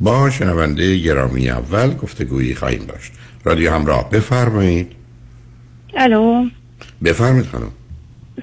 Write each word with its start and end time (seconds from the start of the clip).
با 0.00 0.30
شنونده 0.30 0.98
گرامی 0.98 1.50
اول 1.50 1.94
گفتگویی 1.94 2.54
خواهیم 2.54 2.84
داشت. 2.88 3.12
رادیو 3.44 3.72
همراه 3.72 4.10
بفرمایید. 4.10 4.92
الو. 5.96 6.44
بفرمایید 7.04 7.46
خانم. 7.46 7.70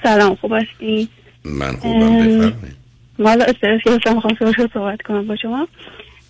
سلام 0.04 0.36
خوب 0.36 0.54
هستی؟ 0.54 1.10
من 1.46 1.72
خوبم 1.72 2.16
بفرمایید. 2.16 2.80
مالا 3.20 3.46
استرس 3.46 3.82
گرفتم 3.86 4.16
می‌خوام 4.16 4.36
صحبت 4.74 5.02
کنم 5.02 5.28
با 5.28 5.36
شما. 5.36 5.68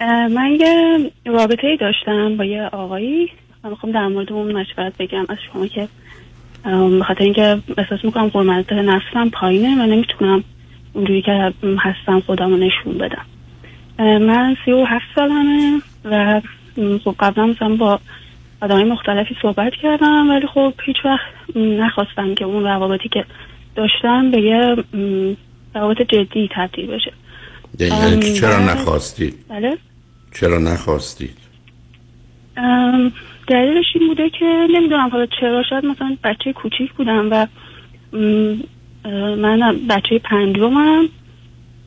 من 0.01 0.57
یه 0.59 0.97
رابطه 1.25 1.67
ای 1.67 1.77
داشتم 1.77 2.37
با 2.37 2.45
یه 2.45 2.63
آقایی. 2.63 3.31
من 3.63 3.69
می‌خوام 3.69 3.93
در 3.93 4.07
مورد 4.07 4.31
اون 4.31 4.51
مشورت 4.51 4.93
بگم 4.99 5.25
از 5.29 5.37
شما 5.53 5.67
که 5.67 5.87
بخاطر 6.99 7.23
اینکه 7.23 7.59
احساس 7.77 7.99
می‌کنم 8.03 8.27
قرمت 8.27 8.73
نفسم 8.73 9.29
پایینه 9.29 9.83
و 9.83 9.87
نمی‌تونم 9.87 10.43
اونجوری 10.93 11.21
که 11.21 11.53
هستم 11.79 12.19
خودم 12.19 12.49
رو 12.49 12.57
نشون 12.57 12.97
بدم. 12.97 13.25
من 13.99 14.55
سی 14.65 14.71
و 14.71 14.85
هفت 14.85 15.05
سالمه 15.15 15.81
و 16.05 16.41
خب 17.03 17.15
قبلا 17.19 17.45
مثلا 17.45 17.75
با 17.75 17.99
آدمای 18.61 18.83
مختلفی 18.83 19.35
صحبت 19.41 19.73
کردم 19.81 20.29
ولی 20.29 20.47
خب 20.47 20.73
هیچ 20.83 20.97
وقت 21.05 21.55
نخواستم 21.55 22.35
که 22.35 22.45
اون 22.45 22.63
روابطی 22.63 23.09
که 23.09 23.25
داشتم 23.75 24.31
به 24.31 24.41
یه 24.41 24.75
روابط 25.75 26.01
جدی 26.01 26.49
تبدیل 26.55 26.87
بشه 26.87 27.13
چرا 28.39 28.59
نخواستید؟ 28.59 29.35
بله 29.49 29.77
چرا 30.33 30.57
نخواستید؟ 30.57 31.37
دلیلش 33.47 33.85
این 33.95 34.07
بوده 34.07 34.29
که 34.29 34.67
نمی‌دونم 34.73 35.09
حالا 35.09 35.25
چرا 35.25 35.63
شاید 35.69 35.85
مثلا 35.85 36.17
بچه 36.23 36.53
کوچیک 36.53 36.93
بودم 36.93 37.27
و 37.31 37.47
من 39.35 39.79
بچه 39.89 40.19
پنجمم 40.19 41.09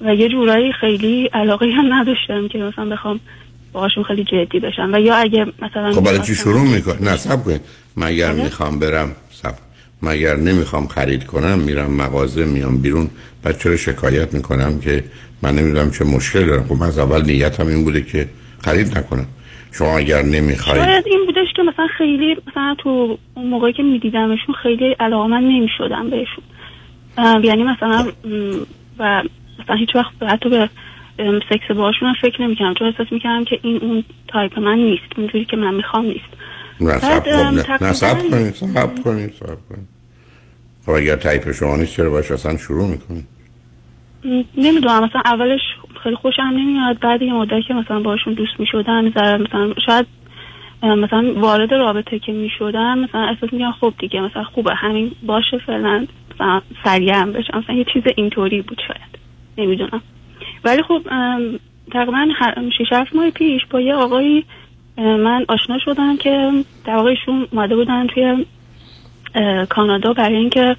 و 0.04 0.14
یه 0.14 0.28
جورایی 0.28 0.72
خیلی 0.72 1.30
علاقه 1.32 1.66
هم 1.66 1.94
نداشتم 1.94 2.48
که 2.48 2.58
مثلا 2.58 2.84
بخوام 2.84 3.20
باهاشون 3.72 4.04
خیلی 4.04 4.24
جدی 4.24 4.60
بشم. 4.60 4.90
و 4.92 5.00
یا 5.00 5.14
اگه 5.14 5.46
مثلا 5.62 5.92
خب 5.92 6.04
برای 6.04 6.18
چی 6.18 6.34
شروع 6.34 6.60
می‌کنی؟ 6.60 6.96
نه 7.00 7.16
سب 7.16 7.44
کنید 7.44 7.60
مگر 7.96 8.32
بله. 8.32 8.44
می‌خوام 8.44 8.78
برم 8.78 9.16
سب 9.30 9.54
مگر 10.02 10.36
نمی‌خوام 10.36 10.86
خرید 10.86 11.24
کنم 11.24 11.58
میرم 11.58 11.90
مغازه 11.90 12.44
میام 12.44 12.78
بیرون؟ 12.78 13.10
بعد 13.42 13.58
چرا 13.58 13.76
شکایت 13.76 14.34
می‌کنم 14.34 14.80
که 14.80 15.04
من 15.42 15.54
نمی‌دونم 15.54 15.90
چه 15.90 16.04
مشکل 16.04 16.46
دارم؟ 16.46 16.64
خب 16.64 16.82
از 16.82 16.98
اول 16.98 17.22
نیتم 17.22 17.66
این 17.66 17.84
بوده 17.84 18.02
که 18.02 18.28
خرید 18.64 18.98
نکنم. 18.98 19.26
شما 19.72 19.98
اگر 19.98 20.22
نمی‌خواید 20.22 20.84
شاید 20.84 21.04
این 21.06 21.26
بودش 21.26 21.52
که 21.56 21.62
مثلا 21.62 21.86
خیلی 21.98 22.36
مثلا 22.46 22.74
تو 22.78 23.18
اون 23.34 23.46
موقعی 23.46 23.72
که 23.72 23.82
میدیدمشون 23.82 24.54
خیلی 24.62 24.96
علاقه 25.00 25.28
من 25.28 25.42
نمی‌شدم 25.42 26.10
بهشون. 26.10 26.44
یعنی 27.44 27.62
مثلا 27.62 28.12
و 28.98 29.22
مثلا 29.62 29.76
هیچ 29.76 29.94
وقت 29.94 30.12
حتی 30.22 30.48
به 30.48 30.68
سکس 31.50 31.76
باشون 31.76 32.14
فکر 32.22 32.42
نمی‌کنم 32.42 32.74
چون 32.74 32.88
احساس 32.88 33.12
می‌کنم 33.12 33.44
که 33.44 33.58
این 33.62 33.76
اون 33.76 34.04
تایپ 34.28 34.58
من 34.58 34.78
نیست 34.78 35.02
اونجوری 35.16 35.44
که 35.44 35.56
من 35.56 35.74
می‌خوام 35.74 36.04
نیست. 36.04 36.28
نه 36.80 36.98
صبر 36.98 37.28
نه 37.82 37.92
صبر 37.92 38.30
کنید 38.30 38.54
صبر 38.54 39.02
کنید 39.02 39.30
صبر 39.30 39.58
کنید. 39.68 39.88
خب 40.86 40.90
اگر 40.90 41.16
تایپ 41.16 41.52
شما 41.52 41.76
نیست 41.76 41.96
چرا 41.96 42.10
باش 42.10 42.30
اصلا 42.30 42.56
شروع 42.56 42.88
می‌کنید؟ 42.88 43.26
نمی‌دونم 44.56 45.04
مثلا 45.04 45.22
اولش 45.24 45.60
خیلی 46.02 46.16
خوشم 46.16 46.42
نمیاد 46.42 46.98
بعد 47.00 47.22
یه 47.22 47.32
مدت 47.32 47.62
که 47.68 47.74
مثلا 47.74 48.00
باشون 48.00 48.34
دوست 48.34 48.60
می‌شدم 48.60 49.04
مثلا 49.04 49.74
شاید 49.86 50.06
مثلا 50.82 51.34
وارد 51.36 51.74
رابطه 51.74 52.18
که 52.18 52.32
می‌شدم 52.32 52.98
مثلا 52.98 53.20
احساس 53.20 53.52
می‌کنم 53.52 53.72
خب 53.80 53.94
دیگه 53.98 54.20
مثلا 54.20 54.44
خوبه 54.44 54.74
همین 54.74 55.12
باشه 55.22 55.58
فعلا 55.58 56.06
سریع 56.84 57.24
بشم 57.24 57.58
مثلا 57.58 57.74
یه 57.74 57.84
چیز 57.92 58.02
اینطوری 58.16 58.62
بود 58.62 58.80
شاید. 58.88 59.21
نمی‌دونم. 59.58 60.02
ولی 60.64 60.82
خب 60.82 61.02
تقریبا 61.92 62.28
6 62.78 62.92
7 62.92 63.16
ماه 63.16 63.30
پیش 63.30 63.62
با 63.70 63.80
یه 63.80 63.94
آقایی 63.94 64.44
من 64.96 65.44
آشنا 65.48 65.78
شدم 65.78 66.16
که 66.16 66.52
در 66.84 66.96
واقع 66.96 67.10
ایشون 67.10 67.46
اومده 67.50 67.76
بودن 67.76 68.06
توی 68.06 68.46
کانادا 69.68 70.12
برای 70.12 70.36
اینکه 70.36 70.76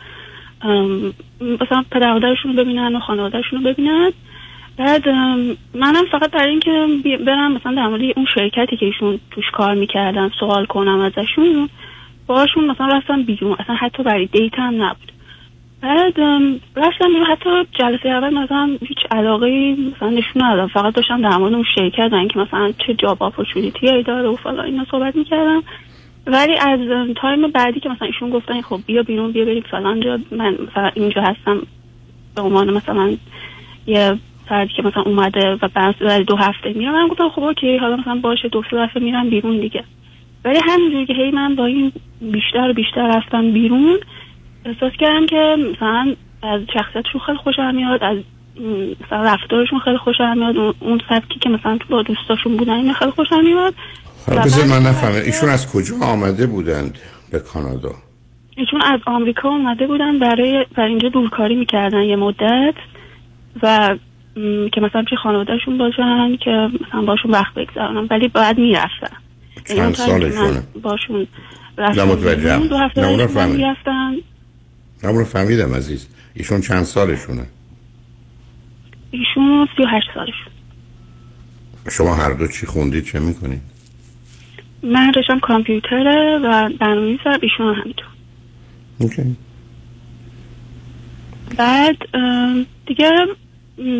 مثلا 1.42 1.84
پدرمادرشون 1.92 2.58
رو 2.58 2.64
ببینن 2.64 2.96
و 2.96 3.00
خانوادهشون 3.00 3.64
رو 3.64 3.74
ببینن. 3.74 4.12
بعد 4.78 5.10
منم 5.74 6.06
فقط 6.12 6.32
برای 6.32 6.50
اینکه 6.50 6.88
برم 7.26 7.54
مثلا 7.54 7.76
در 7.76 7.88
مورد 7.88 8.02
اون 8.16 8.26
شرکتی 8.36 8.78
که 8.78 8.86
ایشون 8.86 9.20
توش 9.32 9.46
کار 9.54 9.74
می‌کردن 9.74 10.32
سوال 10.40 10.66
کنم 10.66 11.00
ازشون 11.00 11.70
باشون 12.28 12.68
مثلا 12.68 12.88
رفتم 12.88 13.24
بیرون. 13.24 13.56
اصلا 13.60 13.76
حتی 13.76 14.04
برای 14.04 14.26
date 14.26 14.60
هم 14.60 14.84
نبود. 14.84 15.13
بعد 15.84 16.20
رفتم 16.76 17.24
حتی 17.32 17.50
جلسه 17.80 18.10
اول 18.10 18.34
مثلا 18.34 18.78
هیچ 18.88 18.98
علاقه 19.12 19.76
مثلا 19.96 20.10
نشون 20.10 20.44
ندادم. 20.44 20.68
فقط 20.68 20.94
داشتم 20.94 21.22
در 21.22 21.38
مورد 21.38 21.54
اون 21.54 21.66
شرکت 21.76 22.12
که 22.34 22.40
مثلا 22.40 22.72
چه 22.88 22.94
job 22.94 23.24
opportunity 23.24 24.04
داره 24.04 24.30
و 24.30 24.36
فلان 24.36 24.66
اینا 24.66 24.86
صحبت 24.92 25.16
می‌کردم. 25.16 25.64
ولی 26.28 26.58
از 26.58 26.80
time 27.22 27.48
بعدی 27.48 27.80
که 27.80 27.90
مثلا 27.90 28.08
ایشون 28.08 28.30
گفتن 28.30 28.62
خب 28.62 28.80
بیا 28.88 29.04
بیرون 29.04 29.32
بیا 29.32 29.46
بریم 29.46 29.64
فلان 29.72 30.00
جا 30.00 30.20
من 30.32 30.58
مثلا 30.72 30.92
اینجا 30.94 31.22
هستم. 31.22 31.62
به 32.36 32.42
عنوان 32.42 32.74
مثلا 32.74 33.18
یه 33.88 34.18
فردی 34.50 34.74
که 34.74 34.82
مثلا 34.82 35.04
اومده 35.04 35.58
و 35.62 35.68
بعد 35.76 36.26
دو 36.28 36.36
هفته 36.36 36.74
میرم. 36.74 36.94
من 36.94 37.08
گفتم 37.08 37.30
خب 37.30 37.44
okay 37.44 37.78
حالا 37.78 37.96
مثلا 37.96 38.16
باشه 38.16 38.48
دو 38.48 38.64
سه 38.72 38.78
دفعه 38.78 39.04
میرم 39.04 39.30
بیرون 39.30 39.60
دیگه. 39.60 39.84
ولی 40.46 40.60
همینجوری 40.64 41.06
که 41.06 41.14
هی 41.14 41.32
من 41.32 41.56
با 41.56 41.66
این 41.66 41.92
بیشتر 42.22 42.70
و 42.70 42.74
بیشتر 42.74 43.18
رفتم 43.18 43.52
بیرون 43.52 44.00
احساس 44.66 44.92
کردم 45.00 45.26
که 45.26 45.56
مثلا 45.76 46.16
از 46.44 46.62
شخصیتشون 46.74 47.22
خیلی 47.26 47.38
خوشم 47.38 47.76
میاد 47.76 48.04
از 48.04 48.18
مثلا 49.06 49.24
رفتارشون 49.24 49.80
خیلی 49.80 49.98
خوشم 49.98 50.38
میاد. 50.38 50.76
اون 50.80 51.02
سبکی 51.10 51.40
که 51.40 51.50
مثلا 51.50 51.78
تو 51.78 51.86
با 51.90 52.02
دوستاشون 52.02 52.58
بودن 52.58 52.74
این 52.74 52.94
خیلی 52.94 53.12
خوشم 53.12 53.44
میاد. 53.44 53.74
بذار 54.28 54.66
من 54.66 54.90
نفهمه 54.90 55.16
ایشون 55.16 55.50
از 55.50 55.72
کجا 55.74 55.96
آمده 56.02 56.48
بودند 56.48 56.98
به 57.32 57.40
کانادا؟ 57.40 57.92
ایشون 58.58 58.82
از 58.82 59.00
آمریکا 59.06 59.50
آمده 59.50 59.88
بودن 59.88 60.20
برای 60.20 60.66
برای 60.76 60.90
اینجا 60.90 61.10
دورکاری 61.10 61.56
می‌کردن 61.56 62.02
یه 62.02 62.16
مدت 62.16 62.74
و 63.64 63.96
که 64.72 64.82
مثلا 64.82 65.04
چه 65.10 65.16
خانوادهشون 65.16 65.78
باشن 65.78 66.36
که 66.36 66.70
مثلا 66.88 67.02
باشون 67.02 67.32
وقت 67.32 67.54
بگذارن 67.54 68.08
ولی 68.10 68.28
باید 68.28 68.58
می‌رفتن. 68.58 69.18
چند 69.68 69.78
یعنی 69.78 69.94
سالشونه 69.94 70.64
باشون 70.82 71.28
رفتن 71.78 72.68
دو 72.68 72.78
هفته 72.78 73.02
می‌رفتن 75.04 75.20
رو 75.20 75.26
فهمیدم 75.26 75.76
عزیز. 75.76 76.08
ایشون 76.34 76.62
چند 76.62 76.84
سالشونه؟ 76.84 77.46
ایشون 79.12 79.68
سی 79.78 79.84
و 79.84 79.88
هشت 79.88 80.08
سالشون 80.16 80.54
شما 81.92 82.16
هر 82.16 82.32
دو 82.34 82.48
چی 82.48 82.66
خوندید 82.66 83.06
چه 83.06 83.20
می‌کنید؟ 83.20 83.62
من 84.84 85.14
رشتم 85.14 85.40
کامپیوتره 85.40 86.40
و 86.44 86.70
برنامه 86.80 87.20
سر 87.24 87.40
ایشون 87.42 87.76
همینطور. 87.76 88.08
اوکی. 89.00 89.36
بعد 91.58 91.98
دیگه 92.86 93.10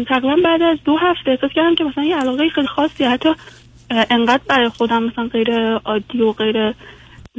تقریبا 0.08 0.36
بعد 0.44 0.62
از 0.62 0.78
دو 0.86 0.98
هفته 0.98 1.32
احساس 1.32 1.52
کردم 1.56 1.76
که 1.76 1.84
مثلا 1.84 2.04
یه 2.04 2.16
علاقه 2.16 2.50
خیلی 2.50 2.68
خاصی 2.68 3.04
حتی 3.04 3.30
انقدر 3.90 4.42
برای 4.48 4.70
خودم 4.70 5.04
مثلا 5.04 5.28
غیر 5.28 5.78
عادی 5.78 6.22
و 6.22 6.32
غیر 6.32 6.74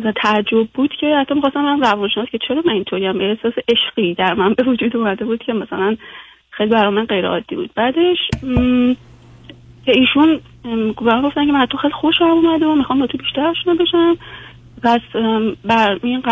و 0.04 0.12
تعجب 0.12 0.66
بود 0.74 0.90
که 1.00 1.16
حتی 1.16 1.34
می‌خواستم 1.34 1.60
من 1.60 1.80
روانشناس 1.80 2.28
که 2.28 2.38
چرا 2.48 2.62
من 2.64 2.72
اینطوری 2.72 3.06
هم 3.06 3.20
احساس 3.20 3.52
عشقی 3.68 4.14
در 4.14 4.34
من 4.34 4.54
به 4.54 4.62
وجود 4.62 4.96
اومده 4.96 5.24
بود 5.24 5.42
که 5.42 5.52
مثلا 5.52 5.96
خیلی 6.50 6.70
برای 6.70 6.94
من 6.94 7.04
غیر 7.04 7.26
عادی 7.26 7.56
بود. 7.56 7.70
بعدش 7.74 8.18
که 9.86 9.92
ایشون 9.92 10.40
برای 11.02 11.22
گفتن 11.22 11.46
که 11.46 11.52
من 11.52 11.66
تو 11.66 11.78
خیلی 11.78 11.94
خوشم 11.94 12.24
اومده 12.24 12.66
و 12.66 12.74
می‌خوام 12.74 12.98
با 12.98 13.06
تو 13.06 13.18
بیشتر 13.18 13.46
آشنا 13.46 13.74
بشم. 13.74 14.16
پس 14.82 15.00
بر 15.64 15.98
این 16.02 16.22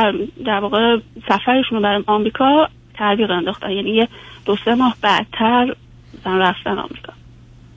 در 0.44 0.58
واقع 0.60 0.98
سفرشون 1.28 1.78
رو 1.78 1.80
برای 1.80 2.02
آمریکا 2.06 2.68
تعلیق 2.94 3.30
انداختن. 3.30 3.70
یعنی 3.70 3.90
یه 3.90 4.08
دو 4.46 4.56
سه 4.56 4.74
ماه 4.74 4.96
بعدتر 5.02 5.74
رفتن 6.26 6.78
آمریکا. 6.78 7.12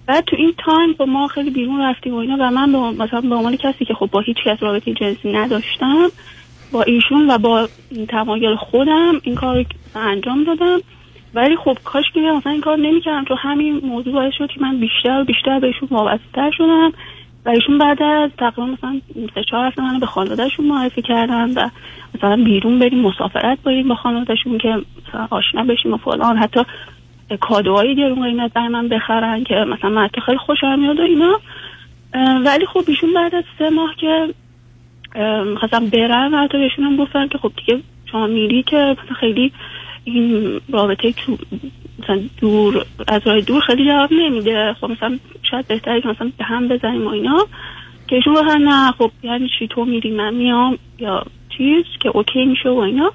بعد 0.07 0.23
تو 0.25 0.35
این 0.35 0.53
تایم 0.57 0.93
با 0.93 1.05
ما 1.05 1.27
خیلی 1.27 1.49
بیرون 1.49 1.81
رفتیم 1.81 2.13
و 2.13 2.17
اینا 2.17 2.37
و 2.39 2.51
من 2.51 2.71
با 2.71 2.91
مثلا 2.91 3.21
به 3.21 3.35
عنوان 3.35 3.55
کسی 3.55 3.85
که 3.85 3.93
خب 3.93 4.09
با 4.11 4.19
هیچ 4.19 4.37
کس 4.45 4.63
رابطه 4.63 4.93
جنسی 4.93 5.31
نداشتم 5.31 6.07
با 6.71 6.83
ایشون 6.83 7.31
و 7.31 7.37
با 7.37 7.69
تمایل 8.09 8.55
خودم 8.55 9.21
این 9.23 9.35
کار 9.35 9.65
انجام 9.95 10.43
دادم. 10.43 10.79
ولی 11.33 11.55
خب 11.55 11.77
کاش 11.83 12.05
که 12.13 12.19
مثلا 12.19 12.51
این 12.51 12.61
کار 12.61 12.77
نمی‌کردم 12.77 13.23
تو 13.23 13.35
همین 13.35 13.81
موضوع 13.85 14.13
باعث 14.13 14.33
شد 14.37 14.47
که 14.47 14.61
من 14.61 14.79
بیشتر 14.79 15.21
و 15.21 15.23
بیشتر 15.23 15.59
بهشون 15.59 15.89
وابسته 15.91 16.51
شدم 16.57 16.93
و 17.45 17.49
ایشون 17.49 17.77
بعد 17.77 18.03
از 18.03 18.31
تقریبا 18.37 18.65
مثلا 18.65 19.01
سه 19.35 19.43
چهار 19.43 19.67
هفته 19.67 19.81
منو 19.81 19.99
به 19.99 20.05
خانوادهشون 20.05 20.65
معرفی 20.65 21.01
کردن 21.01 21.53
و 21.53 21.69
مثلا 22.15 22.43
بیرون 22.43 22.79
بریم 22.79 22.99
مسافرت 22.99 23.59
بریم 23.63 23.87
با 23.87 23.95
خانوادهشون 23.95 24.57
که 24.57 24.75
مثلا 25.07 25.27
آشنا 25.29 25.63
بشیم 25.63 25.93
و 25.93 25.97
فلان. 25.97 26.37
حتی 26.37 26.59
کادوهایی 27.39 27.95
گرون 27.95 28.23
قیمت 28.23 28.53
برای 28.53 28.67
من 28.67 28.87
بخرن 28.87 29.43
که 29.43 29.55
مثلا 29.55 29.89
من 29.89 30.09
خیلی 30.25 30.37
خوشم 30.37 30.79
میاد 30.79 30.99
و 30.99 31.03
اینا. 31.03 31.39
ولی 32.45 32.65
خب 32.65 32.83
ایشون 32.87 33.13
بعد 33.13 33.35
از 33.35 33.43
سه 33.59 33.69
ماه 33.69 33.95
که 33.95 34.33
خواستم 35.59 35.85
برن 35.85 36.33
حتی 36.33 36.57
بهشون 36.57 36.97
گفتن 36.97 37.27
که 37.27 37.37
خب 37.37 37.51
دیگه 37.57 37.81
شما 38.11 38.27
میری 38.27 38.63
که 38.63 38.77
مثلا 38.77 39.15
خیلی 39.19 39.51
این 40.03 40.61
رابطه 40.69 41.13
مثلا 42.03 42.19
دور 42.41 42.85
از 43.07 43.21
راه 43.25 43.41
دور 43.41 43.61
خیلی 43.61 43.85
جواب 43.85 44.13
نمیده. 44.13 44.75
خب 44.81 44.89
مثلا 44.89 45.19
شاید 45.51 45.67
بهتره 45.67 46.01
که 46.01 46.07
مثلا 46.07 46.31
به 46.37 46.43
هم 46.43 46.67
بزنیم 46.67 47.07
و 47.07 47.09
اینا. 47.09 47.47
که 48.07 48.15
ایشون 48.15 48.61
نه 48.61 48.91
خب 48.91 49.11
یعنی 49.23 49.49
چی؟ 49.59 49.67
تو 49.67 49.85
میری 49.85 50.11
من 50.11 50.33
میام 50.33 50.77
یا 50.99 51.25
چیز 51.57 51.83
که 51.99 52.09
اوکی 52.09 52.45
میشه 52.45 52.69
و 52.69 52.77
اینا. 52.77 53.11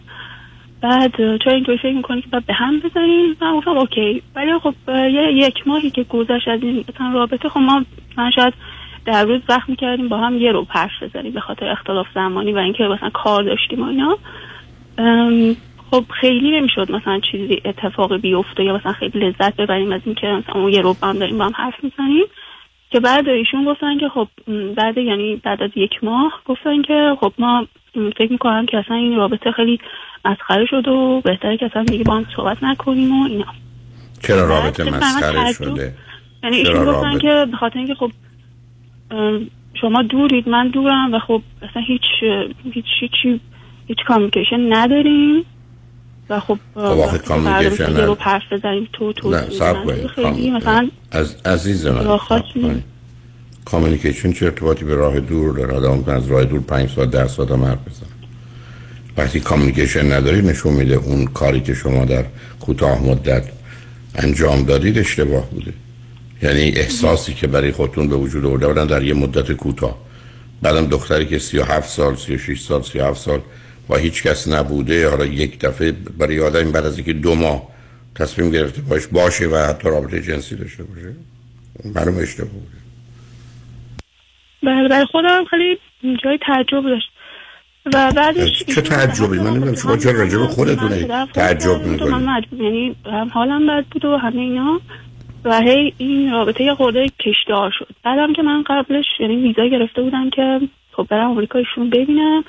بعد 0.83 1.17
چرا 1.17 1.53
اینطوری 1.53 1.79
فکر 1.79 1.97
می‌کنی 1.97 2.23
که 2.23 2.29
باید 2.29 2.47
به 2.47 2.55
هم 2.55 2.81
بزنیم 2.81 3.37
من 3.41 3.57
گفتم 3.57 3.79
اوکی. 3.79 4.23
ولی 4.37 4.59
خب 4.59 4.75
یه 4.89 5.33
یک 5.33 5.69
ماهی 5.69 5.91
که 5.91 6.03
گذشت 6.03 6.49
از 6.49 6.63
این 6.63 6.85
رابطه 7.13 7.49
خب 7.49 7.61
ما 7.61 7.85
من 8.17 8.31
شاید 8.31 8.55
در 9.05 9.25
روز 9.25 9.41
وقت 9.49 9.69
می‌کردیم 9.69 10.09
با 10.09 10.19
هم 10.19 10.39
یه 10.39 10.53
رو 10.53 10.65
پرش 10.65 11.03
بزنیم 11.03 11.33
به 11.33 11.41
خاطر 11.41 11.69
اختلاف 11.69 12.07
زمانی 12.15 12.53
و 12.53 12.59
اینکه 12.59 12.85
مثلا 12.85 13.11
کار 13.11 13.43
داشتیم 13.43 13.83
و 13.83 13.85
اینا. 13.85 14.19
خب 15.91 16.05
خیلی 16.21 16.59
نمی‌شد 16.59 16.93
مثلا 16.93 17.21
چیزی 17.31 17.63
اتفاقی 17.65 18.19
بیفته 18.19 18.65
یا 18.65 18.77
مثلا 18.77 18.93
خیلی 18.93 19.19
لذت 19.19 19.57
ببریم 19.57 19.93
از 19.93 20.01
اینکه 20.05 20.27
مثلا 20.27 20.61
اون 20.61 20.73
یه 20.73 20.81
رو 20.81 20.97
هم 21.03 21.19
داریم 21.19 21.39
با 21.39 21.45
هم 21.45 21.53
حرف 21.55 21.85
می‌زنیم. 21.85 22.25
که 22.91 23.01
بعد 23.01 23.29
ایشون 23.29 23.65
گفتن 23.65 23.99
که 23.99 24.09
خب 24.09 24.29
بعد 24.77 24.99
یعنی 24.99 25.37
بعد 25.37 25.63
از 25.63 25.71
یک 25.77 26.05
ماه 26.05 26.33
گفتن 26.47 26.83
که 26.83 27.17
خب 27.21 27.33
ما 27.39 27.67
فکر 28.19 28.33
می‌کنم 28.33 28.67
که 28.67 28.79
اصلا 28.79 28.97
این 28.97 29.17
رابطه 29.17 29.53
خیلی 29.53 29.81
مسخره 30.25 30.67
شد 30.67 30.89
و 30.89 31.21
بهتره 31.25 31.57
که 31.57 31.67
اصلا 31.67 31.85
دیگه 31.85 32.05
با 32.05 32.15
هم 32.15 32.27
صحبت 32.37 32.63
نکنیم 32.63 33.21
و 33.21 33.27
اینا. 33.27 33.45
چرا 34.23 34.49
رابطه 34.49 34.91
مسخره 34.91 35.53
شده؟ 35.53 35.95
یعنی 36.43 36.57
ایشون 36.57 36.85
گفتن 36.85 37.19
که 37.19 37.47
به 37.51 37.57
خاطر 37.57 37.79
اینکه 37.79 37.95
خب 37.95 38.11
شما 39.75 40.03
دورید 40.03 40.49
من 40.49 40.69
دورم 40.69 41.15
و 41.15 41.19
خب 41.19 41.43
اصلا 41.63 41.83
هیچ 41.83 42.03
هیچ 42.73 42.85
هیچ 43.01 43.41
هیچ 43.87 43.99
کامیکیشن 44.07 44.73
نداریم. 44.73 45.45
و 46.31 46.41
خب 46.41 46.59
خب 46.75 47.17
کامیکیشن 47.17 47.97
رو 47.97 48.15
پرس 48.15 48.43
بزنیم 48.51 48.89
تو 48.93 49.13
تو 49.13 49.31
نه 49.31 49.51
سب 49.59 50.07
خیلی 50.07 50.51
مثلا 50.51 50.91
از 51.11 51.37
عزیز 51.45 51.87
من 51.87 52.83
کامیکیشن 53.65 54.33
چه 54.33 54.47
ارتباطی 54.47 54.85
به 54.85 54.95
راه 54.95 55.21
دور 55.21 55.55
داره 55.55 55.75
آدم 55.75 56.13
از 56.15 56.27
راه 56.27 56.45
دور 56.45 56.61
پنج 56.61 56.91
ساعت 56.91 57.11
در 57.11 57.27
ساعت 57.27 57.51
هم 57.51 57.65
حرف 57.65 57.79
بزن. 57.79 58.07
وقتی 59.17 59.41
کامیکیشن 59.41 60.13
نداری 60.13 60.43
نشون 60.43 60.73
میده 60.73 60.95
اون 60.95 61.25
کاری 61.25 61.61
که 61.61 61.75
شما 61.75 62.05
در 62.05 62.25
کوتاه 62.61 63.03
مدت 63.03 63.45
انجام 64.15 64.63
دادید 64.63 64.99
اشتباه 64.99 65.51
بوده. 65.51 65.73
یعنی 66.43 66.61
احساسی 66.61 67.35
که 67.35 67.47
برای 67.47 67.73
خودتون 67.73 68.09
به 68.09 68.17
وجود 68.17 68.47
آورده 68.47 68.67
بودن 68.67 68.87
در 68.87 69.03
یه 69.03 69.15
مدت 69.15 69.53
کوتاه. 69.53 69.99
بعدم 70.63 70.87
دختری 70.87 71.27
که 71.27 71.39
37 71.39 71.89
سال 71.89 72.17
36 72.17 72.61
سال 72.61 72.83
37 72.83 73.21
سال 73.21 73.41
با 73.91 73.97
هیچ 73.97 74.23
کس 74.23 74.49
نبوده. 74.49 75.11
حالا 75.11 75.25
یک 75.25 75.61
دفعه 75.61 75.93
برای 76.19 76.41
آدم 76.41 76.73
بعد 76.73 76.87
از 76.87 76.97
اینکه 76.97 77.13
دو 77.13 77.35
ماه 77.35 77.69
تصمیم 78.15 78.51
گرفته 78.51 78.83
باش 78.83 79.07
باشه 79.07 79.47
و 79.47 79.57
حتی 79.57 79.89
رابطه 79.89 80.23
جنسی 80.23 80.57
داشته 80.57 80.83
باشه 80.83 81.15
معلوم 81.95 82.19
اشتباه 82.19 82.51
بوده. 82.51 82.81
بله 84.63 84.89
برای 84.89 85.07
خودم 85.07 85.45
خیلی 85.51 85.79
جای 86.25 86.39
تعجب 86.47 86.83
داشت. 86.83 87.11
و 87.87 88.13
بعدش 88.17 88.65
چه 88.75 88.81
تعجبی؟ 88.81 89.39
من 89.39 89.51
نمی‌دونم 89.51 89.75
شما 89.75 89.97
چرا 89.97 90.13
راجع 90.13 90.39
به 90.39 90.47
خودتونه 90.47 91.27
تعجب 91.35 91.87
می‌کنی 91.87 92.11
من 92.11 92.43
یعنی 92.53 92.97
حالم 93.33 93.67
بد 93.67 93.85
بود 93.91 94.05
و 94.05 94.17
همه 94.17 94.41
اینا 94.41 94.81
و 95.45 95.61
هی 95.61 95.95
این 95.99 96.33
رابطه 96.33 96.65
یه 96.65 96.75
خورده 96.75 97.09
کشدار 97.09 97.71
شد. 97.79 97.89
بعدم 98.05 98.33
که 98.33 98.43
من 98.43 98.65
قبلش 98.67 99.05
یعنی 99.21 99.37
ویزا 99.37 99.67
گرفته 99.67 100.03
بودم 100.03 100.31
که 100.31 100.61
خب 100.93 101.07
برم 101.11 101.31
آمریکایشون 101.31 101.91
ببینم. 101.91 102.45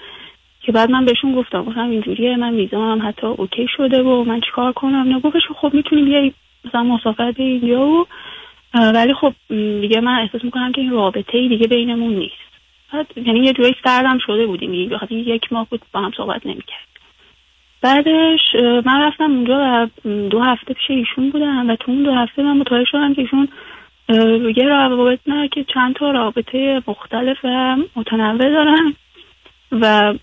که 0.62 0.72
بعد 0.72 0.92
من 0.92 1.06
بهشون 1.06 1.36
گفتم 1.36 1.64
گفتم 1.64 1.90
اینجوریه 1.90 2.36
من 2.38 2.56
ویزا 2.56 2.92
هم 2.92 3.08
حتی 3.08 3.28
اوکی 3.28 3.68
شده 3.78 4.04
و 4.04 4.24
من 4.24 4.42
چیکار 4.42 4.72
کنم؟ 4.72 5.14
نگفتش 5.16 5.42
خب 5.56 5.74
می‌تونیم 5.74 6.06
بیای 6.06 6.34
مثلا 6.66 6.84
مسافرت 6.84 7.40
اینجا 7.40 7.88
و 7.88 8.06
ولی 8.74 9.14
خب 9.14 9.34
دیگه 9.50 10.02
من 10.02 10.20
احساس 10.20 10.44
می‌کنم 10.44 10.72
که 10.72 10.82
این 10.82 10.92
رابطه 10.92 11.38
ای 11.38 11.48
دیگه 11.48 11.68
بینمون 11.68 12.14
نیست. 12.14 12.52
یعنی 13.16 13.40
یه 13.40 13.54
جوری 13.54 13.76
سردم 13.84 14.18
شده 14.26 14.48
بودیم 14.48 14.72
دیگه 14.72 14.96
بخاطر 14.96 15.16
یک 15.16 15.54
ماه 15.54 15.68
بود 15.70 15.82
با 15.94 16.00
هم 16.02 16.12
صحبت 16.18 16.46
نمی‌کرد 16.46 16.88
بعدش 17.82 18.56
من 18.86 19.02
رفتم 19.02 19.32
اونجا 19.32 19.58
و 19.60 19.88
دو 20.30 20.40
هفته 20.40 20.74
پیش 20.74 20.92
ایشون 20.92 21.30
بودم 21.30 21.70
و 21.70 21.76
تو 21.76 21.92
اون 21.92 22.04
دو 22.04 22.14
هفته 22.14 22.44
من 22.44 22.58
متوجه 22.58 22.86
شدم 22.92 23.14
که 23.14 23.22
ایشون 23.22 23.48
یه 24.58 24.66
روابط 24.66 25.20
نه 25.28 25.48
که 25.48 25.64
چند 25.64 25.96
تا 25.96 26.12
رابطه 26.12 26.82
مختلف 26.88 27.38
و 27.44 27.78
متنوع 27.96 28.50
دارن 28.50 28.94
و 29.72 30.14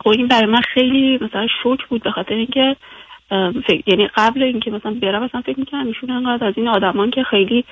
خب 0.00 0.08
این 0.08 0.28
برای 0.28 0.46
من 0.46 0.60
خیلی 0.60 1.18
مثلا 1.22 1.46
شوک 1.62 1.86
بود 1.86 2.02
به 2.02 2.10
خاطر 2.10 2.34
اینکه 2.34 2.76
یعنی 3.86 4.08
قبل 4.16 4.42
اینکه 4.42 4.70
مثلا 4.70 4.94
برم 5.02 5.24
مثلا 5.24 5.40
فکر 5.40 5.60
می‌کنم 5.60 5.86
ایشون 5.86 6.10
انقدر 6.10 6.46
از 6.46 6.54
این 6.56 6.68
آدمان 6.68 7.10
که 7.10 7.22
خیلی 7.22 7.64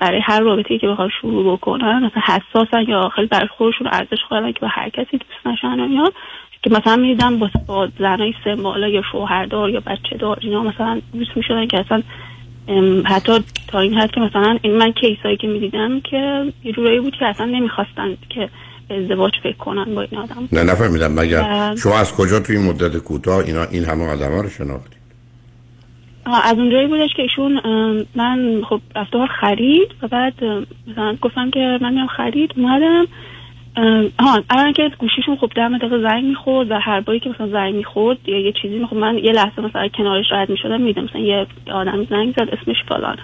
برای 0.00 0.20
هر 0.20 0.40
رابطه‌ای 0.40 0.78
که 0.78 0.88
بخواد 0.88 1.10
شروع 1.20 1.52
بکنن 1.52 2.04
مثلا 2.04 2.22
حساسن 2.22 2.82
یا 2.82 3.08
خیلی 3.08 3.26
برای 3.26 3.48
خودشون 3.48 3.86
ارزش 3.92 4.18
قائلن 4.30 4.52
که 4.52 4.60
به 4.60 4.68
هر 4.68 4.88
کسی 4.88 5.18
دوست 5.18 5.46
نشن 5.46 5.92
یا 5.92 6.12
که 6.62 6.70
مثلا 6.70 6.96
می‌دیدم 6.96 7.38
با, 7.38 7.50
با 7.66 7.88
زنای 7.98 8.34
سمبالا 8.44 8.88
یا 8.88 9.02
شوهردار 9.12 9.70
یا 9.70 9.80
بچه 9.80 10.16
دار 10.16 10.38
اینا 10.40 10.62
مثلا 10.62 11.00
دوست 11.12 11.36
می‌شدن 11.36 11.66
که 11.66 11.78
اصلا 11.80 12.02
حتی 13.04 13.32
تا 13.68 13.80
این 13.80 13.94
حد 13.94 14.10
که 14.10 14.20
مثلا 14.20 14.58
این 14.62 14.76
من 14.76 14.92
کیسایی 14.92 15.36
که 15.36 15.48
می‌دیدم 15.48 16.00
که 16.00 16.52
یه 16.64 16.72
جورایی 16.72 17.00
بود 17.00 17.16
که 17.16 17.26
اصلا 17.26 17.46
نمی‌خواستن 17.46 18.16
که 18.28 18.48
ازدواج 18.90 19.32
فکر 19.42 19.56
کنن 19.56 19.94
با 19.94 20.02
این 20.02 20.20
آدم. 20.20 20.48
نه 20.52 20.62
نفهمیدم. 20.62 21.12
مگر 21.12 21.74
شما 21.82 21.98
از 21.98 22.14
کجا 22.14 22.40
توی 22.40 22.58
مدت 22.58 22.96
کوتاه 22.96 23.44
اینا 23.44 23.64
این 23.64 23.84
همه 23.84 24.08
آدم 24.08 24.32
ها 24.32 24.40
رو 24.40 24.48
شناختید؟ 24.48 24.98
از 26.44 26.58
اونجایی 26.58 26.86
بودش 26.86 27.10
که 27.16 27.22
ایشون 27.22 27.52
من 28.14 28.62
خب 28.68 28.80
رفته 28.96 29.26
خرید 29.40 29.88
و 30.02 30.08
بعد 30.08 30.34
مثلا 30.86 31.16
گفتم 31.20 31.50
که 31.50 31.78
من 31.80 31.94
میام 31.94 32.06
خرید 32.06 32.52
اومدم. 32.56 33.06
ها 34.20 34.42
اولا 34.50 34.72
که 34.72 34.90
گوشیشون 34.98 35.36
خب 35.36 35.52
در 35.56 35.68
دقیقه 35.68 36.02
زنگ 36.02 36.24
می‌خورد 36.24 36.70
و 36.70 36.74
هر 36.74 37.00
باری 37.00 37.20
که 37.20 37.30
مثلا 37.30 37.48
زنگ 37.48 37.74
می‌خورد 37.74 38.18
یا 38.28 38.38
یه 38.38 38.52
چیزی 38.62 38.78
می‌خورد. 38.78 39.00
من 39.00 39.18
یه 39.18 39.32
لحظه 39.32 39.62
مثلا 39.62 39.88
کنارش 39.88 40.24
رد 40.30 40.50
می‌شدم 40.50 40.80
میدم 40.80 41.04
مثلا 41.04 41.20
یه 41.20 41.46
آدم 41.72 42.06
زنگ 42.10 42.34
زد 42.36 42.48
اسمش 42.52 42.76
فلان. 42.88 43.16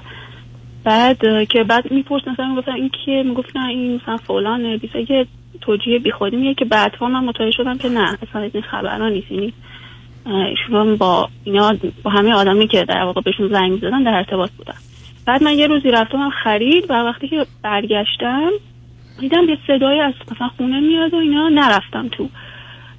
بعد 0.84 1.48
که 1.48 1.64
بعد 1.64 1.92
میپرس 1.92 2.28
مثلا 2.28 2.48
می‌گفتم 2.48 2.74
این 2.74 2.88
کیه؟ 2.88 3.22
می‌گفت 3.22 3.56
نه 3.56 3.68
این 3.68 3.94
مثلا 3.94 4.16
فلانه. 4.16 4.76
بیسا 4.76 4.98
یه 4.98 5.26
توجیه 5.66 5.98
بیخودی 5.98 6.36
میگه 6.36 6.54
که 6.54 6.64
بعدها 6.64 7.08
من 7.08 7.24
متوجه 7.24 7.50
شدم 7.50 7.78
که 7.78 7.88
نه 7.88 8.18
اصلا 8.22 8.42
این 8.42 8.62
خبرها 8.62 9.08
نیست. 9.08 9.32
یعنی 9.32 9.52
ایشون 10.26 10.96
با 10.96 11.28
اینا 11.44 11.74
با 12.02 12.10
همه 12.10 12.32
آدمی 12.32 12.68
که 12.68 12.84
در 12.84 13.02
واقع 13.02 13.20
بهشون 13.20 13.48
زنگ 13.48 13.78
زدن 13.78 14.02
در 14.02 14.14
ارتباط 14.14 14.50
بودن. 14.50 14.74
بعد 15.26 15.42
من 15.42 15.52
یه 15.52 15.66
روزی 15.66 15.90
رفتم 15.90 16.30
خرید 16.30 16.90
و 16.90 16.92
وقتی 16.92 17.28
که 17.28 17.46
برگشتم 17.62 18.50
دیدم 19.20 19.48
یه 19.48 19.58
صدای 19.66 20.00
از 20.00 20.14
مثلا 20.32 20.48
خونه 20.48 20.80
میاد 20.80 21.14
و 21.14 21.16
اینا 21.16 21.48
نرفتم 21.48 22.08
تو. 22.08 22.28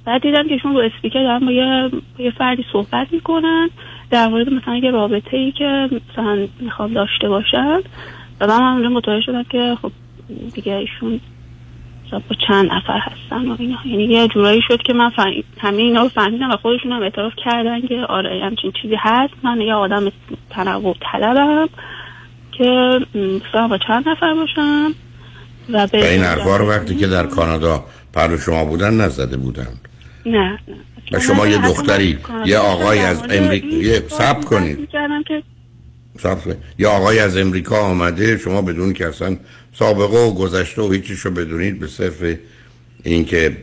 بعد 0.04 0.22
دیدم 0.22 0.48
که 0.48 0.52
ایشون 0.52 0.72
رو 0.72 0.78
اسپیکر 0.78 1.22
دارن 1.22 1.46
با 1.46 1.52
یه, 1.52 1.90
یه 2.18 2.30
فردی 2.30 2.64
صحبت 2.72 3.12
می‌کنن. 3.12 3.70
در 4.10 4.28
مورد 4.28 4.52
مثلا 4.52 4.76
یه 4.76 4.90
رابطه 4.90 5.36
ای 5.36 5.52
که 5.52 5.90
مثلا 6.12 6.46
می‌خوام 6.60 6.92
داشته 6.92 7.28
باشن. 7.28 7.80
و 8.40 8.46
من 8.46 8.62
اونجا 8.62 8.88
متوجه 8.88 9.26
شدم 9.26 9.42
که 9.42 9.76
خب 9.82 9.92
دیگه 10.54 10.72
ایشون 10.72 11.20
با 12.12 12.36
چند 12.48 12.70
نفر 12.72 12.98
هستن 12.98 13.48
و 13.48 13.56
اینا. 13.58 13.78
یعنی 13.84 14.04
یه 14.04 14.28
جورایی 14.28 14.60
شد 14.68 14.82
که 14.82 14.92
من 14.92 15.10
فهم... 15.10 15.32
همه 15.58 15.82
اینا 15.82 16.02
رو 16.02 16.08
فهمیدم 16.08 16.50
و 16.50 16.56
خودشون 16.56 16.92
هم 16.92 17.02
اعتراف 17.02 17.32
کردن 17.44 17.80
که 17.80 17.94
آره 18.08 18.40
همچین 18.44 18.72
چیزی 18.82 18.96
هست. 18.98 19.34
من 19.42 19.60
یه 19.60 19.74
آدم 19.74 20.12
تنوع 20.50 20.96
طلبم 21.12 21.68
که 22.52 23.00
با 23.52 23.78
چند 23.88 24.08
نفر 24.08 24.34
باشم 24.34 24.94
و 25.72 25.86
به 25.86 26.12
این 26.12 26.24
اخبار 26.24 26.62
وقتی 26.62 26.96
که 26.96 27.06
در 27.06 27.26
کانادا 27.26 27.84
پر 28.12 28.36
شما 28.36 28.64
بودن 28.64 28.94
نزده 28.94 29.36
بودن. 29.36 29.68
نه 30.26 30.50
نه. 30.50 30.58
و 31.12 31.20
شما 31.20 31.46
یه 31.46 31.58
دختری 31.58 32.18
یه 32.46 32.58
آقای 32.58 32.98
از 32.98 33.22
امریکا 33.30 33.66
یه 33.66 34.02
سب 34.08 34.44
کنید. 34.44 34.90
که 35.26 35.42
یا 36.78 36.90
آقای 36.90 37.18
از 37.18 37.36
امریکا 37.36 37.80
آمده 37.80 38.38
شما 38.38 38.62
بدون 38.62 38.92
که 38.92 39.08
اصلا 39.08 39.36
سابقه 39.78 40.18
و 40.18 40.34
گذشته 40.34 40.82
و 40.82 40.92
هیچیشو 40.92 41.30
بدونید 41.30 41.78
به 41.78 41.86
صرف 41.86 42.36
اینکه 43.02 43.56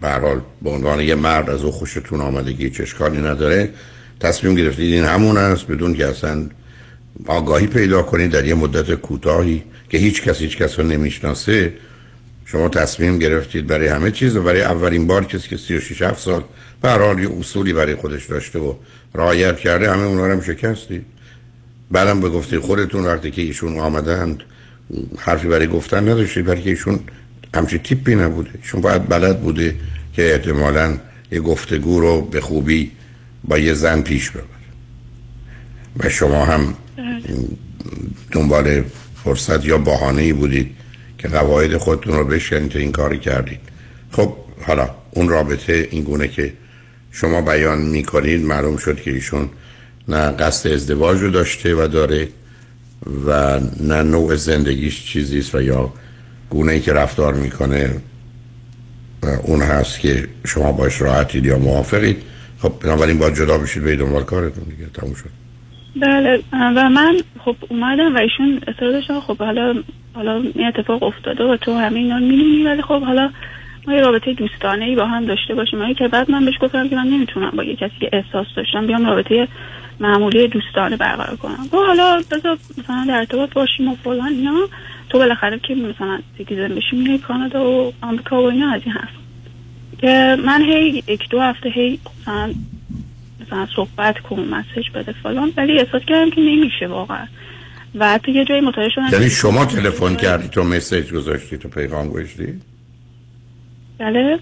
به 0.00 0.10
حال 0.10 0.40
به 0.62 0.70
عنوان 0.70 1.00
یه 1.00 1.14
مرد 1.14 1.50
از 1.50 1.64
او 1.64 1.72
خوشتون 1.72 2.20
آمدگی 2.20 2.64
هیچ 2.64 2.80
اشکالی 2.80 3.18
نداره 3.18 3.70
تصمیم 4.20 4.54
گرفتید 4.54 4.94
این 4.94 5.04
همون 5.04 5.36
است 5.36 5.66
بدون 5.66 5.94
که 5.94 6.06
اصلا 6.06 6.46
آگاهی 7.26 7.66
پیدا 7.66 8.02
کنید 8.02 8.30
در 8.30 8.44
یه 8.44 8.54
مدت 8.54 8.94
کوتاهی 8.94 9.62
که 9.88 9.98
هیچ 9.98 10.22
کس 10.22 10.38
هیچ 10.38 10.56
کس 10.56 10.78
رو 10.78 10.86
نمی‌شناسه. 10.86 11.72
شما 12.44 12.68
تصمیم 12.68 13.18
گرفتید 13.18 13.66
برای 13.66 13.88
همه 13.88 14.10
چیز 14.10 14.36
و 14.36 14.42
برای 14.42 14.62
اولین 14.62 15.06
بار 15.06 15.24
کسی 15.24 15.48
که 15.48 15.56
36 15.56 16.02
7 16.02 16.20
سال 16.20 16.44
به 16.82 16.90
حال 16.90 17.18
یه 17.18 17.30
اصولی 17.38 17.72
برای 17.72 17.94
خودش 17.94 18.26
داشته 18.26 18.58
و 18.58 18.74
رعایت 19.14 19.56
کرده 19.56 19.92
همه 19.92 20.02
اونها 20.02 20.26
رو 20.26 20.32
هم 20.32 20.40
شکستید. 20.40 21.04
بعدم 21.90 22.20
به 22.20 22.28
گفته 22.28 22.60
خودتون 22.60 23.04
وقتی 23.04 23.30
که 23.30 23.42
ایشون 23.42 23.78
آمدند 23.78 24.42
حرفی 25.18 25.48
برای 25.48 25.66
گفتن 25.66 26.08
نداشتید 26.08 26.44
برای 26.44 26.62
که 26.62 26.70
ایشون 26.70 27.00
همچی 27.54 27.78
تیپی 27.78 28.14
نبوده. 28.14 28.50
ایشون 28.62 28.80
باید 28.80 29.08
بلد 29.08 29.40
بوده 29.40 29.74
که 30.12 30.32
احتمالا 30.32 30.98
یه 31.32 31.40
گفتگو 31.40 32.00
رو 32.00 32.20
به 32.20 32.40
خوبی 32.40 32.90
با 33.44 33.58
یه 33.58 33.74
زن 33.74 34.02
پیش 34.02 34.30
ببره. 34.30 34.44
و 35.96 36.08
شما 36.08 36.44
هم 36.44 36.74
دنبال 38.30 38.84
فرصت 39.24 39.64
یا 39.64 39.78
بحانه 39.78 40.22
ای 40.22 40.32
بودید 40.32 40.74
که 41.18 41.28
قواعد 41.28 41.76
خودتون 41.76 42.14
رو 42.14 42.24
بشکنید 42.24 42.76
این 42.76 42.92
کاری 42.92 43.18
کردید. 43.18 43.60
خب 44.12 44.34
حالا 44.66 44.90
اون 45.10 45.28
رابطه 45.28 45.88
این 45.90 46.02
گونه 46.02 46.28
که 46.28 46.52
شما 47.12 47.40
بیان 47.40 47.78
می‌کنید 47.78 48.44
معلوم 48.44 48.76
شد 48.76 49.00
که 49.00 49.10
ایشون 49.10 49.48
نه 50.08 50.30
قصد 50.30 50.70
ازدواج 50.70 51.20
رو 51.20 51.30
داشته 51.30 51.74
و 51.74 51.88
داره 51.88 52.28
و 53.26 53.60
نه 53.80 54.02
نوع 54.02 54.34
زندگیش 54.34 55.06
چیزیست 55.06 55.54
و 55.54 55.62
یا 55.62 55.92
گونه 56.50 56.72
ای 56.72 56.80
که 56.80 56.92
رفتار 56.92 57.34
می‌کنه 57.34 57.90
اون 59.42 59.60
هست 59.60 60.00
که 60.00 60.28
شما 60.46 60.72
باش 60.72 61.02
راحتید 61.02 61.46
یا 61.46 61.58
موافقید. 61.58 62.22
خب 62.58 62.72
بنابراین 62.84 63.18
باید 63.18 63.34
جدا 63.34 63.58
بشید 63.58 63.84
به 63.84 63.96
دنبال 63.96 64.22
کارتون 64.22 64.64
دیگه. 64.64 64.86
تموم 64.94 65.14
شد. 65.14 65.30
بله 66.00 66.42
و 66.52 66.88
من 66.88 67.16
خب 67.44 67.56
اومدم 67.68 68.14
و 68.14 68.18
ایشون 68.18 68.60
اصرار 68.66 69.20
خب 69.20 69.38
حالا 69.38 69.74
حالا 70.14 70.42
این 70.54 70.66
اتفاق 70.66 71.02
افتاده 71.02 71.44
و 71.44 71.56
تو 71.56 71.74
همه 71.74 71.98
اینا 71.98 72.18
می‌دونی 72.18 72.64
ولی 72.64 72.82
خب 72.82 73.02
حالا 73.02 73.30
ما 73.86 73.94
یه 73.94 74.00
رابطه 74.00 74.32
دوستانه 74.32 74.84
ای 74.84 74.96
با 74.96 75.06
هم 75.06 75.24
داشته 75.24 75.54
باشیم. 75.54 75.94
که 75.94 76.08
بعد 76.08 76.30
من 76.30 76.44
بهش 76.44 76.54
گفتم 76.60 76.88
که 76.88 76.96
من 76.96 77.06
نمی‌تونم 77.06 77.50
با 77.50 77.64
یه 77.64 77.76
کسی 77.76 77.94
که 78.00 78.10
احساس 78.12 78.46
داشتم 78.56 78.86
بیام 78.86 79.06
رابطه 79.06 79.48
معمولی 80.00 80.48
دوستانه 80.48 80.96
برقرار 80.96 81.36
کنم. 81.36 81.68
و 81.72 81.76
حالا 81.76 82.22
بذار 82.30 82.58
مثلا 82.78 83.04
در 83.08 83.18
ارتباط 83.18 83.52
باشیم 83.52 83.88
و 83.88 83.96
فلان 84.04 84.32
اینا. 84.32 84.68
تو 85.10 85.18
بالاخره 85.18 85.58
که 85.58 85.74
مثلا 85.74 86.18
citizen 86.38 86.68
بشیم 86.68 87.02
میای 87.02 87.18
کانادا 87.18 87.70
و 87.70 87.92
آمریکا 88.02 88.42
و 88.42 88.46
اینا 88.46 88.72
از 88.72 88.80
این 88.84 88.94
حرف. 88.94 89.10
که 89.98 90.36
من 90.46 90.62
هی 90.62 91.02
یک 91.06 91.28
دو 91.30 91.40
هفته 91.40 91.68
هی 91.68 91.98
مثلا 92.20 92.54
مثلا 93.46 93.66
صحبت 93.76 94.18
کن 94.18 94.40
مسیج 94.40 94.90
بده 94.94 95.14
فلان 95.22 95.52
ولی 95.56 95.78
احساس 95.78 96.02
کردم 96.02 96.30
که 96.30 96.40
نمیشه 96.40 96.86
واقعا. 96.86 97.26
و 97.94 98.08
حتی 98.08 98.32
یه 98.32 98.44
جایی 98.44 98.60
متوجه 98.60 98.94
شدم 98.94 99.08
یعنی 99.12 99.30
شما 99.30 99.64
تلفن 99.64 100.14
کردی 100.14 100.48
تو 100.48 100.62
مسیج 100.62 101.12
گذاشتی 101.12 101.58
تو 101.58 101.68
پیغام 101.68 102.08
گذاشتی 102.08 102.60
بله. 103.98 104.38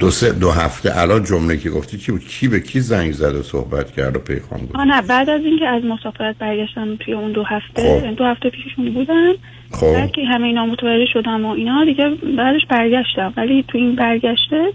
دو 0.00 0.10
سه 0.10 0.32
دو 0.32 0.50
هفته 0.50 0.98
الان 0.98 1.24
جمله 1.24 1.56
که 1.56 1.70
گفتی 1.70 1.98
کی 1.98 2.12
بود؟ 2.12 2.24
کی 2.24 2.48
به 2.48 2.60
کی 2.60 2.80
زنگ 2.80 3.12
زد 3.12 3.34
و 3.34 3.42
صحبت 3.42 3.92
کرد 3.92 4.16
و 4.16 4.18
پیغام 4.18 4.66
گذاشت 4.66 4.86
نه 4.86 5.02
بعد 5.02 5.30
از 5.30 5.40
اینکه 5.44 5.66
از 5.66 5.84
مسافرت 5.84 6.38
برگشتم 6.38 6.96
توی 6.96 7.14
اون 7.14 7.32
دو 7.32 7.42
هفته 7.42 8.00
خب. 8.00 8.16
دو 8.16 8.24
هفته 8.24 8.50
پیششون 8.50 8.94
بودم. 8.94 9.32
خب. 9.70 9.92
بعد 9.92 10.10
که 10.10 10.22
همه 10.24 10.46
اینا 10.46 10.66
متوجه 10.66 11.06
شدم 11.12 11.44
و 11.44 11.48
اینا 11.48 11.84
دیگه 11.84 12.10
بعدش 12.36 12.60
برگشتم. 12.68 13.32
ولی 13.36 13.64
تو 13.68 13.78
این 13.78 13.96
برگشته 13.96 14.72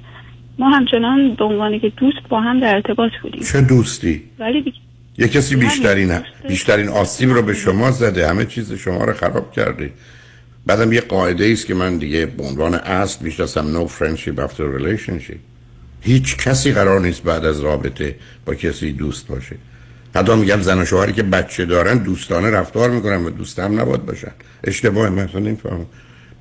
ما 0.59 0.69
همچنان 0.69 1.33
به 1.33 1.45
عنوانی 1.45 1.79
که 1.79 1.89
دوست 1.97 2.27
با 2.29 2.41
هم 2.41 2.59
در 2.59 2.75
ارتباط 2.75 3.11
بودیم. 3.23 3.43
چه 3.43 3.61
دوستی؟ 3.61 4.21
ولی 4.39 4.61
دیگه 4.61 4.77
یه 5.17 5.27
کسی 5.27 5.55
بیشترین 5.55 6.19
بیشترین 6.47 6.87
آسیب 6.87 7.29
رو 7.29 7.41
به 7.41 7.53
شما 7.53 7.91
زده. 7.91 8.27
همه 8.27 8.45
چیز 8.45 8.73
شما 8.73 9.03
رو 9.03 9.13
خراب 9.13 9.51
کرده 9.51 9.91
بعدم 10.65 10.93
یه 10.93 11.01
قاعده 11.01 11.49
است 11.51 11.65
که 11.65 11.73
من 11.73 11.97
دیگه 11.97 12.25
به 12.25 12.43
عنوان 12.43 12.73
اصل 12.75 13.17
می‌شناسم 13.21 13.85
no 13.85 13.89
friendship 13.89 14.39
after 14.39 14.79
relationship. 14.79 15.37
هیچ 16.01 16.37
کسی 16.37 16.71
قرار 16.71 17.01
نیست 17.01 17.23
بعد 17.23 17.45
از 17.45 17.59
رابطه 17.59 18.15
با 18.45 18.55
کسی 18.55 18.91
دوست 18.91 19.27
باشه. 19.27 19.55
حتی 20.15 20.35
میگم 20.35 20.61
زن 20.61 20.81
و 20.81 20.85
شوهری 20.85 21.13
که 21.13 21.23
بچه 21.23 21.65
دارن 21.65 21.97
دوستانه 21.97 22.49
رفتار 22.49 22.89
می‌کنن 22.89 23.25
و 23.25 23.29
دوست 23.29 23.59
هم 23.59 23.79
نباد 23.79 24.05
باشن. 24.05 24.31
اشتباه 24.63 25.09
من 25.09 25.23
اصلا 25.23 25.39
نمی‌فهمم. 25.39 25.85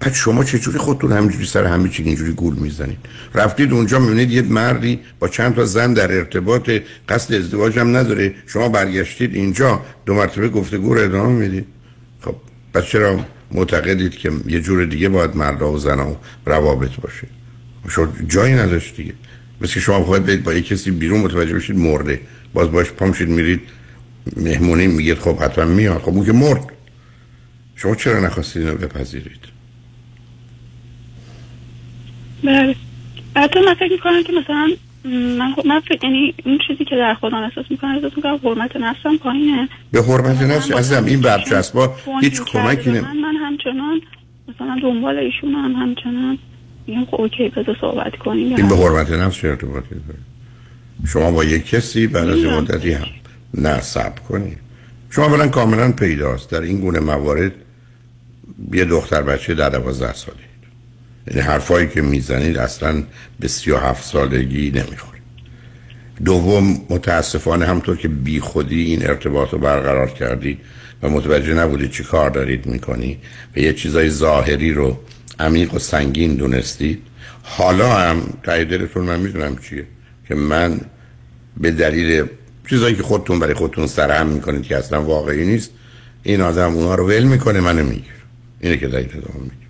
بعد 0.01 0.15
شما 0.15 0.45
چجوری 0.45 0.79
خودتون 0.79 1.13
همینجوری 1.13 1.47
سر 1.47 1.65
همه 1.65 1.89
چی 1.89 2.03
اینجوری 2.03 2.33
گول 2.33 2.55
می‌زنید؟ 2.55 2.99
رفتید 3.35 3.73
اونجا 3.73 3.99
می‌بینید 3.99 4.31
یه 4.31 4.43
مردی 4.43 5.01
با 5.19 5.29
چند 5.29 5.55
تا 5.55 5.65
زن 5.65 5.93
در 5.93 6.13
ارتباط 6.13 6.71
قصد 7.09 7.35
ازدواج 7.35 7.79
هم 7.79 7.97
نداره. 7.97 8.35
شما 8.47 8.69
برگشتید 8.69 9.35
اینجا 9.35 9.83
دو 10.07 10.15
مرتبه 10.15 10.49
گفتگو 10.49 10.95
رو 10.95 11.01
ادامه 11.01 11.33
می‌دید. 11.33 11.67
خب 12.21 12.35
پس 12.75 12.85
چرا 12.85 13.21
معتقدید 13.51 14.17
که 14.17 14.33
یه 14.47 14.61
جور 14.61 14.85
دیگه 14.85 15.09
باید 15.09 15.37
مردا 15.37 15.73
و 15.73 15.79
زنا 15.79 16.17
روابط 16.47 16.97
باشه. 16.97 17.27
شد 17.89 18.13
جایی 18.29 18.55
نداشت 18.55 18.97
دیگه. 18.97 19.15
مثل 19.61 19.81
شما 19.81 20.01
باید 20.01 20.27
برید 20.27 20.45
با 20.45 20.55
یه 20.55 20.63
کسی 20.63 20.91
بیرون 20.91 21.21
متوجه 21.21 21.55
بشید 21.55 21.77
مرده. 21.77 22.21
باز 22.55 22.73
باش 22.73 22.91
پامشید 22.91 23.29
میرید 23.29 23.61
مهمونی 24.37 24.87
میگید 24.87 25.19
خب 25.19 25.39
حتما 25.43 25.65
میاد. 25.65 26.01
خب 26.01 26.09
اون 26.09 26.25
که 26.25 26.33
مرد. 26.33 26.65
شما 27.77 27.95
چرا 27.95 28.21
نخواستید 28.21 28.63
اینو 28.63 28.75
بپذیرید؟ 28.75 29.41
بله. 32.45 32.77
حتی 33.37 33.61
من 33.61 33.75
فکر 33.75 33.93
می‌کنم 33.93 34.23
که 34.23 34.33
مثلا 34.33 34.77
من 35.05 35.53
خب 35.57 35.67
من 35.67 35.81
فکر 35.81 36.05
یعنی 36.05 36.35
این 36.45 36.59
چیزی 36.69 36.85
که 36.85 36.97
در 36.97 37.15
خودم 37.15 37.35
احساس 37.35 37.65
می‌کنم 37.71 37.95
احساس 37.95 38.13
می‌کنم 38.17 38.41
حرمت 38.45 38.77
نفسم 38.77 39.17
پایینه. 39.17 39.69
به 39.93 40.03
حرمت 40.03 40.43
نفس 40.43 40.71
عزیزم 40.71 41.05
این 41.05 41.21
برچسبا 41.21 41.95
هیچ 42.21 42.43
کمکی 42.43 42.91
نمی 42.91 43.01
من, 43.01 43.17
من 43.17 43.37
همچنان 43.37 44.01
مثلا 44.49 44.79
دنبال 44.83 45.19
ایشون 45.19 45.53
هم 45.53 45.73
همچنان. 45.73 46.39
میگم 46.87 47.05
خب 47.05 47.21
اوکی 47.21 47.49
بذار 47.49 47.77
صحبت 47.81 48.17
کنیم 48.17 48.57
این 48.57 48.69
به 48.69 48.77
حرمت 48.77 49.11
نفس 49.11 49.37
چه 49.37 49.49
ارتباطی 49.49 49.89
داره 49.89 50.19
شما 51.07 51.31
با 51.31 51.45
یک 51.45 51.67
کسی 51.67 52.07
بعد 52.07 52.29
از 52.29 52.45
مدتی 52.45 52.93
هم 52.93 53.07
نصب 53.55 54.19
کنید. 54.29 54.59
شما 55.11 55.29
برن 55.29 55.51
کاملا 55.51 55.93
پیداست. 55.93 56.51
در 56.51 56.61
این 56.61 56.81
گونه 56.81 57.01
موارد 57.01 57.53
یه 58.73 58.85
دختر 58.85 59.23
بچه 59.23 59.55
در 59.55 59.69
دوازده 59.69 60.13
ساله. 60.13 60.39
یعنی 61.29 61.41
حرفایی 61.41 61.89
که 61.89 62.03
می‌زنید 62.03 62.59
اصلا 62.59 63.03
به 63.41 63.49
سی 63.49 63.71
و 63.71 63.77
هفت 63.77 64.05
سالگی 64.05 64.71
نمی‌خورید 64.71 65.23
دوم 66.25 66.81
متاسفانه 66.91 67.67
همطور 67.67 67.97
که 67.97 68.09
بی 68.09 68.41
خودی 68.41 68.85
این 68.85 69.07
ارتباط 69.07 69.51
رو 69.51 69.59
برقرار 69.59 70.11
کردی 70.11 70.59
و 71.03 71.09
متوجه 71.09 71.55
نبودی 71.55 71.89
چی 71.89 72.05
کار 72.05 72.31
دارید 72.31 72.67
می‌کنی 72.67 73.19
و 73.57 73.59
یه 73.59 73.73
چیزای 73.73 74.11
ظاهری 74.11 74.73
رو 74.73 74.99
عمیق 75.41 75.75
و 75.75 75.79
سنگین 75.79 76.35
دونستید 76.35 77.03
حالا 77.43 77.95
هم 77.95 78.21
دلتون 78.45 79.05
من 79.05 79.21
می‌دونم 79.21 79.57
چیه 79.57 79.85
که 80.29 80.35
من 80.35 80.81
به 81.57 81.71
دلیل 81.71 82.27
چیزایی 82.71 82.95
که 82.95 83.03
خودتون 83.03 83.39
برای 83.39 83.55
خودتون 83.55 83.87
سرهم 83.87 84.27
می‌کنید 84.27 84.63
که 84.63 84.77
اصلا 84.77 85.03
واقعی 85.03 85.47
نیست 85.47 85.71
این 86.23 86.41
آدم 86.41 86.75
اونا 86.75 86.95
رو 86.95 87.09
ول 87.09 87.25
می‌کنه 87.25 87.61
منو 87.61 87.85
میگیر 87.85 88.15
اینه 88.61 88.77
که 88.77 88.89
دلیل 88.89 89.09
ادامه 89.09 89.64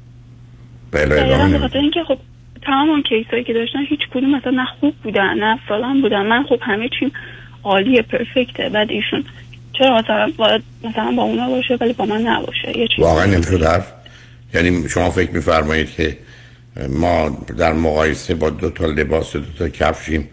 بله 0.94 1.22
ادامه 1.22 1.70
اینکه 1.74 2.00
خب 2.08 2.18
تمام 2.62 2.90
اون 2.90 3.02
کیسایی 3.02 3.44
که 3.44 3.52
داشتن 3.52 3.78
هیچ 3.88 4.00
کدوم 4.14 4.36
مثلا 4.36 4.52
نه 4.52 4.66
خوب 4.80 4.94
بودن 5.02 5.34
نه 5.34 5.58
فلان 5.68 6.02
بودن. 6.02 6.26
من 6.26 6.44
خب 6.48 6.58
همه 6.62 6.88
چیم 7.00 7.12
عالیه 7.62 8.02
پرفکته. 8.02 8.68
بعد 8.68 8.90
ایشون 8.90 9.24
چرا 9.78 9.98
مثلا 9.98 10.32
باید 10.36 10.62
مثلا 10.84 11.12
با 11.16 11.22
اونا 11.22 11.48
باشه 11.48 11.76
ولی 11.80 11.92
با 11.92 12.06
من 12.06 12.20
نباشه؟ 12.20 12.78
یه 12.78 12.88
چیز 12.88 13.04
واقعا 13.04 13.24
نمی‌شد 13.24 13.62
حرف 13.62 13.92
یعنی 14.54 14.88
شما 14.88 15.10
فکر 15.10 15.30
میفرمایید 15.30 15.90
که 15.90 16.16
ما 16.88 17.38
در 17.58 17.72
مقایسه 17.72 18.34
با 18.34 18.50
دو 18.50 18.70
تا 18.70 18.86
لباس 18.86 19.32
دو 19.32 19.42
تا 19.58 19.68
کفشیم 19.68 20.28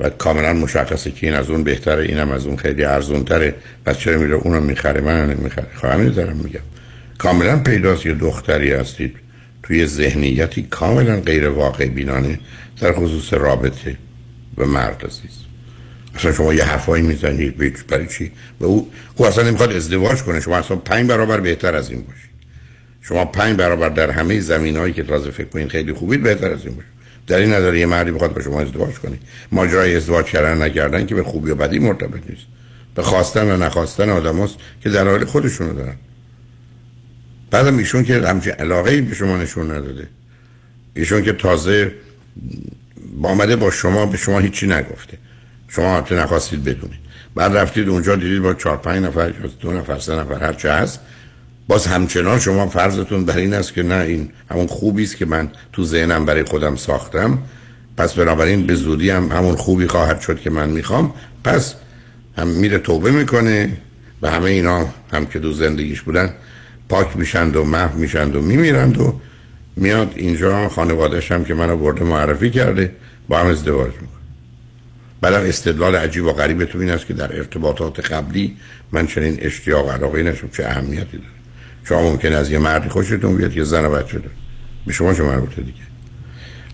و 0.00 0.10
کاملا 0.10 0.52
مشخصه 0.52 1.10
که 1.10 1.26
این 1.26 1.36
از 1.36 1.50
اون 1.50 1.64
بهتره 1.64 2.02
اینم 2.02 2.30
از 2.30 2.46
اون 2.46 2.56
خیلی 2.56 2.84
ارزون 2.84 3.24
تره 3.24 3.54
پس 3.86 3.98
چرا 3.98 4.18
میره 4.18 4.34
اونو 4.34 4.60
می‌خره؟ 4.60 5.00
من 5.00 5.30
نمی‌خره. 5.30 5.66
خواهم 5.74 6.08
دارم 6.08 6.36
میگم. 6.36 6.60
کاملا 7.18 7.62
پیداست 7.62 8.06
یه 8.06 8.14
دختری 8.14 8.72
هستید. 8.72 9.16
توی 9.62 9.86
ذهنیتی 9.86 10.62
کاملا 10.62 11.20
غیر 11.20 11.48
واقع 11.48 11.88
بینانه 11.88 12.40
در 12.80 12.92
خصوص 12.92 13.32
رابطه 13.32 13.96
و 14.58 14.66
مرد 14.66 15.04
عزیز. 15.04 15.38
اصلا 16.14 16.32
شما 16.32 16.54
یه 16.54 16.64
حرفایی 16.64 17.02
می‌زنید 17.02 17.86
برای 17.86 18.06
چی؟ 18.06 18.32
و 18.60 18.64
او 18.64 18.90
او 19.16 19.26
اصلا 19.26 19.44
نمی‌خواد 19.44 19.72
ازدواج 19.72 20.22
کنه. 20.22 20.40
شما 20.40 20.56
اصلا 20.56 20.76
پنج 20.76 21.08
برابر 21.08 21.40
بهتر 21.40 21.74
از 21.74 21.90
این 21.90 22.00
باشید 22.00 22.32
شما 23.02 23.24
پنج 23.24 23.56
برابر 23.56 23.88
در 23.88 24.10
همه 24.10 24.40
زمین 24.40 24.76
هایی 24.76 24.92
که 24.92 25.02
تازه 25.02 25.30
فکر 25.30 25.48
کنید 25.48 25.68
خیلی 25.68 25.92
خوبید 25.92 26.22
بهتر 26.22 26.52
از 26.52 26.66
این 26.66 26.74
باشه 26.74 26.88
در 27.26 27.38
این 27.38 27.52
نداره 27.52 27.78
یه 27.78 27.86
مردی 27.86 28.10
بخواد 28.10 28.34
با 28.34 28.40
شما 28.40 28.60
ازدواج 28.60 28.94
کنه. 28.94 29.18
ماجرای 29.52 29.96
ازدواج 29.96 30.26
کردن 30.26 30.62
نکردن 30.62 31.06
که 31.06 31.14
به 31.14 31.22
خوبی 31.22 31.50
و 31.50 31.54
بدی 31.54 31.78
مرتبط 31.78 32.20
نیست. 32.28 32.42
به 32.94 33.02
خواستن 33.02 33.50
و 33.50 33.56
نخواستن 33.56 34.10
آدم 34.10 34.40
هست 34.40 34.56
که 34.82 34.90
در 34.90 35.08
حال 35.08 35.24
خودشونو 35.24 35.74
دارن. 35.74 35.96
بعدم 37.52 37.78
ایشون 37.78 38.04
که 38.04 38.20
همچین 38.20 38.52
علاقه 38.52 39.00
به 39.00 39.14
شما 39.14 39.36
نشون 39.36 39.70
نداده. 39.70 40.08
ایشون 40.94 41.22
که 41.22 41.32
تازه 41.32 41.92
با 43.20 43.28
آمده 43.28 43.56
با 43.56 43.70
شما 43.70 44.06
به 44.06 44.16
شما 44.16 44.38
هیچی 44.38 44.66
نگفته. 44.66 45.18
شما 45.68 45.96
حتی 45.96 46.14
نخواستید 46.14 46.64
بدونید. 46.64 47.00
بعد 47.34 47.56
رفتید 47.56 47.88
اونجا 47.88 48.16
دیدید 48.16 48.42
با 48.42 48.54
چهار 48.54 48.76
پنج 48.76 49.04
نفر 49.04 49.32
یا 49.42 49.50
دو 49.60 49.72
نفر 49.72 49.98
سه 49.98 50.14
نفر 50.14 50.46
هر 50.46 50.52
چه 50.52 50.72
هست. 50.72 51.00
باز 51.68 51.86
همچنان 51.86 52.38
شما 52.38 52.66
فرضتون 52.66 53.24
بر 53.24 53.36
این 53.36 53.54
است 53.54 53.74
که 53.74 53.82
نه 53.82 53.94
این 53.94 54.30
همون 54.50 54.66
خوبی 54.66 55.02
است 55.02 55.16
که 55.16 55.26
من 55.26 55.50
تو 55.72 55.84
ذهنم 55.84 56.24
برای 56.24 56.42
خودم 56.42 56.76
ساختم. 56.76 57.38
پس 57.96 58.14
بنابراین 58.14 58.66
به 58.66 58.74
زودی 58.74 59.10
هم 59.10 59.32
همون 59.32 59.56
خوبی 59.56 59.86
خواهد 59.86 60.20
شد 60.20 60.40
که 60.40 60.50
من 60.50 60.68
می‌خوام. 60.68 61.14
پس 61.44 61.74
هم 62.38 62.48
میره 62.48 62.78
توبه 62.78 63.10
می‌کنه 63.10 63.76
و 64.22 64.30
همه 64.30 64.50
اینا 64.50 64.88
هم 65.12 65.26
که 65.26 65.38
دو 65.38 65.52
زندگیش 65.52 66.02
بودن 66.02 66.34
پاک 66.92 67.16
میشند 67.16 67.56
و 67.56 67.64
محو 67.64 67.98
میشند 67.98 68.36
و 68.36 68.40
میمیرند 68.40 69.00
و 69.00 69.20
میاد 69.76 70.12
اینجا 70.16 70.68
خانوادش 70.68 71.32
هم 71.32 71.44
که 71.44 71.54
منو 71.54 71.76
برده 71.76 72.04
معرفی 72.04 72.50
کرده 72.50 72.94
با 73.28 73.38
هم 73.38 73.46
ازدواج 73.46 73.92
می‌کنه. 73.92 74.08
بعد 75.20 75.34
استدلال 75.34 75.96
عجیب 75.96 76.24
و 76.24 76.32
غریب 76.32 76.64
تو 76.64 76.78
این 76.78 76.90
است 76.90 77.06
که 77.06 77.14
در 77.14 77.36
ارتباطات 77.36 78.12
قبلی 78.12 78.56
من 78.92 79.06
چنین 79.06 79.38
اشتیاق 79.40 79.90
علاقه 79.90 80.22
نشم 80.22 80.48
چه 80.48 80.64
اهمیتی 80.66 81.16
داره؟ 81.16 81.30
شما 81.84 82.02
ممکن 82.10 82.32
از 82.32 82.50
یه 82.50 82.58
مردی 82.58 82.88
خوشتون 82.88 83.36
بیاد 83.36 83.56
یه 83.56 83.64
زن 83.64 83.84
و 83.84 83.90
بچه 83.90 84.18
داره. 84.18 84.30
به 84.86 84.92
شما 84.92 85.14
چه 85.14 85.22
مربوطه 85.22 85.62
دیگه؟ 85.62 85.82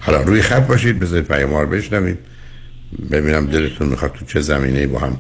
حالا 0.01 0.23
روی 0.23 0.43
خط 0.43 0.67
باشید 0.67 0.99
بذارید 0.99 1.29
پیام 1.29 1.55
رو 1.55 1.67
بشنوید 1.67 2.19
ببینم 3.11 3.47
دلتون 3.47 3.89
می‌خواد 3.89 4.13
تو 4.13 4.25
چه 4.25 4.41
زمینه 4.41 4.87
با 4.87 4.99
هم 4.99 5.17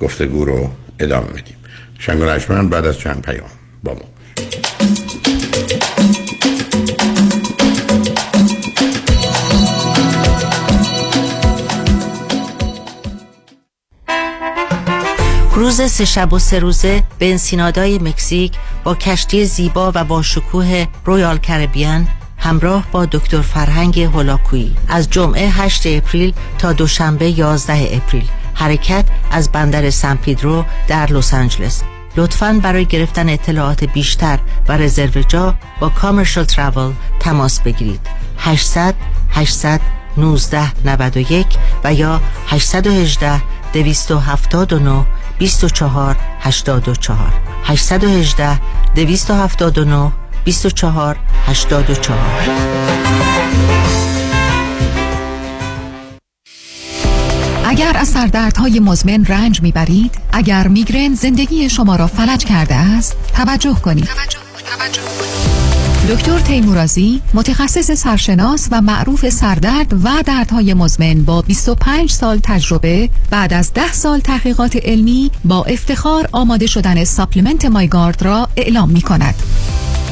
گفتگو 0.00 0.44
رو 0.44 0.70
ادامه 0.98 1.26
بدیم. 1.26 1.56
شنگ 1.98 2.20
بعد 2.70 2.86
از 2.86 2.98
چند 2.98 3.22
پیام 3.22 3.50
با 3.84 3.94
ما. 3.94 4.15
روز 15.56 15.90
سه 15.90 16.04
شب 16.04 16.32
و 16.32 16.38
سه 16.38 16.58
روزه 16.58 17.02
به 17.18 17.30
انسینادای 17.30 17.98
مکزیک 17.98 18.52
با 18.84 18.94
کشتی 18.94 19.44
زیبا 19.44 19.92
و 19.94 20.04
با 20.04 20.22
شکوه 20.22 20.86
Royal 21.04 21.38
Caribbean 21.38 22.08
همراه 22.38 22.84
با 22.92 23.06
دکتر 23.06 23.40
فرهنگ 23.40 24.00
هولاکویی. 24.00 24.76
از 24.88 25.10
جمعه 25.10 25.48
8 25.48 25.86
April 25.86 26.34
تا 26.58 26.72
دوشنبه 26.72 27.30
11 27.30 27.96
April. 27.96 28.28
حرکت 28.54 29.04
از 29.30 29.52
بندر 29.52 29.90
سان 29.90 30.16
پیدرو 30.16 30.64
در 30.88 31.12
لس 31.12 31.34
آنجلس. 31.34 31.82
لطفا 32.16 32.60
برای 32.62 32.86
گرفتن 32.86 33.28
اطلاعات 33.28 33.84
بیشتر 33.84 34.38
و 34.68 34.72
رزرو 34.72 35.22
جا 35.22 35.54
با 35.80 35.88
Commercial 35.88 36.44
Travel 36.44 36.92
تماس 37.20 37.60
بگیرید. 37.60 38.00
800 38.38 38.94
800 39.30 39.80
1991 40.16 41.46
و 41.84 41.94
یا 41.94 42.20
818 42.46 43.42
279 43.72 45.06
24 45.38 46.16
84 46.40 47.18
818 47.64 48.60
279 48.94 50.12
24 50.44 51.16
84 51.46 52.18
اگر 57.64 57.96
از 57.96 58.08
سردردهای 58.08 58.80
مزمن 58.80 59.24
رنج 59.24 59.62
می‌برید 59.62 60.18
اگر 60.32 60.68
میگرن 60.68 61.14
زندگی 61.14 61.68
شما 61.68 61.96
را 61.96 62.06
فلج 62.06 62.44
کرده 62.44 62.74
است 62.74 63.16
توجه 63.34 63.74
کنید 63.74 64.04
توجه. 64.04 64.38
توجه. 64.78 65.85
دکتر 66.08 66.38
تیمورازی 66.38 67.20
متخصص 67.34 67.90
سرشناس 67.90 68.68
و 68.70 68.80
معروف 68.80 69.28
سردرد 69.28 69.92
و 70.04 70.22
دردهای 70.26 70.74
مزمن 70.74 71.22
با 71.24 71.42
25 71.42 72.10
سال 72.10 72.38
تجربه 72.42 73.10
بعد 73.30 73.52
از 73.52 73.72
10 73.72 73.92
سال 73.92 74.20
تحقیقات 74.20 74.76
علمی 74.76 75.30
با 75.44 75.64
افتخار 75.64 76.28
آماده 76.32 76.66
شدن 76.66 77.04
ساپلمنت 77.04 77.64
مایگارد 77.64 78.22
را 78.22 78.48
اعلام 78.56 78.90
می 78.90 79.02
کند. 79.02 79.34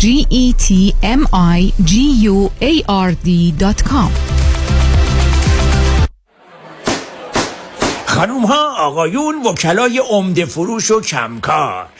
G 0.00 0.26
E 0.30 0.52
T 0.52 0.94
M 1.02 1.22
I 1.58 1.72
G 1.90 1.92
U 2.32 2.50
A 2.60 2.72
R 2.88 3.10
خانوم 8.06 8.46
ها 8.46 8.86
آقایون 8.86 9.46
وکلای 9.46 9.98
عمده 10.10 10.44
فروش 10.44 10.90
و 10.90 11.00
کمکار. 11.00 11.88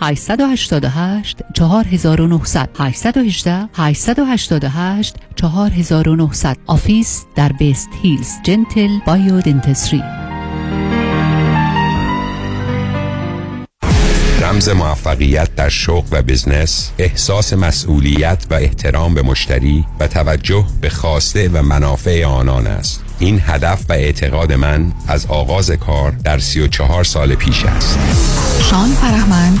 888 0.00 1.38
4900 1.54 2.68
818 2.78 3.68
888 3.74 5.16
4900 5.36 6.56
office 6.66 7.24
در 7.34 7.52
West 7.52 7.88
Hills 8.02 8.30
Gentle 8.44 8.98
Biodentistry 9.06 10.02
رمز 14.40 14.68
موفقیت 14.68 15.54
در 15.54 15.68
شغل 15.68 16.06
و 16.10 16.22
business 16.22 16.90
احساس 16.98 17.52
مسئولیت 17.52 18.46
و 18.50 18.54
احترام 18.54 19.14
به 19.14 19.22
مشتری 19.22 19.84
و 20.00 20.08
توجه 20.08 20.64
به 20.80 20.90
خواسته 20.90 21.48
و 21.48 21.62
منافع 21.62 22.24
آنان 22.24 22.66
است. 22.66 23.04
این 23.18 23.42
هدف 23.46 23.84
و 23.88 23.92
اعتقاد 23.92 24.52
من 24.52 24.92
از 25.08 25.26
آغاز 25.26 25.70
کار 25.70 26.10
در 26.10 26.38
34 26.38 27.04
سال 27.04 27.34
پیش 27.34 27.64
است. 27.64 27.98
شان 28.70 28.88
فرهمند 28.88 29.60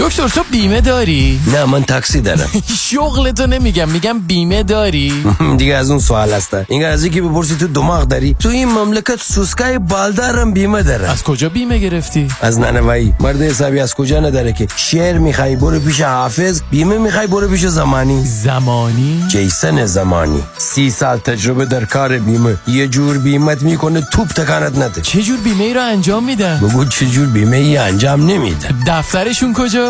دکتر 0.00 0.28
تو 0.28 0.40
بیمه 0.50 0.80
داری؟ 0.80 1.40
نه 1.52 1.64
من 1.64 1.82
تاکسی 1.84 2.20
دارم 2.20 2.48
شغل 2.90 3.30
تو 3.30 3.46
نمیگم 3.46 3.88
میگم 3.88 4.18
بیمه 4.18 4.62
داری؟ 4.62 5.24
دیگه 5.58 5.74
از 5.74 5.90
اون 5.90 5.98
سوال 5.98 6.32
هسته 6.32 6.66
این 6.68 6.84
از 6.84 7.04
اینکه 7.04 7.22
بپرسی 7.22 7.56
تو 7.56 7.66
دماغ 7.66 8.02
داری 8.02 8.36
تو 8.38 8.48
این 8.48 8.68
مملکت 8.68 9.22
سوسکای 9.22 9.78
بالدارم 9.78 10.52
بیمه 10.52 10.82
داره 10.82 11.10
از 11.10 11.22
کجا 11.22 11.48
بیمه 11.48 11.78
گرفتی؟ 11.78 12.28
از 12.40 12.58
ننوایی 12.58 13.14
مرد 13.20 13.42
حسابی 13.42 13.80
از 13.80 13.94
کجا 13.94 14.20
نداره 14.20 14.52
که 14.52 14.66
شعر 14.76 15.18
می‌خوای 15.18 15.56
برو 15.56 15.80
پیش 15.80 16.00
حافظ 16.00 16.60
بیمه 16.70 16.98
می‌خوای 16.98 17.26
برو 17.26 17.48
پیش 17.48 17.66
زمانی 17.66 18.24
زمانی؟ 18.24 19.24
جیسن 19.28 19.86
زمانی 19.86 20.42
سی 20.58 20.90
سال 20.90 21.18
تجربه 21.18 21.64
در 21.64 21.84
کار 21.84 22.18
بیمه 22.18 22.56
یه 22.68 22.88
جور 22.88 23.18
بیمت 23.18 23.62
می‌کنه 23.62 24.00
توپ 24.12 24.28
تکانت 24.28 24.78
نده 24.78 25.00
چه 25.00 25.22
جور 25.22 25.38
بیمه 25.38 25.64
ای 25.64 25.74
رو 25.74 25.80
انجام 25.82 26.24
میدن؟ 26.24 26.60
بگو 26.60 26.84
چه 26.84 27.06
جور 27.06 27.26
بیمه 27.26 27.56
ای 27.56 27.76
انجام 27.76 28.26
نمیده 28.26 28.68
دفترشون 28.86 29.54
کجا؟ 29.54 29.89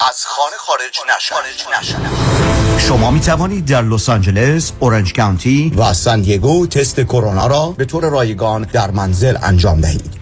از 0.00 0.24
خانه 0.26 0.56
خارج 0.56 0.98
نشدم 1.18 2.78
شما 2.78 3.10
می 3.10 3.20
توانید 3.20 3.64
در 3.64 3.82
لس 3.82 4.08
آنجلس، 4.08 4.72
اورنج 4.80 5.12
کانتی 5.12 5.72
و 5.76 5.94
سان 5.94 6.20
دیگو 6.20 6.66
تست 6.66 7.00
کرونا 7.00 7.46
را 7.46 7.74
به 7.76 7.84
طور 7.84 8.10
رایگان 8.10 8.62
در 8.62 8.90
منزل 8.90 9.36
انجام 9.42 9.80
دهید. 9.80 10.21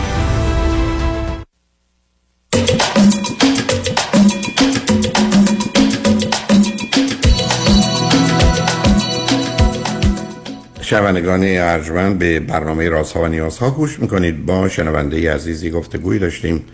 شنوندگان 10.91 11.43
ارجمند 11.43 12.19
به 12.19 12.39
برنامه 12.39 12.89
رازها 12.89 13.23
و 13.23 13.27
نیازها 13.27 13.71
گوش 13.71 13.99
می‌کنید. 13.99 14.45
با 14.45 14.69
شنونده 14.69 15.33
عزیزی 15.33 15.69
گفته 15.69 15.97
گویی 15.97 16.19
داشتیم. 16.19 16.65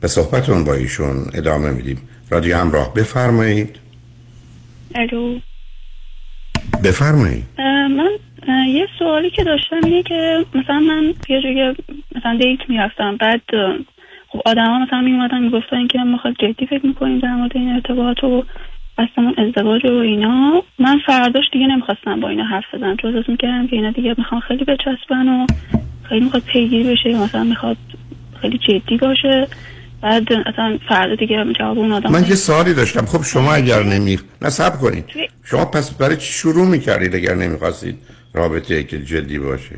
به 0.00 0.08
صحبتون 0.08 0.64
با 0.64 0.74
ایشون 0.74 1.16
ادامه 1.34 1.70
میدیم. 1.70 2.08
رادیو 2.30 2.56
همراه 2.56 2.94
بفرمایید. 2.94 3.76
الو. 4.94 5.38
بفرمایید. 6.84 7.44
من 8.48 8.64
یه 8.68 8.86
سوالی 8.98 9.30
که 9.30 9.44
داشتم 9.44 9.80
اینه 9.84 10.02
که 10.02 10.44
مثلا 10.54 10.80
من 10.80 11.14
یه 11.28 11.42
جایی 11.42 11.76
مثلا 12.16 12.38
دیت 12.40 12.60
می‌رفتم. 12.68 13.16
بعد 13.16 13.42
خب 14.28 14.40
آدم 14.44 14.66
ها 14.66 14.78
مثلا 14.78 15.00
میومدن 15.00 15.42
می‌گفتن 15.42 15.86
که 15.86 15.98
ما 15.98 16.18
خیلی 16.18 16.34
جدی 16.34 16.66
فکر 16.66 16.86
می‌کنیم 16.86 17.18
در 17.18 17.34
مورد 17.34 17.52
این 17.54 17.72
ارتباط 17.72 18.24
و 18.24 18.44
قصدمون 19.00 19.34
ازدواج 19.38 19.84
و 19.84 19.92
اینا. 19.92 20.62
من 20.78 21.00
فرداش 21.06 21.44
دیگه 21.52 21.66
نمی‌خواستم 21.66 22.20
با 22.20 22.28
اینا 22.28 22.44
حرف 22.44 22.74
بزنم. 22.74 22.96
چون 22.96 23.14
احساس 23.14 23.30
می‌کردم 23.30 23.66
که 23.66 23.76
اینا 23.76 23.90
دیگه 23.90 24.14
می‌خوان 24.18 24.40
خیلی 24.40 24.64
بچسبن 24.64 25.28
و 25.28 25.46
خیلی 26.02 26.24
می‌خواد 26.24 26.42
پیگیری 26.42 26.90
بشه 26.90 27.10
یا 27.10 27.24
مثلا 27.24 27.44
می‌خواد 27.44 27.76
خیلی 28.40 28.58
جدی 28.58 28.96
باشه. 28.96 29.48
بعد 30.02 30.32
اصلا 30.32 30.78
فردا 30.88 31.14
دیگه 31.14 31.44
جواب 31.58 31.78
اون 31.78 31.92
آدم 31.92 32.12
من 32.12 32.22
یه 32.22 32.34
سوالی 32.34 32.74
داشتم. 32.74 33.06
خب 33.06 33.22
شما 33.22 33.52
اگر 33.52 33.82
نمی 33.82 34.18
نصب 34.42 34.72
کنید. 34.80 35.04
شما 35.44 35.64
پس 35.64 35.94
برای 35.94 36.16
چی 36.16 36.32
شروع 36.32 36.66
می‌کردید 36.66 37.14
اگر 37.14 37.34
نمی‌خواستید 37.34 37.98
رابطه 38.34 38.84
که 38.84 38.98
جدی 38.98 39.38
باشه؟ 39.38 39.76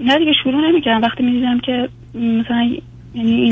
نه 0.00 0.18
دیگه 0.18 0.32
شروع 0.42 0.68
نمی‌کردم. 0.70 1.02
وقتی 1.02 1.22
می‌دیدم 1.22 1.58
که 1.58 1.88
مثلا 2.14 2.76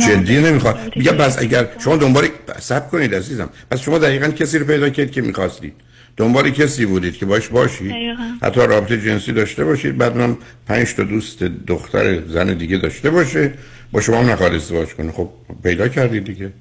جدی 0.09 0.41
نمی‌خواد. 0.41 0.93
میگه 0.97 1.13
بس 1.13 1.43
اگر 1.43 1.67
شما 1.85 1.97
دنبال 1.97 2.25
سب 2.59 2.91
کنید 2.91 3.15
عزیزم. 3.15 3.49
پس 3.71 3.81
شما 3.81 3.99
دقیقا 3.99 4.29
کسی 4.29 4.59
رو 4.59 4.67
پیدا 4.67 4.89
کرد 4.89 5.11
که 5.11 5.23
می‌خواستید. 5.23 5.73
دنبال 6.17 6.51
کسی 6.51 6.87
بودید 6.87 7.17
که 7.17 7.27
باش 7.27 7.49
باشید. 7.49 7.95
حتی 8.43 8.61
رابطه 8.61 9.01
جنسی 9.01 9.33
داشته 9.33 9.65
باشید. 9.65 9.99
بعد 9.99 10.17
من 10.17 10.37
پنج 10.69 10.95
تا 10.95 11.03
دوست 11.03 11.43
دختر 11.43 12.21
زن 12.27 12.55
دیگه 12.55 12.77
داشته 12.77 13.11
باشه. 13.11 13.53
با 13.93 14.01
شما 14.01 14.19
هم 14.19 14.31
نخواد 14.31 14.55
ازدواج 14.55 14.89
کنه. 14.89 15.13
خب 15.13 15.29
پیدا 15.63 15.89
کردید 15.89 16.25
دیگه. 16.25 16.53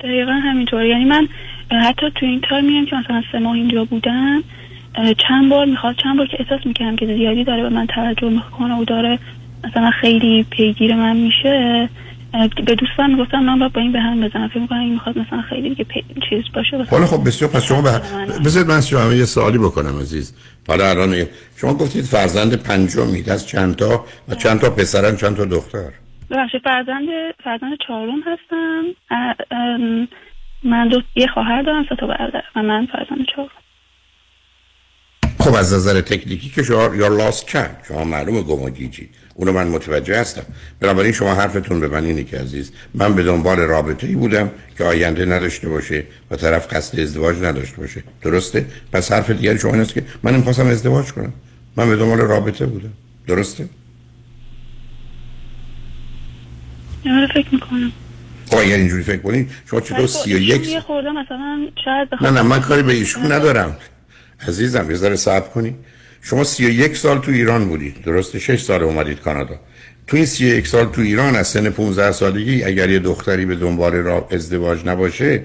دقیقا 0.00 0.32
همینطور. 0.32 0.84
یعنی 0.84 1.04
من 1.04 1.28
حتی 1.70 2.06
تو 2.14 2.26
این 2.26 2.40
تار 2.48 2.60
میام 2.60 2.86
که 2.86 2.96
مثلا 2.96 3.22
سه 3.32 3.38
ماه 3.38 3.54
اینجا 3.54 3.84
بودم 3.84 4.42
چند 5.28 5.50
بار 5.50 5.66
می‌خواد 5.66 5.96
چند 6.02 6.16
بار 6.16 6.26
که 6.26 6.36
احساس 6.40 6.66
می‌کردم 6.66 6.96
که 6.96 7.06
زیادی 7.06 7.44
داره 7.44 7.62
به 7.62 7.68
من 7.68 7.86
توجه 7.86 8.28
می‌کنه 8.28 8.74
و 8.74 8.84
داره 8.84 9.18
مثلا 9.64 9.90
خیلی 10.00 10.46
پیگیر 10.50 10.94
من 10.94 11.16
میشه 11.16 11.88
به 12.66 12.74
دوستان 12.74 13.10
می‌گفتم 13.10 13.38
من 13.38 13.68
با 13.68 13.80
این 13.80 13.92
به 13.92 14.00
هم 14.00 14.20
بزنم. 14.20 14.48
فکر 14.48 14.58
می‌کنم 14.58 14.80
این 14.80 14.92
می‌خواد 14.92 15.18
مثلا 15.18 15.42
خیلی 15.42 15.68
دیگه 15.68 15.84
پی... 15.84 16.04
چیز 16.30 16.44
باشه 16.54 16.84
حالا 16.90 17.06
خب 17.06 17.26
بسیار 17.26 17.50
پس 17.50 17.64
شما 17.64 17.82
به 17.82 17.90
بذارید 18.44 18.68
من 18.68 18.80
شما 18.80 19.12
یه 19.12 19.24
سوالی 19.24 19.58
بکنم 19.58 19.98
عزیز. 20.00 20.34
حالا 20.68 20.90
الان 20.90 21.26
شما 21.56 21.74
گفتید 21.74 22.04
فرزند 22.04 22.62
پنجمید 22.62 23.30
از 23.30 23.48
چند 23.48 23.76
تا؟ 23.76 24.04
و 24.28 24.34
چند 24.34 24.60
تا 24.60 24.70
پسرن 24.70 25.16
چند 25.16 25.36
تا 25.36 25.44
دختر؟ 25.44 25.90
ببخشید 26.30 26.62
فرزند 26.64 27.08
فرزند 27.44 27.78
چهارم 27.86 28.20
هستم. 28.26 28.84
من 30.64 30.88
دو 30.88 31.02
یه 31.16 31.26
خواهر 31.26 31.62
دارم 31.62 31.86
سه 31.88 31.96
تا 31.96 32.06
برادر 32.06 32.42
و 32.56 32.62
من 32.62 32.86
فرزند 32.86 33.26
چهارم. 33.34 33.50
خب 35.46 35.54
از 35.54 35.74
نظر 35.74 36.00
تکنیکی 36.00 36.48
که 36.48 36.62
شما 36.62 36.96
یا 36.96 37.08
لاست 37.08 37.46
کرد. 37.46 37.84
شما 37.88 38.04
معلومه 38.04 38.42
گم 38.42 38.72
اونو 39.34 39.52
من 39.52 39.68
متوجه 39.68 40.20
هستم. 40.20 40.42
بنابراین 40.80 41.12
شما 41.12 41.34
حرفتون 41.34 41.80
به 41.80 41.88
من 41.88 42.04
اینه 42.04 42.24
که 42.24 42.38
عزیز 42.38 42.72
من 42.94 43.14
به 43.14 43.22
دنبال 43.22 43.58
رابطه 43.58 44.06
ای 44.06 44.14
بودم 44.14 44.50
که 44.78 44.84
آینده 44.84 45.24
نداشته 45.24 45.68
باشه 45.68 46.04
و 46.30 46.36
طرف 46.36 46.74
قصد 46.74 47.00
ازدواج 47.00 47.36
نداشته 47.36 47.76
باشه. 47.76 48.02
درسته؟ 48.22 48.66
پس 48.92 49.12
حرف 49.12 49.30
دیگری 49.30 49.58
شما 49.58 49.72
این 49.72 49.80
است 49.80 49.94
که 49.94 50.02
من 50.22 50.34
نمی‌خواستم 50.34 50.66
ازدواج 50.66 51.12
کنم. 51.12 51.32
من 51.76 51.88
به 51.88 51.96
دنبال 51.96 52.18
رابطه 52.18 52.66
بودم. 52.66 52.92
درسته؟ 53.26 53.68
آره 57.06 57.26
فکر 57.34 57.48
می‌کنم. 57.52 57.92
خب 58.50 58.56
اگر 58.56 58.76
اینجوری 58.76 59.02
فکر 59.02 59.22
کنید 59.22 59.50
شما 59.70 59.80
چطور 59.80 60.06
سی 60.06 60.34
و 60.34 60.38
یک 60.38 60.68
نه 62.20 62.30
نه 62.30 62.42
من 62.42 62.60
کاری 62.60 62.82
به 62.82 62.92
ایشون 62.92 63.32
ندارم. 63.32 63.76
عزیزم 64.48 64.90
یه 64.90 64.96
ذره 64.96 65.16
صبر 65.16 65.48
کنی. 65.48 65.74
شما 66.22 66.44
سی 66.44 66.64
یک 66.64 66.96
سال 66.96 67.18
تو 67.18 67.30
ایران 67.30 67.68
بودید 67.68 68.02
درسته 68.02 68.38
شش 68.38 68.62
سال 68.62 68.82
اومدید 68.82 69.20
کانادا. 69.20 69.60
تو 70.06 70.16
این 70.16 70.26
سی 70.26 70.46
یک 70.46 70.66
سال 70.66 70.86
تو 70.86 71.00
ایران 71.00 71.36
از 71.36 71.48
سن 71.48 71.70
15 71.70 72.12
سالگی 72.12 72.64
اگر 72.64 72.90
یه 72.90 72.98
دختری 72.98 73.46
به 73.46 73.56
دنبال 73.56 73.92
را 73.92 74.28
ازدواج 74.30 74.86
نباشه 74.86 75.42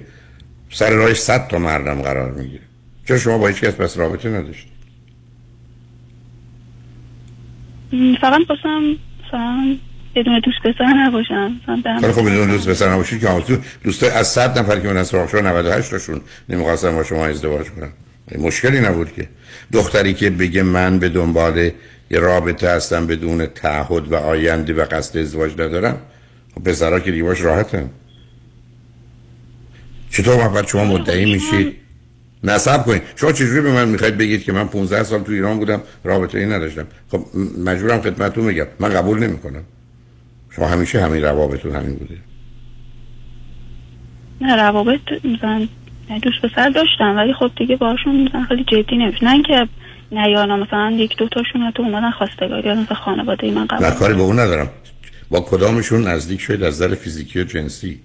سر 0.69 0.89
راهش 0.89 1.17
صد 1.17 1.47
تا 1.47 1.57
مردم 1.57 2.01
قرار 2.01 2.31
می‌گیره. 2.31 2.63
چرا 3.07 3.17
شما 3.17 3.37
با 3.37 3.47
هیچ 3.47 3.61
کس 3.61 3.73
پس 3.73 3.97
رابطه 3.97 4.29
نداشتید 4.29 4.71
فقط 8.21 8.41
خواستم 8.47 8.95
مثلا 9.27 9.77
بدون 10.15 10.39
دوست 10.39 10.59
پسر 10.63 10.93
نباشم. 10.93 11.59
مثلا 11.67 12.11
خب 12.11 12.21
بدون 12.21 12.47
دوست 12.47 12.69
پسر 12.69 12.91
نباشید 12.91 13.21
که 13.21 13.59
دوست 13.83 14.03
از 14.03 14.27
صد 14.27 14.59
نفر 14.59 14.79
که 14.79 14.87
من 14.87 14.97
از 14.97 15.13
راهشو 15.13 15.41
98 15.41 15.91
تاشون 15.91 16.21
نمی‌خواستم 16.49 16.95
با 16.95 17.03
شما 17.03 17.25
ازدواج 17.25 17.69
کنم 17.69 17.89
مشکلی 18.37 18.79
نبود 18.79 19.13
که. 19.13 19.27
دختری 19.73 20.13
که 20.13 20.29
بگه 20.29 20.63
من 20.63 20.99
به 20.99 21.09
دنبال 21.09 21.57
یه 22.11 22.19
رابطه 22.19 22.69
هستم 22.69 23.07
بدون 23.07 23.45
تعهد 23.45 24.11
و 24.11 24.15
آینده 24.15 24.73
و 24.73 24.85
قصد 24.91 25.17
ازدواج 25.17 25.51
ندارم 25.51 25.97
خب 26.55 26.63
پسرها 26.63 26.99
که 26.99 27.11
دیگه 27.11 27.23
باش 27.23 27.41
راحتن. 27.41 27.89
چطور 30.09 30.35
محبت 30.35 30.67
شما 30.67 30.85
مدعی 30.85 31.33
میشید؟ 31.33 31.75
نصب 32.43 32.85
کنید. 32.85 33.01
شما 33.15 33.31
چجوری 33.31 33.61
به 33.61 33.71
من 33.71 33.87
می‌خواید 33.87 34.17
بگید 34.17 34.43
که 34.43 34.51
من 34.51 34.67
15 34.67 35.03
سال 35.03 35.23
تو 35.23 35.31
ایران 35.31 35.57
بودم 35.57 35.81
رابطه 36.03 36.39
ای 36.39 36.45
نداشتم؟ 36.45 36.87
خب 37.11 37.25
مجبورم 37.65 38.01
خدمتتون 38.01 38.45
میگم 38.45 38.65
من 38.79 38.89
قبول 38.89 39.19
نمی‌کنم. 39.19 39.63
شما 40.49 40.67
همیشه 40.67 41.01
همین 41.01 41.23
روابطتون 41.23 41.75
همین 41.75 41.95
بوده. 41.95 42.17
نه 44.41 44.55
روابط 44.55 44.99
مثلا 45.23 45.67
دوست 46.19 46.41
پسر 46.41 46.69
داشتم 46.69 47.17
ولی 47.17 47.33
خب 47.33 47.51
دیگه 47.55 47.75
باشون 47.75 48.23
مثلا 48.23 48.43
خیلی 48.43 48.63
جدی 48.63 48.97
نمیشه 48.97 49.25
نه 49.25 49.31
اینکه 49.31 49.67
نیانا 50.11 50.57
مثلا 50.57 50.91
یک 50.91 51.17
دو 51.17 51.27
تاشون 51.27 51.71
تو 51.71 51.83
اومدن 51.83 52.11
خواستگاری 52.11 52.67
یا 52.67 52.75
مثلا 52.75 52.95
خانواده 52.95 53.51
من 53.51 53.65
قبول 53.65 53.89
کاری 53.89 54.13
به 54.13 54.21
اون 54.21 54.39
ندارم. 54.39 54.69
با 55.29 55.39
کدامشون 55.39 56.07
نزدیک 56.07 56.41
شد 56.41 56.63
از 56.63 56.81
نظر 56.81 56.95
فیزیکی 56.95 57.39
و 57.39 57.43
جنسی؟ 57.43 57.99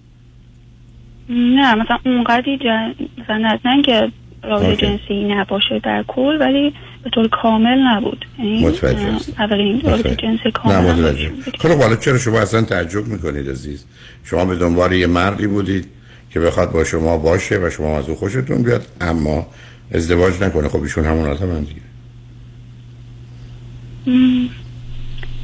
نه 1.29 1.75
مثلا 1.75 1.99
اونقدی 2.05 2.59
جن... 2.59 2.95
مثلا 3.19 3.39
نه, 3.39 3.59
نه 3.65 3.83
که 3.83 4.09
رابطه 4.43 4.77
جنسی 4.77 5.25
نباشه 5.25 5.79
در 5.79 6.05
کل 6.09 6.37
ولی 6.41 6.75
به 7.05 7.11
طور 7.11 7.29
کامل 7.29 7.79
نبود. 7.79 8.25
یعنی 8.39 8.67
متوجه. 8.67 9.09
اولین 9.39 9.81
رابطه 9.81 10.15
جنسی 10.15 10.51
کامل 10.51 10.75
نه 10.75 10.93
متوجه. 10.93 11.31
خب 11.59 11.69
حالا 11.69 11.97
چرا 11.97 12.19
شما 12.19 12.39
اصلا 12.39 12.63
تعجب 12.63 13.07
می‌کنید 13.07 13.51
عزیز؟ 13.51 13.85
شما 14.25 14.45
به 14.45 14.57
دنبال 14.57 14.93
یه 14.93 15.07
مردی 15.07 15.47
بودید. 15.47 15.87
که 16.31 16.41
بخواد 16.41 16.73
با 16.73 16.85
شما 16.85 17.19
باشه 17.19 17.59
و 17.59 17.71
شما 17.71 17.99
از 17.99 18.09
او 18.09 18.15
خوشتون 18.15 18.63
بیاد 18.63 18.87
اما 19.01 19.47
ازدواج 19.95 20.43
نکنه. 20.43 20.69
خب 20.69 20.83
ایشون 20.83 21.05
همون 21.05 21.29
آدم 21.29 21.61
دیگه. 21.61 21.81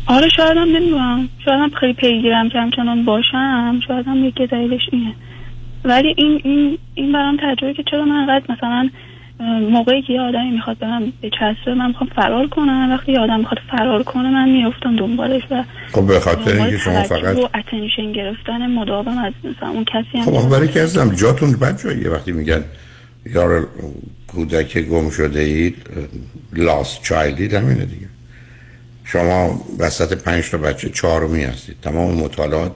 آره 0.07 0.29
شاید 0.29 0.57
هم 0.57 0.69
نمی‌دونم. 0.77 1.29
شاید 1.45 1.61
هم 1.61 1.71
خیلی 1.71 1.93
پیگیرم 1.93 2.49
که 2.49 2.59
همچنان 2.59 3.05
باشم. 3.05 3.81
شاید 3.89 4.07
هم 4.07 4.25
یکی 4.25 4.47
دلیلش 4.47 4.89
اینه. 4.93 5.15
ولی 5.85 6.15
این 6.17 6.41
این 6.45 6.79
این 6.95 7.13
برام 7.13 7.37
تجربه 7.37 7.75
که 7.75 7.83
چرا 7.91 8.05
من 8.05 8.17
انقدر 8.17 8.45
مثلا 8.53 8.91
موقعی 9.71 10.03
که 10.03 10.13
یه 10.13 10.21
آدمی 10.21 10.51
می‌خواد 10.51 10.79
به 10.79 10.87
من 10.87 11.13
به 11.21 11.31
چسبه 11.31 11.75
من 11.75 11.87
می‌خوام 11.87 12.11
فرار 12.17 12.49
کنم. 12.49 12.91
وقتی 12.91 13.13
یه 13.13 13.21
آدم 13.21 13.39
می‌خواد 13.39 13.59
فرار 13.71 14.03
کنه 14.03 14.31
من 14.31 14.49
میافتم 14.49 14.97
دنبالش 14.97 15.43
و 15.51 15.65
خب 15.93 16.07
به 16.07 16.21
خاطر 16.21 16.53
اینکه 16.57 16.79
شما 16.79 17.03
فقط 17.03 17.37
و 17.37 17.49
اتنشن 17.55 18.13
گرفتن 18.13 18.67
مداوم 18.67 19.19
از 19.19 19.33
مثلا 19.45 19.69
اون 19.69 19.85
کسی 19.85 20.19
هم 20.19 20.25
خب 20.25 20.49
برای 20.49 20.69
که 20.69 20.81
ازم 20.81 21.15
جاتون 21.15 21.53
بد 21.53 21.83
جاییه 21.83 22.11
وقتی 22.11 22.33
میگن 22.33 22.65
یار 23.27 23.69
کودک 24.27 24.79
گم 24.79 25.11
شده 25.11 25.41
اید 25.41 25.77
لاست 26.53 27.03
چایلدید 27.03 27.55
همینه 27.55 27.85
دیگه. 27.85 28.07
شما 29.05 29.65
وسط 29.79 30.23
پنج 30.25 30.51
تا 30.51 30.59
بچه 30.59 30.89
چهارمی 30.89 31.43
هستید 31.45 31.77
تمام 31.83 32.15
مطالعات 32.15 32.73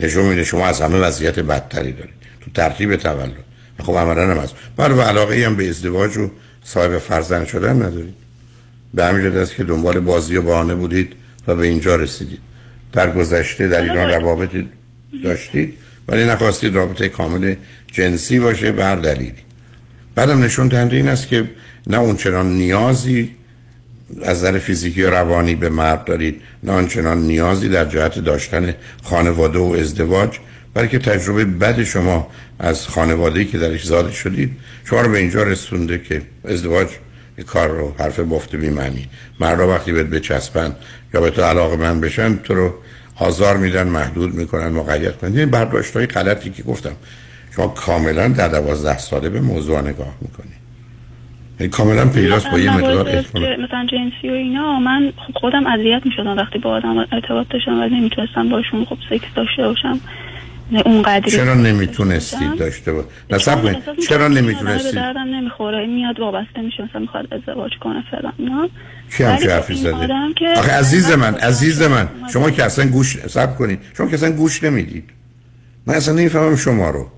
نشون 0.00 0.24
میده 0.24 0.44
شما 0.44 0.66
از 0.66 0.80
همه 0.80 0.96
وضعیت 0.98 1.38
بدتری 1.38 1.92
دارید. 1.92 2.14
تو 2.40 2.50
ترتیب 2.50 2.96
تولد. 2.96 3.47
خب 3.82 3.92
عملا 3.92 4.30
هم 4.30 4.38
هست. 4.38 4.54
و 4.78 4.82
علاقه 4.82 5.46
هم 5.46 5.56
به 5.56 5.68
ازدواج 5.68 6.16
و 6.16 6.30
صاحب 6.64 6.98
فرزند 6.98 7.46
شدن 7.46 7.76
ندارید 7.76 8.14
به 8.94 9.04
همین 9.04 9.36
است 9.36 9.54
که 9.54 9.64
دنبال 9.64 10.00
بازی 10.00 10.36
و 10.36 10.42
بهانه 10.42 10.74
بودید 10.74 11.12
و 11.46 11.54
به 11.54 11.66
اینجا 11.66 11.96
رسیدید. 11.96 12.40
در 12.92 13.10
گذشته 13.12 13.68
در 13.68 13.82
ایران 13.82 14.10
روابط 14.10 14.50
داشتید 15.24 15.74
ولی 16.08 16.24
نخواستید 16.24 16.74
رابطه 16.74 17.08
کامل 17.08 17.54
جنسی 17.92 18.38
باشه 18.38 18.72
به 18.72 18.84
هر 18.84 18.96
دلیلی. 18.96 19.32
بعدم 20.14 20.42
نشون 20.42 20.68
دهنده 20.68 20.96
این 20.96 21.08
است 21.08 21.28
که 21.28 21.50
نه 21.86 21.98
اونچنان 21.98 22.52
نیازی 22.52 23.30
از 24.22 24.38
نظر 24.38 24.58
فیزیکی 24.58 25.02
و 25.02 25.10
روانی 25.10 25.54
به 25.54 25.68
مرد 25.68 26.04
دارید 26.04 26.40
نه 26.62 26.72
آنچنان 26.72 27.22
نیازی 27.22 27.68
در 27.68 27.84
جهت 27.84 28.18
داشتن 28.18 28.74
خانواده 29.02 29.58
و 29.58 29.76
ازدواج 29.80 30.38
بلکه 30.78 30.98
تجربه 30.98 31.44
بد 31.44 31.82
شما 31.82 32.28
از 32.58 32.88
خانواده‌ای 32.88 33.44
که 33.44 33.58
درش 33.58 33.84
زاده 33.84 34.12
شدید 34.12 34.56
شما 34.84 35.00
رو 35.00 35.10
به 35.10 35.18
اینجا 35.18 35.42
رسونده 35.42 35.98
که 35.98 36.22
ازدواج 36.44 36.88
کار 37.46 37.68
رو 37.68 37.94
حرف 37.98 38.20
بافته 38.20 38.58
بی 38.58 38.68
معنی 38.68 39.06
مردا 39.40 39.68
وقتی 39.68 39.92
بهت 39.92 40.06
بچسبن 40.06 40.76
یا 41.14 41.20
به 41.20 41.30
تو 41.30 41.42
علاقه 41.42 41.76
من 41.76 42.00
بشن 42.00 42.36
تو 42.36 42.54
رو 42.54 42.74
آزار 43.16 43.56
میدن 43.56 43.88
محدود 43.88 44.34
می‌کنن 44.34 44.68
مقید 44.68 45.16
کنن 45.16 45.38
این 45.38 45.50
برداشت 45.50 45.96
های 45.96 46.06
غلطی 46.06 46.50
که 46.50 46.62
گفتم. 46.62 46.92
شما 47.56 47.68
کاملا 47.68 48.28
در 48.28 48.48
دوازده 48.48 48.98
ساله 48.98 49.28
به 49.28 49.40
موضوع 49.40 49.80
نگاه 49.80 50.14
می‌کنی. 50.20 50.52
این 51.60 51.70
کاملا 51.70 52.06
پیداست 52.06 52.50
با 52.50 52.58
یه 52.58 52.76
مقدار 52.76 53.06
مثلا 53.36 53.86
جنسی 53.86 54.28
و 54.28 54.32
اینا 54.32 54.78
من 54.78 55.12
خودم 55.34 55.66
اذیت 55.66 56.02
می‌شدم 56.04 56.36
وقتی 56.36 56.58
با 56.58 56.70
آدم 56.70 56.98
ارتباط 57.12 57.46
داشتم 57.50 57.80
و 57.80 57.84
نمی‌تونستم 57.84 58.48
باشون 58.48 58.84
خب 58.84 58.98
سکس 59.10 59.34
داشته 59.36 59.62
باشم. 59.62 60.00
اونقدر 60.72 61.30
چرا 61.30 61.54
نمی‌تونستید 61.54 62.56
داشته 62.58 62.92
با 62.92 63.04
نصب 63.30 63.62
کنید 63.62 63.78
چرا 64.08 64.28
نمی‌تونستید 64.28 64.94
دردم 64.94 65.20
نمی‌خوره. 65.20 65.86
میاد 65.86 66.20
وابسته 66.20 66.60
میشه 66.62 66.82
مثلا 66.82 67.00
می‌خواد 67.00 67.34
ازدواج 67.34 67.72
کنه 67.80 68.04
فلان 68.10 68.32
نه 68.38 68.70
کی 69.16 69.24
هم 69.24 69.36
چه 69.36 69.54
حرفی 69.54 69.74
زده 69.74 70.14
آخه 70.56 70.72
عزیز 70.72 71.10
من 71.10 71.34
عزیز 71.34 71.82
من 71.82 72.08
شما 72.32 72.50
که 72.50 72.64
اصلا 72.64 72.86
گوش 72.86 73.26
سب 73.26 73.56
کنید. 73.56 73.80
شما 73.96 74.06
که 74.06 74.14
اصلا 74.14 74.32
گوش 74.32 74.64
نمی‌دید. 74.64 75.10
من 75.86 75.94
اصلا 75.94 76.14
نمی‌فهمم 76.14 76.56
شما 76.56 76.90
رو. 76.90 77.08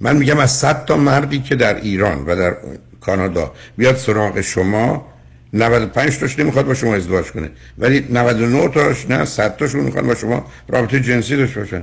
من 0.00 0.16
میگم 0.16 0.38
از 0.38 0.50
صد 0.50 0.84
تا 0.84 0.96
مردی 0.96 1.38
که 1.38 1.54
در 1.54 1.74
ایران 1.74 2.24
و 2.26 2.36
در 2.36 2.56
کانادا 3.00 3.52
بیاد 3.76 3.96
سراغ 3.96 4.40
شما 4.40 5.06
95 5.52 6.18
تاش 6.18 6.38
نمی‌خواد 6.38 6.66
با 6.66 6.74
شما 6.74 6.94
ازدواج 6.94 7.24
کنه. 7.24 7.50
ولی 7.78 8.06
99 8.10 8.68
تاش 8.68 9.10
نه 9.10 9.24
100 9.24 9.56
تاشون 9.56 9.80
می‌خوان 9.80 10.06
با 10.06 10.14
شما 10.14 10.46
رابطه 10.68 11.00
جنسی 11.00 11.36
داشته 11.36 11.60
باشن. 11.60 11.82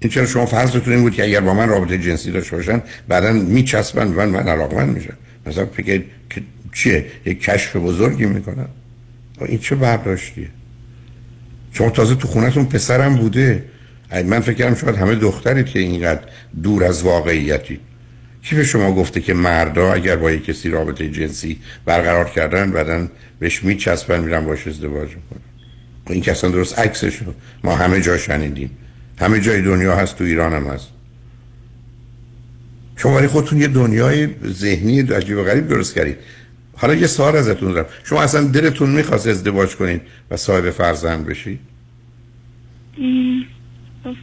این 0.00 0.10
چرا 0.10 0.26
شما 0.26 0.46
فرضتون 0.46 0.92
این 0.92 1.02
بود 1.02 1.14
که 1.14 1.24
اگر 1.24 1.40
با 1.40 1.54
من 1.54 1.68
رابطه 1.68 1.98
جنسی 1.98 2.30
داشته 2.30 2.56
باشن 2.56 2.82
بعدا 3.08 3.32
میچسبن 3.32 4.08
من 4.08 4.28
من 4.28 4.48
علاقمند 4.48 4.94
میشن. 4.94 5.14
مثلا 5.46 5.66
فکر 5.66 6.02
که 6.30 6.42
چیه؟ 6.72 7.06
یک 7.24 7.42
کشف 7.42 7.76
بزرگی 7.76 8.26
می‌کنن. 8.26 8.68
این 9.40 9.58
چه 9.58 9.74
برداشتیه؟ 9.74 10.48
شما 11.72 11.90
تازه 11.90 12.14
تو 12.14 12.28
خونتون 12.28 12.64
پسرم 12.64 13.16
بوده. 13.16 13.64
من 14.26 14.40
فکر 14.40 14.54
کردم 14.54 14.74
شاید 14.74 14.96
همه 14.96 15.14
دختری 15.14 15.64
که 15.64 15.78
اینقدر 15.78 16.20
دور 16.62 16.84
از 16.84 17.02
واقعیتی. 17.02 17.80
کی 18.42 18.56
به 18.56 18.64
شما 18.64 18.92
گفته 18.92 19.20
که 19.20 19.34
مردا 19.34 19.92
اگر 19.92 20.16
با 20.16 20.30
یک 20.30 20.44
کسی 20.44 20.68
رابطه 20.68 21.10
جنسی 21.10 21.58
برقرار 21.84 22.30
کردن 22.30 22.70
بعدا 22.70 23.08
بهش 23.38 23.64
میچسبن 23.64 24.20
میرن 24.20 24.44
باش 24.44 24.66
ازدواج 24.66 25.08
می‌کنن؟ 25.08 25.40
این 26.10 26.20
که 26.20 26.30
اصلا 26.30 26.50
درست 26.50 26.78
عکسش 26.78 27.18
ما 27.64 27.76
همه 27.76 28.00
جا 28.00 28.18
شنیدیم. 28.18 28.70
همه 29.20 29.40
جای 29.40 29.62
دنیا 29.62 29.96
هست 29.96 30.18
تو 30.18 30.24
ایران 30.24 30.52
هم 30.52 30.64
هست. 30.64 30.92
شما 32.96 33.14
برای 33.14 33.26
خودتون 33.26 33.60
یه 33.60 33.68
دنیای 33.68 34.28
ذهنی 34.46 35.00
عجیب 35.00 35.38
و 35.38 35.42
غریب 35.42 35.68
درست 35.68 35.94
کردید 35.94 36.16
حالا 36.76 36.94
یه 36.94 37.06
سوال 37.06 37.36
ازتون 37.36 37.72
دارم. 37.72 37.86
شما 38.04 38.22
اصلا 38.22 38.48
دلتون 38.48 38.90
می‌خواست 38.90 39.26
ازدواج 39.26 39.76
کنید 39.76 40.00
و 40.30 40.36
صاحب 40.36 40.70
فرزند 40.70 41.26
بشید 41.26 41.60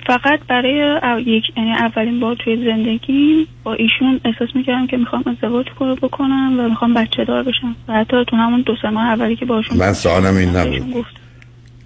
فقط 0.08 0.39
برای 0.49 1.01
یک 1.25 1.43
یعنی 1.58 1.71
اولین 1.71 2.19
بار 2.19 2.36
توی 2.36 2.65
زندگی 2.65 3.47
با 3.63 3.73
ایشون 3.73 4.21
احساس 4.25 4.49
می‌کردم 4.55 4.88
که 4.88 4.97
می‌خوام 4.97 5.23
ازدواج 5.27 5.65
کنم 5.79 5.95
بکنم 5.95 6.60
و 6.60 6.69
می‌خوام 6.69 6.93
بچه 6.93 7.25
دار 7.25 7.43
بشم. 7.43 7.75
و 7.88 7.93
حتی 7.93 8.25
تو 8.27 8.36
همون 8.36 8.62
دو 8.62 8.75
سه 8.81 8.89
ماه 8.89 9.08
اولی 9.08 9.36
که 9.36 9.45
باشون 9.45 9.77
من 9.77 9.93
سوالم 9.93 10.38
این 10.38 10.49
نبود. 10.49 11.05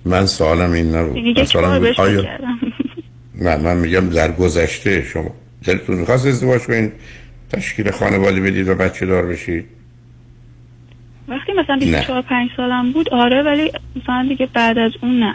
من 0.05 0.25
سوالم 0.25 0.71
این 0.71 0.95
نبود. 0.95 1.37
من 1.37 1.45
سوالم 1.45 1.93
آیا 1.97 2.25
نه 3.39 3.57
من 3.57 3.77
میگم 3.77 4.09
در 4.09 4.31
گذشته 4.31 5.03
شما. 5.03 5.31
دلتون 5.65 5.95
می‌خواست 5.95 6.25
ازدواج 6.25 6.61
کنید 6.61 6.91
تشکیل 7.49 7.91
خانواده 7.91 8.41
بدید 8.41 8.67
و 8.67 8.75
بچه 8.75 9.05
دار 9.05 9.25
بشید؟ 9.25 9.65
وقتی 11.27 11.51
مثلا 11.53 11.77
24 11.79 12.21
5 12.21 12.49
سالم 12.57 12.91
بود 12.91 13.09
آره 13.09 13.43
ولی 13.43 13.71
مثلا 13.95 14.25
دیگه 14.29 14.49
بعد 14.53 14.77
از 14.77 14.91
اون 15.01 15.19
نه. 15.19 15.33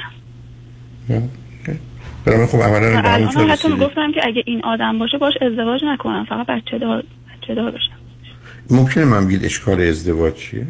برای 2.25 2.47
خب 2.47 2.61
اولا 2.61 3.03
به 3.03 3.09
همون 3.09 3.51
حتی 3.51 3.77
گفتم 3.77 4.13
که 4.13 4.21
اگه 4.27 4.43
این 4.47 4.65
آدم 4.65 4.99
باشه 4.99 5.19
باش 5.19 5.35
ازدواج 5.43 5.81
نکنم 5.85 6.27
فقط 6.29 6.47
بچه 6.47 6.79
دار 6.79 7.05
بچه 7.43 7.55
دار 7.55 7.71
بشم. 7.71 7.93
ممکنه 8.71 9.05
من 9.05 9.27
بگید 9.27 9.45
اشکال 9.45 9.81
ازدواج 9.81 10.35
چیه؟ 10.35 10.67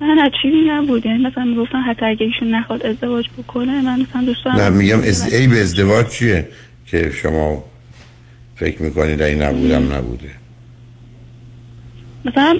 نه 0.00 0.14
نه 0.14 0.30
چیزی 0.42 0.60
نبود. 0.68 1.06
یعنی 1.06 1.18
مثلا 1.18 1.44
می‌گفتن 1.44 1.80
حتی 1.80 2.06
اگه 2.06 2.26
ایشون 2.26 2.54
نخواد 2.54 2.86
ازدواج 2.86 3.26
بکنه 3.38 3.82
من 3.82 4.00
مثلا 4.00 4.22
دوست 4.22 4.44
دارم 4.44 4.56
نه 4.56 4.70
میگم 4.70 4.98
از 4.98 5.34
ای 5.34 5.46
به 5.46 5.60
ازدواج 5.60 6.08
چیه 6.08 6.48
که 6.86 7.10
شما 7.22 7.64
فکر 8.54 8.82
می‌کنید 8.82 9.22
این 9.22 9.42
نبودم 9.42 9.92
نبوده؟ 9.92 10.30
مثلا 12.24 12.58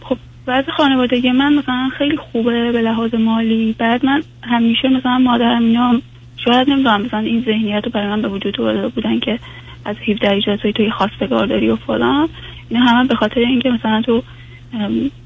خب 0.00 0.16
وضع 0.46 0.70
خانوادگی 0.70 1.30
من 1.30 1.54
مثلا 1.54 1.90
خیلی 1.98 2.16
خوبه 2.16 2.72
به 2.72 2.82
لحاظ 2.82 3.14
مالی. 3.14 3.74
بعد 3.78 4.06
من 4.06 4.22
همیشه 4.42 4.88
مثلا 4.88 5.18
مادرم 5.18 5.62
اینا 5.62 6.00
شاید 6.44 6.70
نمی‌دونم 6.70 7.02
مثلا 7.02 7.20
این 7.20 7.42
ذهنیت 7.46 7.84
رو 7.84 7.90
برای 7.90 8.06
من 8.06 8.22
به 8.22 8.28
وجود 8.28 8.60
آورده 8.60 8.88
بودن 8.88 9.20
که 9.20 9.38
از 9.84 9.96
17 10.08 10.36
اجازه 10.36 10.72
توی 10.72 10.90
خواستگار 10.90 11.46
داری 11.46 11.68
و 11.68 11.76
فلان. 11.76 12.28
اینا 12.68 12.84
همه 12.84 13.08
به 13.08 13.14
خاطر 13.14 13.40
اینکه 13.40 13.70
مثلا 13.70 14.02
تو 14.02 14.22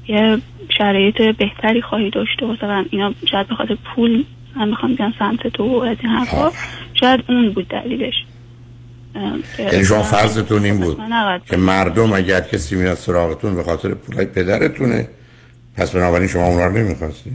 یه 0.07 0.37
شرایط 0.77 1.21
بهتری 1.21 1.81
خواهی 1.81 2.09
داشت 2.09 2.43
و 2.43 2.47
مثلا 2.47 2.85
اینا 2.89 3.13
شاید 3.31 3.47
به 3.47 3.55
خاطر 3.55 3.77
پول 3.95 4.23
هم 4.55 4.69
می‌خوام 4.69 4.95
بیان 4.95 5.13
سمت 5.19 5.47
تو 5.47 5.63
از 5.63 5.97
این 6.01 6.11
حرفا 6.11 6.51
شاید 6.93 7.23
اون 7.29 7.49
بود 7.49 7.67
دلیلش. 7.67 8.13
که 9.57 9.63
یعنی 9.63 9.85
شما 9.85 10.03
فرضتون 10.03 10.65
این 10.65 10.77
بود 10.77 10.99
من 10.99 11.41
که 11.45 11.57
مردم 11.57 12.13
اگر 12.13 12.41
کسی 12.41 12.75
میاد 12.75 12.97
سراغتون 12.97 13.55
به 13.55 13.63
خاطر 13.63 13.93
پولای 13.93 14.25
پدرتونه 14.25 15.07
پس 15.75 15.91
بنابراین 15.91 16.27
شما 16.27 16.47
اونا 16.47 16.65
رو 16.65 16.77
نمی‌خواستی؟ 16.77 17.31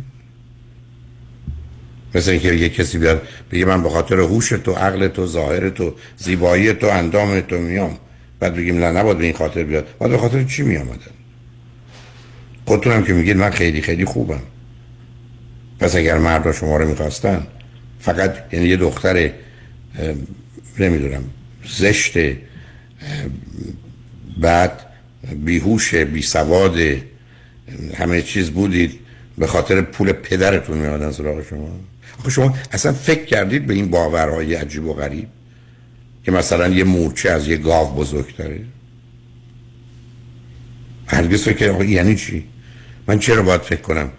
مثل 2.15 2.31
اینکه 2.31 2.55
یه 2.55 2.69
کسی 2.69 2.99
بیاد 2.99 3.23
بگه 3.51 3.65
من 3.65 3.83
به 3.83 3.89
خاطر 3.89 4.21
هوش 4.21 4.49
تو 4.49 4.73
عقل 4.73 5.09
تو 5.09 5.27
ظاهر 5.27 5.71
تو 5.71 5.95
زیبایی 6.17 6.73
تو 6.73 6.87
اندام 6.87 7.41
تو 7.41 7.57
میام 7.57 7.99
بعد 8.41 8.55
بگیم 8.55 8.79
نه 8.79 8.91
نباید 8.91 9.19
به 9.19 9.25
این 9.25 9.35
خاطر 9.35 9.65
بیاد. 9.65 9.87
بعد 10.01 10.11
به 10.11 10.19
خاطر 10.19 10.45
چی 10.45 10.63
میامدن 10.63 11.20
خودتون 12.71 12.93
هم 12.93 13.05
که 13.05 13.13
میگید 13.13 13.37
من 13.37 13.51
خیلی 13.51 13.83
خیلی 13.83 14.05
خوبم. 14.05 14.43
پس 15.81 15.97
اگر 15.97 16.19
مردا 16.19 16.53
شما 16.53 16.77
رو 16.77 16.89
می‌خواستن 16.89 17.47
فقط 18.01 18.35
یعنی 18.53 18.69
یه 18.69 18.77
دختر 18.77 19.31
نمی‌دونم 20.79 21.25
زشت 21.67 22.13
بعد 24.39 24.73
بیهوش 25.45 25.95
بی 25.95 26.23
سواد 26.23 26.79
همه 27.95 28.23
چیز 28.23 28.51
بودید 28.51 29.01
به 29.39 29.47
خاطر 29.47 29.81
پول 29.81 30.13
پدرتون 30.13 30.79
میادن 30.79 31.13
سراغ 31.13 31.49
شما. 31.49 31.81
آخه 32.19 32.31
شما 32.31 32.55
اصلا 32.73 32.93
فکر 32.93 33.25
کردید 33.25 33.67
به 33.67 33.75
این 33.75 33.91
باورهای 33.91 34.55
عجیب 34.55 34.87
و 34.87 34.93
غریب 34.93 35.29
که 36.25 36.33
مثلا 36.33 36.69
یه 36.69 36.85
مورچه 36.85 37.31
از 37.31 37.49
یه 37.49 37.57
گاو 37.57 37.95
بزرگتره؟ 37.95 38.61
هرگز 41.07 41.43
فکر 41.43 41.85
یعنی 41.85 42.17
چی؟ 42.17 42.45
من 43.11 43.19
چرا 43.19 43.43
باید 43.43 43.61
فکر 43.61 43.81
کنم 43.81 44.11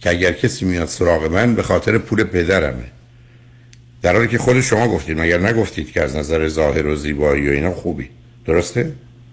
که 0.00 0.10
اگر 0.10 0.32
کسی 0.32 0.64
میاد 0.64 0.88
سراغ 0.88 1.32
من 1.32 1.54
به 1.54 1.62
خاطر 1.62 1.98
پول 1.98 2.24
پدرمه؟ 2.24 2.84
در 4.02 4.16
حالی 4.16 4.28
که 4.28 4.38
خود 4.38 4.60
شما 4.60 4.88
گفتید 4.88 5.20
مگر 5.20 5.38
نگفتید 5.38 5.92
که 5.92 6.02
از 6.02 6.16
نظر 6.16 6.48
ظاهر 6.48 6.86
و 6.86 6.96
زیبایی 6.96 7.48
و 7.48 7.52
اینا 7.52 7.72
خوبی؟ 7.72 8.08
درسته؟ 8.46 8.92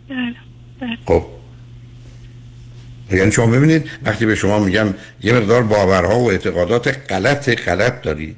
بله، 0.10 0.36
بله. 0.82 0.98
خب. 1.06 1.26
یعنی 3.12 3.32
شما 3.32 3.46
ببینید 3.48 3.90
وقتی 4.04 4.26
به 4.26 4.36
شما 4.36 4.60
میگم 4.60 4.94
یه 5.24 5.34
مقدار 5.34 5.64
باورها 5.64 6.20
و 6.20 6.32
اعتقادات 6.32 7.12
غلط 7.12 7.50
غلط 7.50 8.02
دارید 8.02 8.36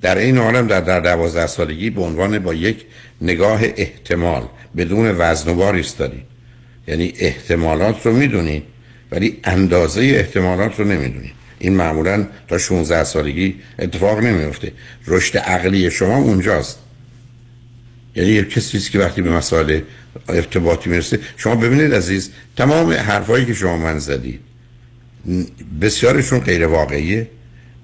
در 0.00 0.18
این 0.18 0.38
حالم 0.38 0.66
در 0.66 0.80
در 0.80 1.00
دوازده 1.00 1.46
سالگی 1.46 1.90
به 1.90 2.02
عنوان 2.02 2.38
با 2.38 2.54
یک 2.54 2.84
نگاه 3.20 3.60
احتمال 3.76 4.42
بدون 4.76 5.14
وزن 5.18 5.50
و 5.50 5.54
بار 5.54 5.74
ایستادید. 5.74 6.26
یعنی 6.88 7.12
احتمالات 7.18 8.06
رو 8.06 8.12
می‌دونید. 8.12 8.71
ولی 9.12 9.40
اندازه 9.44 10.00
احتمالات 10.00 10.78
رو 10.78 10.84
نمی‌دونید 10.84 11.32
این 11.58 11.76
معمولا 11.76 12.26
تا 12.48 12.58
16 12.58 13.04
سالگی 13.04 13.54
اتفاق 13.78 14.18
نمیفته 14.18 14.72
رشد 15.06 15.38
عقلی 15.38 15.90
شما 15.90 16.16
اونجاست. 16.16 16.78
یعنی 18.16 18.30
یک 18.30 18.50
کسی 18.50 18.78
که 18.78 18.98
وقتی 18.98 19.22
به 19.22 19.30
مسائل 19.30 19.80
ارتباطی 20.28 20.90
می‌رسه 20.90 21.18
شما 21.36 21.54
ببینید 21.54 21.94
عزیز 21.94 22.30
تمام 22.56 22.92
حرفایی 22.92 23.46
که 23.46 23.54
شما 23.54 23.76
من 23.76 23.98
زدید 23.98 24.40
بسیارشون 25.80 26.38
غیر 26.38 26.66
واقعیه 26.66 27.30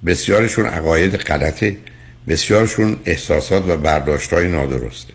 بسیارشون 0.07 0.67
عقاید 0.67 1.17
غلطه 1.17 1.77
بسیارشون 2.29 2.97
احساسات 3.05 3.69
و 3.69 3.77
برداشت 3.77 4.33
های 4.33 4.49
نادرسته. 4.49 5.13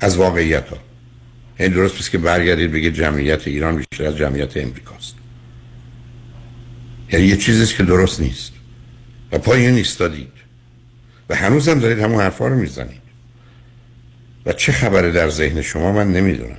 از 0.00 0.16
واقعیت 0.16 0.68
ها 0.68 0.76
این 1.58 1.72
درست 1.72 1.96
است 1.96 2.10
که 2.10 2.18
برگردید 2.18 2.72
بگید 2.72 2.94
جمعیت 2.94 3.48
ایران 3.48 3.76
بیشتر 3.76 4.06
از 4.06 4.16
جمعیت 4.16 4.56
امریکاست. 4.56 5.19
یعنی 7.12 7.26
یه 7.26 7.36
چیزیست 7.36 7.76
که 7.76 7.82
درست 7.82 8.20
نیست. 8.20 8.52
و 9.32 9.38
پای 9.38 9.66
این 9.66 9.74
ایستادید. 9.74 10.32
و 11.28 11.34
هنوز 11.34 11.68
هم 11.68 11.78
دارید 11.78 11.98
همون 11.98 12.20
حرفا 12.20 12.48
رو 12.48 12.56
می‌زنید. 12.56 13.00
و 14.46 14.52
چه 14.52 14.72
خبره 14.72 15.10
در 15.10 15.28
ذهن 15.28 15.62
شما 15.62 15.92
من 15.92 16.12
نمی‌دونم. 16.12 16.56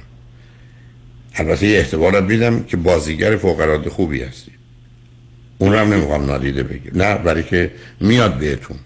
البته 1.36 1.68
یه 1.68 1.78
احتمالات 1.78 2.24
میدم 2.24 2.64
که 2.64 2.78
بازیگر 2.78 3.38
فوق 3.38 3.88
خوبی 3.88 4.24
هستید. 4.24 4.54
اون 5.58 5.74
رو 5.74 5.80
هم 5.80 5.94
نمی‌خوام 5.94 6.26
نادیده 6.26 6.64
بگیر 6.64 6.98
نه 6.98 7.18
برای 7.18 7.44
که 7.44 7.72
میاد 8.00 8.38
بهتون. 8.38 8.78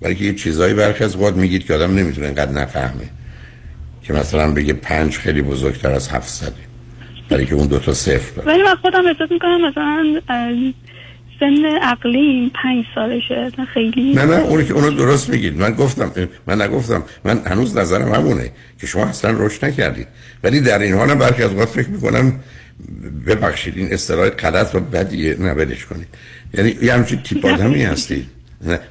برای 0.00 0.14
که 0.14 0.24
یه 0.24 0.34
چیزایی 0.34 0.74
برخی 0.74 1.04
از 1.04 1.16
میگید 1.16 1.66
که 1.66 1.74
آدم 1.74 1.94
نمی‌تونه 1.94 2.26
اینقدر 2.26 2.52
نفهمه. 2.52 3.08
که 4.02 4.12
مثلا 4.12 4.52
بگه 4.52 4.72
پنج 4.72 5.16
خیلی 5.16 5.42
بزرگتر 5.42 5.90
از 5.90 6.08
هفتصده. 6.08 6.68
برای 7.28 7.46
که 7.46 7.54
اون 7.54 7.66
دوتا 7.66 7.94
صفر 7.94 8.34
داره. 8.36 8.48
ولی 8.48 8.62
من 8.62 8.74
خودم 8.74 9.06
احساس 9.06 9.30
می‌کنم 9.30 9.68
مثلا 9.68 10.20
سن 11.40 11.64
عقلیم 11.82 12.50
پنج 12.62 12.84
سالشه 12.94 13.50
نه 13.58 13.64
خیلی. 13.64 14.14
نه 14.14 14.24
نه 14.24 14.36
اونی 14.36 14.64
که 14.64 14.74
اونو 14.74 14.90
درست 14.90 15.30
میگید. 15.30 15.56
من 15.56 15.72
گفتم 15.74 16.12
من 16.46 16.62
نگفتم. 16.62 17.02
من 17.24 17.42
هنوز 17.46 17.76
نظرم 17.76 18.14
همونه 18.14 18.50
که 18.80 18.86
شما 18.86 19.04
اصلا 19.06 19.34
رشد 19.38 19.64
نکردید. 19.64 20.06
ولی 20.42 20.60
در 20.60 20.78
این 20.78 20.94
حال 20.94 21.10
هم 21.10 21.18
برخی 21.18 21.42
از 21.42 21.50
اوقات 21.50 21.68
فکر 21.68 21.88
می‌کنم 21.88 22.40
ببخشید. 23.26 23.76
این 23.76 23.92
اصطلاح 23.92 24.28
غلط 24.28 24.74
و 24.74 24.80
بدیه. 24.80 25.36
نه 25.40 25.54
بدش 25.54 25.86
کنید. 25.86 26.08
یعنی 26.54 26.76
یه 26.82 26.92
همچین 26.94 27.22
تیپ 27.22 27.46
آدمی 27.46 27.82
هستید. 27.82 28.26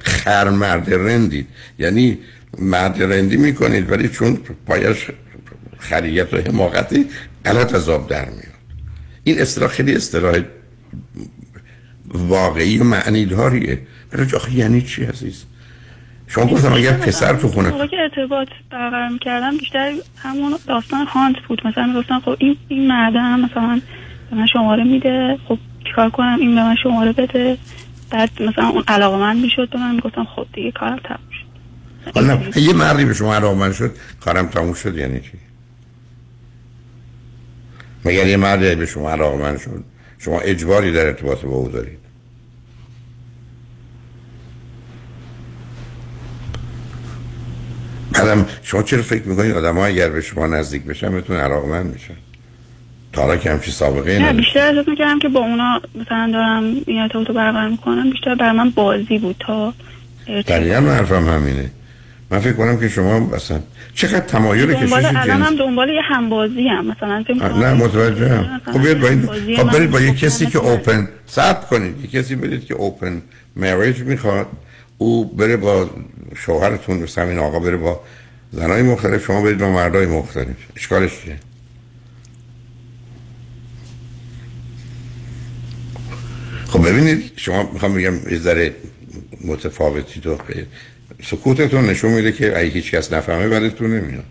خر 0.00 0.50
مرد 0.50 0.94
رندید. 0.94 1.46
یعنی 1.78 2.18
مرد 2.58 3.02
رندی 3.02 3.36
می‌کنید 3.36 3.90
ولی 3.90 4.08
چون 4.08 4.38
پایش 4.66 5.06
خریت 5.78 6.34
و 6.34 6.36
حماقتی 6.36 7.06
غلط 7.44 7.74
از 7.74 7.88
آب 7.88 8.08
در 8.08 8.24
میاد. 8.24 8.58
این 9.24 9.40
اصطلاح 9.40 9.70
خیلی 9.70 9.94
اصطلاح 9.94 10.40
واقعی 12.14 12.78
و 12.78 12.84
معنی 12.84 13.24
داریه. 13.24 13.78
ولی 14.12 14.34
آخه 14.36 14.54
یعنی 14.54 14.82
چی 14.82 15.04
عزیز؟ 15.04 15.44
شما 16.26 16.46
گفتم 16.46 16.72
اگر 16.72 16.92
پسر 16.92 17.34
تو 17.34 17.48
خونه 17.48 17.68
موقع 17.68 17.86
که 17.86 17.96
ارتباط 17.96 18.48
برقرار 18.70 19.08
می‌کردم 19.08 19.56
بیشتر 19.58 19.92
همون 20.16 20.58
داستان 20.66 21.06
هانت 21.06 21.36
بود. 21.48 21.66
مثلا 21.66 21.86
می‌گفتن 21.86 22.20
خب 22.20 22.36
این 22.38 22.56
این 22.68 22.88
مردم 22.88 23.40
مثلا 23.40 23.80
به 24.30 24.36
من 24.36 24.46
شماره 24.46 24.84
میده. 24.84 25.38
خب 25.48 25.58
چیکار 25.84 26.10
کنم؟ 26.10 26.36
این 26.40 26.54
به 26.54 26.62
من 26.62 26.76
شماره 26.82 27.12
بده. 27.12 27.58
بعد 28.10 28.30
مثلا 28.42 28.68
اون 28.68 28.84
علاقه 28.88 29.16
من 29.16 29.36
می‌شد 29.36 29.70
به 29.70 29.78
من. 29.78 29.94
می‌گفتم 29.94 30.24
خب 30.24 30.46
دیگه 30.52 30.70
کارم 30.70 30.98
تموم 31.04 31.18
شد. 31.30 31.48
حالا 32.14 32.40
یه 32.56 32.72
مردی 32.72 33.04
به 33.04 33.14
شما 33.14 33.34
علاقمند 33.34 33.72
شد 33.72 33.96
کارم 34.20 34.46
تموم 34.46 34.74
شد 34.74 34.98
یعنی 34.98 35.20
چی؟ 35.20 35.32
مگر 38.04 38.26
یه 38.26 38.36
مردی 38.36 38.74
به 38.74 38.86
شما 38.86 39.10
علاقمند 39.10 39.58
شد؟ 39.58 39.84
شما 40.18 40.40
اجباری 40.40 40.92
در 40.92 41.06
ارتباط 41.06 41.44
با 41.44 41.56
او 41.56 41.68
دارید. 41.68 41.98
بعدم 48.12 48.46
شما 48.62 48.82
چرا 48.82 49.02
فکر 49.02 49.22
می‌کنید 49.22 49.52
آدم 49.52 49.74
ها 49.74 49.86
اگر 49.86 50.08
به 50.08 50.20
شما 50.20 50.46
نزدیک 50.46 50.82
بشن 50.82 51.12
بهتون 51.12 51.36
علاقمند 51.36 51.92
میشن؟ 51.92 52.14
تا 53.12 53.22
حالا 53.22 53.36
که 53.36 53.50
همچی 53.50 53.70
سابقه 53.70 54.18
نه 54.18 54.32
بیشتر 54.32 54.68
احساس 54.68 54.88
می‌کردم 54.88 55.18
که 55.18 55.28
با 55.28 55.40
اونا 55.40 55.80
مثلا 55.94 56.30
دارم 56.32 56.64
این 56.86 56.98
ارتباط 56.98 57.26
برقرار 57.26 57.68
می‌کنم. 57.68 58.10
بیشتر 58.10 58.34
برای 58.34 58.56
من 58.56 58.70
بازی 58.70 59.18
بود 59.18 59.36
تا 59.38 59.74
دقیقا 60.26 60.80
حرفم 60.80 61.28
همینه. 61.28 61.70
من 62.30 62.38
فکر 62.38 62.52
کنم 62.52 62.80
که 62.80 62.88
شما 62.88 63.34
اصلا 63.34 63.60
چقدر 63.98 64.20
تمایل 64.20 64.74
کشش 64.74 64.92
الان 64.92 65.42
هم 65.42 65.56
دنبال 65.56 65.88
یه 65.88 66.02
همبازی 66.02 66.68
هم. 66.68 66.86
مثلا 66.86 67.24
نه 67.60 67.74
متوجه 67.74 68.28
هم. 68.28 68.40
مثلا 68.40 68.72
خب 68.72 68.82
بیاد 68.82 69.00
با 69.00 69.08
این 69.08 69.56
خب 69.56 69.70
برید 69.72 69.90
با 69.90 70.00
یه 70.00 70.12
خب 70.12 70.16
کسی 70.16 70.46
که 70.46 70.58
مثلا- 70.58 70.70
اوپن 70.70 71.08
صبر 71.26 71.60
کنید. 71.66 72.00
یه 72.00 72.06
کسی 72.22 72.34
برید 72.36 72.64
که 72.64 72.74
اوپن 72.74 73.22
مریج 73.56 74.00
می‌خواد 74.00 74.46
او 74.98 75.24
بره 75.24 75.56
با 75.56 75.90
شوهرتون 76.36 76.96
مثل 76.96 77.22
همین 77.22 77.38
آقا 77.38 77.58
بره 77.58 77.76
با 77.76 78.00
زنای 78.52 78.82
مختلف. 78.82 79.24
شما 79.24 79.42
برید 79.42 79.58
با 79.58 79.70
مردای 79.70 80.06
مختلف. 80.06 80.56
اشکالش 80.76 81.10
چیه؟ 81.24 81.36
خب 86.66 86.88
ببینید 86.88 87.32
شما 87.36 87.70
می‌خوام 87.72 87.94
بگم 87.94 88.14
یه 88.30 88.38
ذره 88.38 88.74
متفاوتی 89.44 90.20
تو 90.20 90.38
سکوتتون 91.22 91.86
نشون 91.86 92.12
میده 92.12 92.32
که 92.32 92.58
اگه 92.58 92.70
هیچ 92.70 92.90
کس 92.90 93.12
نفهمه 93.12 93.48
بعدتون 93.48 93.90
نمیاد. 93.90 94.24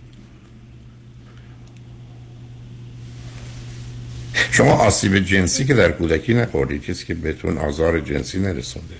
شما 4.51 4.71
آسیب 4.71 5.19
جنسی 5.19 5.65
که 5.65 5.73
در 5.73 5.91
کودکی 5.91 6.33
نخوردید 6.33 6.85
کسی 6.85 7.05
که 7.05 7.13
بهتون 7.13 7.57
آزار 7.57 7.99
جنسی 7.99 8.39
نرسونده؟ 8.39 8.95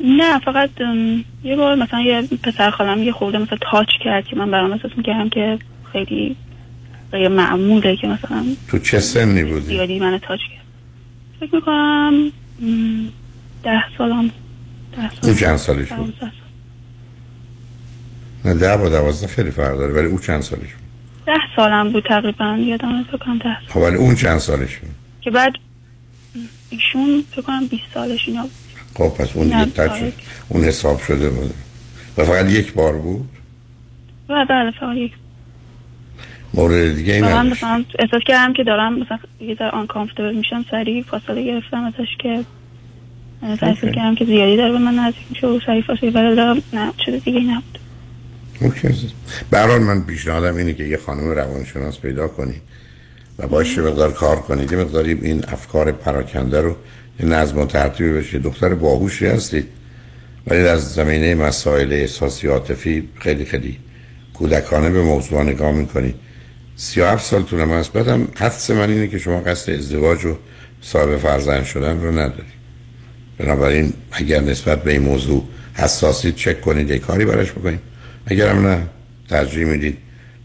نه 0.00 0.38
فقط 0.38 0.70
یه 1.44 1.56
بار 1.56 1.74
مثلا 1.74 2.00
یه 2.00 2.22
پسر 2.42 2.70
خالم 2.70 3.02
یه 3.02 3.12
خورده 3.12 3.38
مثلا 3.38 3.58
تاچ 3.70 3.88
کرد 4.04 4.24
که 4.24 4.36
من 4.36 4.50
برام 4.50 4.72
احساس 4.72 4.90
می‌کردم 4.96 5.28
که 5.28 5.58
خیلی 5.92 6.36
غیر 7.12 7.28
معموله 7.28 7.96
که 7.96 8.06
مثلا 8.06 8.44
تو 8.68 8.78
چه 8.78 9.00
سنی 9.00 9.44
بودی؟ 9.44 9.66
زیادی 9.66 9.98
من 9.98 10.18
تاچ 10.18 10.40
کرد. 10.40 10.66
فکر 11.40 11.54
می‌کنم 11.54 12.32
ده 13.64 13.82
سالم. 13.98 14.30
او 15.22 15.34
چند 15.34 15.56
سالش 15.56 15.92
بود؟ 15.92 16.14
نه 18.44 18.54
ده 18.54 18.76
با 18.76 18.88
دوازده 18.88 19.26
خیلی 19.26 19.50
فرق 19.50 19.78
داره 19.78 19.92
ولی 19.92 20.06
او 20.06 20.18
چند 20.18 20.40
سالش 20.40 20.60
بود؟ 20.60 20.82
ده 21.26 21.40
سالم 21.56 21.92
بود 21.92 22.04
تقریبا 22.08 22.56
یادم 22.60 23.02
فکر 23.02 23.16
کنم 23.16 23.38
ده 23.38 23.44
سال 23.44 23.68
خب 23.68 23.80
ولی 23.80 23.96
اون 23.96 24.14
چند 24.14 24.38
سالش 24.38 24.76
بود؟ 24.76 24.90
که 25.20 25.30
بعد 25.30 25.52
ایشون 26.70 27.24
فکر 27.30 27.42
کنم 27.42 27.66
20 27.66 27.82
سالش 27.94 28.28
اینا 28.28 28.42
بود. 28.42 28.50
خب 28.94 29.08
پس 29.08 29.36
اون 29.36 29.48
نه، 29.48 29.64
دیگه 29.64 29.90
آره. 29.90 30.12
اون 30.48 30.64
حساب 30.64 31.00
شده 31.00 31.30
بود 31.30 31.54
و 32.18 32.24
فقط 32.24 32.50
یک 32.50 32.72
بار 32.72 32.98
بود 32.98 33.28
و 34.28 34.46
بله 34.48 34.70
فقط 34.70 34.96
یک 34.96 35.12
مورد 36.54 36.94
دیگه 36.94 37.14
این 37.14 37.24
مثلا 37.24 37.84
احساس 37.98 38.22
کردم 38.26 38.52
که 38.52 38.64
دارم 38.64 38.98
مثلا 38.98 39.18
یه 39.40 39.54
ذره 39.54 39.70
uncomfortable 39.70 40.34
میشم 40.34 40.64
سریع 40.70 41.02
فاصله 41.02 41.44
گرفتم 41.44 41.84
ازش 41.84 42.16
که 42.18 42.44
okay. 43.42 43.74
کردم 43.74 44.14
که 44.14 44.24
زیادی 44.24 44.56
داره 44.56 44.72
به 44.72 44.78
من 44.78 44.94
نزدیک 44.94 45.24
میشه 45.30 45.46
و 45.46 45.58
ولی 46.02 46.36
دارم. 46.36 46.62
نه 46.72 46.92
چیز 47.04 47.24
دیگه 47.24 47.40
نبود. 47.40 47.78
okay 48.60 48.88
عزیز. 48.88 49.10
به 49.50 49.58
هر 49.58 49.66
حال 49.66 49.82
من 49.82 50.04
پیشنهادم 50.04 50.56
اینه 50.56 50.74
که 50.74 50.84
یه 50.84 50.96
خانم 50.96 51.30
روانشناس 51.30 51.98
پیدا 51.98 52.28
کنید 52.28 52.62
و 53.38 53.46
باش 53.46 53.76
یه 53.76 53.82
مقدار 53.82 54.12
کار 54.12 54.36
کنید 54.36 54.72
یه 54.72 54.78
مقداری 54.78 55.12
این 55.22 55.44
افکار 55.48 55.92
پراکنده 55.92 56.60
رو 56.60 56.76
یه 57.20 57.26
نظم 57.26 57.58
و 57.58 57.66
ترتیب 57.66 58.18
بشه. 58.18 58.38
دختر 58.38 58.74
باهوشی 58.74 59.26
هستید 59.26 59.68
ولی 60.46 60.62
در 60.62 60.76
زمینه 60.76 61.34
مسائل 61.34 61.92
احساسی 61.92 62.46
عاطفی 62.46 63.08
خیلی 63.20 63.44
خیلی 63.44 63.78
کودکانه 64.34 64.90
به 64.90 65.02
موضوع 65.02 65.42
نگاه 65.42 65.72
می‌کنید 65.72 66.14
سی 66.76 67.00
و 67.00 67.06
هفت 67.06 67.24
سالتون 67.24 67.60
هم 67.60 67.70
هست. 67.70 67.92
بعدم 67.92 68.28
حدس 68.34 68.70
من 68.70 68.90
اینه 68.90 69.08
که 69.08 69.18
شما 69.18 69.40
قصد 69.40 69.72
ازدواج 69.72 70.24
و 70.24 70.36
صاحب 70.80 71.16
فرزند 71.16 71.64
شدن 71.64 72.00
رو 72.00 72.12
ندارید 72.12 72.61
بنابراین 73.38 73.92
اگر 74.12 74.40
نسبت 74.40 74.82
به 74.82 74.92
این 74.92 75.02
موضوع 75.02 75.48
حساسید 75.74 76.34
چک 76.34 76.60
کنید 76.60 76.90
یه 76.90 76.98
کاری 76.98 77.24
براش 77.24 77.52
بکنید. 77.52 77.80
اگر 78.26 78.48
هم 78.48 78.66
نه 78.66 78.86
ترجیح 79.28 79.64
می‌دید. 79.64 79.98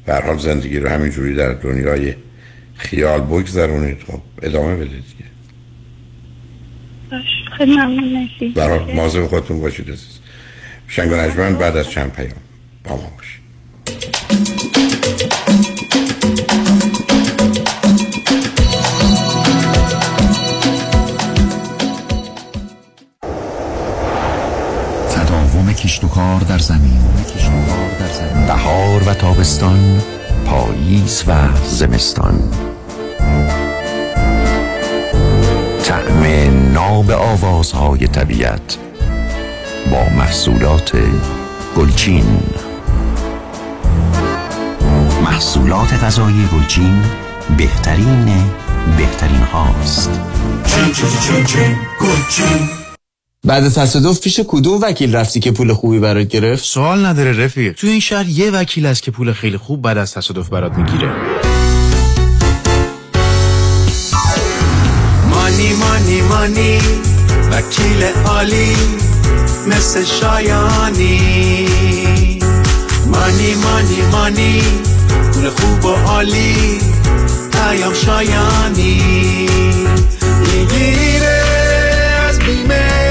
به 0.05 0.15
حال 0.15 0.37
زندگی 0.37 0.79
رو 0.79 0.89
همینجوری 0.89 1.35
در 1.35 1.53
دنیای 1.53 2.13
خیال 2.75 3.21
بگذرونید. 3.21 3.97
خب 4.07 4.21
ادامه 4.41 4.75
بدید 4.75 4.89
دیگه. 4.91 5.29
خیلی 7.57 7.75
ممنون 7.75 8.03
مرسی. 8.03 8.49
به 8.49 8.63
هر 8.63 8.69
حال 8.69 8.95
مواظب 8.95 9.27
خودتون 9.27 9.59
باشید 9.59 9.87
عزیز. 9.89 10.19
شنگ 10.87 11.09
بعد 11.57 11.77
از 11.77 11.89
چند 11.89 12.11
پیام. 12.11 12.31
با 12.83 12.95
ما 12.95 13.11
باشید. 13.17 13.36
کشت 25.77 26.03
و 26.03 26.07
کار 26.07 26.39
در 26.39 26.59
زمین 26.59 26.99
بهار 28.47 29.03
و 29.09 29.13
تابستان 29.13 30.01
پاییز 30.45 31.23
و 31.27 31.33
زمستان. 31.65 32.39
طعم 35.83 36.23
ناب 36.73 37.11
آوازهای 37.11 38.07
طبیعت 38.07 38.77
با 39.91 40.03
محصولات 40.17 40.91
گلچین. 41.77 42.39
محصولات 45.23 45.93
غذایی 46.03 46.49
گلچین 46.53 47.03
بهترین 47.57 48.25
بهترین 48.97 49.41
هاست. 49.41 50.11
بعد 53.47 53.63
از 53.63 53.75
تصادف 53.75 54.19
پیش 54.19 54.39
کدوم 54.47 54.81
وکیل 54.81 55.15
رفتی 55.15 55.39
که 55.39 55.51
پول 55.51 55.73
خوبی 55.73 55.99
برات 55.99 56.27
گرفت؟ 56.27 56.65
سوال 56.65 57.05
نداره 57.05 57.45
رفیق. 57.45 57.73
تو 57.75 57.87
این 57.87 57.99
شهر 57.99 58.27
یه 58.27 58.51
وکیل 58.51 58.85
هست 58.85 59.03
که 59.03 59.11
پول 59.11 59.33
خیلی 59.33 59.57
خوب 59.57 59.81
بعد 59.81 59.97
از 59.97 60.13
تصادف 60.13 60.49
برات 60.49 60.73
می‌گیره. 60.77 61.11
مانی 65.29 65.73
مانی 65.73 66.21
مانی 66.21 66.79
وکیل 67.51 68.03
عالی 68.25 68.75
مثل 69.67 70.03
شایانی. 70.03 71.67
مانی 73.05 73.55
مانی 73.55 74.01
مانی 74.11 74.61
پول 75.33 75.49
خوب 75.49 75.85
و 75.85 75.89
عالی 75.89 76.55
پیام 77.51 77.93
شایانی. 77.93 79.01
می‌گیره 80.41 81.43
از 82.29 82.39
بیمه. 82.39 83.06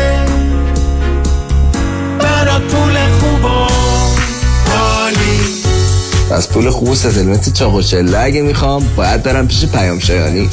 از 6.37 6.49
پول 6.49 6.71
خوب 6.71 6.89
و 6.89 6.95
ستلمنت 6.95 7.55
چاق 7.55 7.75
و 7.75 7.83
چله 7.83 8.19
اگه 8.19 8.43
می‌خوام 8.43 8.85
باید 8.97 9.23
برم 9.23 9.49
پیش 9.49 9.67
پیام 9.67 9.99
شایانی. 9.99 10.49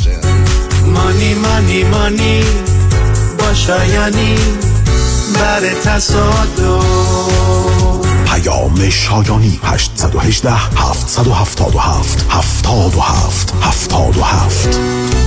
مانی 0.85 1.33
مانی 1.33 1.83
مانی 1.83 2.43
با 3.39 3.53
شایانی 3.53 4.35
بر 5.33 5.61
تصادف. 5.83 6.85
پیام 8.25 8.89
شایانی 8.89 9.59
818 9.63 10.51
777 10.51 12.25
77 12.29 13.53
77 13.61 15.22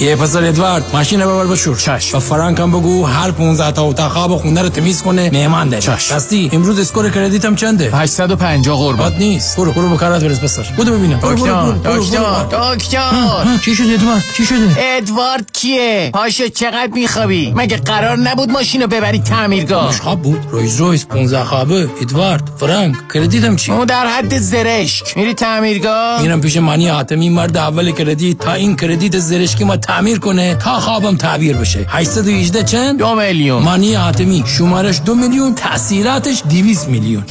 یه 0.00 0.16
پسر 0.16 0.44
ادوارد 0.44 0.84
ماشین 0.92 1.22
رو 1.22 1.30
ببر 1.30 1.52
بشور. 1.52 1.76
چش 1.76 2.14
و 2.14 2.20
فرانک 2.20 2.60
هم 2.60 2.70
بگو 2.70 3.04
هر 3.04 3.30
15 3.30 3.72
تا 3.72 3.82
اتاق 3.82 4.12
خواب 4.12 4.36
خونه 4.36 4.62
رو 4.62 4.68
تمیز 4.68 5.02
کنه 5.02 5.30
مهمان 5.32 5.68
داره. 5.68 5.82
چش. 5.82 6.12
راستی 6.12 6.50
امروز 6.52 6.78
اسکور 6.78 7.10
کردیتم 7.10 7.54
چنده؟ 7.54 7.90
850 7.92 8.76
قربان. 8.78 9.10
بد 9.10 9.18
نیست. 9.18 9.56
برو 9.56 9.72
برو 9.72 9.88
به 9.88 9.96
کارات 9.96 10.24
برس 10.24 10.40
پسر 10.40 10.62
بودو 10.76 10.92
ببینم. 10.98 11.20
دکتر 11.22 11.72
دکتر 11.72 12.74
دکتر. 12.74 13.58
چی 13.64 13.74
شده 13.74 13.92
ادوارد؟ 13.92 14.24
چی 14.36 14.46
شده؟ 14.46 14.76
ادوارد 14.78 15.52
کیه؟ 15.52 16.10
پاشو 16.14 16.48
چقدر 16.48 16.90
میخوابی؟ 16.94 17.52
مگه 17.56 17.76
قرار 17.76 18.18
نبود 18.18 18.50
ماشینو 18.50 18.86
ببری 18.86 19.18
تعمیرگاه؟ 19.18 19.92
خواب 19.92 20.22
بود. 20.22 20.40
رویز 20.50 20.76
رویز 20.76 21.06
15 21.08 21.44
خوابه. 21.44 21.88
ادوارد 22.00 22.50
فرانک 22.60 22.96
کردیتم 23.14 23.56
چی؟ 23.56 23.72
اون 23.72 23.84
در 23.84 24.06
حد 24.06 24.38
زرشک. 24.38 25.16
میری 25.16 25.34
تعمیرگاه؟ 25.34 26.22
میرم 26.22 26.40
پیش 26.40 26.56
مانی 26.56 26.88
حاتمی 26.88 27.28
مرد 27.28 27.56
اول 27.56 27.90
کردیت. 27.90 28.38
تا 28.38 28.52
این 28.52 28.76
کردیت 28.76 29.18
زرشکی 29.18 29.64
ما 29.64 29.76
تعمیر 29.86 30.18
کنه 30.18 30.54
تا 30.54 30.80
خوابم 30.80 31.16
تعبیر 31.16 31.56
بشه. 31.56 31.86
818 31.88 32.62
چند؟ 32.62 32.98
دو 32.98 33.14
میلیون. 33.14 33.62
مانی 33.62 33.94
حاتمی 33.94 34.44
شمارش 34.46 35.00
دو 35.04 35.14
میلیون 35.14 35.54
تاثیراتش 35.54 36.42
200 36.48 36.88
میلیون. 36.88 37.24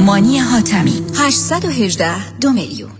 مانی 0.00 0.38
حاتمی 0.38 1.02
818 1.14 2.38
دو 2.40 2.50
میلیون. 2.50 2.90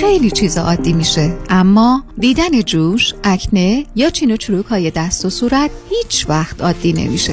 خیلی 0.00 0.30
چیز 0.30 0.58
عادی 0.58 0.92
میشه. 0.92 1.34
اما 1.48 2.04
دیدن 2.18 2.62
جوش، 2.62 3.14
اکنه 3.24 3.86
یا 3.94 4.10
چین 4.10 4.32
و 4.32 4.36
چروک 4.36 4.66
های 4.66 4.90
دست 4.90 5.24
و 5.24 5.30
صورت 5.30 5.70
هیچ 5.90 6.26
وقت 6.28 6.62
عادی 6.62 6.92
نمیشه. 6.92 7.32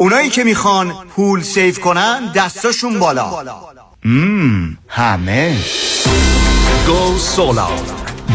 اونایی 0.00 0.30
که 0.30 0.44
می‌خوان 0.44 0.94
پول 1.16 1.42
save 1.42 1.80
کنن 1.80 2.32
دستاشون 2.34 2.98
بالا. 2.98 3.44
مم، 4.04 4.78
همه. 4.88 5.56
Go 6.86 7.18
Solar 7.18 7.80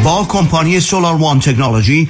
با 0.04 0.26
کمپانی 0.30 0.80
Solar 0.80 1.16
One 1.16 1.40
Technology 1.40 2.10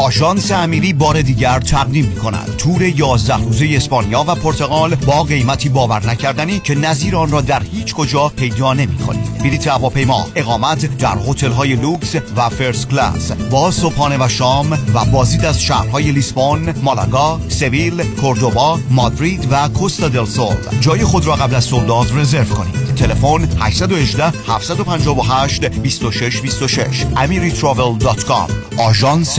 آژانس 0.00 0.52
امیری 0.52 0.92
بار 0.92 1.22
دیگر 1.22 1.60
تقدیم 1.60 2.04
می 2.04 2.16
کند 2.16 2.56
تور 2.58 2.82
11 2.82 3.36
روزه 3.36 3.68
اسپانیا 3.72 4.24
و 4.28 4.34
پرتغال 4.34 4.94
با 4.94 5.22
قیمتی 5.22 5.68
باور 5.68 6.06
نکردنی 6.06 6.60
که 6.60 6.74
نظیر 6.74 7.16
آن 7.16 7.30
را 7.30 7.40
در 7.40 7.62
هیچ 7.62 7.94
کجا 7.94 8.28
پیدا 8.28 8.74
نمی 8.74 8.96
کنید 8.98 9.38
بلیط 9.38 9.66
هواپیما 9.66 10.26
اقامت 10.34 10.98
در 10.98 11.18
هتل 11.28 11.50
های 11.50 11.76
لوکس 11.76 12.14
و 12.36 12.48
first 12.48 12.88
class 12.88 13.32
با 13.32 13.70
صبحانه 13.70 14.24
و 14.24 14.28
شام 14.28 14.72
و 14.94 15.04
بازدید 15.12 15.44
از 15.44 15.62
شهرهای 15.62 16.12
لیسبون، 16.12 16.74
مالاگا، 16.82 17.40
سویل، 17.48 18.02
کوردوبا، 18.02 18.78
مادرید 18.90 19.48
و 19.50 19.68
کوستا 19.68 20.08
دل 20.08 20.24
سول. 20.24 20.56
جای 20.80 21.04
خود 21.04 21.26
را 21.26 21.36
قبل 21.36 21.54
از 21.54 21.64
sold 21.64 21.95
out 21.95 22.18
رزرو 22.18 22.44
کنید. 22.44 22.88
تلفن 22.98 23.48
818 23.60 24.24
758 24.46 25.64
26 25.64 26.40
26 26.40 27.02
amiritravel.com 27.02 28.78
آژانس 28.78 29.38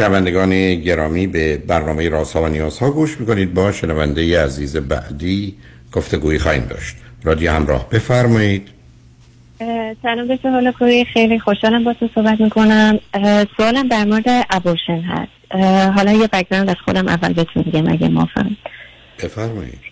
شنوندگان 0.00 0.74
گرامی 0.74 1.26
به 1.26 1.56
برنامه 1.56 2.08
رازها 2.08 2.42
و 2.42 2.48
نیازها 2.48 2.90
گوش 2.90 3.20
می‌کنید. 3.20 3.54
با 3.54 3.72
شنونده 3.72 4.44
عزیز 4.44 4.76
بعدی 4.76 5.54
گفتگویی 5.92 6.38
خواهیم 6.38 6.64
داشت. 6.64 6.96
رادیو 7.24 7.50
همراه 7.50 7.88
بفرمایید. 7.88 8.68
سلام 10.02 10.34
دکتر 10.34 10.50
حالا 10.50 10.72
خیلی 11.12 11.38
خوشحالم 11.38 11.84
با 11.84 11.94
تو 11.94 12.08
صحبت 12.14 12.40
می‌کنم. 12.40 12.98
سوالم 13.56 13.88
در 13.88 14.04
مورد 14.04 14.46
ابورشن 14.50 15.00
هست. 15.00 15.52
حالا 15.96 16.12
یه 16.12 16.28
بگراند 16.32 16.70
از 16.70 16.76
خودم 16.84 17.08
اول 17.08 17.32
بهتون 17.32 17.62
میگم 17.66 17.92
اگه 17.92 18.08
موافقم. 18.08 18.56
بفرمایید. 19.18 19.89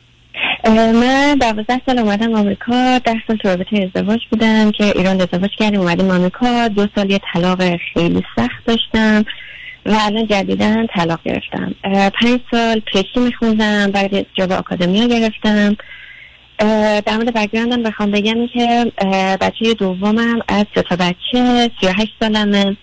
من 0.65 1.35
دوازده 1.35 1.81
سال 1.87 1.99
اومدم 1.99 2.35
آمریکا 2.35 2.99
ده 2.99 3.17
سال 3.27 3.37
تو 3.37 3.49
رابطه 3.49 3.91
ازدواج 3.95 4.21
بودم 4.31 4.71
که 4.71 4.85
ایران 4.85 5.21
ازدواج 5.21 5.51
کردیم 5.59 5.81
اومدیم 5.81 6.11
آمریکا. 6.11 6.69
دو 6.69 6.87
سال 6.95 7.11
یه 7.11 7.21
طلاق 7.33 7.77
خیلی 7.95 8.23
سخت 8.37 8.65
داشتم 8.67 9.25
و 9.87 9.97
الان 10.01 10.27
جدیدا 10.27 10.87
طلاق 10.95 11.21
گرفتم. 11.25 11.75
پنج 12.11 12.41
سال 12.51 12.81
PhD 12.81 13.21
میخوندم 13.21 13.91
بعد 13.91 14.27
job 14.35 14.53
academia 14.53 15.07
گرفتم. 15.07 15.77
در 17.07 17.17
مورد 17.17 17.35
background 17.35 17.78
م 17.78 17.83
بخوام 17.83 18.11
بگم 18.11 18.47
که 18.47 18.93
بچه 19.41 19.75
دومم 19.75 20.41
از 20.49 20.67
سه 20.75 20.83
تا 20.83 20.97
بچه 20.97 21.71
سی 21.81 21.87
و 21.87 21.93
هشت 21.93 22.15
سالمه. 22.21 22.77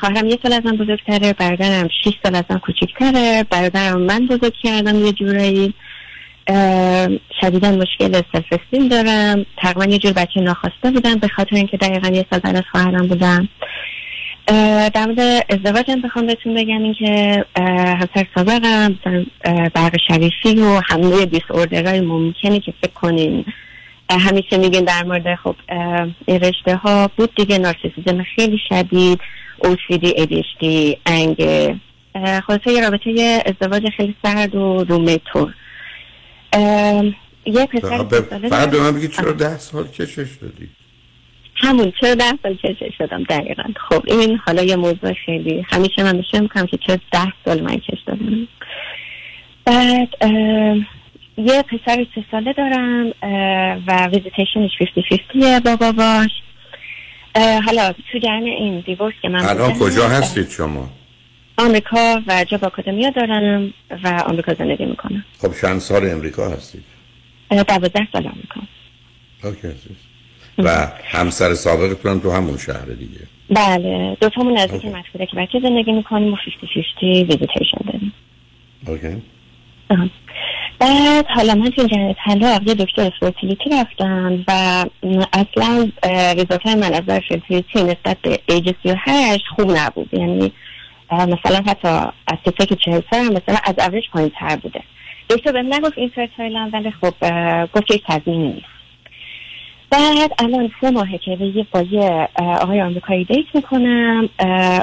خواهرم 0.00 0.26
یه 0.26 0.38
سال 0.42 0.52
از 0.52 0.66
من 0.66 0.76
بزرگتره 0.76 1.32
برادرم 1.32 1.88
6 2.04 2.12
سال 2.22 2.34
از 2.34 2.44
من 2.50 2.58
کوچکتره 2.58 3.44
برادرم 3.50 4.00
من 4.00 4.26
بزرگ 4.26 4.52
کردم 4.62 5.04
یه 5.04 5.12
جورایی. 5.12 5.74
شدیدا 7.40 7.70
مشکل 7.70 8.22
self 8.32 8.88
دارم. 8.90 9.46
تقریبا 9.56 9.84
یه 9.92 9.98
جور 9.98 10.12
بچه 10.12 10.40
ناخواسته 10.40 10.90
بودم 10.90 11.14
به 11.14 11.28
خاطر 11.28 11.56
اینکه 11.56 11.76
دقیقا 11.76 12.08
یه 12.08 12.26
سال 12.30 12.40
بعد 12.40 12.56
از 12.56 12.62
خواهرم 12.72 13.06
بودم. 13.08 13.48
در 14.94 15.06
مورد 15.06 15.44
ازدواجم 15.48 16.00
بخوام 16.00 16.26
بهتون 16.26 16.54
بگم 16.54 16.82
این 16.82 16.94
که 16.94 17.44
همسر 17.56 18.26
سابقم 18.34 18.98
برق 19.74 19.96
شریفی 20.08 20.60
و 20.60 20.80
همه 20.88 21.26
دیس 21.26 21.42
اوردرهای 21.50 22.00
ممکنی 22.00 22.60
که 22.60 22.72
فکر 22.82 22.92
کنین. 22.92 23.44
همیشه 24.10 24.56
میگن 24.58 24.80
در 24.80 25.04
مورد 25.04 25.34
خب 25.34 25.56
این 26.26 26.40
رشته 26.40 26.76
ها 26.76 27.10
بود 27.16 27.34
دیگه 27.36 27.58
نارسیسیزم 27.58 28.22
خیلی 28.36 28.58
شدید 28.68 29.20
OCD, 29.64 30.06
ADHD, 30.06 30.96
انگ. 31.06 31.36
خلاصه 32.46 32.72
یه 32.72 32.80
رابطه 32.80 33.42
ازدواج 33.46 33.88
خیلی 33.96 34.14
سرد 34.22 34.54
و 34.54 34.84
رومیتور 34.84 35.54
یه 37.46 37.66
پسر 37.66 38.04
فقط 38.50 38.70
به 38.70 38.80
من 38.80 38.92
بگید 38.92 39.12
چرا 39.12 39.32
ده 39.32 39.58
سال 39.58 39.88
کشش 39.88 40.36
دادی؟ 40.42 40.68
همون 41.56 41.92
چرا 42.00 42.14
ده 42.14 42.38
سال 42.42 42.54
کشش 42.54 42.92
دادم؟ 43.00 43.22
دقیقا. 43.22 43.62
خب 43.88 44.02
این 44.06 44.36
حالا 44.36 44.62
یه 44.62 44.76
موضوع 44.76 45.12
خیلی 45.26 45.64
همیشه 45.72 46.02
من 46.02 46.18
بشه 46.18 46.40
می‌کنم 46.40 46.66
که 46.66 46.78
چرا 46.86 46.96
ده 47.12 47.32
سال 47.44 47.62
من 47.62 47.76
کش 47.76 47.98
دادم. 48.06 48.48
بعد 49.64 50.08
یه 51.36 51.62
پسر 51.62 52.06
سه 52.14 52.24
ساله 52.30 52.52
دارم 52.52 53.12
و 53.86 54.06
ویزیتیشنش 54.06 54.70
50-50 55.34 55.60
با 55.64 55.76
باباش. 55.76 56.30
حالا 57.66 57.92
تو 58.12 58.18
جمع 58.18 58.44
این 58.44 58.80
دیورس 58.80 59.14
که 59.22 59.28
من 59.28 59.44
الان 59.44 59.72
کجا 59.78 60.08
هستید 60.08 60.50
شما؟ 60.50 60.90
آمریکا 61.58 62.22
و 62.26 62.44
جاب 62.44 62.64
آکادمیا 62.64 63.10
دارم 63.10 63.72
و 64.04 64.22
آمریکا 64.26 64.54
زندگی 64.54 64.84
می‌کنم. 64.84 65.24
خب 65.38 65.60
چند 65.60 65.78
سال 65.78 66.10
امریکا 66.10 66.48
هستید؟ 66.48 66.84
دوازده 67.50 68.08
سال 68.12 68.26
آمریکا. 68.26 68.60
okay 69.44 69.68
و 70.58 70.88
همسر 71.04 71.54
سابقتون 71.54 72.20
تو 72.20 72.30
همون 72.30 72.58
شهر 72.58 72.84
دیگه؟ 72.84 73.20
بله 73.50 74.16
دو 74.20 74.28
تامون 74.28 74.58
نزدیک 74.58 74.84
مسئوله 74.84 75.26
که 75.26 75.36
بچه 75.36 75.60
زندگی 75.62 75.92
می‌کنیم 75.92 76.32
و 76.32 76.36
50-50 76.36 77.02
visitation 77.02 77.78
داریم. 77.86 78.12
okay. 78.86 79.22
بعد 80.78 81.26
حالا 81.26 81.54
من 81.54 81.70
تو 81.70 81.86
جریان 81.86 82.16
طلاق 82.24 82.68
یه 82.68 82.74
دکتر 82.74 83.10
fertility 83.20 83.70
رفتم 83.72 84.44
و 84.48 84.84
اصلا 85.32 85.90
result 86.32 86.66
من 86.66 86.94
از 86.94 87.02
fertility 87.28 87.82
نسبت 87.82 88.16
به 88.22 88.38
ایج 88.48 88.74
38 88.82 89.44
خوب 89.56 89.70
نبود. 89.76 90.08
یعنی 90.12 90.52
مثلا 91.12 91.60
حتی 91.66 91.88
از 92.26 92.38
کسی 92.44 92.66
که 92.66 92.76
چهل 92.76 93.00
سال 93.10 93.20
مثلا 93.20 93.56
از 93.64 93.74
اوریج 93.78 94.04
پایین 94.12 94.30
تر 94.38 94.56
بوده. 94.56 94.82
دکتر 95.30 95.52
بهم 95.52 95.74
نگفت 95.74 95.98
infertile 95.98 96.08
م 96.08 96.70
ولی 96.72 96.90
خب 96.90 97.14
گفت 97.72 97.86
که 97.86 98.00
تضمینی 98.08 98.48
نیست. 98.48 98.66
بعد 99.90 100.32
الان 100.38 100.70
سه 100.80 100.90
ماهه 100.90 101.18
که 101.18 101.30
یه 101.30 101.66
با 101.72 101.82
یه 101.82 102.28
آقای 102.38 102.82
آمریکایی 102.82 103.24
date 103.24 103.46
می‌کنم. 103.54 104.28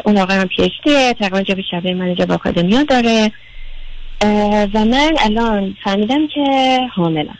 اون 0.05 0.17
آقای 0.17 0.37
هم 0.37 0.47
PhD 0.47 0.87
یه 0.87 1.13
تقریبا 1.13 1.41
job 1.41 1.57
شبه 1.71 1.93
من 1.93 2.15
job 2.15 2.31
academia 2.31 2.83
داره. 2.83 3.31
و 4.73 4.85
من 4.85 5.11
الان 5.19 5.75
فهمیدم 5.83 6.27
که 6.27 6.79
حاملم. 6.95 7.37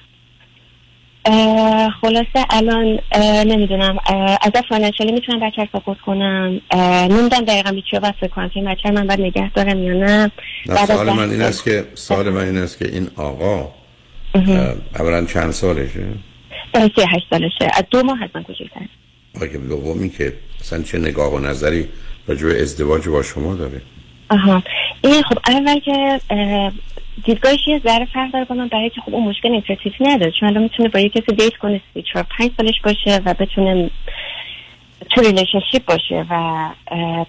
خلاصه 2.02 2.46
الان 2.50 3.00
نمی‌دونم 3.46 3.98
از 4.42 4.52
financially 4.70 5.12
می‌تونم 5.12 5.40
بچه 5.40 5.70
support 5.72 5.98
کنم؟ 6.06 6.62
نمی‌دونم 7.10 7.46
دقیقا 7.46 7.72
به 7.72 7.83
چه 7.83 8.00
base 8.00 8.30
کنم 8.36 8.50
که 8.50 8.60
این 8.60 8.70
بچه 8.70 8.92
من 8.92 9.08
باید 9.08 9.22
نگه 9.22 9.52
دارم 9.52 9.84
یا 9.84 9.94
نه. 9.94 10.32
سوال 10.88 11.10
من 11.10 11.30
این 11.30 11.42
است 11.42 11.64
که 11.64 11.86
سوال 11.96 12.30
من 12.30 12.46
این 12.46 12.58
است 12.58 12.80
که 12.80 12.86
این 12.86 13.08
آقا 13.16 13.72
اولا 15.00 15.26
چند 15.26 15.52
سالشه؟ 15.52 16.04
سی 16.74 17.02
هشت 17.02 17.28
سالشه. 17.30 17.72
از 17.74 17.84
دو 17.92 18.04
ماه 18.04 18.20
من 18.36 18.44
کچکتر 18.44 18.82
آگه 19.42 19.58
دومی 19.58 20.10
که 20.10 20.34
اصلا 20.62 20.84
چه 20.84 20.98
نگاه 20.98 21.34
و 21.34 21.40
نظری 21.40 21.88
راجع 22.28 22.46
به 22.46 22.62
ازدواج 22.62 23.10
با 23.10 23.24
شما 23.24 23.56
داره. 23.56 23.82
آها 24.30 24.64
این 25.04 25.24
خب 25.24 25.38
اول 25.48 25.80
که 25.80 26.22
دیدگاهش 27.26 27.68
یه 27.68 27.82
ذره 27.84 28.08
فرق 28.14 28.32
داره 28.32 28.46
با 28.46 28.56
من 28.56 28.68
برای 28.68 28.90
که 28.90 29.02
خب 29.02 29.16
اون 29.16 29.30
مشکل 29.30 29.52
infertility 29.52 30.04
نداره. 30.04 30.32
چون 30.40 30.50
الان 30.50 30.64
می‌تونه 30.64 30.90
با 30.90 31.00
یه 31.00 31.10
کسی 31.10 31.32
date 31.32 31.58
کنه 31.58 31.82
سی 31.94 32.04
چهار 32.14 32.26
پنج 32.38 32.52
سالش 32.58 32.82
باشه 32.84 33.22
و 33.26 33.34
بتونه 33.34 33.90
تو 35.10 35.22
relationship 35.22 35.86
باشه 35.88 36.26
و 36.30 36.70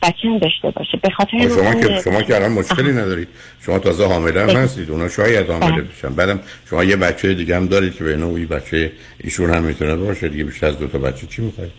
بچه 0.03 0.29
هم 0.29 0.39
داشته 0.39 0.71
باشه. 0.71 0.99
به 1.03 1.11
خاطر 1.11 1.49
شما 1.49 1.75
که 1.75 2.01
شما 2.05 2.23
که 2.23 2.37
الان 2.37 2.53
مشکلی 2.53 2.93
ندارید. 2.93 3.29
شما 3.67 3.79
تازه 3.79 4.07
حامله 4.07 4.43
هم. 4.43 4.49
هستید 4.49 4.91
اونا 4.91 5.09
شاید 5.09 5.51
حامله 5.51 5.71
بله. 5.71 5.83
بشن. 5.83 6.15
بعدم 6.15 6.41
شما 6.71 6.85
یه 6.85 6.97
بچه 6.97 7.35
دیگه 7.35 7.57
هم 7.57 7.67
دارید 7.67 7.97
که 7.97 8.05
به 8.05 8.17
نوعی 8.17 8.47
بچه 8.47 8.93
ایشون 9.25 9.55
هم 9.55 9.63
می‌تونه 9.63 9.97
باشه 9.97 10.29
دیگه 10.29 10.45
بیشتر 10.45 10.67
از 10.67 10.79
دو 10.79 10.87
تا 10.87 10.99
بچه 10.99 11.27
چی 11.27 11.43
می‌خواید؟ 11.43 11.73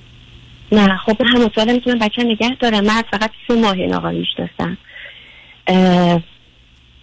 نه 0.72 0.98
خب 0.98 1.18
همون 1.26 1.52
سال 1.56 1.74
می‌تونم 1.74 2.00
بچه 2.00 2.24
نگه 2.24 2.56
دارم. 2.60 2.84
من 2.84 3.02
فقط 3.12 3.32
سه 3.48 3.56
ماه 3.56 3.74
این 3.74 3.94
آقا 3.94 4.12
می‌شناسم. 4.12 4.78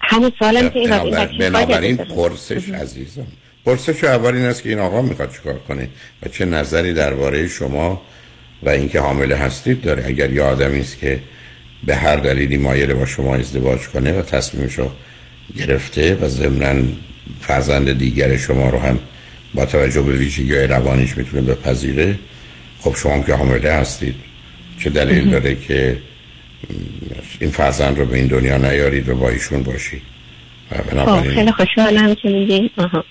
همون 0.01 0.33
سالم 0.39 0.69
که 0.69 0.79
این 0.79 1.39
بنابراین 1.39 1.97
پرسش 1.97 2.71
عزیزم. 2.71 3.27
پرسش 3.67 4.05
اول 4.05 4.35
این 4.35 4.45
است 4.45 4.63
که 4.63 4.69
این 4.69 4.79
آقا 4.79 5.03
می‌خواد 5.03 5.33
چیکار 5.33 5.59
کنه 5.59 5.89
و 6.23 6.29
چه 6.29 6.45
نظری 6.45 6.93
درباره 6.93 7.49
شما 7.49 8.03
و 8.63 8.69
اینکه 8.69 9.01
حامله 9.01 9.37
هستید 9.37 9.81
داره. 9.81 10.05
اگر 10.07 10.33
یه 10.33 10.43
آدمی 10.43 10.81
است 10.81 10.99
که 10.99 11.21
به 11.85 11.97
هر 11.97 12.17
دلیلی 12.17 12.57
مایل 12.57 12.95
با 12.95 13.07
شما 13.07 13.37
ازدواج 13.37 13.81
کنه 13.81 14.13
و 14.13 14.23
تصمیمشو 14.23 14.91
گرفته 15.59 16.15
و 16.15 16.29
ضمنا 16.29 16.83
فرزند 17.41 17.99
دیگر 17.99 18.37
شما 18.37 18.71
رو 18.71 18.79
هم 18.79 18.99
با 19.55 19.67
توجه 19.67 20.03
به 20.03 20.13
ویژگی 20.13 20.55
روانیش 20.55 21.17
می‌تونه 21.17 21.43
بپذیره 21.43 22.19
خب 22.81 22.97
شما 22.97 23.13
هم 23.13 23.23
که 23.23 23.35
حامله 23.35 23.73
هستید 23.73 24.15
چه 24.81 24.91
دلیل 24.91 25.31
داره 25.31 25.55
که 25.55 25.97
این 27.41 27.51
فرزند 27.51 27.99
رو 27.99 28.05
به 28.05 28.17
این 28.17 28.27
دنیا 28.27 28.57
نیارید 28.57 29.09
و 29.09 29.15
با 29.15 29.29
ایشون 29.29 29.63
باشید. 29.63 30.03
خب 30.91 31.21
خیلی 31.21 31.53
خوشحالم 31.53 32.15
که 32.15 32.29
میگی 32.29 32.71
خب 32.77 33.03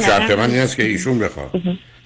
شرط 0.00 0.30
من 0.30 0.50
این 0.50 0.60
است 0.60 0.76
که 0.76 0.82
ایشون 0.82 1.18
بخواد. 1.18 1.50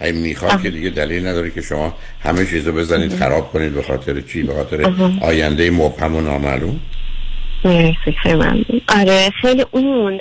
اگه 0.01 0.13
می‌خواد 0.13 0.63
که 0.63 0.71
دیگه 0.71 0.91
دلیل 0.91 1.27
نداره 1.27 1.51
که 1.51 1.61
شما 1.61 1.95
همه 2.23 2.47
چیزو 2.47 2.73
بزنید 2.73 3.17
خراب 3.17 3.53
کنید 3.53 3.75
به 3.75 3.83
خاطر 3.83 4.21
چی؟ 4.21 4.43
به 4.43 4.55
خاطر. 4.55 4.93
آینده 5.21 5.71
مبهم 5.71 6.17
و 6.17 6.21
نامعلوم؟ 6.21 6.81
مرسی 7.65 8.13
خیلی 8.23 8.35
ممنون. 8.35 8.81
آره 8.89 9.31
خیلی 9.41 9.65
اون 9.71 10.21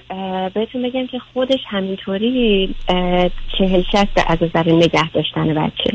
بهتون 0.54 0.84
بگم 0.84 1.08
که 1.08 1.20
خودش 1.34 1.60
همینطوری 1.70 2.76
چهل 3.58 3.84
شست 3.92 4.26
از 4.28 4.38
نظر 4.42 4.72
نگه 4.72 5.12
داشتن 5.12 5.54
بچه. 5.54 5.94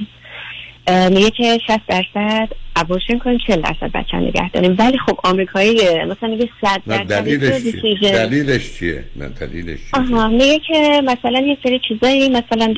میگه 1.11 1.31
که 1.31 1.59
60 1.67 1.81
درصد 1.89 2.49
ابورشن 2.77 3.19
کنیم 3.19 3.39
40 3.47 3.61
درصد 3.61 3.93
بچه 3.95 4.17
هم 4.17 4.23
نگه 4.23 4.51
داریم. 4.51 4.77
ولی 4.79 4.99
خب 4.99 5.19
آمریکایی 5.25 5.75
مثلا 6.05 6.29
میگه 6.29 6.49
100 6.61 6.83
نه 6.87 7.05
درصد 7.05 7.25
دلیلش 7.25 7.65
یه 7.65 7.73
چیه. 7.73 8.13
دلیلش 8.13 8.79
چیه؟ 8.79 9.05
نه 9.17 9.29
دلیلش 9.29 9.79
چیه؟ 9.79 10.01
آها 10.01 10.29
میگه 10.29 10.59
که 10.59 11.03
مثلا 11.05 11.41
یه 11.41 11.59
سری 11.63 11.81
چیزایی 11.89 12.29
مثلا 12.29 12.75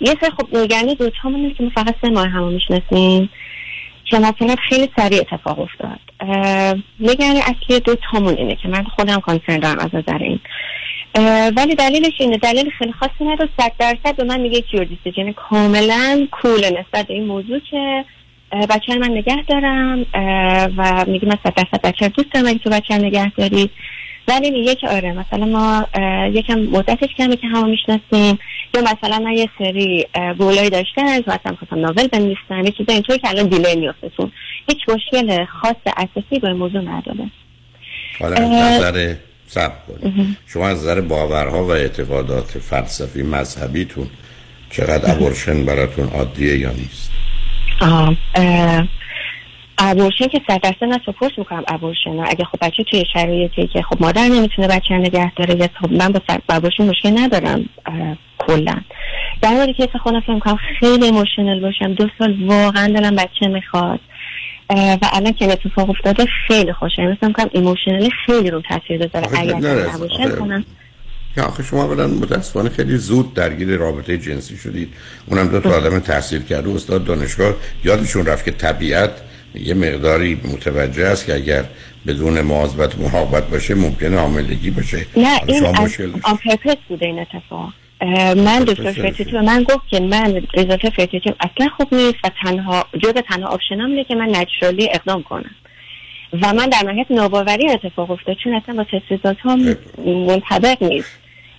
یه 0.00 0.16
سری 0.20 0.30
خب 0.38 0.56
نگرانی 0.56 0.94
دوتامون 0.94 1.40
نیست 1.40 1.56
که 1.56 1.64
ما 1.64 1.70
فقط 1.74 1.94
سه 2.02 2.10
ماه 2.10 2.28
همو 2.28 2.50
می‌شناسیم. 2.50 3.30
که 4.04 4.18
مثلا 4.18 4.56
خیلی 4.68 4.88
سریع 4.96 5.20
اتفاق 5.20 5.58
افتاد. 5.60 6.00
نگرانی 7.00 7.40
اصلی 7.40 7.80
دوتامون 7.80 8.34
اینه 8.36 8.56
که 8.56 8.68
من 8.68 8.84
خودم 8.84 9.20
کانسرن 9.20 9.58
دارم 9.58 9.78
از 9.78 9.94
نظر 9.94 10.18
این. 10.18 10.40
ولی 11.56 11.74
دلیلش 11.74 12.12
اینه. 12.20 12.38
دلیل 12.38 12.70
خیلی 12.78 12.92
خاصی 12.92 13.24
نداره. 13.24 13.50
صد 13.60 13.72
درصد 13.78 14.16
به 14.16 14.24
من 14.24 14.40
میگه 14.40 14.60
کیور 14.60 14.84
دیسیژن 14.84 15.32
کاملا 15.32 16.26
کول 16.30 16.64
نسبت 16.64 17.06
به 17.06 17.14
این 17.14 17.26
موضوع 17.26 17.58
که 17.70 18.04
بچه 18.52 18.98
من 18.98 19.10
نگه 19.10 19.42
دارم 19.48 20.06
و 20.76 21.04
میگه 21.08 21.28
من 21.28 21.38
صد 21.44 21.54
درصد 21.54 21.82
بچه 21.84 22.08
دوست 22.08 22.32
دارم 22.32 22.58
تو 22.58 22.70
بچه 22.70 22.98
نگه 22.98 23.30
داری. 23.30 23.70
ولی 24.28 24.50
میگه 24.50 24.74
که 24.74 24.88
آره 24.88 25.12
مثلا 25.12 25.46
ما 25.46 25.86
یکم 26.28 26.58
مدتش 26.58 27.08
کمه 27.18 27.36
که 27.36 27.46
همه 27.46 27.64
می‌شناسیم. 27.64 28.38
یا 28.74 28.82
مثلا 28.82 29.18
من 29.18 29.32
یه 29.32 29.48
سری 29.58 30.06
گولایی 30.38 30.70
داشتم 30.70 31.02
مثلا 31.04 31.56
خواستم 31.58 31.78
ناول 31.78 32.06
بنویسم. 32.06 32.64
یه 32.64 32.70
چیزا 32.70 32.92
اینطور 32.92 33.16
که 33.16 33.28
الان 33.28 33.46
دیلی 33.46 33.76
میفته 33.76 34.08
تو 34.08 34.30
هیچ 34.68 34.78
مشکل 34.88 35.44
خاص 35.44 35.76
اساسی 35.96 36.46
این 36.46 36.52
موضوع 36.52 36.80
نداره. 36.80 37.30
نظر 38.20 39.14
سب 39.54 39.72
کنید. 39.86 40.36
شما 40.46 40.68
از 40.68 40.78
نظر 40.78 41.00
باورها 41.00 41.64
و 41.64 41.70
اعتقادات 41.70 42.58
فلسفی 42.58 43.22
مذهبیتون 43.22 44.06
چقدر 44.70 45.12
abortion 45.12 45.64
براتون 45.64 46.08
عادیه 46.08 46.58
یا 46.58 46.70
نیست؟ 46.70 47.10
آه، 47.80 48.16
اه، 48.34 48.88
abortion 49.78 50.28
که 50.28 50.40
صد 50.48 50.60
درصد 50.60 50.84
من 50.84 51.00
support 51.06 51.38
می‌کنم 51.38 51.64
abortion. 51.68 52.20
اگه 52.26 52.44
خب 52.44 52.58
بچه 52.60 52.84
توی 52.90 53.04
شرایطی 53.12 53.66
که 53.66 53.82
خب 53.82 54.02
مادر 54.02 54.28
نمی‌تونه 54.28 54.68
بچه 54.68 54.94
نگه 54.94 55.34
داره 55.34 55.56
یا 55.56 55.68
خب 55.80 55.92
من 55.92 56.12
با 56.12 56.20
abortion 56.48 56.86
مشکل 56.86 57.18
ندارم 57.18 57.68
کلا. 58.38 58.76
در 59.42 59.50
مورد 59.50 59.70
case 59.70 59.88
خودم 60.02 60.20
فکر 60.20 60.34
می‌کنم 60.34 60.58
خیلی 60.80 61.04
emotional 61.04 61.60
باشم 61.60 61.94
دو 61.94 62.08
سال 62.18 62.42
واقعا 62.42 62.86
دلم 62.86 63.16
بچه 63.16 63.48
می‌خواد. 63.48 64.00
و 64.76 65.08
الان 65.12 65.32
که 65.32 65.52
اتفاق 65.52 65.90
افتاده 65.90 66.26
خیلی 66.48 66.72
خوشم 66.72 67.02
حس 67.02 67.26
می‌کنم 67.26 67.50
emotionally 67.52 68.10
خیلی 68.26 68.50
رو 68.50 68.62
تاثیر 68.68 69.06
داره 69.06 69.28
اگر 69.38 69.86
آخه- 69.86 70.36
کنم 70.36 70.64
یا 71.36 71.44
آخه 71.44 71.62
شما 71.62 71.84
اولا 71.84 72.06
متاسفانه 72.06 72.68
خیلی 72.68 72.96
زود 72.96 73.34
درگیر 73.34 73.76
رابطه 73.76 74.18
جنسی 74.18 74.56
شدید. 74.56 74.88
اونم 75.26 75.48
دو 75.48 75.60
تا 75.60 75.70
آدم 75.70 75.98
تحصیل 75.98 76.42
کرده. 76.42 76.70
استاد 76.70 77.04
دانشگاه 77.04 77.54
یادشون 77.84 78.26
رفت 78.26 78.44
که 78.44 78.50
طبیعت 78.50 79.10
یه 79.54 79.74
مقداری 79.74 80.40
متوجه 80.44 81.06
است 81.06 81.26
که 81.26 81.34
اگر 81.34 81.64
بدون 82.06 82.40
مواظبت 82.40 82.98
محابت 82.98 83.48
باشه 83.48 83.74
ممکنه 83.74 84.18
حاملگی 84.18 84.70
باشه. 84.70 85.06
نه 85.16 85.40
این 85.46 85.66
از 85.66 85.98
بوده 86.88 87.06
این 87.06 87.18
اتفاق. 87.18 87.72
من 88.36 88.64
دکتر 88.64 88.92
fertility 88.92 89.32
به 89.32 89.40
من 89.40 89.62
گفت 89.62 89.88
که 89.90 90.00
من 90.00 90.42
result 90.54 90.90
fertility 90.90 91.34
اصلا 91.40 91.68
خوب 91.76 91.94
نیست 91.94 92.16
و 92.24 92.30
تنها 92.42 92.86
جز 93.02 93.12
تنها 93.28 93.48
option 93.48 93.84
م 93.84 93.90
اینه 93.90 94.04
که 94.04 94.14
من 94.14 94.28
naturally 94.28 94.88
اقدام 94.92 95.22
کنم. 95.22 95.50
و 96.42 96.52
من 96.52 96.68
در 96.68 96.82
نهایت 96.86 97.06
ناباوری 97.10 97.70
اتفاق 97.70 98.10
افتاد 98.10 98.36
چون 98.44 98.54
اصلا 98.54 98.74
با 98.74 98.84
تست 98.84 99.36
هم 99.40 99.76
منطبق 100.06 100.82
نیست. 100.82 101.10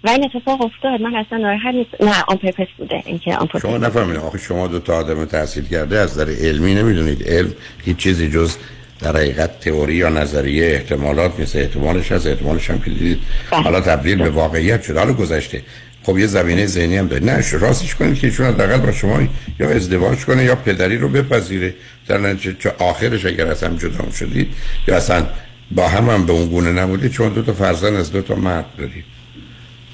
و 0.04 0.10
این 0.10 0.24
اتفاق 0.24 0.62
افتاد. 0.62 1.02
من 1.02 1.16
اصلا 1.16 1.38
ناراحت 1.38 1.76
نیست. 1.76 2.02
نه 2.02 2.24
آن 2.28 2.38
پرپس 2.38 2.68
بوده 2.78 3.04
اینکه 3.06 3.36
آن 3.36 3.50
شما 3.62 3.78
نفهمید. 3.78 4.18
آخه 4.18 4.38
شما 4.38 4.68
دو 4.68 4.80
تا 4.80 4.98
آدم 4.98 5.26
تحصیل 5.26 5.66
کرده 5.68 5.98
از 5.98 6.12
نظر 6.12 6.32
علمی 6.32 6.76
نمی‌دونید. 6.76 7.24
علم 7.28 7.54
هیچ 7.86 7.98
چیزی 7.98 8.30
جز 8.30 8.56
در 9.02 9.18
حقیقت 9.18 9.60
تئوری 9.60 9.94
یا 9.94 10.10
نظریه 10.10 10.66
احتمالات 10.66 11.40
نیست. 11.40 11.56
احتمالش 11.56 12.12
هست. 12.12 12.28
احتمالش 12.28 12.70
هم 12.70 12.80
که 12.80 12.90
دیدید. 12.90 13.20
حالا 13.50 13.82
تبدیل 13.82 14.18
به 14.18 14.30
واقعیت 14.30 14.84
شده. 14.84 15.00
حالا 15.00 15.14
گذشته. 15.14 15.62
خب 16.04 16.18
یه 16.18 16.28
زمینه 16.28 16.66
ذهنی 16.66 16.98
هم 16.98 17.08
داره 17.08 17.26
نه 17.26 17.52
راستش 17.52 17.96
کنید 17.96 18.20
که 18.20 18.28
ایشون 18.28 18.46
حداقل 18.46 18.78
با 18.78 18.92
شما 18.92 19.28
یا 19.60 19.70
ازدواج 19.70 20.26
کنه 20.26 20.44
یا 20.44 20.56
پدری 20.56 20.98
رو 20.98 21.10
بپذیره. 21.10 21.76
در 22.08 22.18
نتیجه 22.18 22.56
چه 22.60 22.74
آخرش 22.80 23.26
اگر 23.26 23.48
از 23.48 23.64
هم 23.64 23.78
جدا 23.78 24.12
شدید 24.12 24.48
یا 24.88 24.98
اصلا 24.98 25.28
با 25.72 25.88
هم 25.88 26.10
هم 26.10 26.26
به 26.26 26.34
اون 26.34 26.50
گونه 26.50 26.72
نبودید 26.72 27.12
چون 27.12 27.34
دو 27.34 27.42
تا 27.42 27.54
فرزند 27.54 27.96
از 27.96 28.12
دو 28.12 28.22
تا 28.22 28.36
مرد 28.36 28.66
دارید. 28.78 29.04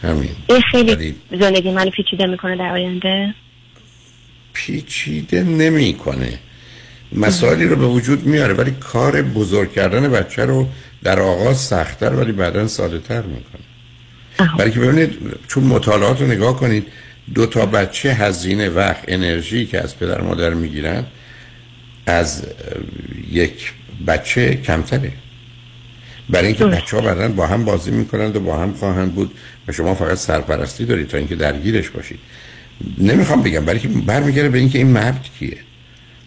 همین. 0.02 0.30
این 0.50 0.62
خیلی 0.72 1.16
زندگی 1.40 1.72
منو 1.72 1.90
پیچیده 1.90 2.26
می‌کنه 2.26 2.58
در 2.58 2.72
آینده؟ 2.72 3.34
پیچیده 4.54 5.44
نمی‌کنه. 5.44 6.40
مسائلی 7.12 7.66
رو 7.66 7.76
به 7.76 7.86
وجود 7.86 8.26
میاره 8.26 8.54
ولی 8.54 8.72
کار 8.72 9.22
بزرگ 9.22 9.72
کردن 9.72 10.12
بچه 10.12 10.46
رو 10.46 10.68
در 11.04 11.20
آغاز 11.20 11.58
سختتر 11.58 12.14
ولی 12.14 12.32
بعدا 12.32 12.68
ساده 12.68 13.00
تر 13.00 13.22
می‌کنه. 13.22 13.69
برای 14.58 14.72
که 14.72 14.80
ببینید 14.80 15.18
چون 15.48 15.64
مطالعات 15.64 16.22
رو 16.22 16.28
نگاه 16.28 16.58
کنید 16.58 16.88
دو 17.34 17.46
تا 17.46 17.66
بچه 17.66 18.14
هزینه 18.14 18.70
وقت 18.70 19.04
انرژی 19.08 19.66
که 19.66 19.82
از 19.82 20.00
پدر 20.00 20.22
مادر 20.22 20.54
می‌گیرن 20.54 21.04
از 22.06 22.44
یک 23.32 23.74
بچه 24.08 24.56
کمتره. 24.56 25.12
برای 26.30 26.48
اینکه 26.48 26.66
بچه 26.66 26.98
ها 26.98 27.04
بعدا 27.04 27.28
با 27.28 27.48
هم 27.48 27.66
بازی 27.66 27.92
می‌کنند 27.92 28.36
و 28.36 28.40
با 28.40 28.58
هم 28.58 28.74
خواهند 28.74 29.16
بود 29.16 29.32
و 29.68 29.72
شما 29.72 29.96
فقط 29.96 30.18
سرپرستی 30.18 30.86
دارید 30.86 31.08
تا 31.08 31.18
اینکه 31.18 31.36
درگیرش 31.36 31.90
باشید. 31.90 32.20
نمی‌خوام 32.98 33.44
بگم 33.44 33.66
برای 33.66 33.80
که 33.80 33.88
برمیگرده 33.88 34.50
به 34.50 34.58
اینکه 34.58 34.78
این 34.78 34.88
مرد 34.88 35.26
کیه. 35.40 35.58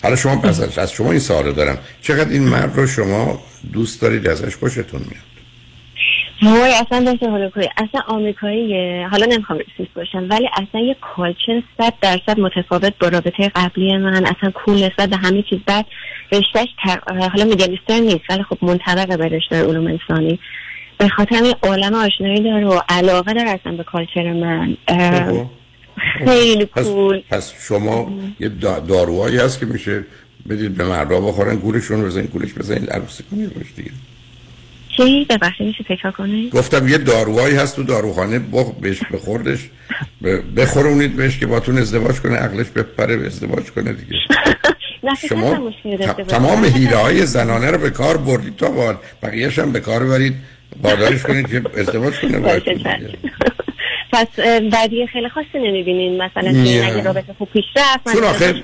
حالا 0.03 0.17
شما 0.17 0.37
پس 0.37 0.79
از, 0.79 0.93
شما 0.93 1.11
این 1.11 1.21
سوال 1.21 1.53
دارم. 1.53 1.79
چقدر 2.03 2.31
این 2.31 2.43
مرد 2.43 2.77
رو 2.77 2.87
شما 2.87 3.43
دوست 3.73 4.01
دارید 4.01 4.29
ازش 4.29 4.57
خوشتون 4.57 5.01
میاد؟ 5.01 5.32
وای 6.43 6.75
اصلا 6.75 7.13
دکتر 7.13 7.27
هولوکوی 7.27 7.69
اصلا 7.77 8.01
آمریکاییه 8.09 9.09
حالا 9.11 9.27
نمی‌خوام 9.27 9.59
ریسیس 9.59 9.93
باشم 9.97 10.27
ولی 10.31 10.49
اصلا 10.53 10.81
یه 10.81 10.97
کالچر 11.17 11.63
صد 11.79 11.93
درصد 12.01 12.41
متفاوت 12.41 12.93
با 13.01 13.09
رابطه 13.09 13.53
قبلی 13.55 13.97
من 13.97 14.27
اصلا 14.27 14.51
کول 14.51 14.75
نسبت 14.75 15.09
به 15.09 15.17
همه 15.17 15.43
چیز 15.51 15.59
بعد 15.67 15.87
رشتهش 16.33 16.69
تر... 16.85 17.01
حالا 17.29 17.45
میدلیستر 17.45 17.99
نیست 18.01 18.21
ولی 18.31 18.43
خب 18.43 18.59
منطبق 18.63 19.19
به 19.19 19.29
رشته 19.29 19.57
علوم 19.65 19.87
انسانی. 19.87 20.39
به 20.99 21.09
خاطر 21.09 21.37
همین 21.37 21.55
عالم 21.63 21.95
آشنایی 21.95 22.43
داره 22.43 22.67
و 22.67 22.81
علاقه 22.89 23.33
داره 23.35 23.51
اصلا 23.51 23.73
به 23.73 23.85
کالچر 23.85 24.33
من. 24.33 24.77
اه، 24.89 25.51
خیلی 26.25 26.65
پس, 26.65 26.85
کول. 26.87 27.23
پس 27.31 27.55
شما 27.69 28.13
یه 28.41 28.49
دا- 28.49 28.89
داروهایی 28.89 29.37
هست 29.39 29.61
که 29.61 29.67
میشه 29.67 30.05
بدید 30.49 30.77
به 30.77 30.85
مردا 30.85 31.21
بخورن 31.21 31.57
گولشون 31.57 32.01
رو 32.01 32.07
بزنید 32.07 32.31
گولش 32.31 32.55
بزنید 32.55 32.91
عروسی 32.91 33.25
کنید 33.31 33.51
دیگه. 33.77 33.91
چی؟ 34.97 35.25
ببخشید 35.31 35.67
میشه 35.67 35.85
تکرار 35.85 36.13
کنی؟ 36.13 36.51
گفتم 36.51 36.89
یه 36.89 36.99
داروهایی 36.99 37.57
هست 37.57 37.77
تو 37.77 37.83
داروخانه 37.83 38.39
بخ 38.39 38.73
بهش 38.81 39.01
بخوردش. 39.13 39.59
بخورونید 40.57 41.17
بهش 41.17 41.39
که 41.39 41.47
باتون 41.47 41.79
ازدواج 41.79 42.21
کنه 42.21 42.37
عقلش 42.37 42.67
بپره 42.67 43.17
به 43.17 43.27
ازدواج 43.27 43.71
کنه 43.71 43.93
دیگه. 43.93 44.17
شما. 45.29 45.73
تمام 46.29 46.65
هیله 46.65 46.97
های 46.97 47.27
زنانه 47.27 47.71
رو 47.71 47.79
به 47.79 47.91
کار 47.91 48.17
بردید 48.17 48.57
تا 48.57 48.71
بار 48.71 49.01
بقیهش 49.23 49.59
هم 49.59 49.73
به 49.73 49.81
کار 49.81 50.05
برید. 50.07 50.35
وادارش 50.83 51.23
کنید 51.23 51.49
که 51.49 51.63
ازدواج 51.81 52.15
کنه. 52.21 52.41
پس 54.13 54.27
بدی 54.73 55.07
خیلی 55.07 55.29
خاصی 55.29 55.49
نمی‌بینین؟ 55.55 56.23
مثلا 56.23 56.51
اگه 56.51 57.03
رابطه 57.03 57.35
خوب 57.39 57.49
پیش 57.53 57.65
رفت 57.77 58.13
چون 58.13 58.25
آخه- 58.25 58.63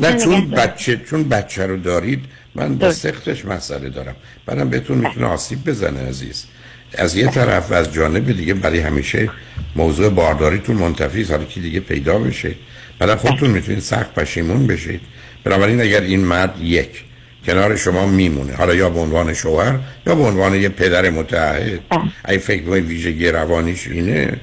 نه 0.00 0.16
چون. 0.24 0.50
بچه 0.50 0.96
چون 1.10 1.28
بچه 1.28 1.66
رو 1.66 1.76
دارید 1.76 2.24
من 2.56 2.76
با. 2.76 2.92
سختش 2.92 3.44
مسئله 3.44 3.88
دارم. 3.88 4.16
بعدم 4.46 4.70
بهتون 4.70 4.98
می‌تونه 4.98 5.26
آسیب 5.26 5.64
بزنه 5.64 6.08
عزیز. 6.08 6.46
از 6.94 7.16
یه 7.16 7.26
طرف 7.26 7.70
و 7.70 7.74
از 7.74 7.92
جانب 7.92 8.32
دیگه 8.32 8.54
برای 8.54 8.80
همیشه 8.80 9.30
موضوع 9.76 10.08
بارداریتون 10.08 10.76
منتفی 10.76 11.22
حالا 11.22 11.44
که 11.44 11.60
دیگه 11.60 11.80
پیدا 11.80 12.18
بشه. 12.18 12.54
بعدم 12.98 13.16
خودتون 13.16 13.50
می‌تونید 13.50 13.80
سخت 13.80 14.14
پشیمون 14.14 14.66
بشید. 14.66 15.00
بنابراین 15.44 15.80
اگر 15.80 16.00
این 16.00 16.20
مرد 16.20 16.60
یک 16.60 17.04
کنار 17.46 17.76
شما 17.76 18.06
میمونه 18.06 18.54
حالا 18.54 18.74
یا 18.74 18.90
به 18.90 19.00
عنوان 19.00 19.34
شوهر 19.34 19.78
یا 20.06 20.14
به 20.14 20.22
عنوان 20.22 20.54
یه 20.54 20.68
پدر 20.68 21.10
متعهد 21.10 21.80
اگه 22.24 22.38
فکر 22.38 22.62
کنید 22.62 22.84
ویژگی 22.84 23.28
روانیش 23.28 23.86
اینه؟ 23.86 24.40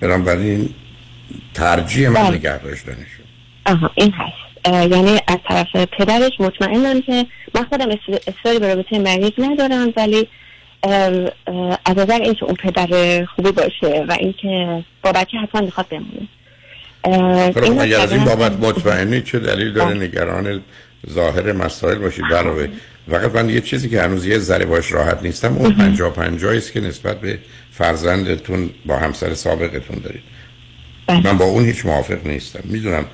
بنابراین 0.00 0.68
ترجیح 1.54 2.08
من 2.08 2.22
بله. 2.22 2.36
نگه 2.36 2.58
داشتنشه 2.58 3.20
آها 3.66 3.90
این 3.94 4.12
هست. 4.12 4.49
یعنی 4.66 5.18
از 5.26 5.38
طرف 5.48 5.66
پدرش 5.98 6.32
مطمئنم 6.40 7.02
که 7.02 7.26
من 7.54 7.64
خودم 7.64 7.88
اصراری 8.26 8.58
به 8.58 8.74
رابطه 8.74 8.98
مریض 8.98 9.32
ندارم 9.38 9.92
ولی 9.96 10.28
از 11.84 11.96
نظر 11.96 12.20
اینکه 12.22 12.44
اون 12.44 12.54
پدر 12.54 13.24
خوبی 13.24 13.52
باشه 13.52 14.04
و 14.08 14.16
اینکه 14.20 14.84
با 15.02 15.12
بچه 15.12 15.38
حتما 15.38 15.60
می‌خواد 15.60 15.86
بمونه. 15.88 16.28
اگر 17.80 18.00
از 18.00 18.12
این 18.12 18.24
بابت 18.24 18.52
مطمئنی 18.52 19.22
چه 19.22 19.38
دلیل 19.38 19.72
داره 19.72 19.94
نگران 19.94 20.60
ظاهر 21.10 21.52
مسائل 21.52 21.98
باشید 21.98 22.24
علاوه 22.24 22.68
فقط 23.10 23.34
من 23.34 23.50
یه 23.50 23.60
چیزی 23.60 23.88
که 23.88 24.02
هنوز 24.02 24.26
یه 24.26 24.38
ذره 24.38 24.64
باش 24.64 24.92
راحت 24.92 25.22
نیستم 25.22 25.56
اون 25.56 25.72
پنجا 25.72 26.10
پنجایی 26.10 26.58
است 26.58 26.72
که 26.72 26.80
نسبت 26.80 27.20
به 27.20 27.38
فرزندتون 27.70 28.70
با 28.86 28.96
همسر 28.96 29.34
سابقتون 29.34 29.98
دارید. 30.04 30.22
من 31.24 31.38
با 31.38 31.44
اون 31.44 31.64
هیچ 31.64 31.86
موافق 31.86 32.26
نیستم. 32.26 32.60
می‌دونم 32.64 33.04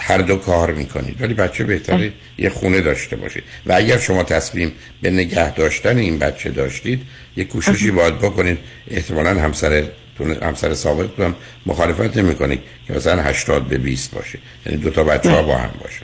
هر 0.00 0.18
دو 0.18 0.36
کار 0.36 0.72
می‌کنید. 0.72 1.22
ولی 1.22 1.34
بچه 1.34 1.64
بهتره 1.64 2.12
یه 2.38 2.50
خونه 2.50 2.80
داشته 2.80 3.16
باشید. 3.16 3.42
و 3.66 3.72
اگر 3.72 3.98
شما 3.98 4.22
تصمیم 4.22 4.72
به 5.02 5.10
نگه 5.10 5.54
داشتن 5.54 5.98
این 5.98 6.18
بچه 6.18 6.50
داشتید 6.50 7.02
یه 7.36 7.44
کوششی 7.44 7.90
باید 7.90 8.18
بکنید. 8.18 8.58
احتمالا 8.90 9.30
همسرتون 9.40 10.36
همسر 10.42 10.74
سابقتون 10.74 11.26
هم 11.26 11.34
مخالفت 11.66 12.16
نمی‌کنید 12.16 12.60
که 12.86 12.92
مثلا 12.92 13.22
80 13.22 13.68
به 13.68 13.78
20 13.78 14.14
باشه. 14.14 14.38
یعنی 14.66 14.78
دو 14.78 14.90
تا 14.90 15.04
بچه 15.04 15.30
ها 15.30 15.42
با 15.42 15.56
هم 15.56 15.70
باشه. 15.82 16.02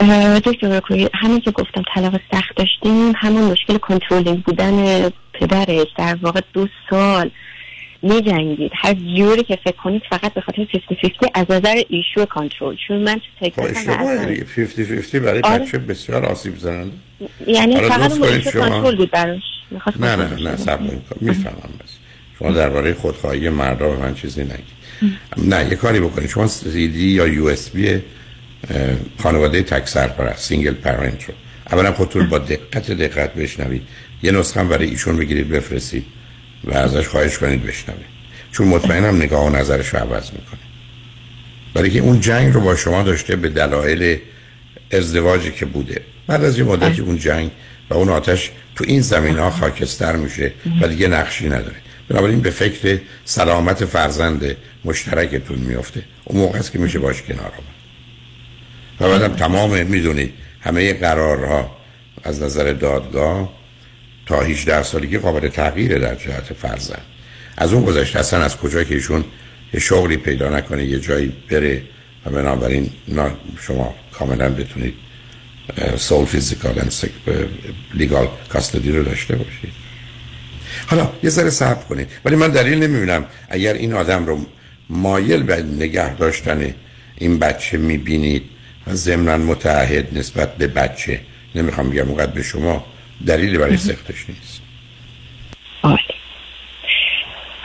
اه، 0.00 0.40
دکتر 0.40 0.68
رکوی 0.68 1.08
همین 1.14 1.40
که 1.40 1.50
گفتم 1.50 1.82
طلاق 1.94 2.20
سخت 2.32 2.56
داشتیم 2.56 3.12
همون 3.16 3.44
مشکل 3.44 3.78
کنترلینگ 3.78 4.42
بودن 4.42 5.08
پدرش. 5.40 5.86
در 5.98 6.16
واقع 6.22 6.40
دو 6.52 6.68
سال 6.90 7.30
می 8.02 8.22
جنگید 8.22 8.70
هر 8.74 8.94
جوری 8.94 9.42
که 9.42 9.58
فکر 9.64 9.76
کنید 9.76 10.02
فقط 10.10 10.34
به 10.34 10.40
خاطر 10.40 10.64
50 10.64 10.82
50 11.00 11.30
از 11.34 11.46
نظر 11.50 11.82
ایشو 11.88 12.24
کنترل. 12.24 12.76
چون 12.88 12.96
من 12.96 13.14
تو 13.14 13.20
خب 13.40 13.48
تکساس 13.48 13.66
هم 13.76 13.76
اشتباهه 13.76 14.10
اصلا- 14.12 14.24
دیگه. 14.30 14.44
50 14.44 14.66
50 15.00 15.22
برای 15.22 15.40
آره. 15.40 15.58
بچه 15.64 15.78
بسیار 15.78 16.24
آسیب 16.26 16.58
زننده 16.58 16.92
یعنی 17.46 17.80
فقط 17.80 18.12
اون 18.12 18.22
ایشو 18.22 18.50
کنترل 18.50 18.96
بود 18.96 19.10
براش. 19.10 19.42
نه 20.00 20.16
نه 20.16 20.34
نه 20.50 20.56
کنید 20.56 21.02
می‌فهمم 21.20 21.70
بس. 21.84 21.90
شما 22.38 22.50
درباره 22.50 22.94
خودخواهی 22.94 23.40
به 23.40 23.96
من 23.96 24.14
چیزی 24.14 24.42
نگید. 24.42 24.76
نه 25.36 25.68
یه 25.70 25.76
کاری 25.76 26.00
بکنید. 26.00 26.28
شما 26.28 26.46
سی 26.46 26.88
دی 26.88 27.04
یا 27.06 27.26
یو 27.26 27.44
اس 27.46 27.70
بی 27.70 28.00
خانواده 29.22 29.62
تک 29.62 29.88
سرپرست 29.88 30.48
سینگل 30.48 30.74
پرنت 30.74 31.24
رو. 31.24 31.34
اولا 31.72 31.92
خودتون 31.92 32.28
با 32.28 32.38
دقت 32.38 32.90
دقت 32.90 33.34
بشنوید. 33.34 33.82
یه 34.22 34.32
نسخه 34.32 34.64
برای 34.64 34.88
ایشون 34.88 35.16
بگیرید 35.16 35.48
بفرستید. 35.48 36.04
و 36.64 36.74
ازش 36.74 37.08
خواهش 37.08 37.38
کنید 37.38 37.66
بشنوید. 37.66 38.06
چون 38.52 38.68
مطمئنم 38.68 39.16
نگاه 39.16 39.46
و 39.46 39.56
نظرش 39.56 39.88
رو 39.88 39.98
عوض 39.98 40.30
می‌کنه. 40.30 40.60
برای 41.74 41.90
که 41.90 42.00
اون 42.00 42.20
جنگ 42.20 42.54
رو 42.54 42.60
با 42.60 42.76
شما 42.76 43.02
داشته 43.02 43.36
به 43.36 43.48
دلایل 43.48 44.18
ازدواجی 44.92 45.50
که 45.50 45.66
بوده. 45.66 46.00
بعد 46.26 46.44
از 46.44 46.58
یه 46.58 46.64
مدتی 46.64 47.00
اون 47.00 47.18
جنگ 47.18 47.50
و 47.90 47.94
اون 47.94 48.08
آتش 48.08 48.50
تو 48.76 48.84
این 48.88 49.00
زمین 49.00 49.38
ها 49.38 49.50
خاکستر 49.50 50.16
میشه 50.16 50.52
و 50.80 50.88
دیگه 50.88 51.08
نقشی 51.08 51.46
نداره. 51.46 51.76
بنابراین 52.08 52.40
به 52.40 52.50
فکر 52.50 53.00
سلامت 53.24 53.84
فرزند 53.84 54.56
مشترکتون 54.84 55.58
میفته 55.58 56.02
اون 56.24 56.40
موقع 56.40 56.58
است 56.58 56.72
که 56.72 56.78
میشه 56.78 56.98
باش 56.98 57.22
کنار 57.22 57.40
آمد 57.40 57.76
و 59.00 59.08
بعدم 59.08 59.36
تمام 59.36 59.86
می‌دونید 59.86 60.34
همه 60.60 60.92
قرارها 60.92 61.76
از 62.24 62.42
نظر 62.42 62.72
دادگاه 62.72 63.52
تا 64.26 64.40
18 64.40 64.82
سالگی 64.82 65.18
قابل 65.18 65.48
تغییر 65.48 65.98
در 65.98 66.14
جهت 66.14 66.52
فرزند. 66.52 67.02
از 67.56 67.72
اون 67.72 67.84
گذشته 67.84 68.18
اصلا 68.18 68.42
از 68.42 68.56
کجا 68.56 68.84
که 68.84 68.94
ایشون 68.94 69.24
یه 69.74 69.80
شغلی 69.80 70.16
پیدا 70.16 70.50
نکنه 70.50 70.84
یه 70.84 71.00
جایی 71.00 71.32
بره 71.50 71.82
و 72.26 72.30
بنابراین 72.30 72.90
نا- 73.08 73.36
شما 73.60 73.94
کاملا 74.12 74.48
بتونید 74.48 74.94
سول 75.96 76.24
فیزیکال 76.24 76.90
لیگال 77.94 78.28
کاستدی 78.48 78.92
رو 78.92 79.04
داشته 79.04 79.36
باشید. 79.36 79.72
حالا 80.86 81.10
یه 81.22 81.30
ذره 81.30 81.50
صبر 81.50 81.82
کنید. 81.82 82.08
ولی 82.24 82.36
من 82.36 82.48
دلیل 82.48 82.82
نمی‌بینم 82.82 83.24
اگر 83.48 83.74
این 83.74 83.92
آدم 83.92 84.26
رو 84.26 84.46
مایل 84.90 85.42
به 85.42 85.62
نگه 85.62 86.14
داشتن 86.14 86.74
این 87.18 87.38
بچه 87.38 87.78
می‌بینید 87.78 88.42
و 88.86 88.94
ضمنا 88.94 89.36
متعهد 89.38 90.18
نسبت 90.18 90.56
به 90.56 90.66
بچه. 90.66 91.20
نمی‌خوام 91.54 91.90
بگم 91.90 92.08
اونقدر 92.08 92.32
به 92.32 92.42
شما 92.42 92.84
دلیلی 93.26 93.58
برای 93.58 93.76
سختش 93.76 94.28
نیست. 94.28 94.62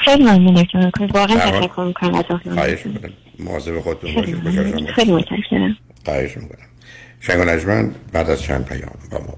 خیلی 0.05 0.23
ممنون 0.23 0.53
دکتر 0.63 0.91
واقعا 1.13 1.37
تشکر 1.37 1.83
می‌کنم 1.83 2.15
از. 2.15 2.53
خواهش 2.53 2.85
می‌کنم. 2.85 3.13
مواظب 3.39 3.79
خودتون 3.79 4.11
خیلی 4.11 5.11
باشید. 5.11 5.33
متشکرم. 5.33 5.77
خواهش 6.05 6.37
می‌کنم. 6.37 6.67
شنگ 7.19 7.39
بعد 8.13 8.29
از 8.29 8.41
چند 8.41 8.65
پیام 8.65 8.97
با 9.11 9.17
ما 9.17 9.37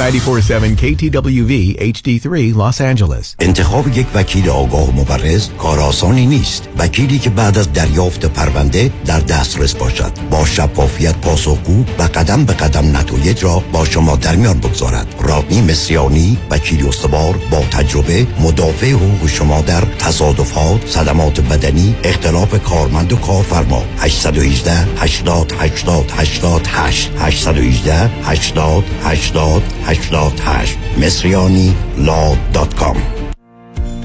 باشید. 0.00 0.78
KTWV 0.80 1.52
HD3 1.78 2.54
Los 2.54 2.80
Angeles. 2.80 3.34
انتخاب 3.38 3.98
یک 3.98 4.06
وکیل 4.14 4.48
آگاه 4.48 4.88
و 4.88 5.00
مبرز 5.00 5.48
کار 5.58 5.80
آسانی 5.80 6.26
نیست 6.26 6.68
وکیلی 6.78 7.18
که 7.18 7.30
بعد 7.30 7.58
از 7.58 7.72
دریافت 7.72 8.26
پرونده 8.26 8.92
در 9.06 9.20
دسترس 9.20 9.74
باشد 9.74 10.12
با 10.30 10.44
شفافیت 10.44 11.16
پاسخگو 11.16 11.84
و 11.98 12.02
قدم 12.02 12.44
به 12.44 12.52
قدم 12.52 12.96
نتایج 12.96 13.44
را 13.44 13.62
با 13.72 13.84
شما 13.84 14.16
در 14.16 14.36
میان 14.36 14.58
بگذارد 14.58 15.14
رادنی 15.20 15.62
مصریانی 15.62 16.38
وکیل 16.50 16.88
استوار 16.88 17.38
با 17.50 17.60
تجربه 17.60 18.26
مدافع 18.40 18.90
حقوق 18.90 19.28
شما 19.28 19.60
در 19.60 19.80
تصادفات 19.98 20.86
صدمات 20.86 21.40
بدنی 21.40 21.96
اختلاف 22.04 22.62
کارمند 22.62 23.12
و 23.12 23.16
کارفرما 23.16 23.84
818 23.98 24.72
80 24.96 25.52
80 25.58 26.12
88 26.16 27.10
818 27.18 28.10
80 28.24 28.84
80 29.04 29.62
88 29.90 30.78
مصریانی 30.98 31.74
law 31.98 32.36
dot 32.52 32.74
com. 32.74 32.96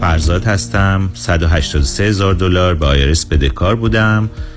فرزاد 0.02 0.46
هستم. 0.46 1.10
183 1.14 2.04
هزار 2.04 2.34
دلار 2.34 2.76
به 2.76 2.86
IRS 2.86 3.26
بدهکار 3.26 3.76
بودم. 3.76 4.30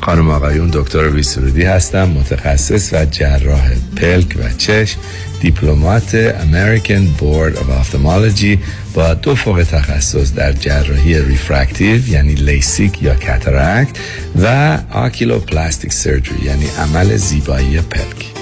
خانم 0.00 0.30
آقایون 0.30 0.70
دکتر 0.72 1.08
ویسرودی 1.08 1.62
هستم 1.62 2.08
متخصص 2.08 2.92
و 2.92 3.04
جراح 3.04 3.70
پلک 3.96 4.36
و 4.38 4.52
چشم 4.58 5.00
Diplomate 5.40 6.32
American 6.32 7.20
Board 7.20 7.56
of 7.56 7.66
Ophthalmology 7.82 8.58
با 8.94 9.14
دو 9.14 9.34
فوق 9.34 9.62
تخصص 9.62 10.34
در 10.34 10.52
جراحی 10.52 11.22
refractive 11.22 12.08
یعنی 12.08 12.34
لیسیک 12.34 13.02
یا 13.02 13.14
cataract 13.14 13.98
و 14.42 14.78
oculoplastic 14.92 15.92
surgery 15.92 16.44
یعنی 16.44 16.66
عمل 16.78 17.16
زیبایی 17.16 17.80
پلک. 17.80 18.31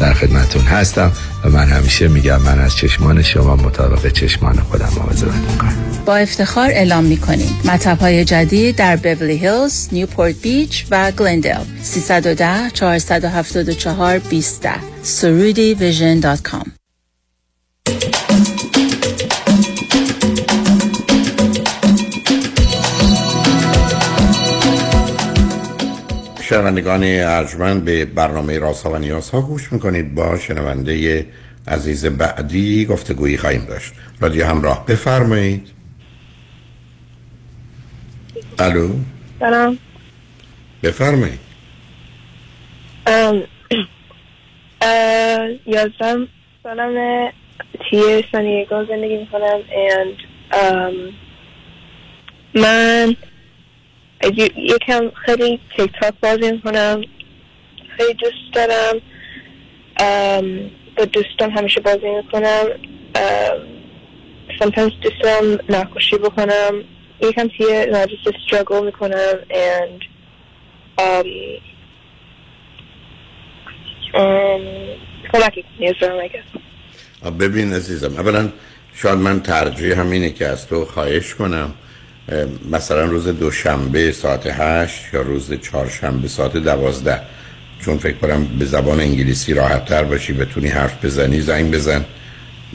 در 0.00 0.14
خدمتون 0.14 0.62
هستم 0.62 1.12
و 1.44 1.50
من 1.50 1.68
همیشه 1.68 2.08
میگم 2.08 2.42
من 2.42 2.58
از 2.58 2.76
چشمان 2.76 3.22
شما 3.22 3.56
مطابق 3.56 4.12
چشمان 4.12 4.56
خودم 4.56 4.88
مواظبت 4.96 5.34
می‌کنم. 5.34 5.74
با 6.06 6.16
افتخار 6.16 6.70
اعلام 6.70 7.04
می‌کنیم. 7.04 7.60
مطب 7.64 7.98
های 7.98 8.24
جدید 8.24 8.76
در 8.76 8.96
بیولی 8.96 9.36
هیلز، 9.36 9.88
نیوپورت 9.92 10.34
بیچ 10.42 10.86
و 10.90 11.12
گلندل 11.12 11.64
310 11.82 12.70
474 12.70 14.18
20 14.18 14.68
سرودی 15.02 15.74
ویژن 15.74 16.20
دات 16.20 16.42
کام. 16.42 16.77
شنوندگان 26.48 27.02
ارجمند 27.04 27.84
به 27.84 28.04
برنامه 28.04 28.58
راست 28.58 28.86
و 28.86 28.98
نیاز 28.98 29.30
ها 29.30 29.40
گوش 29.40 29.72
می‌کنید. 29.72 30.14
با 30.14 30.38
شنونده 30.38 31.26
عزیز 31.66 32.06
بعدی 32.06 32.84
گفتگویی 32.86 33.36
خواهیم 33.36 33.64
داشت. 33.64 33.92
رادیو 34.20 34.46
همراه 34.46 34.86
بفرمایید. 34.86 35.70
الو؟ 38.58 38.94
سلام. 39.40 39.78
بفرمایید. 40.82 41.38
یازدم 45.66 46.28
سالم 46.62 47.28
تیه 47.90 48.24
سانیگا 48.32 48.84
زندگی 48.84 49.16
می‌کنم. 49.16 49.60
And 49.60 50.16
um, 50.54 51.14
من 52.54 53.16
یکم 54.56 55.10
خیلی 55.26 55.60
تیک 55.76 55.90
تاک 56.00 56.14
بازی 56.22 56.52
می‌کنم. 56.52 57.00
خیلی 57.96 58.14
دوست 58.14 58.54
دارم. 58.54 59.00
با 60.96 61.04
دوستان 61.04 61.50
همیشه 61.50 61.80
بازی 61.80 62.08
می‌کنم. 62.16 62.64
sometimes 64.60 64.92
دوستم 65.02 65.58
نقاشی 65.68 66.16
بکنم. 66.16 66.84
یکم 67.22 67.48
توی 67.48 67.86
نرجس 67.92 68.18
استراگل 68.26 68.84
می‌کنم 68.84 69.34
and 69.50 70.04
دارم 76.00 76.20
اگر 76.22 76.42
آه، 77.22 77.30
ببین 77.30 77.72
عزیزم 77.72 78.16
اولا 78.16 78.48
شاید 78.94 79.18
من 79.18 79.40
ترجیح 79.40 80.00
همینه 80.00 80.30
که 80.30 80.46
از 80.46 80.68
تو 80.68 80.84
خواهش 80.84 81.34
کنم. 81.34 81.74
مثلا 82.70 83.04
روز 83.04 83.28
دوشنبه 83.28 84.12
ساعت 84.12 84.46
هشت 84.46 85.14
یا 85.14 85.22
روز 85.22 85.52
چهارشنبه 85.52 86.28
ساعت 86.28 86.56
دوازده. 86.56 87.20
چون 87.80 87.98
فکر 87.98 88.16
کنم 88.16 88.44
به 88.44 88.64
زبان 88.64 89.00
انگلیسی 89.00 89.54
راحت 89.54 89.84
تر 89.84 90.04
باشی 90.04 90.32
بتونی 90.32 90.68
حرف 90.68 91.04
بزنی 91.04 91.40
زنگ 91.40 91.74
بزن. 91.74 92.04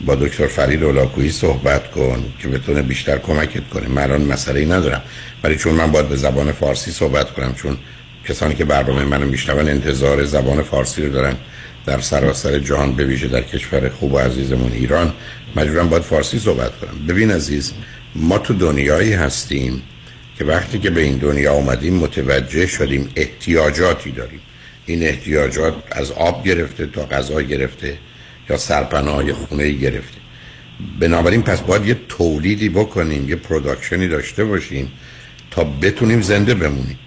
با 0.05 0.15
دکتر 0.15 0.47
فرید 0.47 0.83
اولاکویی 0.83 1.31
صحبت 1.31 1.91
کن 1.91 2.23
که 2.39 2.47
بتونه 2.47 2.81
بیشتر 2.81 3.17
کمکت 3.17 3.69
کنه. 3.73 3.87
من 3.87 4.01
الان 4.01 4.21
مسئله 4.21 4.59
ای 4.59 4.65
ندارم. 4.65 5.01
ولی 5.43 5.55
چون 5.55 5.73
من 5.73 5.91
باید 5.91 6.09
به 6.09 6.15
زبان 6.15 6.51
فارسی 6.51 6.91
صحبت 6.91 7.31
کنم 7.31 7.53
چون 7.53 7.77
کسانی 8.25 8.55
که 8.55 8.65
برنامه 8.65 9.05
منو 9.05 9.25
میشنون 9.25 9.67
انتظار 9.67 10.25
زبان 10.25 10.63
فارسی 10.63 11.01
رو 11.05 11.09
دارن. 11.09 11.35
در 11.85 11.99
سراسر 11.99 12.59
جهان 12.59 12.95
به 12.95 13.05
ویژه 13.05 13.27
در 13.27 13.41
کشور 13.41 13.89
خوب 13.89 14.13
و 14.13 14.19
عزیزمون 14.19 14.71
ایران 14.71 15.13
مجبورم 15.55 15.89
باید 15.89 16.03
فارسی 16.03 16.39
صحبت 16.39 16.71
کنم. 16.79 17.07
ببین 17.07 17.31
عزیز 17.31 17.73
ما 18.15 18.37
تو 18.37 18.53
دنیایی 18.53 19.13
هستیم 19.13 19.81
که 20.37 20.45
وقتی 20.45 20.79
که 20.79 20.89
به 20.89 21.01
این 21.01 21.17
دنیا 21.17 21.53
آمدیم 21.53 21.93
متوجه 21.93 22.67
شدیم 22.67 23.09
احتیاجاتی 23.15 24.11
داریم. 24.11 24.39
این 24.85 25.03
احتیاجات 25.03 25.73
از 25.91 26.11
آب 26.11 26.43
گرفته 26.43 26.87
تا 26.87 27.05
غذا 27.05 27.41
گرفته 27.41 27.97
یا 28.49 28.57
سرپناه 28.57 29.33
خونه 29.33 29.71
گرفته. 29.71 30.17
بنابراین 30.99 31.41
پس 31.41 31.61
باید 31.61 31.87
یه 31.87 31.97
تولیدی 32.09 32.69
بکنیم 32.69 33.29
یه 33.29 33.35
production 33.35 34.01
ی 34.01 34.07
داشته 34.07 34.45
باشیم 34.45 34.91
تا 35.51 35.63
بتونیم 35.63 36.21
زنده 36.21 36.53
بمونیم. 36.53 36.99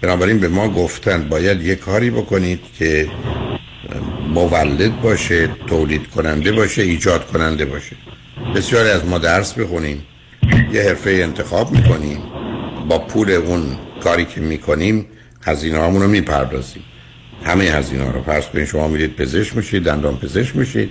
بنابراین 0.00 0.38
به 0.38 0.48
ما 0.48 0.68
گفتن 0.68 1.28
باید 1.28 1.62
یه 1.62 1.74
کاری 1.74 2.10
بکنید 2.10 2.60
که 2.78 3.10
مولد 4.28 5.00
باشه 5.00 5.48
تولید 5.66 6.10
کننده 6.10 6.52
باشه 6.52 6.82
ایجاد 6.82 7.26
کننده 7.26 7.64
باشه. 7.64 7.96
بسیاری 8.54 8.90
از 8.90 9.04
ما 9.04 9.18
درس 9.18 9.52
بخونیم. 9.52 10.02
یه 10.72 10.82
حرفه 10.82 11.10
انتخاب 11.10 11.72
می‌کنیم. 11.72 12.18
با 12.88 12.98
پول 12.98 13.30
اون 13.30 13.76
کاری 14.02 14.24
که 14.24 14.40
می‌کنیم 14.40 15.06
هزینه 15.42 15.78
رو 15.78 16.08
می‌پردازیم. 16.08 16.82
همه 17.44 17.64
هزینه 17.64 18.12
رو. 18.12 18.22
فرض 18.22 18.46
کنید 18.46 18.64
شما 18.64 18.88
میرید 18.88 19.16
پزشک 19.16 19.56
میشید 19.56 19.84
دندان 19.84 20.16
پزشک 20.16 20.56
میشید 20.56 20.90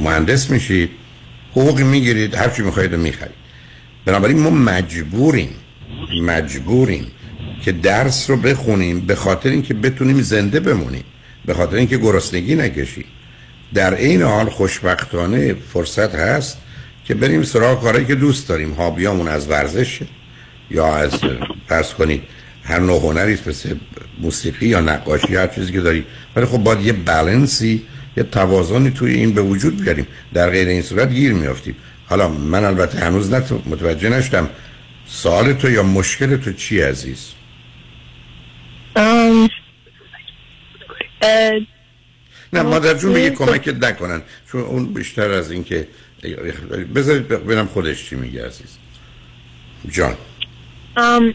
مهندس 0.00 0.50
میشید 0.50 0.90
حقوقی 1.52 1.82
می‌گیرید 1.82 2.34
هر 2.34 2.48
چی 2.48 2.62
می‌خواید 2.62 2.94
رو 2.94 3.00
می‌خرید. 3.00 3.34
بنابراین 4.04 4.38
ما 4.38 4.50
مجبوریم 4.50 5.50
مجبوریم 6.26 7.06
که 7.64 7.72
درس 7.72 8.30
رو 8.30 8.36
بخونیم 8.36 9.00
به 9.00 9.14
خاطر 9.14 9.48
اینکه 9.48 9.74
بتونیم 9.74 10.20
زنده 10.20 10.60
بمونیم 10.60 11.04
به 11.46 11.54
خاطر 11.54 11.76
اینکه 11.76 11.98
گرسنگی 11.98 12.54
نکشیم. 12.54 13.04
در 13.74 13.94
این 13.94 14.22
حال 14.22 14.48
خوشبختانه 14.48 15.54
فرصت 15.72 16.14
هست 16.14 16.58
که 17.08 17.14
بریم 17.14 17.42
سراغ 17.42 17.82
کارهایی 17.82 18.06
که 18.06 18.14
دوست 18.14 18.48
داریم 18.48 18.72
هابیامون 18.72 19.28
از 19.28 19.50
ورزش 19.50 20.00
یا 20.70 20.96
از 20.96 21.20
فرض 21.68 21.94
کنید. 21.94 22.22
هر 22.62 22.78
نوع 22.78 23.00
هنری 23.02 23.38
مثل 23.46 23.76
موسیقی 24.18 24.66
یا 24.66 24.80
نقاشی 24.80 25.36
هر 25.36 25.46
چیزی 25.46 25.72
که 25.72 25.80
داری. 25.80 26.04
ولی 26.36 26.46
خب 26.46 26.58
باید 26.58 26.80
یه 26.80 26.92
بالانسی 26.92 27.82
یه 28.16 28.22
توازنی 28.22 28.90
توی 28.90 29.12
این 29.12 29.34
به 29.34 29.42
وجود 29.42 29.80
بیاریم. 29.80 30.06
در 30.34 30.50
غیر 30.50 30.68
این 30.68 30.82
صورت 30.82 31.12
گیر 31.12 31.32
میافتیم. 31.32 31.76
حالا 32.06 32.28
من 32.28 32.64
البته 32.64 32.98
هنوز 32.98 33.32
نت 33.32 33.52
متوجه 33.52 34.08
نشدم. 34.08 34.50
سوال 35.06 35.52
تو 35.52 35.70
یا 35.70 35.82
مشکل 35.82 36.36
تو 36.36 36.52
چی 36.52 36.80
عزیز؟ 36.80 37.28
ام. 38.96 39.48
اه، 41.22 41.52
نه 42.52 42.62
مادر 42.62 42.94
جون 42.94 43.12
میگه 43.12 43.30
کمکت 43.30 43.84
نکنن. 43.84 44.22
چون 44.52 44.60
اون 44.60 44.86
بیشتر 44.86 45.30
از 45.30 45.50
این 45.50 45.64
که 45.64 45.88
بذارید 46.94 47.28
ببینم 47.28 47.66
خودش 47.66 48.08
چی 48.08 48.16
میگه 48.16 48.46
عزیز. 48.46 48.78
جان. 49.90 50.14
ام 50.96 51.34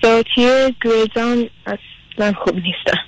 سو 0.00 0.22
توی 0.34 0.74
گریزان 0.84 1.48
اصلا 1.66 2.32
خوب 2.32 2.54
نیستم. 2.54 2.98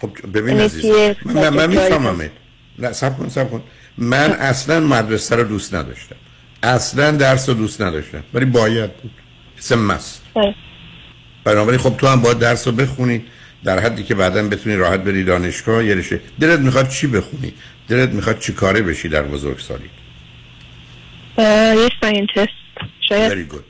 خب 0.00 0.10
ببین 0.34 0.48
یعنی 0.48 0.62
عزیز 0.62 1.16
من, 1.24 1.48
من, 1.48 1.70
میفهممت. 1.70 2.30
نه 2.78 2.92
سب 2.92 3.18
کن 3.18 3.28
سب 3.28 3.50
کن. 3.50 3.62
من 3.98 4.32
اصلا 4.32 4.80
مدرسه 4.80 5.36
رو 5.36 5.44
دوست 5.44 5.74
نداشتم. 5.74 6.16
اصلا 6.62 7.10
درس 7.10 7.48
رو 7.48 7.54
دوست 7.54 7.80
نداشتم. 7.80 8.24
ولی 8.34 8.44
باید 8.44 8.96
بود. 8.96 9.10
سه 9.58 9.76
مست. 9.76 10.22
بنابراین 11.44 11.80
خب 11.80 11.96
تو 11.96 12.06
هم 12.06 12.22
باید 12.22 12.38
درس 12.38 12.66
رو 12.66 12.72
بخونی. 12.72 13.24
در 13.64 13.80
حدی 13.80 14.02
که 14.02 14.14
بعدا 14.14 14.48
بتونی 14.48 14.76
راحت 14.76 15.00
بری 15.00 15.24
دانشگاه 15.24 15.84
یه 15.84 15.94
رشته 15.94 16.20
دلت 16.40 16.58
می‌خواد 16.58 16.88
چی 16.88 17.06
بخونی؟ 17.06 17.54
دلت 17.88 18.08
می‌خواد 18.08 18.38
چی 18.38 18.52
کاره 18.52 18.82
بشی 18.82 19.08
در 19.08 19.22
بزرگسالی؟ 19.22 19.90
یه 21.38 21.88
scientist 22.00 22.48
شاید. 23.08 23.32
Very 23.32 23.52
good. 23.52 23.62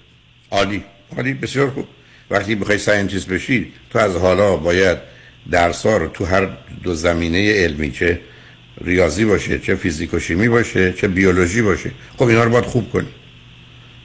عالی. 0.50 0.84
عالی. 1.16 1.34
بسیار 1.34 1.70
خوب. 1.70 1.86
وقتی 2.30 2.54
بخوای 2.54 2.78
scientist 2.78 3.28
بشی 3.28 3.72
تو 3.90 3.98
از 3.98 4.16
حالا 4.16 4.56
باید 4.56 4.98
درس 5.50 5.86
رو 5.86 6.08
تو 6.08 6.24
هر 6.24 6.48
دو 6.82 6.94
زمینه 6.94 7.52
علمی 7.52 7.90
چه 7.90 8.20
ریاضی 8.84 9.24
باشه 9.24 9.58
چه 9.58 9.74
فیزیک 9.74 10.14
و 10.14 10.18
شیمی 10.18 10.48
باشه 10.48 10.92
چه 10.92 11.08
بیولوژی 11.08 11.62
باشه 11.62 11.90
خب 12.18 12.22
اینا 12.22 12.44
رو 12.44 12.50
باید 12.50 12.64
خوب 12.64 12.92
کنی. 12.92 13.08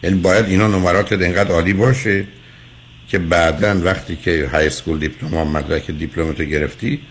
یعنی 0.03 0.15
باید 0.15 0.45
اینا 0.45 0.67
نمرات 0.67 1.13
انقدر 1.13 1.51
عالی 1.51 1.73
باشه 1.73 2.27
که 3.07 3.19
بعدا 3.19 3.81
وقتی 3.83 4.15
که 4.15 4.49
high 4.51 4.67
school 4.67 4.99
diploma 4.99 5.47
مدرک 5.47 5.91
دیپلمتو 5.91 6.43
گرفتی 6.43 7.01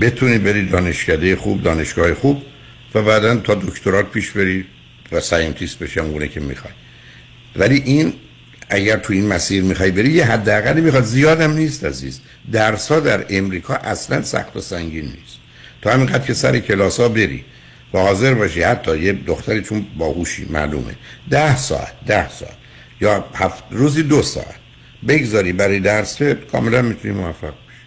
بتونی 0.00 0.38
بری 0.38 0.66
دانشکده 0.66 1.36
خوب 1.36 1.62
دانشگاه 1.62 2.14
خوب 2.14 2.42
و 2.94 3.02
بعدا 3.02 3.36
تا 3.36 3.54
دکترات 3.54 4.10
پیش 4.10 4.30
بری. 4.30 4.64
و 5.12 5.20
scientist 5.20 5.78
بشی 5.78 6.00
اونگونه 6.00 6.28
که 6.28 6.40
می‌خوای. 6.40 6.72
ولی 7.56 7.82
این 7.84 8.12
اگر 8.70 8.96
تو 8.96 9.12
این 9.12 9.26
مسیر 9.26 9.62
می‌خوای 9.62 9.90
بری 9.90 10.10
یه 10.10 10.24
حداقلی 10.24 10.80
می‌خواد. 10.80 11.04
زیادم 11.04 11.52
نیست 11.52 11.84
عزیز. 11.84 12.20
درس 12.52 12.88
ها 12.88 13.00
در 13.00 13.26
امریکا 13.30 13.74
اصلا 13.74 14.22
سخت 14.22 14.56
و 14.56 14.60
سنگین 14.60 15.04
نیست. 15.04 15.38
تو 15.82 15.90
همینقدر 15.90 16.26
که 16.26 16.34
سر 16.34 16.58
کلاس 16.58 17.00
ها 17.00 17.08
بری 17.08 17.44
و 17.94 17.98
حاضر 17.98 18.34
باشی 18.34 18.62
حتی 18.62 18.98
یه 18.98 19.12
دختری 19.12 19.62
چون 19.62 19.86
باهوشی 19.98 20.46
معلومه. 20.50 20.94
ده 21.30 21.56
ساعت 21.56 21.92
ده 22.06 22.28
ساعت. 22.28 22.56
یا 23.00 23.24
هفت 23.34 23.64
روزی 23.70 24.02
دو 24.02 24.22
ساعت. 24.22 24.54
بگذاری 25.08 25.52
برای 25.52 25.80
درس 25.80 26.22
کاملا 26.52 26.82
می‌تونی 26.82 27.14
موفق 27.14 27.48
بشی. 27.48 27.86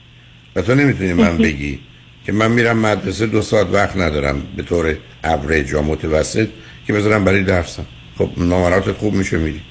و 0.55 0.61
تو 0.61 0.75
نمی‌تونی 0.75 1.13
من 1.13 1.37
بگی 1.47 1.79
که 2.25 2.31
من 2.31 2.51
میرم 2.51 2.77
مدرسه 2.77 3.25
دو 3.25 3.41
ساعت 3.41 3.67
وقت 3.67 3.97
ندارم. 3.97 4.41
به 4.57 4.63
طور 4.63 4.97
اوریج 5.23 5.71
یا 5.71 5.81
متوسط 5.81 6.47
که 6.91 6.97
بذارم 6.97 7.25
برای 7.25 7.43
درسم. 7.43 7.85
خب 8.17 8.29
نمراتت 8.37 8.91
خوب 8.91 9.13
میشه 9.13 9.37
میری 9.37 9.61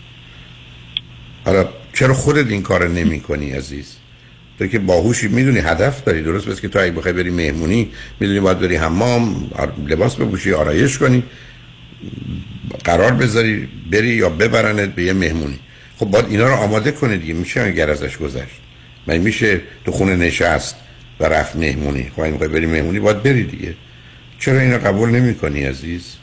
حالا 1.44 1.68
چرا 1.92 2.14
خودت 2.14 2.50
این 2.50 2.62
کار 2.62 2.88
نمی 2.88 3.20
کنی 3.20 3.50
عزیز؟ 3.50 3.96
تو 4.58 4.66
که 4.66 4.78
باهوشی 4.78 5.28
می‌دونی 5.28 5.58
هدف 5.58 6.04
داری. 6.04 6.22
درست 6.22 6.48
بس 6.48 6.60
که 6.60 6.68
تو 6.68 6.78
اگه 6.78 6.90
بخوای 6.90 7.12
بری 7.14 7.30
مهمونی 7.30 7.88
می‌دونی 8.20 8.40
باید 8.40 8.58
بری 8.58 8.76
حمام 8.76 9.50
لباس 9.86 10.16
بپوشی 10.16 10.52
آرایش 10.52 10.98
کنی 10.98 11.22
قرار 12.84 13.12
بذاری 13.12 13.68
بری 13.92 14.08
یا 14.08 14.28
ببرنت 14.28 14.94
به 14.94 15.02
یه 15.02 15.12
مهمونی. 15.12 15.58
خب 15.98 16.06
باید 16.06 16.26
اینا 16.30 16.48
رو 16.48 16.54
آماده 16.54 16.92
کنه 16.92 17.16
دیگه. 17.16 17.34
میشه 17.34 17.60
اگر 17.60 17.90
ازش 17.90 18.16
گذشت. 18.16 18.60
من 19.06 19.16
میشه 19.16 19.60
تو 19.84 19.92
خونه 19.92 20.16
نشست 20.16 20.76
و 21.20 21.24
رفت 21.24 21.56
مهمونی. 21.56 22.10
خب 22.16 22.20
اگه 22.20 22.48
بری 22.48 22.66
مهمونی 22.66 23.00
باید 23.00 23.22
بری 23.22 23.44
دیگه. 23.44 23.74
چرا 24.38 24.60
اینو 24.60 24.78
قبول 24.78 25.10
نمی 25.10 25.34
کنی 25.34 25.64
عزیز؟ 25.64 26.19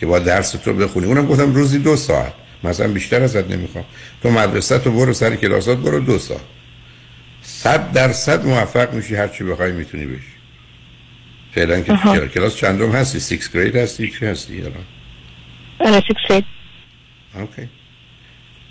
که 0.00 0.06
با 0.06 0.18
درس 0.18 0.50
تو 0.50 0.72
بخونی. 0.72 1.06
اونم 1.06 1.26
گفتم 1.26 1.54
روزی 1.54 1.78
دو 1.78 1.96
ساعت. 1.96 2.32
مثلا 2.64 2.88
بیشتر 2.88 3.22
ازت 3.22 3.50
نمی‌خوام. 3.50 3.84
تو 4.22 4.30
مدرسه 4.30 4.78
تو 4.78 4.90
برو 4.90 5.12
سر 5.12 5.36
کلاسات 5.36 5.78
برو 5.78 6.00
دو 6.00 6.18
ساعت. 6.18 6.40
صد 7.42 7.92
درصد 7.92 8.46
موفق 8.46 8.94
میشی 8.94 9.14
هر 9.14 9.28
چی 9.28 9.44
بخوای 9.44 9.72
می‌تونی 9.72 10.06
بشی. 10.06 10.32
فعلا 11.54 11.80
که. 11.80 11.92
تو 11.92 12.26
کلاس 12.26 12.56
چندم 12.56 12.92
هستی؟ 12.92 13.20
sixth 13.20 13.52
grade 13.52 13.76
هستی؟ 13.76 14.10
چی 14.18 14.26
هستی 14.26 14.58
الان؟ 14.60 14.74
آره 15.80 16.02
sixth 16.08 16.20
grade. 16.28 16.44
okay. 17.34 17.68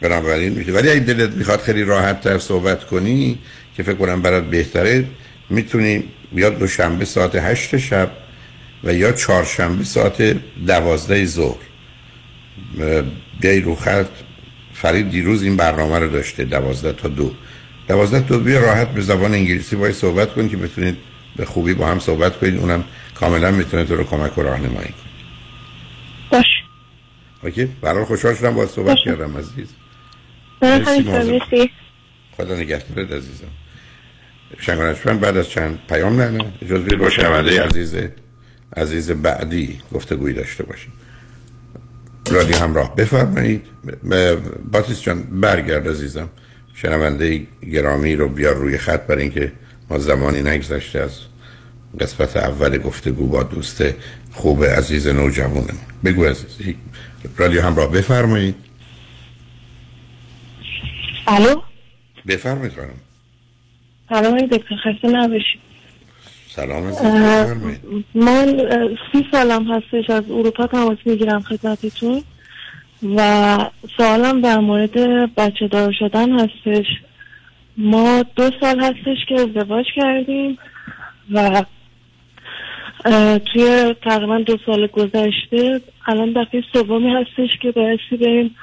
بنابراین 0.02 0.54
میشه. 0.54 0.72
ولی 0.72 0.90
اگه 0.90 1.00
دلت 1.00 1.34
می‌خواد 1.34 1.60
خیلی 1.60 1.84
راحت 1.84 2.22
تر 2.22 2.38
صحبت 2.40 2.86
کنی 2.86 3.38
که 3.78 3.84
فکر 3.84 3.96
کنم 3.96 4.22
برات 4.22 4.44
بهتره 4.44 5.06
می‌تونی 5.50 6.04
یا 6.34 6.50
دوشنبه 6.50 7.06
ساعت 7.06 7.36
هشت 7.36 7.78
شب 7.78 8.12
و 8.84 8.94
یا 8.94 9.12
چهارشنبه 9.12 9.84
ساعت 9.84 10.22
دوازده 10.68 11.26
ظهر. 11.26 11.58
بیای 13.40 13.62
رو 13.62 13.76
خط. 13.76 14.10
فرید 14.74 15.10
دیروز 15.10 15.44
این 15.44 15.58
برنامه 15.58 16.00
رو 16.00 16.10
داشته 16.10 16.46
دوازده 16.46 16.94
تا 16.94 17.08
دو. 17.08 17.34
دوازده 17.88 18.28
تا 18.28 18.38
بیا 18.38 18.60
راحت 18.60 18.90
به 18.90 19.02
زبان 19.02 19.34
انگلیسی 19.34 19.76
باید 19.76 19.96
صحبت 19.96 20.34
کن 20.34 20.50
که 20.50 20.58
بتونید 20.58 20.98
به 21.36 21.46
خوبی 21.46 21.74
با 21.74 21.88
هم 21.88 22.00
صحبت 22.00 22.38
کنید. 22.40 22.58
اونم 22.58 22.84
کاملا 23.16 23.52
می‌تونه 23.52 23.86
تو 23.86 23.96
رو 23.96 24.04
کمک 24.04 24.38
و 24.38 24.42
راهنمایی 24.42 24.88
کنه. 24.88 25.10
باش. 26.30 26.46
اوکی؟ 27.44 27.66
برای 27.82 28.06
خوشحال 28.06 28.36
شدم 28.36 28.56
باید 28.56 28.70
صحبت 28.70 28.98
کردم 29.06 29.38
عزیز. 29.38 29.68
مرسی،. 30.62 31.02
مرسی 31.02 31.72
خدا 32.38 32.56
نگهدارت 32.56 33.12
عزیزم. 33.12 33.48
شنگانشمن 34.60 35.20
بعد 35.20 35.38
از 35.38 35.50
چند 35.50 35.80
پیام 35.90 36.22
نه 36.22 36.30
نه 36.30 36.46
اجازه 36.62 36.84
بدید 36.84 37.00
با 37.00 37.10
شنونده 37.10 37.64
عزیز 37.64 37.96
عزیز 38.78 39.12
بعدی 39.12 39.80
گفتگویی 39.94 40.36
داشته 40.36 40.64
باشیم. 40.64 40.94
رادیو 42.32 42.56
همراه 42.56 42.96
بفرمایید. 42.96 43.62
باتیس 44.72 45.02
جان 45.02 45.24
برگرد 45.24 45.88
عزیزم. 45.88 46.30
شنونده 46.74 47.48
گرامی 47.74 48.16
رو 48.16 48.30
بیار 48.30 48.56
روی 48.56 48.78
خط 48.78 49.02
برای 49.02 49.22
اینکه 49.22 49.52
ما 49.90 50.00
زمانی 50.00 50.42
نگذشته 50.42 51.00
از 51.00 51.20
قسمت 52.00 52.38
اول 52.38 52.78
گفتگو 52.78 53.28
با 53.28 53.44
دوست 53.44 53.84
خوب 54.32 54.66
عزیز 54.66 55.08
نوجوانم 55.08 55.78
بگو 56.06 56.26
عزیز 56.26 56.76
رادیو 57.38 57.62
همراه 57.62 57.92
بفرمایید. 57.92 58.56
الو؟ 61.28 61.62
بفرمایید 62.28 62.74
خانم. 62.74 63.00
سلام 64.10 64.46
دکتر 64.46 64.76
خسته 64.76 65.08
نباشید. 65.08 65.69
سلام 66.56 66.84
من 68.16 68.58
سی 69.12 69.26
سالم 69.32 69.72
هستش 69.72 70.10
از 70.10 70.32
اروپا 70.32 70.68
تماس 70.68 70.98
می‌گیرم 71.06 71.42
خدمتتون 71.42 72.22
و 73.16 73.58
سوالم 73.98 74.42
در 74.42 74.58
مورد 74.60 74.96
بچه 75.36 75.68
دار 75.68 75.96
شدن 76.00 76.40
هستش. 76.40 76.86
ما 77.78 78.24
دو 78.36 78.52
سال 78.62 78.80
هستش 78.80 79.18
که 79.30 79.36
ازدواج 79.36 79.86
کردیم 79.96 80.58
و 81.32 81.64
توی 83.40 83.96
تقریبا 84.04 84.38
دو 84.38 84.58
سال 84.66 84.88
گذشته 84.88 85.82
الان 86.08 86.34
دفعه 86.34 86.64
سومی 86.74 87.10
هستش 87.10 87.50
که 87.62 87.72
بایستی 87.72 88.18
بریم 88.18 88.56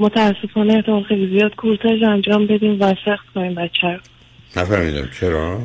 متاسفانه 0.00 0.74
احتمال 0.74 1.02
خیلی 1.02 1.38
زیاد 1.38 1.54
کورتاژ 1.54 2.02
انجام 2.02 2.46
بدیم 2.46 2.80
و 2.80 2.94
سخت 3.04 3.26
کنیم 3.34 3.54
بچه 3.54 3.86
رو. 3.86 3.98
نفهمیدم. 4.56 5.08
چرا؟ 5.20 5.58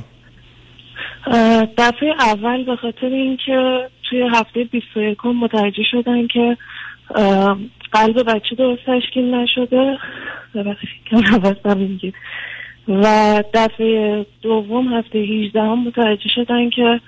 دفعه 1.77 2.13
اول 2.19 2.63
به 2.63 2.75
خاطر 2.75 3.05
اینکه 3.07 3.89
توی 4.09 4.21
هفته 4.33 4.63
21 4.63 5.25
متوجه 5.25 5.83
شدن 5.91 6.27
که 6.27 6.57
قلب 7.91 8.23
بچه 8.27 8.55
درست 8.55 8.81
تشکیل 8.85 9.33
نشده. 9.33 9.97
و 12.87 13.43
دفعه 13.53 14.25
دوم 14.41 14.93
هفته 14.93 15.19
18 15.19 15.61
هم 15.61 15.79
متوجه 15.79 16.29
شدن 16.35 16.69
که 16.69 16.99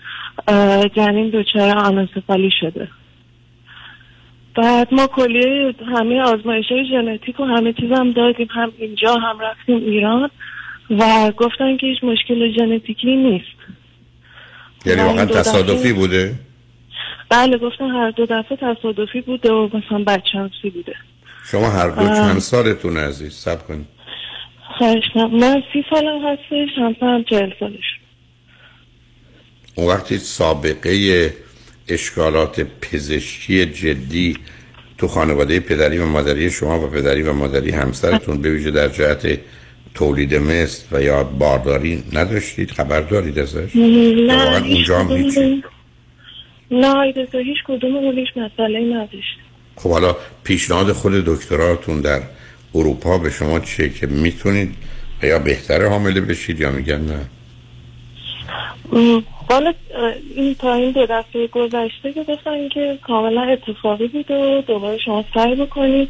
جنین 0.95 1.30
دچار 1.30 1.78
آنوسفالی 1.78 2.51
شده. 2.59 2.88
بعد 4.55 4.93
ما 4.93 5.07
کلیه 5.07 5.76
همه 5.97 6.22
آزمایش 6.22 6.72
های 6.72 6.86
ژنتیک 6.86 7.39
و 7.39 7.43
همه 7.43 7.74
چیز 7.74 7.91
هم 7.91 8.11
دادیم. 8.11 8.47
هم 8.51 8.72
اینجا 8.78 9.16
هم 9.16 9.39
رفتیم 9.39 9.78
ایران 9.78 10.30
و 10.89 11.32
گفتن 11.38 11.78
که 11.78 11.88
هیچ 11.88 12.03
مشکل 12.03 12.51
ژنتیکی 12.51 13.16
نیست. 13.16 13.55
یعنی 14.86 15.01
واقعا 15.01 15.25
دفعه- 15.25 15.41
تصادفی 15.41 15.93
بوده؟ 15.93 16.33
بله 17.29 17.57
گفتن 17.57 17.86
هر 17.91 18.11
دو 18.11 18.25
دفعه 18.25 18.57
تصادفی 18.57 19.21
بوده 19.21 19.51
و 19.51 19.67
مثلا 19.67 20.03
بچانسی 20.03 20.69
بوده. 20.69 20.93
شما 21.51 21.69
هر 21.69 21.89
دو 21.89 22.01
اه. 22.01 22.15
چند 22.15 22.39
سالتون 22.39 22.97
عزیز؟ 22.97 23.33
سب 23.33 23.67
کنید. 23.67 23.86
خواهش. 24.77 25.03
من 25.15 25.63
سی 25.73 25.83
سالم 25.89 26.25
هستش 26.27 26.69
همسرم 26.77 27.23
چهل 27.23 27.51
سالش. 27.59 27.99
اون 29.75 29.88
وقتی 29.88 30.17
سابقه 30.17 31.33
اشکالات 31.88 32.61
پزشکی 32.81 33.65
جدی 33.65 34.38
تو 34.97 35.07
خانواده 35.07 35.59
پدری 35.59 35.97
و 35.97 36.05
مادری 36.05 36.49
شما 36.49 36.79
و 36.79 36.88
پدری 36.88 37.23
و 37.23 37.33
مادری 37.33 37.71
همسرتون 37.71 38.41
به 38.41 38.49
ویژه 38.49 38.71
در 38.71 38.88
جهت 38.88 39.39
تولید 39.96 40.36
مثل 40.36 40.86
و 40.91 41.02
یا 41.02 41.24
بارداری 41.24 42.04
نداشتید؟ 42.14 42.72
خبر 42.72 43.02
دارید 43.02 43.39
ازش؟ 43.39 43.76
نه 43.76 44.46
واقعا 44.46 44.66
اونجا 44.66 45.00
هم 45.00 45.64
نه 46.72 47.14
هیچ 47.34 47.58
کدوم 47.68 47.96
اون 47.96 48.18
هیچ 48.18 48.30
مسئله 48.36 48.80
نداشت 48.80 49.38
خب 49.76 49.89
حالا 49.89 50.16
پیشنهاد 50.43 50.91
خود 50.91 51.14
دکتراتون 51.14 52.02
در 52.02 52.22
اروپا 52.76 53.18
به 53.18 53.30
شما 53.30 53.60
چیه 53.60 53.89
که 53.89 54.08
می‌تونید 54.08 54.76
یا 55.24 55.39
بهتره 55.39 55.89
حامله 55.89 56.22
بشید 56.22 56.60
یا 56.60 56.72
میگن 56.72 57.02
نه؟ 57.02 57.20
حالا 59.50 59.74
این 60.36 60.56
تا 60.56 60.74
این 60.74 60.91
دو 60.91 61.06
دفعه 61.10 61.48
گذشته 61.48 62.14
که 62.14 62.24
گفتن 62.24 62.70
که 62.70 63.00
کاملا 63.08 63.41
اتفاقی 63.41 64.08
بود 64.08 64.32
و 64.32 64.62
دوباره 64.68 64.98
شما 64.98 65.26
سعی 65.34 65.56
بکنید 65.56 66.10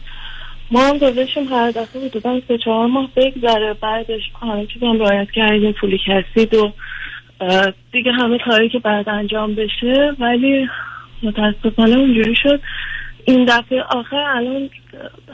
ما 0.72 0.88
هم 0.88 0.98
گذاشتیم 0.98 1.48
هر 1.48 1.72
دفعه 1.72 2.06
حدودا 2.06 2.42
سه 2.48 2.58
چهار 2.58 2.88
ماه 2.88 3.10
بگذره. 3.16 3.74
بعدش 3.74 4.22
همه 4.42 4.66
چیز 4.66 4.84
هم 4.84 5.00
رعایت 5.00 5.32
کردیم 5.32 5.72
پولی 5.72 6.00
کسید 6.08 6.54
و 6.54 6.74
دیگه 7.92 8.12
همه 8.12 8.38
کاری 8.38 8.70
که 8.70 8.80
بعد 8.80 9.10
انجام 9.10 9.56
بشه. 9.56 10.14
ولی 10.20 10.70
متاسفانه 11.24 11.98
اونجوری 11.98 12.36
شد. 12.44 12.62
این 13.26 13.46
دفعه 13.46 13.82
آخر 13.82 14.16
الان 14.36 14.70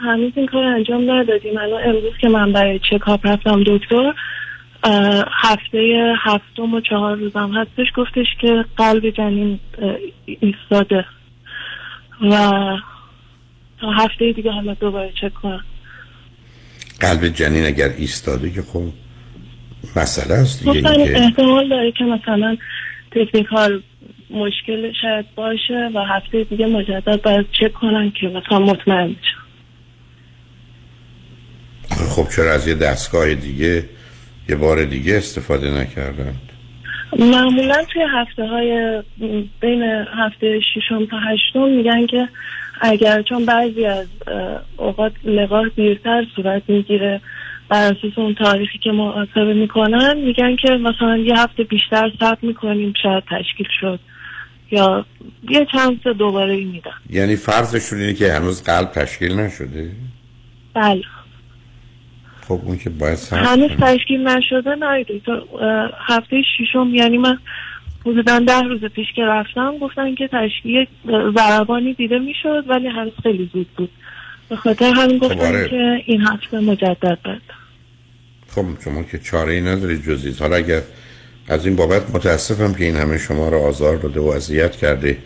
هنوز 0.01 0.31
این 0.35 0.45
کار 0.45 0.63
انجام 0.63 1.11
ندادیم. 1.11 1.57
الان 1.57 1.83
امروز 1.83 2.17
که 2.21 2.29
من 2.29 2.51
برای 2.51 2.79
چکاپ 2.79 3.27
رفتم 3.27 3.63
دکتر 3.63 4.13
هفته 5.43 6.13
هفتم 6.19 6.73
و 6.73 6.81
چهار 6.81 7.15
روزم 7.15 7.51
هستش 7.51 7.87
گفتش 7.95 8.27
که 8.41 8.65
قلب 8.77 9.09
جنین 9.09 9.59
ایستاده. 10.25 11.05
و 12.21 12.37
تا 13.81 13.91
هفته 13.91 14.31
دیگه 14.31 14.51
حالا 14.51 14.73
دوباره 14.73 15.11
چک 15.21 15.33
کنم. 15.33 15.63
قلب 16.99 17.27
جنین 17.27 17.65
اگر 17.65 17.89
ایستاده 17.97 18.51
که 18.51 18.61
خب 18.61 18.83
مسئله 19.95 20.33
است 20.33 20.63
دیگه 20.63 20.81
که 20.81 21.17
احتمال 21.17 21.69
داره 21.69 21.91
که 21.91 22.03
مثلا 22.03 22.57
تکنیکال 23.11 23.81
مشکل 24.29 24.91
شاید 25.01 25.25
باشه 25.35 25.89
و 25.93 25.99
هفته 25.99 26.43
دیگه 26.43 26.65
مجدد 26.65 27.21
باید 27.21 27.45
چک 27.51 27.73
کنن 27.73 28.11
که 28.11 28.27
مثلا 28.27 28.59
مطمئن 28.59 29.07
بشن. 29.07 29.41
خب 32.15 32.27
چرا 32.35 32.53
از 32.53 32.67
یه 32.67 32.75
دستگاه 32.75 33.33
دیگه 33.35 33.85
یه 34.49 34.55
بار 34.55 34.85
دیگه 34.85 35.17
استفاده 35.17 35.71
نکردن؟ 35.71 36.35
معمولا 37.19 37.85
توی 37.93 38.01
هفته 38.13 38.47
های 38.47 39.01
بین 39.61 39.83
هفته 40.17 40.59
ششم 40.59 41.05
تا 41.05 41.17
هشتم 41.19 41.69
میگن 41.69 42.07
که 42.07 42.27
اگر 42.83 43.21
چون 43.21 43.45
بعضی 43.45 43.85
از 43.85 44.07
اوقات 44.77 45.11
لقاح 45.23 45.67
دیرتر 45.75 46.25
صورت 46.35 46.61
می‌گیره 46.67 47.21
بر 47.69 47.83
اساس 47.83 48.17
اون 48.17 48.35
تاریخی 48.35 48.77
که 48.77 48.91
محاسبه 48.91 49.53
می‌کنن 49.53 50.17
میگن 50.17 50.55
که 50.55 50.69
مثلا 50.69 51.17
یه 51.17 51.39
هفته 51.39 51.63
بیشتر 51.63 52.11
صبر 52.19 52.37
می‌کنیم 52.41 52.93
شاید 53.03 53.23
تشکیل 53.29 53.67
شد. 53.79 53.99
یا 54.71 55.05
یه 55.49 55.67
چند 55.71 56.01
تا 56.01 56.13
دوباره 56.13 56.55
میدن. 56.55 56.91
یعنی 57.09 57.35
فرضشون 57.35 57.99
اینه 57.99 58.13
که 58.13 58.33
هنوز 58.33 58.63
قلب 58.63 58.91
تشکیل 58.91 59.39
نشده؟ 59.39 59.91
بله. 60.73 61.01
خب 62.47 62.59
اون 62.63 62.77
که 62.77 62.89
باید 62.89 63.19
هنوز. 63.31 63.71
تشکیل 63.79 64.27
نشده 64.27 64.75
نه 64.75 65.05
هفته 66.07 66.41
ششم 66.57 66.89
یعنی 66.93 67.17
من 67.17 67.37
حدودا 68.05 68.39
ده 68.39 68.61
روز 68.61 68.83
پیش 68.85 69.07
که 69.15 69.21
رفتم 69.21 69.77
گفتن 69.77 70.15
که 70.15 70.27
تشکیل 70.27 70.75
یک 70.75 70.89
ضربانی 71.37 71.93
دیده 71.93 72.19
می‌شد 72.19 72.63
ولی 72.67 72.87
هنوز 72.87 73.13
خیلی 73.23 73.49
زود 73.53 73.67
بود. 73.77 73.89
به 74.49 74.55
خاطر 74.55 74.85
همین 74.85 75.17
گفتن 75.17 75.45
آره. 75.45 75.69
که 75.69 76.01
این 76.05 76.21
هفته 76.21 76.59
مجدد 76.59 77.17
باید 77.25 77.41
خب 78.47 78.65
شما 78.83 79.03
که 79.03 79.17
چاره 79.19 79.53
ای 79.53 79.61
ندارید 79.61 80.03
جزید 80.03 80.37
حالا 80.39 80.55
اگر 80.55 80.81
از 81.47 81.65
این 81.65 81.75
بابت 81.75 82.15
متاسفم 82.15 82.73
که 82.73 82.83
این 82.83 82.95
همه 82.95 83.17
شما 83.17 83.49
رو 83.49 83.57
آزار 83.57 83.97
داده 83.97 84.19
و 84.19 84.25
اذیت 84.25 84.75
کرده. 84.75 85.17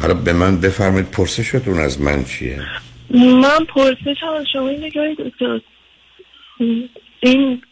حالا 0.00 0.14
به 0.14 0.32
من 0.32 0.60
بفرمایید 0.60 1.10
پرسشتون 1.10 1.78
از 1.78 2.00
من 2.00 2.24
چیه؟ 2.24 2.58
من 3.14 3.64
پرسشم 3.68 4.26
از 4.40 4.46
شما 4.52 4.68
اینه 4.68 4.90
که 4.90 5.16
این 7.20 7.62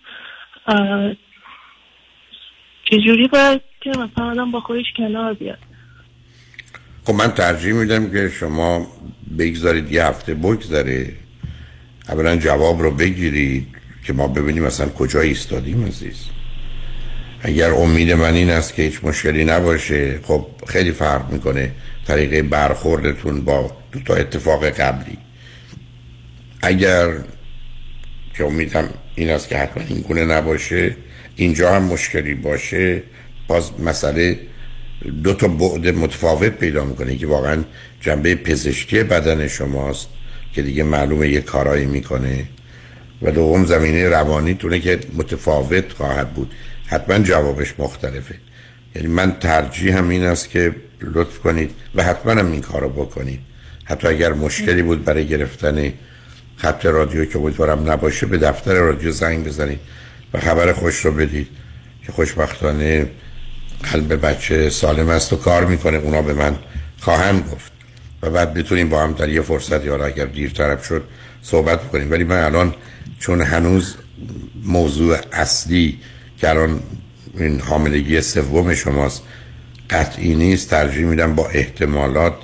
چجوری 2.84 3.28
باید 3.28 3.60
که 3.84 3.90
مثلا 3.90 4.30
آدم 4.30 4.50
با 4.50 4.60
خودش 4.60 4.84
کنار 4.96 5.34
بیاد. 5.34 5.58
خب 7.04 7.14
من 7.14 7.28
ترجیح 7.28 7.72
میدم 7.72 8.10
که 8.10 8.28
شما 8.28 8.86
بگذارید 9.38 9.92
یه 9.92 10.04
هفته 10.04 10.34
بگذره. 10.34 11.12
اولا 12.08 12.36
جواب 12.36 12.82
رو 12.82 12.90
بگیرید 12.90 13.66
که 14.04 14.12
ما 14.12 14.28
ببینیم 14.28 14.62
مثلا 14.62 14.88
کجا 14.88 15.20
ایستادیم 15.20 15.84
عزیز. 15.84 16.28
اگر 17.40 17.70
امید 17.70 18.12
من 18.12 18.34
این 18.34 18.50
است 18.50 18.74
که 18.74 18.82
هیچ 18.82 19.00
مشکلی 19.02 19.44
نباشه 19.44 20.20
خب 20.22 20.46
خیلی 20.66 20.92
فرق 20.92 21.32
می‌کنه 21.32 21.70
طریقه 22.06 22.42
برخوردتون 22.42 23.40
با 23.40 23.76
دو 23.92 24.00
تا 24.00 24.14
اتفاق 24.14 24.64
قبلی. 24.64 25.18
اگر 26.62 27.08
که 28.36 28.44
امیدم 28.44 28.88
این 29.14 29.30
است 29.30 29.48
که 29.48 29.58
حتما 29.58 29.84
این 29.88 30.00
گونه 30.00 30.24
نباشه 30.24 30.96
اینجا 31.36 31.74
هم 31.74 31.82
مشکلی 31.82 32.34
باشه. 32.34 33.02
باز 33.48 33.80
مسئله 33.80 34.38
دو 35.24 35.34
تا 35.34 35.48
بعد 35.48 35.88
متفاوت 35.88 36.52
پیدا 36.52 36.84
می‌کنه 36.84 37.16
که 37.16 37.26
واقعا 37.26 37.64
جنبه 38.00 38.34
پزشکی 38.34 39.02
بدن 39.02 39.48
شماست 39.48 40.08
که 40.52 40.62
دیگه 40.62 40.82
معلومه 40.82 41.28
یه 41.28 41.40
کارایی 41.40 41.86
می‌کنه. 41.86 42.44
و 43.22 43.30
دوم 43.30 43.64
زمینه 43.64 44.08
روانی 44.08 44.54
تونه 44.54 44.80
که 44.80 45.00
متفاوت 45.14 45.92
خواهد 45.92 46.34
بود. 46.34 46.52
حتما 46.86 47.18
جوابش 47.18 47.74
مختلفه. 47.78 48.34
یعنی 48.94 49.08
من 49.08 49.36
ترجیح 49.40 49.98
هم 49.98 50.08
این 50.08 50.24
است 50.24 50.50
که 50.50 50.74
لطف 51.00 51.38
کنید 51.38 51.70
و 51.94 52.02
حتما 52.02 52.32
هم 52.32 52.52
این 52.52 52.60
کارو 52.60 52.88
بکنید. 52.88 53.40
حتی 53.84 54.08
اگر 54.08 54.32
مشکلی 54.32 54.82
بود 54.82 55.04
برای 55.04 55.26
گرفتن 55.26 55.92
خط 56.56 56.86
رادیو 56.86 57.24
که 57.24 57.38
امیدوارم 57.38 57.90
نباشه 57.90 58.26
به 58.26 58.38
دفتر 58.38 58.74
رادیو 58.74 59.10
زنگ 59.10 59.44
بزنید 59.44 59.80
و 60.34 60.40
خبر 60.40 60.72
خوش 60.72 61.04
رو 61.04 61.12
بدید. 61.12 61.48
که 62.06 62.12
خوشبختانه 62.12 63.06
قلب 63.92 64.26
بچه 64.26 64.70
سالم 64.70 65.08
است 65.08 65.32
و 65.32 65.36
کار 65.36 65.66
می‌کنه 65.66 65.96
اونا 65.96 66.22
به 66.22 66.34
من 66.34 66.56
خواهند 67.00 67.50
گفت. 67.52 67.72
و 68.22 68.30
بعد 68.30 68.54
بتونیم 68.54 68.88
با 68.88 69.02
هم 69.02 69.12
در 69.12 69.28
یه 69.28 69.40
فرصت 69.40 69.84
یا 69.84 70.04
اگر 70.06 70.24
دیر 70.24 70.50
طرف 70.50 70.86
شد 70.86 71.02
صحبت 71.42 71.82
بکنیم. 71.82 72.10
ولی 72.10 72.24
من 72.24 72.38
الان 72.38 72.74
چون 73.20 73.40
هنوز 73.40 73.96
موضوع 74.64 75.16
اصلی 75.32 75.98
که 76.38 76.48
الان 76.50 76.80
این 77.38 77.60
حاملگی 77.60 78.20
سوم 78.20 78.74
شماست 78.74 79.22
قطعی 79.90 80.34
نیست 80.34 80.70
ترجیح 80.70 81.04
میدم 81.04 81.34
با 81.34 81.48
احتمالات 81.48 82.34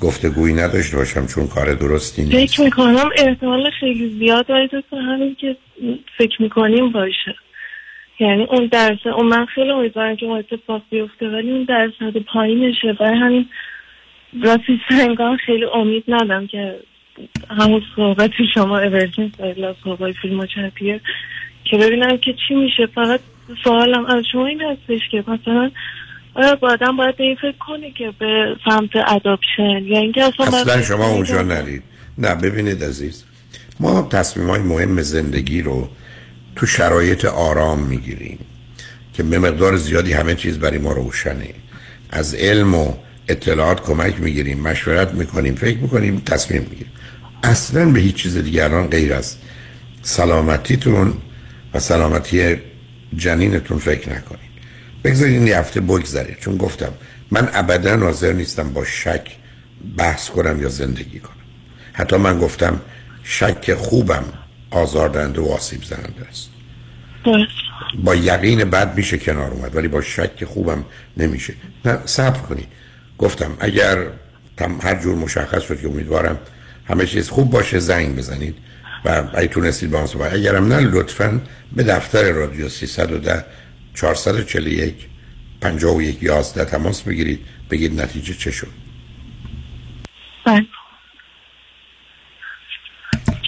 گفتگویی 0.00 0.54
نداشته 0.54 0.96
باشم 0.96 1.26
چون 1.26 1.46
کار 1.46 1.74
درستی 1.74 2.22
نیست. 2.22 2.52
فکر 2.52 2.60
می‌کنم 2.60 3.10
احتمال 3.16 3.70
خیلی 3.80 4.18
زیاد 4.18 4.50
ولی 4.50 4.68
تو 4.68 4.96
همین 4.96 5.36
که 5.40 5.56
فکر 6.18 6.42
می‌کنیم 6.42 6.92
باشه. 6.92 7.34
یعنی 8.20 8.44
اون 8.44 8.66
درس 8.66 9.06
اون 9.06 9.26
من 9.26 9.46
خیلی 9.46 9.70
امیدوارم 9.70 10.16
که 10.16 10.26
اون 10.26 10.38
اتفاق 10.38 10.82
بیفته 10.90 11.28
ولی 11.28 11.50
اون 11.50 11.64
درصد 11.64 12.18
پایینشه. 12.18 12.92
برای 12.92 13.18
همین 13.18 13.48
راستی 14.42 14.80
سنگان 14.88 15.36
خیلی 15.36 15.64
امید 15.74 16.04
ندم 16.08 16.46
که 16.46 16.78
همون 17.50 17.82
صحبت 17.96 18.30
شما 18.54 18.78
اورجین 18.78 19.32
سایلا 19.38 19.74
صحبت 19.84 20.12
فیلم 20.12 20.46
چپیه 20.46 21.00
که 21.64 21.78
ببینم 21.78 22.16
که 22.16 22.34
چی 22.48 22.54
میشه. 22.54 22.86
فقط 22.86 23.20
سوالم 23.64 24.06
از 24.06 24.24
شما 24.32 24.46
این 24.46 24.62
هستش 24.62 25.08
که 25.10 25.24
مثلا 25.26 25.70
آیا 26.34 26.54
با 26.54 26.68
آدم 26.70 26.96
باید 26.96 27.16
به 27.16 27.24
این 27.24 27.36
فکر 27.36 27.58
کنه 27.58 27.90
که 27.90 28.12
به 28.18 28.56
سمت 28.70 28.90
اداپشن 29.06 29.84
یا 29.84 29.98
اینکه 29.98 30.24
اصلا, 30.24 30.46
اصلا 30.46 30.82
شما 30.82 31.08
اونجا 31.08 31.42
نرید. 31.42 31.82
نه 32.18 32.34
ببینید 32.34 32.84
عزیز. 32.84 33.24
ما 33.80 34.02
تصمیم 34.02 34.50
های 34.50 34.60
مهم 34.60 35.02
زندگی 35.02 35.62
رو 35.62 35.88
تو 36.58 36.66
شرایط 36.66 37.24
آرام 37.24 37.78
می‌گیریم 37.78 38.38
که 39.12 39.22
به 39.22 39.38
مقدار 39.38 39.76
زیادی 39.76 40.12
همه 40.12 40.34
چیز 40.34 40.58
برای 40.58 40.78
ما 40.78 40.92
روشنه. 40.92 41.54
از 42.10 42.34
علم 42.34 42.74
و 42.74 42.94
اطلاعات 43.28 43.82
کمک 43.82 44.20
می‌گیریم 44.20 44.60
مشورت 44.60 45.12
می‌کنیم 45.12 45.54
فکر 45.54 45.78
می‌کنیم 45.78 46.22
تصمیم 46.26 46.62
می‌گیریم. 46.62 46.92
اصلا 47.42 47.90
به 47.90 48.00
هیچ 48.00 48.14
چیز 48.14 48.36
دیگران 48.36 48.86
غیر 48.86 49.14
از 49.14 49.36
سلامتیتون 50.02 51.14
و 51.74 51.80
سلامتی 51.80 52.56
جنینتون 53.16 53.78
فکر 53.78 54.08
نکنید. 54.08 54.50
بگذارید 55.04 55.34
این 55.42 55.48
هفته 55.52 55.80
بگذره. 55.80 56.36
چون 56.40 56.56
گفتم 56.56 56.92
من 57.30 57.48
ابدا 57.52 57.96
ناظر 57.96 58.32
نیستم 58.32 58.72
با 58.72 58.84
شک 58.84 59.36
بحث 59.96 60.30
کنم 60.30 60.62
یا 60.62 60.68
زندگی 60.68 61.18
کنم. 61.18 61.32
حتی 61.92 62.16
من 62.16 62.38
گفتم 62.38 62.80
شک 63.24 63.74
خوبم. 63.74 64.24
آزاردهنده 64.70 65.40
و 65.40 65.48
آسیب 65.48 65.82
زننده 65.84 66.26
است. 66.28 66.50
با 68.04 68.14
یقین 68.14 68.64
بد 68.64 68.96
میشه 68.96 69.18
کنار 69.18 69.50
اومد 69.50 69.76
ولی 69.76 69.88
با 69.88 70.00
شک 70.00 70.44
خوبم 70.44 70.84
نمیشه. 71.16 71.54
نه 71.84 71.98
صبر 72.04 72.38
کنید. 72.40 72.68
گفتم 73.18 73.56
اگر 73.60 74.06
هر 74.82 74.94
جور 74.94 75.14
مشخص 75.14 75.62
شد 75.62 75.80
که 75.80 75.88
امیدوارم 75.88 76.38
همه 76.88 77.06
چیز 77.06 77.28
خوب 77.30 77.50
باشه 77.50 77.78
زنگ 77.78 78.16
بزنید 78.16 78.54
و 79.04 79.24
اگه 79.34 79.48
تونستید 79.48 79.90
با 79.90 80.00
اگر 80.00 80.34
اگرم 80.34 80.72
نه 80.72 80.80
لطفا 80.80 81.40
به 81.72 81.82
دفتر 81.82 82.32
رادیو 82.32 82.68
310 82.68 83.44
441 83.94 84.94
51 85.60 86.22
11 86.22 86.64
تماس 86.64 87.02
بگیرید. 87.02 87.40
بگید 87.70 88.00
نتیجه 88.00 88.34
چه 88.34 88.50
شد. 88.50 88.68
بله. 90.46 90.66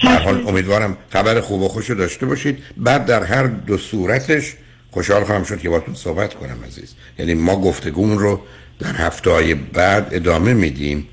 حال 0.00 0.48
امیدوارم 0.48 0.96
خبر 1.10 1.40
خوب 1.40 1.62
و 1.62 1.68
خوش 1.68 1.90
رو 1.90 1.96
داشته 1.96 2.26
باشید. 2.26 2.58
بعد 2.76 3.06
در 3.06 3.24
هر 3.24 3.46
دو 3.46 3.78
صورتش 3.78 4.54
خوشحال 4.90 5.24
خواهم 5.24 5.44
شد 5.44 5.60
که 5.60 5.68
باتون 5.68 5.94
صحبت 5.94 6.34
کنم 6.34 6.58
عزیز. 6.66 6.94
یعنی 7.18 7.34
ما 7.34 7.60
گفتگون 7.60 8.18
رو 8.18 8.40
در 8.78 8.92
هفته 8.92 9.30
های 9.30 9.54
بعد 9.54 10.08
ادامه 10.12 10.54
میدیم. 10.54 11.06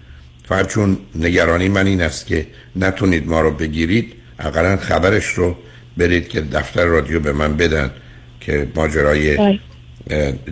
فقط 0.47 0.67
چون 0.67 0.97
نگرانی 1.15 1.69
من 1.69 1.87
این 1.87 2.01
است 2.01 2.25
که 2.25 2.47
نتونید 2.75 3.27
ما 3.27 3.41
رو 3.41 3.51
بگیرید 3.51 4.13
اقلا 4.39 4.77
خبرش 4.77 5.25
رو 5.25 5.55
برید 5.97 6.27
که 6.27 6.41
دفتر 6.41 6.85
رادیو 6.85 7.19
به 7.19 7.31
من 7.31 7.57
بدن 7.57 7.91
که 8.39 8.67
ماجرای 8.75 9.37
بله. 9.37 9.59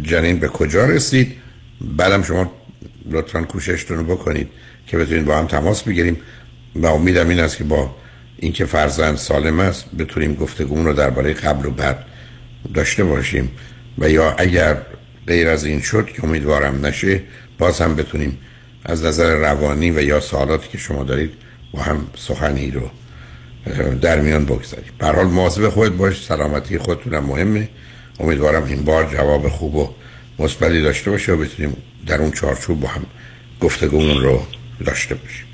جنین 0.02 0.40
به 0.40 0.48
کجا 0.48 0.86
رسید. 0.86 1.36
بعدم 1.82 2.24
شما 2.24 2.52
لطفا 3.12 3.42
کوششتون 3.42 3.98
رو 3.98 4.04
بکنید 4.04 4.50
که 4.88 4.98
بتونید 4.98 5.26
با 5.26 5.38
هم 5.38 5.48
تماس 5.48 5.84
بگیریم. 5.84 6.18
و 6.76 6.86
امیدم 6.86 7.30
این 7.30 7.40
است 7.40 7.58
که 7.58 7.64
با 7.64 7.96
اینکه 8.46 8.66
فرزند 8.66 9.18
سالم 9.18 9.60
است 9.60 9.86
بتونیم 10.00 10.34
گفتگومون 10.36 10.86
رو 10.86 10.94
درباره 10.94 11.34
قبل 11.34 11.66
و 11.66 11.72
بعد 11.72 12.06
داشته 12.74 13.04
باشیم. 13.04 13.52
و 13.98 14.10
یا 14.10 14.36
اگر 14.38 14.78
غیر 15.28 15.50
از 15.50 15.66
این 15.66 15.82
شد 15.82 16.06
که 16.06 16.24
امیدوارم 16.24 16.86
نشه 16.86 17.22
باز 17.58 17.82
هم 17.82 17.96
بتونیم 17.96 18.38
از 18.84 19.04
نظر 19.04 19.36
روانی 19.36 19.92
و 19.92 20.02
یا 20.02 20.20
سوالاتی 20.20 20.68
که 20.70 20.78
شما 20.78 21.04
دارید 21.04 21.34
با 21.72 21.82
هم 21.82 22.08
سخنی 22.16 22.72
رو 22.72 22.90
در 24.02 24.22
میان 24.22 24.46
بگذاریم. 24.46 24.92
به 24.98 25.06
حال 25.06 25.28
مواظب 25.28 25.70
خودت 25.70 25.92
باش 25.92 26.26
سلامتی 26.26 26.78
خودتونم 26.78 27.24
مهمه. 27.24 27.70
امیدوارم 28.20 28.64
این 28.64 28.84
بار 28.84 29.14
جواب 29.14 29.48
خوب 29.48 29.76
و 29.76 29.90
مثبتی 30.40 30.82
داشته 30.82 31.12
باشه 31.12 31.32
و 31.32 31.38
بتونیم 31.38 31.78
در 32.08 32.22
اون 32.22 32.32
چارچوب 32.32 32.80
با 32.80 32.88
هم 32.88 33.06
گفتگومون 33.62 34.22
رو 34.22 34.42
داشته 34.86 35.16
باشیم. 35.16 35.45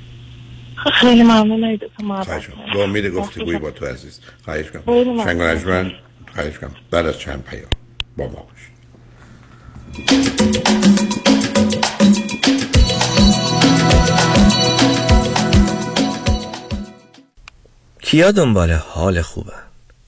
خیلی 0.90 1.22
ممنون 1.22 1.78
با 2.74 2.82
امید 2.82 3.06
گفتگوی 3.06 3.58
با 3.58 3.70
تو 3.70 3.86
عزیز. 3.86 4.20
خواهش 4.44 4.70
کنم 4.70 5.24
شنگ 5.24 5.92
خواهش 6.34 6.58
کنم 6.58 6.74
بعد 6.90 7.06
از 7.06 7.18
چند 7.18 7.44
پیام 7.44 7.68
با 8.16 8.24
ما 8.24 8.30
باش 8.32 8.70
کیا 18.00 18.30
دنبال 18.30 18.70
حال 18.70 19.22
خوبن 19.22 19.52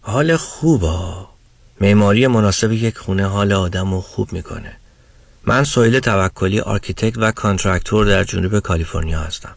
حال 0.01 0.37
خوبه 0.37 0.89
معماری 1.81 2.27
مناسب 2.27 2.73
یک 2.73 2.99
خونه 2.99 3.27
حال 3.27 3.53
آدم 3.53 3.95
رو 3.95 4.01
خوب 4.01 4.33
می‌کنه. 4.33 4.77
من 5.45 5.65
سویل 5.65 6.01
توکلی 6.01 6.61
architect 6.61 7.19
و 7.19 7.33
contractor 7.33 8.07
در 8.07 8.25
جنوب 8.25 8.59
کالیفرنیا 8.59 9.21
هستم. 9.21 9.57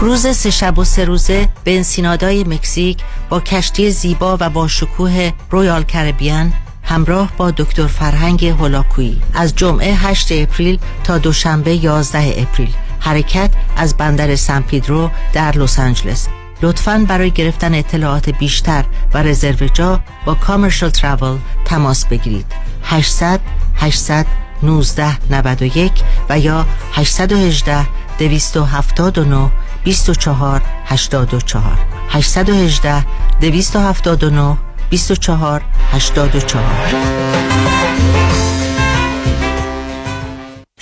کروز 0.00 0.26
سه 0.26 0.50
شب 0.50 0.78
و 0.78 0.84
سه 0.84 1.04
روزه 1.04 1.48
به 1.64 1.76
انسینادای 1.76 2.44
مکزیک 2.44 2.98
با 3.28 3.40
کشتی 3.40 3.90
زیبا 3.90 4.36
و 4.40 4.50
با 4.50 4.68
شکوه 4.68 5.32
Royal 5.50 5.82
Caribbean 5.82 6.52
همراه 6.82 7.32
با 7.36 7.50
دکتر 7.50 7.86
فرهنگ 7.86 8.46
هولاکویی. 8.46 9.22
از 9.34 9.56
جمعه 9.56 9.94
8 9.94 10.32
April 10.32 10.78
تا 11.04 11.18
دوشنبه 11.18 11.74
11 11.74 12.42
April. 12.42 12.74
حرکت 13.00 13.50
از 13.76 13.96
بندر 13.96 14.36
سان 14.36 14.62
پیدرو 14.62 15.10
در 15.32 15.58
لس 15.58 15.78
آنجلس. 15.78 16.28
لطفاً 16.62 17.04
برای 17.08 17.30
گرفتن 17.30 17.74
اطلاعات 17.74 18.30
بیشتر 18.30 18.84
و 19.14 19.18
رزرو 19.18 19.68
جا 19.68 20.00
با 20.24 20.34
کامرشال 20.34 20.90
تراول 20.90 21.38
تماس 21.64 22.06
بگیرید. 22.06 22.46
800 22.84 23.40
800 23.76 24.26
1991 24.62 25.92
و 26.28 26.38
یا 26.38 26.66
818 26.92 27.86
279 28.18 29.50
24 29.84 30.62
84 30.88 31.78
818 32.12 33.04
279 33.40 34.58
24 34.90 35.62
84 35.92 38.29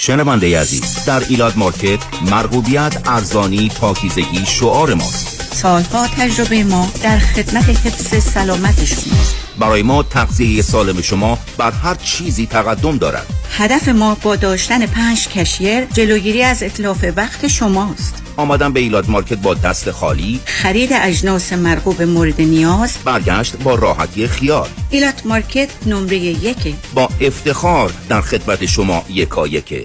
شنونده 0.01 0.61
عزیز 0.61 1.05
در 1.07 1.23
ایلاد 1.29 1.57
مارکت 1.57 1.99
مرغوبیت 2.31 3.09
ارزانی 3.09 3.69
پاکیزگی 3.81 4.47
شعار 4.47 4.95
ماست. 4.95 5.55
سالها 5.55 6.07
تجربه 6.07 6.65
ما 6.65 6.89
در 7.03 7.19
خدمت 7.19 7.69
حفظ 7.69 8.25
سلامت 8.25 8.85
شماست 8.85 9.37
برای 9.59 9.83
ما 9.83 10.03
تغذیه 10.03 10.63
سالم 10.63 11.01
شما 11.01 11.39
بر 11.59 11.71
هر 11.71 11.95
چیزی 11.95 12.47
تقدم 12.47 12.99
دارد. 12.99 13.27
هدف 13.57 13.89
ما 13.89 14.17
با 14.23 14.37
داشتن 14.37 14.87
پنج 14.87 15.29
cashier 15.29 15.85
جلوگیری 15.85 16.43
از 16.43 16.63
اتلاف 16.63 17.05
وقت 17.17 17.47
شماست. 17.47 18.23
آمدن 18.37 18.73
به 18.73 18.81
ایلات 18.81 19.11
مارکت 19.11 19.39
با 19.39 19.55
دست 19.55 19.91
خالی. 19.91 20.41
خرید 20.45 20.91
اجناس 20.93 21.53
مرغوب 21.53 22.03
مورد 22.03 22.41
نیاز. 22.41 22.93
برگشت 23.05 23.57
با 23.57 23.75
راحتی 23.75 24.27
خیال. 24.27 24.69
ایلات 24.91 25.27
مارکت 25.27 25.69
نمره 25.87 26.17
یک 26.17 26.75
با 26.95 27.09
افتخار 27.21 27.93
در 28.09 28.21
خدمت 28.21 28.67
شما 28.67 29.05
یکا 29.11 29.47
یکه 29.47 29.85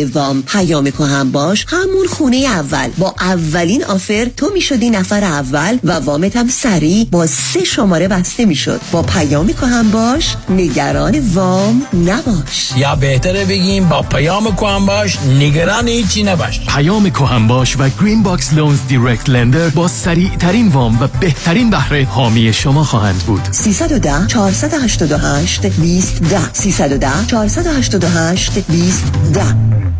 وام 0.05 0.43
پیام 0.43 0.87
کهن 0.87 1.31
باش. 1.31 1.65
همون 1.69 2.07
خونه 2.09 2.37
اول. 2.37 2.89
با 2.97 3.15
اولین 3.19 3.83
offer 3.83 4.27
تو 4.37 4.49
می‌شدی 4.53 4.89
نفر 4.89 5.23
اول 5.23 5.77
و 5.83 5.91
وامت 5.91 6.37
هم 6.37 6.47
سریع 6.47 7.07
با 7.11 7.27
سه 7.27 7.63
شماره 7.63 8.07
بسته 8.07 8.45
می‌شد. 8.45 8.81
با 8.91 9.01
پیام 9.01 9.49
کهن 9.61 9.91
باش. 9.91 10.35
نگران 10.49 11.19
وام 11.33 11.81
نباش. 11.93 12.71
یا 12.77 12.95
بهتره 12.95 13.45
بگیم 13.45 13.89
با 13.89 14.01
پیام 14.01 14.55
کهن 14.55 14.85
باش. 14.85 15.17
نگران 15.19 15.87
هیچی 15.87 16.23
نباش. 16.23 16.61
پیام 16.67 17.09
کهن 17.09 17.47
باش 17.47 17.75
و 17.79 17.89
Green 18.01 18.23
Box 18.23 18.53
Loans 18.53 18.79
direct 18.89 19.29
lender 19.29 19.69
با 19.69 19.87
سریع 19.87 20.35
ترین 20.35 20.67
وام 20.67 21.01
و 21.01 21.07
بهترین 21.19 21.69
بهره 21.69 22.05
حامی 22.05 22.53
شما 22.53 22.83
خواهند 22.83 23.23
بود. 23.27 23.41
310 23.51 24.27
488 24.27 25.65
20 25.65 26.23
10 26.23 26.53
310 26.53 27.25
488 27.27 28.59
20 28.59 29.03
10 29.33 29.90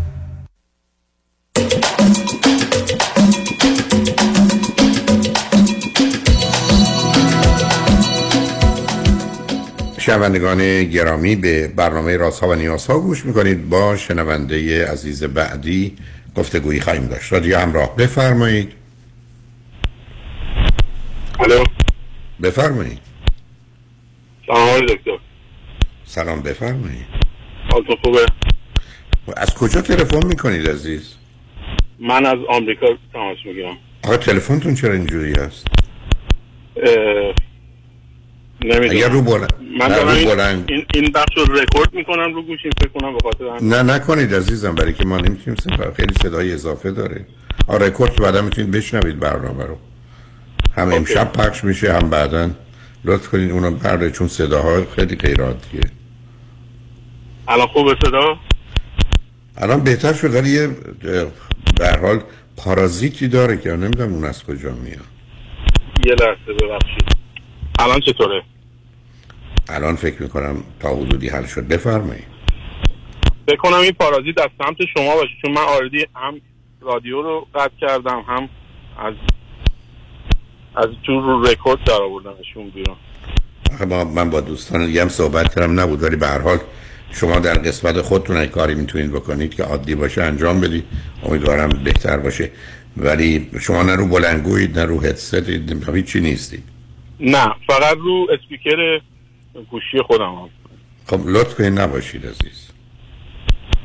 شنوندگان 10.01 10.83
گرامی 10.83 11.35
به 11.35 11.67
برنامه 11.67 12.17
رازها 12.17 12.49
و 12.49 12.55
نیازها 12.55 12.99
گوش 12.99 13.25
می‌کنید. 13.25 13.69
با 13.69 13.97
شنونده 13.97 14.87
عزیز 14.87 15.23
بعدی 15.23 15.95
گفتگویی 16.35 16.81
خواهیم 16.81 17.07
داشت. 17.07 17.33
رادیو 17.33 17.59
همراه. 17.59 17.95
بفرمایید. 17.95 18.71
الو. 21.39 21.63
بفرمایید. 22.43 22.99
سلام 24.47 24.85
دکتر. 24.85 25.17
سلام 26.05 26.41
بفرمایید. 26.41 27.05
حالتون 27.71 27.95
خوبه؟ 28.03 28.25
از 29.37 29.53
کجا 29.53 29.81
تلفن 29.81 30.27
می‌کنید 30.27 30.69
عزیز؟ 30.69 31.20
من 32.01 32.25
از 32.25 32.37
آمریکا 32.49 32.87
تماس 33.13 33.37
می‌گیرم. 33.45 33.77
آقا 34.03 34.17
تلفنتون 34.17 34.75
چرا 34.75 34.93
اینجوری 34.93 35.33
هست؟ 35.33 35.67
نمی‌دونم. 38.61 38.91
اگر 38.91 39.09
رو 39.09 39.21
بلند 39.21 39.53
من 39.79 39.87
نه، 39.87 39.97
رو 39.97 40.35
بلند 40.35 40.65
این, 40.71 40.85
این 40.93 41.11
بخش 41.11 41.37
رو 41.37 41.43
رکورد 41.43 41.93
می‌کنم 41.93 42.33
رو 42.33 42.41
گوشیم 42.41 42.71
فکر 42.81 42.89
کنم 42.89 43.13
به 43.13 43.19
خاطر 43.23 43.45
همین. 43.45 43.73
نه 43.73 43.93
نکنید 43.93 44.35
عزیزم 44.35 44.75
برای 44.75 44.93
که 44.93 45.05
ما 45.05 45.17
نمی‌تونیم 45.17 45.59
سفر 45.59 45.91
خیلی 45.91 46.13
صدای 46.23 46.53
اضافه 46.53 46.91
داره. 46.91 47.25
آره 47.67 47.85
رکورد 47.85 48.15
بعدا 48.15 48.41
می‌تونید 48.41 48.71
بشنوید 48.71 49.19
برنامه 49.19 49.65
رو. 49.65 49.77
هم 50.75 50.91
امشب 50.91 51.31
پخش 51.31 51.63
میشه 51.63 51.93
هم 51.93 52.09
بعدا. 52.09 52.51
لطف 53.05 53.27
کنید 53.27 53.51
اونو 53.51 53.71
برده 53.71 54.11
چون 54.11 54.27
صداها 54.27 54.85
خیلی 54.95 55.15
غیر 55.15 55.41
عادیه 55.41 55.81
الان 57.47 57.67
خوبه 57.67 57.95
صدا؟ 58.05 58.37
الان 59.57 59.83
بهتر 59.83 60.13
شد 60.13 60.33
ولی 60.35 60.49
یه 60.49 60.67
به 61.77 61.97
حال 62.01 62.21
پارازیتی 62.57 63.27
داره 63.27 63.57
که 63.57 63.69
نمی‌دونم 63.69 64.13
اون 64.13 64.25
از 64.25 64.43
کجا 64.43 64.71
میاد. 64.71 65.05
یه 66.05 66.13
لحظه 66.13 66.53
ببخشید. 66.59 67.15
الان 67.79 67.99
چطوره؟ 67.99 68.43
الان 69.69 69.95
فکر 69.95 70.21
می‌کنم 70.21 70.63
تا 70.79 70.89
حدودی 70.95 71.29
حل 71.29 71.45
شد. 71.45 71.67
بفرمایید. 71.67 72.31
فکر 73.47 73.57
کنم 73.57 73.79
این 73.79 73.91
پارازیت 73.91 74.41
از 74.41 74.49
سمت 74.57 74.77
شما 74.93 75.15
باشه 75.15 75.31
چون 75.41 75.51
من 75.51 75.61
آردی 75.61 76.05
هم 76.15 76.41
رادیو 76.81 77.21
رو 77.21 77.47
قطع 77.55 77.73
کردم 77.81 78.23
هم 78.27 78.49
از 78.97 79.13
از 80.75 80.89
تو 81.03 81.21
رو 81.21 81.43
رکورد 81.43 81.83
در 81.83 82.01
آوردمشون 82.01 82.69
بیرون 82.69 82.95
من 84.03 84.29
با 84.29 84.41
دوستان 84.41 84.85
دیگه 84.85 85.01
هم 85.01 85.09
صحبت 85.09 85.55
کردم 85.55 85.79
نبود 85.79 86.03
ولی 86.03 86.15
به 86.15 86.27
هر 86.27 86.39
حال 86.39 86.57
شما 87.13 87.39
در 87.39 87.53
قسمت 87.53 88.01
خودتون 88.01 88.45
کاری 88.45 88.75
می‌تونید 88.75 89.11
بکنید 89.11 89.55
که 89.55 89.63
عادی 89.63 89.95
باشه 89.95 90.23
انجام 90.23 90.61
بدید. 90.61 90.85
امیدوارم 91.23 91.69
بهتر 91.83 92.17
باشه. 92.17 92.51
ولی 92.97 93.49
شما 93.59 93.83
نه 93.83 93.95
رو 93.95 94.07
بلنگویید 94.07 94.79
نه 94.79 94.85
رو 94.85 95.01
هدستید 95.01 95.89
هیچی 95.95 96.19
نیستید. 96.19 96.63
نه 97.19 97.55
فقط 97.67 97.97
رو 97.97 98.27
اسپیکر 98.31 98.99
گوشی 99.69 100.01
خودم 100.07 100.23
هم. 100.23 100.49
خب 101.07 101.27
لطف 101.27 101.55
کنید 101.55 101.79
نباشید 101.79 102.25
عزیز. 102.25 102.67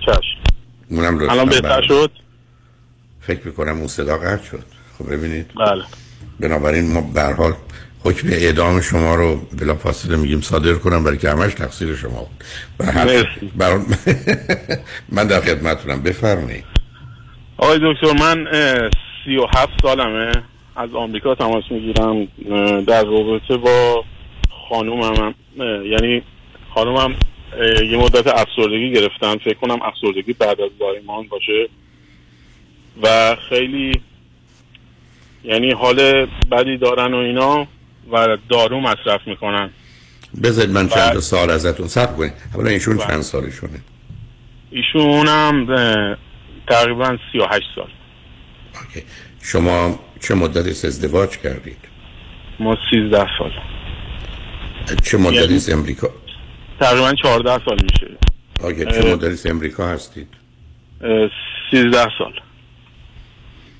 چشم. 0.00 0.54
اونم 0.90 1.18
لطفا 1.18 1.32
الان 1.32 1.48
بهتر 1.48 1.82
شد؟ 1.82 2.10
فکر 3.20 3.40
می‌کنم 3.46 3.76
اون 3.78 3.86
صدا 3.86 4.18
قطع 4.18 4.44
شد. 4.44 4.64
خب 4.98 5.12
ببینید. 5.12 5.50
بله. 5.56 5.84
بنابراین 6.40 6.92
ما 6.92 7.00
به 7.00 7.22
هر 7.22 7.32
حال 7.32 7.54
حکم 8.06 8.28
اعدام 8.28 8.80
شما 8.80 9.14
رو 9.14 9.36
بلا 9.60 9.74
فاصله 9.74 10.16
میگیم 10.16 10.40
صادر 10.40 10.74
کنم 10.74 11.04
برای 11.04 11.18
که 11.18 11.30
همش 11.30 11.54
تقصیر 11.54 11.96
شما 11.96 12.18
بود. 12.18 12.44
بر... 13.56 13.78
من 15.16 15.26
در 15.26 15.40
خدمتتونم. 15.40 16.02
بفرمایید. 16.02 16.64
آقای 17.56 17.78
دکتر 17.82 18.12
من 18.12 18.46
سی 19.24 19.36
و 19.36 19.46
هفت 19.56 19.72
سالمه. 19.82 20.32
از 20.76 20.90
آمریکا 20.94 21.34
تماس 21.34 21.64
می‌گیرم. 21.70 22.24
در 22.84 23.04
رابطه 23.04 23.56
با 23.56 24.04
خانومم 24.68 25.34
یعنی 25.90 26.22
خانومم 26.74 27.14
یه 27.90 27.96
مدت 27.96 28.26
افسردگی 28.26 28.92
گرفتن. 28.92 29.36
فکر 29.36 29.54
کنم 29.54 29.78
افسردگی 29.82 30.32
بعد 30.32 30.60
از 30.60 30.70
زایمان 30.78 31.28
باشه. 31.28 31.68
و 33.02 33.36
خیلی 33.48 34.00
یعنی 35.44 35.72
حال 35.72 36.26
بدی 36.50 36.76
دارن 36.76 37.14
و 37.14 37.16
اینا. 37.16 37.66
و 38.12 38.36
دارو 38.50 38.80
مصرف 38.80 39.20
می‌کنن. 39.26 39.70
بذارید 40.42 40.70
من 40.70 40.88
چند 40.88 41.18
سال 41.18 41.50
ازتون 41.50 41.88
صبر 41.88 42.12
کنید 42.12 42.32
اولا 42.54 42.70
ایشون 42.70 42.98
چند 42.98 43.22
سالشونه؟ 43.22 43.80
ایشون 44.70 45.28
هم 45.28 45.66
تقریبا 46.68 47.18
سی 47.32 47.38
و 47.38 47.44
هشت 47.46 47.66
سال. 47.74 47.88
شما 49.42 49.98
چه 50.20 50.34
مدتی 50.34 50.70
ازدواج 50.70 51.30
کردید؟ 51.38 51.76
ما 52.60 52.76
سیزده 52.90 53.26
سال. 53.38 53.52
چه 55.04 55.18
مدتی 55.18 55.34
یعنی- 55.36 55.56
است 55.56 55.72
امریکا؟ 55.72 56.10
تقریبا 56.80 57.12
چهارده 57.22 57.64
سال 57.64 57.78
میشه. 57.82 58.06
آگه. 58.62 58.84
چه 58.84 59.12
مدتی 59.12 59.32
است 59.32 59.46
امریکا 59.46 59.88
هستید؟ 59.88 60.28
اه، 61.00 61.30
سیزده 61.70 62.08
سال. 62.18 62.32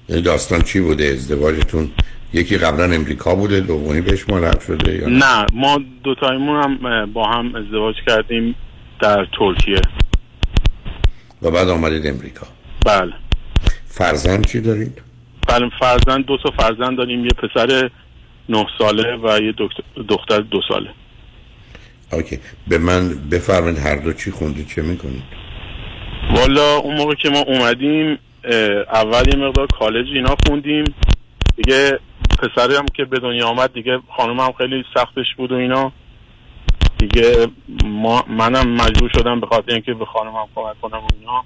یعنی 0.08 0.22
داستان 0.22 0.62
چی 0.62 0.80
بوده؟ 0.80 1.04
ازدواجتون 1.04 1.90
یکی 2.32 2.56
قبلا 2.56 2.84
امریکا 2.84 3.34
بوده 3.34 3.60
دومی 3.60 4.00
بهش 4.00 4.28
ملحق 4.28 4.60
شده 4.60 4.94
یا 4.94 5.08
نه؟ 5.08 5.46
ما 5.52 5.80
دوتایمون 6.04 6.62
هم 6.64 6.86
اه، 6.86 7.06
با 7.06 7.28
هم 7.28 7.54
ازدواج 7.54 7.94
کردیم 8.06 8.54
در 9.00 9.26
ترکیه. 9.38 9.80
و 11.42 11.50
بعد 11.50 11.68
آمدید 11.68 12.06
امریکا. 12.06 12.46
بله. 12.86 13.12
فرزند 13.86 14.46
چی 14.46 14.60
دارید؟ 14.60 15.02
بله 15.48 15.70
فرزند 15.80 16.24
دو 16.24 16.38
تا 16.42 16.50
فرزند 16.58 16.96
داریم 16.98 17.24
یه 17.24 17.30
پسر 17.30 17.90
نه 18.48 18.66
ساله 18.78 19.16
و 19.16 19.38
یه 19.42 19.54
دختر 20.08 20.40
دو 20.40 20.60
ساله. 20.68 20.90
اوکی. 22.12 22.38
به 22.68 22.78
من 22.78 23.08
بفرمایید 23.30 23.78
هر 23.78 23.96
دو 23.96 24.12
چی 24.12 24.30
خوندید 24.30 24.68
چه 24.68 24.82
می‌کنید؟ 24.82 25.22
والا 26.36 26.76
اون 26.76 26.96
موقع 26.96 27.14
که 27.14 27.30
ما 27.30 27.38
اومدیم 27.38 28.18
اول 28.92 29.28
یه 29.28 29.36
مقدار 29.36 29.66
کالج 29.66 30.06
اینا 30.14 30.36
خوندیم. 30.46 30.84
دیگه 31.56 31.98
پسرم 32.38 32.86
که 32.94 33.04
به 33.04 33.18
دنیا 33.18 33.46
آمد 33.46 33.72
دیگه 33.72 33.98
خانم 34.16 34.40
هم 34.40 34.52
خیلی 34.52 34.84
سختش 34.94 35.34
بود 35.36 35.52
و 35.52 35.54
اینا. 35.54 35.92
دیگه 36.98 37.46
ما 37.84 38.24
منم 38.28 38.68
مجبور 38.68 39.10
شدم 39.14 39.40
به 39.40 39.46
خاطر 39.46 39.72
اینکه 39.72 39.94
به 39.94 40.04
خانمم 40.04 40.46
کمک 40.54 40.80
کنم 40.80 40.98
و 40.98 41.08
اینا. 41.20 41.44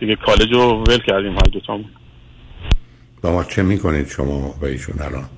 دیگه 0.00 0.16
کالج 0.16 0.52
رو 0.52 0.84
ول 0.88 0.98
کردیم 0.98 1.32
هر 1.32 1.46
دوتامون. 1.52 1.90
با 3.22 3.32
ما 3.32 3.44
چه 3.44 3.62
می‌کنید 3.62 4.08
شما 4.08 4.54
و 4.60 4.64
ایشون 4.64 5.02
الان؟ 5.02 5.28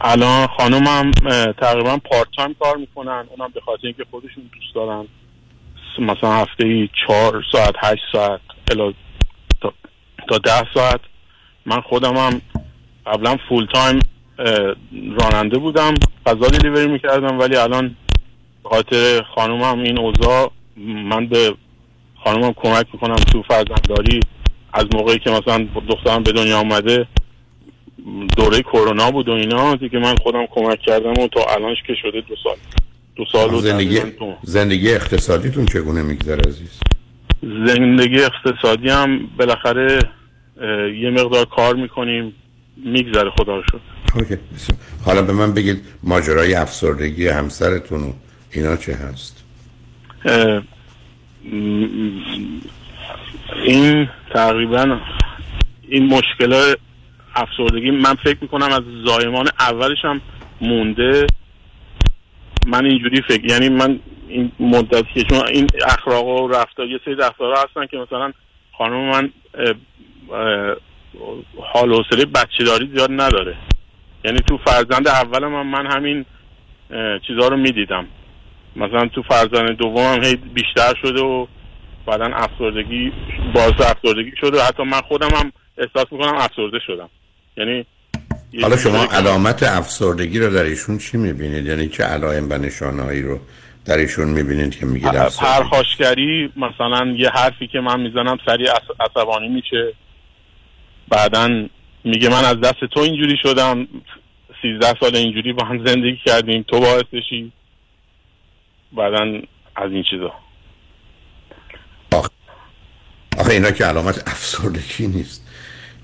الان 0.00 0.46
خانمم 0.46 1.10
اه، 1.26 1.52
تقریبا 1.52 1.98
part 2.10 2.28
time 2.36 2.54
کار 2.60 2.76
می‌کنن. 2.76 3.24
اونم 3.36 3.52
به 3.54 3.60
خاطر 3.60 3.86
اینکه 3.86 4.04
خودشون 4.10 4.50
دوست 4.52 4.74
دارن. 4.74 5.04
مثلا 5.98 6.32
هفته 6.32 6.66
ای 6.66 6.88
چهار 7.06 7.44
ساعت 7.52 7.74
هشت 7.78 8.02
ساعت 8.12 8.40
الی 8.70 10.38
ده 10.38 10.62
ساعت. 10.74 11.00
من 11.66 11.80
خودم 11.80 12.16
هم 12.16 12.40
قبلا 13.06 13.36
full 13.48 13.66
time 13.74 13.98
راننده 15.20 15.58
بودم 15.58 15.94
غذا 16.26 16.48
دیلیوری 16.48 16.86
می‌کردم 16.86 17.38
ولی 17.38 17.56
الان 17.56 17.96
به 18.62 18.68
خاطر 18.68 19.22
خانومم 19.34 19.82
این 19.82 19.98
اوضاع 19.98 20.50
من 21.10 21.26
به 21.26 21.54
خانومم 22.24 22.52
کمک 22.52 22.86
می‌کنم 22.92 23.14
تو 23.14 23.42
فرزندداری. 23.42 24.20
از 24.72 24.84
موقعی 24.94 25.18
که 25.18 25.30
مثلا 25.30 25.66
دخترم 25.88 26.22
به 26.22 26.32
دنیا 26.32 26.58
آمده 26.58 27.06
دوره 28.36 28.62
کرونا 28.62 29.10
بود 29.10 29.28
و 29.28 29.32
اینا 29.32 29.74
دیگه 29.74 29.98
من 29.98 30.14
خودم 30.16 30.46
کمک 30.50 30.78
کردم 30.86 31.22
و 31.22 31.28
تا 31.28 31.40
الانش 31.48 31.78
که 31.86 31.94
شده 32.02 32.20
دو 32.20 32.34
سال. 32.44 32.56
دو 33.16 33.24
سال 33.32 33.54
و 33.54 33.60
زندگی. 33.60 34.00
زندگی 34.42 34.94
اقتصادیتون 34.94 35.66
چگونه 35.66 36.02
میگذره 36.02 36.42
عزیز؟ 36.48 36.80
زندگی 37.42 38.18
اقتصادی 38.22 38.88
هم 38.88 39.26
بالاخره 39.38 39.98
یه 41.00 41.10
مقدار 41.10 41.44
کار 41.44 41.74
می‌کنیم. 41.74 42.34
میگذره 42.76 43.30
خدا 43.30 43.56
رو 43.56 43.62
شد 43.70 43.80
اوکی. 44.14 44.36
حالا 45.04 45.22
به 45.22 45.32
من 45.32 45.54
بگید 45.54 45.84
ماجرای 46.02 46.54
افسردگی 46.54 47.28
همسرتون 47.28 48.02
و 48.02 48.12
اینا 48.50 48.76
چه 48.76 48.94
هست؟ 48.94 49.44
این 53.64 54.08
تقریبا 54.34 55.00
این 55.88 56.06
مشکل 56.06 56.74
افسردگی 57.34 57.90
من 57.90 58.14
فکر 58.14 58.38
می‌کنم 58.40 58.72
از 58.72 58.82
زایمان 59.04 59.48
اولش 59.58 59.98
هم 60.04 60.20
مونده. 60.60 61.26
من 62.66 62.86
اینجوری 62.86 63.22
فکر 63.28 63.44
یعنی 63.44 63.68
من 63.68 64.00
این 64.28 64.52
مدتی 64.60 65.08
که 65.14 65.22
چون 65.22 65.46
این 65.46 65.66
اخلاق 65.86 66.26
و 66.26 66.48
رفتار 66.48 66.86
یه 66.86 67.00
سری 67.04 67.14
رفتارها 67.14 67.62
هستن 67.62 67.86
که 67.86 67.96
مثلا 67.96 68.32
خانم 68.78 69.10
من 69.10 69.30
حال 71.72 71.92
و 71.92 72.02
حوصله 72.02 72.24
بچه 72.24 72.64
داری 72.64 72.90
زیاد 72.94 73.10
نداره. 73.12 73.56
یعنی 74.24 74.38
تو 74.38 74.58
فرزند 74.64 75.08
اولم 75.08 75.54
هم 75.54 75.66
من 75.66 75.86
همین 75.86 76.24
چیزها 77.26 77.48
رو 77.48 77.56
می‌دیدم. 77.56 78.06
مثلا 78.76 79.08
تو 79.08 79.22
فرزند 79.22 79.76
دومم 79.76 80.24
هی 80.24 80.36
بیشتر 80.36 80.94
شده 81.02 81.22
و 81.22 81.46
بعدا 82.06 82.24
افسردگی 82.24 83.12
باعث 83.54 83.80
افسردگی 83.80 84.32
شده. 84.40 84.58
و 84.58 84.60
حتی 84.60 84.82
من 84.82 85.00
خودم 85.00 85.28
هم 85.36 85.52
احساس 85.78 86.12
می‌کنم 86.12 86.34
افسرده 86.34 86.78
شدم. 86.86 87.08
یعنی 87.56 87.86
حالا 88.62 88.76
شما 88.76 89.04
علامت 89.04 89.62
افسردگی 89.62 90.38
رو 90.38 90.50
در 90.54 90.62
ایشون 90.62 90.98
چی 90.98 91.16
می‌بینید؟ 91.16 91.66
یعنی 91.66 91.88
چه 91.88 92.04
علائم 92.04 92.50
و 92.50 92.58
نشانهایی 92.58 93.22
رو 93.22 93.38
در 93.86 93.96
ایشون 93.96 94.28
می‌بینید 94.28 94.78
که 94.78 94.86
میگید 94.86 95.16
افسردگی؟ 95.16 95.52
پرخاشگری 95.52 96.52
مثلا 96.56 97.14
یه 97.18 97.28
حرفی 97.28 97.66
که 97.66 97.80
من 97.80 98.00
می‌زنم 98.00 98.38
سریع 98.46 98.70
عص- 98.70 99.00
عصبانی 99.00 99.48
میشه. 99.48 99.92
بعدا 101.08 101.68
میگه 102.04 102.28
من 102.28 102.44
از 102.44 102.60
دست 102.60 102.84
تو 102.94 103.00
اینجوری 103.00 103.36
شدم 103.42 103.88
سیزده 104.62 104.94
سال 105.00 105.16
اینجوری 105.16 105.52
با 105.52 105.64
هم 105.66 105.86
زندگی 105.86 106.20
کردیم 106.26 106.62
تو 106.68 106.80
باعثشی 106.80 107.52
بعدا 108.92 109.40
از 109.76 109.92
این 109.92 110.02
چیزا. 110.02 110.32
آخه 113.38 113.52
اینا 113.52 113.70
که 113.70 113.84
علامت 113.84 114.28
افسردگی 114.28 115.06
نیست. 115.06 115.46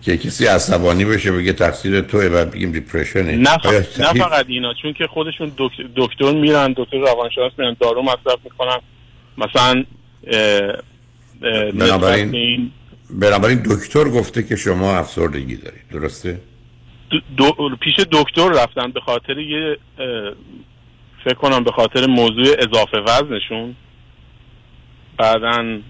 که 0.03 0.17
کسی 0.17 0.47
عصبانی 0.47 1.05
بشه 1.05 1.33
بگه 1.33 1.53
تقصیر 1.53 2.01
توه 2.01 2.25
و 2.25 2.45
بگیم 2.45 2.73
دیپرشنه 2.73 3.37
نه, 3.37 3.59
ف... 3.59 3.67
نه؟ 4.01 4.13
فقط 4.13 4.45
اینا 4.49 4.75
چون 4.83 4.93
که 4.93 5.07
خودشون 5.07 5.53
دکتر, 5.59 5.89
دکتر 5.97 6.33
میرن 6.33 6.75
دکتر 6.77 6.99
روانشناس 6.99 7.53
میرن 7.59 7.77
دارو 7.81 8.03
مصرف 8.03 8.39
می‌کنن. 8.45 8.79
مثلا 9.39 9.85
اه، 10.27 10.77
اه، 11.43 11.71
بنابراین 11.71 12.73
بنابراین 13.13 13.63
دکتر 13.71 14.05
گفته 14.05 14.43
که 14.43 14.57
شما 14.57 14.97
افسردگی 14.97 15.57
دارید 15.57 15.89
درسته؟ 15.93 16.41
دو... 17.37 17.77
پیش 17.81 17.95
دکتر 18.13 18.49
رفتن 18.49 18.91
به 18.91 19.01
خاطر 19.01 19.39
یه 19.39 19.77
فکر 21.25 21.35
کنم 21.35 21.65
به 21.65 21.73
خاطر 21.73 22.07
موضوع 22.07 22.47
اضافه 22.59 22.99
وزنشون. 22.99 23.77
بعدا 25.19 25.81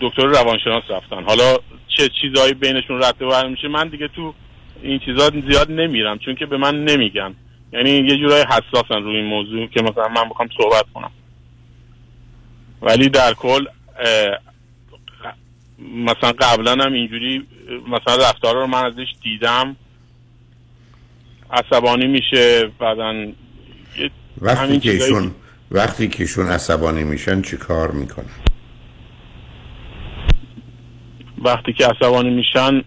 دکتر 0.00 0.26
روانشناس 0.26 0.82
رفتن. 0.90 1.24
حالا 1.24 1.56
چه 1.88 2.08
چیزایی 2.20 2.54
بینشون 2.54 3.02
رد 3.02 3.22
و 3.22 3.48
میشه 3.48 3.68
من 3.68 3.88
دیگه 3.88 4.08
تو 4.08 4.34
این 4.82 4.98
چیزا 4.98 5.30
زیاد 5.50 5.70
نمیرم 5.70 6.18
چون 6.18 6.34
که 6.34 6.46
به 6.46 6.56
من 6.56 6.84
نمیگن. 6.84 7.34
یعنی 7.72 7.90
یه 7.90 8.16
جورای 8.16 8.44
حساسن 8.48 9.02
روی 9.02 9.16
این 9.16 9.26
موضوع 9.26 9.66
که 9.66 9.82
مثلا 9.82 10.08
من 10.08 10.28
بخوام 10.28 10.48
صحبت 10.60 10.84
کنم. 10.94 11.10
ولی 12.82 13.08
در 13.08 13.34
کل 13.34 13.64
مثلا 15.84 16.32
قبلا 16.38 16.72
هم 16.72 16.92
اینجوری 16.92 17.46
مثلا 17.88 18.16
رفتارا 18.16 18.60
رو 18.60 18.66
من 18.66 18.84
ازش 18.84 19.06
دیدم. 19.22 19.76
عصبانی 21.50 22.06
میشه 22.06 22.70
بعدا 22.78 23.26
وقتی 24.40 24.66
همین 24.66 24.80
که 24.80 24.90
ایشون 24.90 25.30
وقتی 25.70 26.08
که 26.08 26.22
ایشون 26.22 26.46
عصبانی 26.46 27.04
میشن 27.04 27.42
چی 27.42 27.56
کار 27.56 27.90
می‌کنن؟ 27.90 28.24
وقتی 31.38 31.72
که 31.72 31.86
عصبانی 31.86 32.30
میشن 32.30 32.82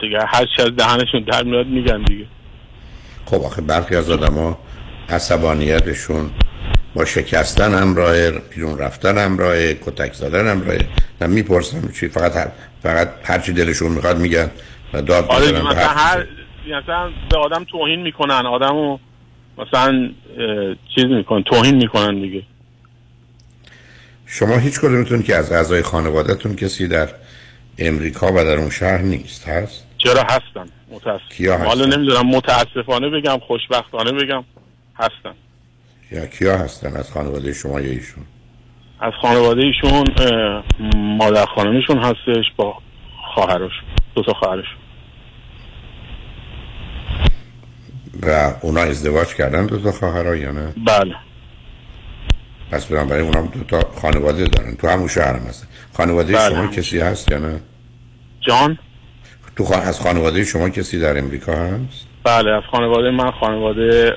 دیگه 0.00 0.18
هر 0.26 0.46
چی 0.56 0.62
از 0.62 0.76
دهنشون 0.76 1.24
در 1.32 1.42
میاد 1.44 1.66
میگن 1.66 2.04
دیگه. 2.04 2.26
خب 3.26 3.42
آخه 3.42 3.62
برخی 3.62 3.96
از 3.96 4.10
آدما 4.10 4.58
عصبانیتشون 5.08 6.30
با 6.94 7.04
شکستن 7.04 7.74
همراهه 7.74 8.30
بیرون 8.30 8.78
رفتن 8.78 9.18
همراهه 9.18 9.74
کتک 9.74 10.12
زدن 10.12 10.48
همراهه 10.48 10.88
نه 11.20 11.26
می‌پرسم 11.26 11.92
چی 12.00 12.08
فقط 12.08 12.36
هر 12.36 12.48
فقط 12.82 13.08
هر 13.24 13.38
چی 13.38 13.52
دلشون 13.52 13.92
می‌خواد 13.92 14.18
میگن 14.18 14.50
و 14.92 15.02
داد 15.02 15.24
آره 15.28 15.52
مثلا 15.52 15.88
هر 15.88 16.26
مثلا 16.66 17.10
به 17.30 17.38
آدم 17.38 17.64
توهین 17.64 18.02
می‌کنن 18.02 18.46
آدمو 18.46 18.98
مثلا 19.58 20.10
چیز 20.94 21.04
می‌کنن 21.04 21.42
توهین 21.42 21.76
می‌کنن 21.76 22.20
دیگه. 22.20 22.42
شما 24.26 24.58
هیچ 24.58 24.80
کدومتون 24.80 25.22
که 25.22 25.36
از 25.36 25.52
اعضای 25.52 25.82
خانوادهتون 25.82 26.56
کسی 26.56 26.88
در 26.88 27.08
امریکا 27.78 28.32
و 28.32 28.44
در 28.44 28.58
اون 28.58 28.70
شهر 28.70 28.98
نیست 28.98 29.48
هست؟ 29.48 29.86
چرا 29.98 30.22
هستن 30.22 30.68
متاسف 30.90 31.28
کیا 31.28 31.58
حالا؟ 31.58 31.84
نمی‌دونم 31.84 32.26
متاسفانه 32.26 33.10
بگم 33.10 33.38
خوشبختانه 33.38 34.12
بگم 34.12 34.44
هستن 34.98 35.34
یا 36.12 36.26
کیا 36.26 36.58
هستن 36.58 36.96
از 36.96 37.10
خانواده 37.10 37.52
شما 37.52 37.80
یا 37.80 37.90
ایشون؟ 37.90 38.24
از 39.00 39.12
خانواده 39.22 39.62
ایشون 39.62 40.04
مادر 40.96 41.44
خانمشون 41.44 41.98
هستش 41.98 42.44
با 42.56 42.78
خواهرش 43.34 43.72
دو 44.14 44.22
تا 44.22 44.32
خواهرش 44.32 44.66
و 48.22 48.54
اونا 48.62 48.80
ازدواج 48.80 49.34
کردن 49.34 49.66
دو 49.66 49.78
تا 49.78 49.92
خواهرها 49.92 50.36
یا 50.36 50.52
نه؟ 50.52 50.72
بله. 50.86 51.14
پس 52.70 52.86
بنابراین 52.86 53.24
اونا 53.24 53.40
دو 53.40 53.64
تا 53.64 53.80
خانواده 54.02 54.44
دارن. 54.44 54.76
تو 54.76 54.88
همون 54.88 55.08
شهر 55.08 55.36
هم 55.36 55.46
هستن 55.46 55.66
خانواده 55.96 56.32
بله، 56.32 56.50
شما 56.50 56.66
کسی 56.66 57.00
هست 57.00 57.30
یا 57.30 57.38
نه؟ 57.38 57.60
جان؟ 58.40 58.78
تو 59.56 59.64
خان... 59.64 59.80
از 59.80 60.00
خانواده 60.00 60.44
شما 60.44 60.68
کسی 60.68 60.98
در 61.00 61.18
امریکا 61.18 61.52
هست؟ 61.52 62.06
بله 62.24 62.50
از 62.50 62.62
خانواده 62.70 63.10
من 63.10 63.30
خانواده 63.30 64.16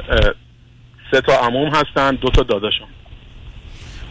سه 1.12 1.22
تا 1.22 1.34
عموم 1.34 1.68
هستن 1.68 2.16
دو 2.16 2.30
تا 2.30 2.44
داداشم. 2.44 2.88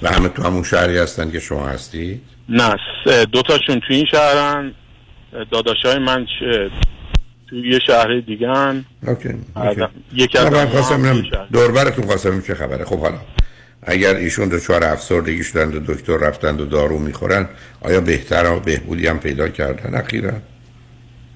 و 0.02 0.08
همه 0.08 0.28
تو 0.28 0.42
همون 0.42 0.62
شهری 0.62 0.98
هستن 0.98 1.30
که 1.30 1.40
شما 1.40 1.66
هستی؟ 1.66 2.20
نه 2.48 2.76
دو 3.32 3.42
تاشون 3.42 3.80
تو 3.80 3.86
این 3.94 4.06
شهرن. 4.10 4.72
داداشای 5.50 5.98
من 5.98 6.26
تو 7.48 7.56
یه 7.56 7.78
شهر 7.86 8.20
دیگه 8.20 8.48
هن. 8.48 8.84
اوکی 9.06 9.28
یکی 10.12 10.38
از 10.38 10.52
من 10.52 10.66
خواستم. 10.66 11.22
دوربرتون 11.52 12.06
خواستم 12.06 12.40
چه 12.40 12.54
خبره. 12.54 12.84
خب 12.84 13.00
حالا 13.00 13.18
اگر 13.82 14.14
ایشون 14.14 14.48
دچار 14.48 14.84
افسردگی 14.84 15.44
شدند 15.44 15.74
و 15.74 15.94
دکتر 15.94 16.16
رفتند 16.16 16.60
و 16.60 16.66
دارو 16.66 16.98
می‌خورن 16.98 17.48
آیا 17.80 18.00
بهتر 18.00 18.50
و 18.50 18.60
بهبودی 18.60 19.06
هم 19.06 19.18
پیدا 19.18 19.48
کردن؟ 19.48 19.94
اخیرا. 19.94 20.32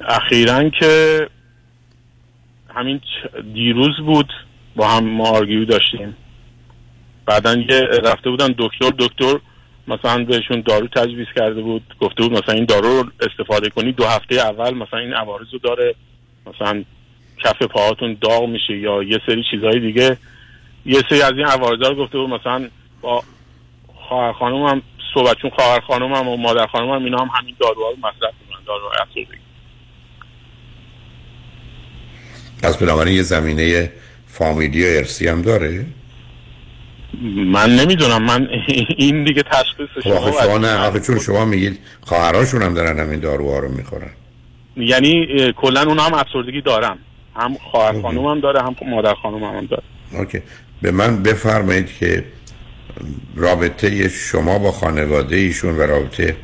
اخیرا 0.09 0.69
که 0.69 1.27
همین 2.75 3.01
دیروز 3.55 3.97
بود 4.07 4.33
با 4.77 4.89
هم 4.89 5.05
ما 5.05 5.41
داشتیم. 5.69 6.17
بعدا 7.27 7.55
یه 7.55 7.81
رفته 7.81 8.31
بودن 8.31 8.55
دکتر 8.59 8.91
دکتر 8.99 9.39
مثلا 9.89 10.25
بهشون 10.25 10.61
دارو 10.61 10.89
تجویز 10.89 11.27
کرده 11.37 11.63
بود 11.63 11.83
گفته 12.01 12.23
بود 12.23 12.33
مثلا 12.33 12.55
این 12.55 12.65
دارو 12.65 13.03
رو 13.03 13.11
استفاده 13.21 13.71
کنی 13.71 13.93
دو 13.93 14.07
هفته 14.07 14.35
اول 14.35 14.75
مثلا 14.75 14.99
این 14.99 15.15
عوارض 15.15 15.47
رو 15.53 15.59
داره 15.59 15.95
مثلا 16.47 16.85
کف 17.45 17.63
پاهاتون 17.63 18.17
داغ 18.21 18.49
میشه 18.49 18.77
یا 18.77 19.03
یه 19.03 19.21
سری 19.27 19.45
چیزهای 19.51 19.81
دیگه. 19.81 20.17
یه 20.87 21.03
سری 21.09 21.23
از 21.23 21.33
این 21.33 21.47
عوارض 21.47 21.89
رو 21.89 21.95
گفته 21.95 22.19
بود 22.19 22.31
مثلا 22.31 22.69
با 23.01 23.25
خواهر 23.95 24.33
خانم 24.33 24.67
هم 24.67 24.83
صحبت 25.15 25.37
چون 25.43 25.51
خواهر 25.51 26.03
و 26.03 26.37
مادر 26.37 26.67
خانم 26.67 27.05
اینا 27.05 27.19
هم 27.19 27.31
همین 27.35 27.57
داروها 27.61 27.91
رو 27.91 27.97
مصرف 27.97 28.35
می‌کنن 28.41 28.65
دارو 28.67 28.91
افسردگی. 29.01 29.41
پس 32.63 32.79
بنابراین 32.79 33.15
یه 33.15 33.23
زمینه 33.23 33.93
فامیلی 34.39 34.85
و 34.85 34.87
ارسی 34.89 35.29
هم 35.29 35.43
داره؟ 35.43 35.87
من 37.47 37.77
نمی‌دونم. 37.77 38.23
من 38.23 38.49
این 38.97 39.25
دیگه 39.25 39.43
تشخیص 39.43 39.89
خب 39.95 40.01
شما 40.01 40.43
شما 40.43 40.59
نه 40.59 40.75
آخه 40.75 41.01
چون 41.01 41.19
شما 41.19 41.45
میگید 41.45 41.79
خواهراشون 42.01 42.63
هم 42.63 42.75
دارن 42.75 42.99
همین 42.99 43.21
داروها 43.21 43.59
رو 43.59 43.69
می‌خورن. 43.69 44.11
یعنی 44.77 45.27
کلا 45.57 45.83
اونا 45.83 46.03
هم 46.03 46.15
افسردگی 46.15 46.61
دارن. 46.61 46.99
هم 47.37 47.55
خواهر 47.55 48.03
خانوم 48.03 48.27
هم 48.27 48.41
داره 48.41 48.61
هم 48.63 48.77
مادر 48.87 49.15
خانوم 49.15 49.45
هم, 49.45 49.67
داره. 49.67 49.83
اوکی. 50.13 50.43
به 50.83 50.91
من 50.91 51.23
بفرمایید 51.23 51.97
که 51.99 52.25
رابطه 53.37 54.09
شما 54.09 54.59
با 54.59 54.73
خانواده 54.73 55.37
ایشون 55.37 55.77
و 55.77 55.83
رابطه 55.83 56.37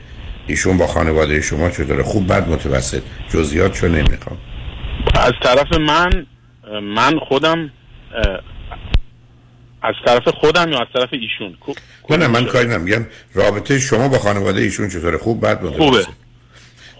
ایشون 0.46 0.78
با 0.78 0.86
خانواده 0.86 1.40
شما 1.40 1.70
چطوره 1.70 2.02
خوب 2.02 2.32
بد 2.32 2.48
متوسط. 2.48 3.02
جزئیات 3.28 3.72
چون 3.72 3.90
نمی‌خوام. 3.90 4.38
از 5.14 5.32
طرف 5.42 5.72
من 5.72 6.26
من 6.82 7.18
خودم 7.18 7.70
از 9.82 9.94
طرف 10.06 10.28
خودم 10.28 10.72
یا 10.72 10.78
از 10.80 10.86
طرف 10.94 11.08
ایشون؟ 11.12 11.56
نه 12.10 12.16
نه 12.16 12.26
من 12.26 12.44
کاری 12.44 12.68
نمیگم 12.68 13.06
رابطه 13.34 13.78
شما 13.78 14.08
با 14.08 14.18
خانواده 14.18 14.60
ایشون 14.60 14.88
چطوره؟ 14.88 15.18
خوب 15.18 15.46
بد 15.46 15.64
متوسط. 15.64 15.78
خوبه. 15.78 16.06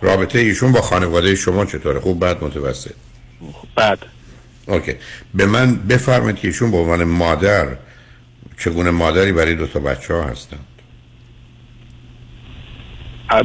رابطه 0.01 0.39
ایشون 0.39 0.73
با 0.73 0.81
خانواده 0.81 1.35
شما 1.35 1.65
چطوره؟ 1.65 2.01
خوب 2.01 2.25
بد 2.25 2.45
متوسط. 2.45 2.95
بد. 3.77 3.99
اوکی. 4.67 4.95
به 5.35 5.47
من 5.47 5.77
بفرمایید 5.77 6.39
که 6.39 6.49
ایشون 6.49 6.71
به 6.71 6.77
عنوان 6.77 7.05
مادر 7.05 7.67
چگونه 8.59 8.91
مادری 8.91 9.33
برای 9.33 9.55
دو 9.55 9.67
تا 9.67 9.81
بچه 9.81 10.15
ها 10.15 10.23
هستن 10.23 10.59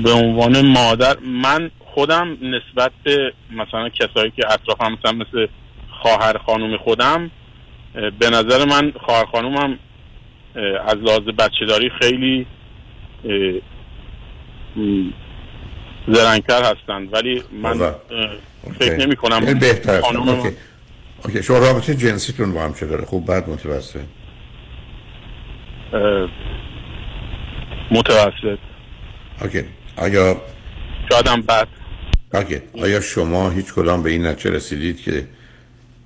به 0.03 0.11
عنوان 0.11 0.61
مادر 0.61 1.17
من 1.19 1.71
خودم 1.79 2.37
نسبت 2.41 2.91
به 3.03 3.33
مثلا 3.51 3.89
کسایی 3.89 4.31
که 4.31 4.53
اطرافم 4.53 4.97
مثلا 4.99 5.11
مثل 5.11 5.47
خواهر 6.01 6.37
خانوم 6.37 6.77
خودم 6.77 7.31
به 8.19 8.29
نظر 8.29 8.65
من 8.65 8.91
خواهر 9.05 9.25
خانومم 9.25 9.79
از 10.87 10.95
لحاظ 10.95 11.21
بچه 11.21 11.65
داری 11.67 11.91
خیلی 12.01 12.47
زرنگتر 16.07 16.63
هستن 16.63 17.07
ولی 17.11 17.43
من 17.51 17.81
اه، 17.81 17.95
فکر 18.79 18.95
نمی 18.95 19.15
کنم 19.15 19.43
یعنی 19.43 19.59
بهتر. 19.59 20.01
خانوم 20.01 20.29
okay. 20.29 20.49
okay. 21.23 21.43
شما 21.43 21.57
رابطه 21.57 21.95
جنسیتون 21.95 22.53
با 22.53 22.63
هم 22.63 22.73
چطوره 22.73 23.05
خوب 23.05 23.31
بد 23.31 23.49
متوسط؟ 23.49 23.99
متوسط. 27.91 28.57
okay. 29.41 29.63
آیا 29.97 30.41
شاید 31.11 31.27
هم 31.27 31.41
بد. 31.41 31.67
okay. 32.33 32.61
آیا 32.83 33.01
شما 33.01 33.49
هیچ 33.49 33.73
کدام 33.73 34.03
به 34.03 34.09
این 34.09 34.25
نتیجه 34.25 34.55
رسیدید 34.55 35.01
که 35.01 35.27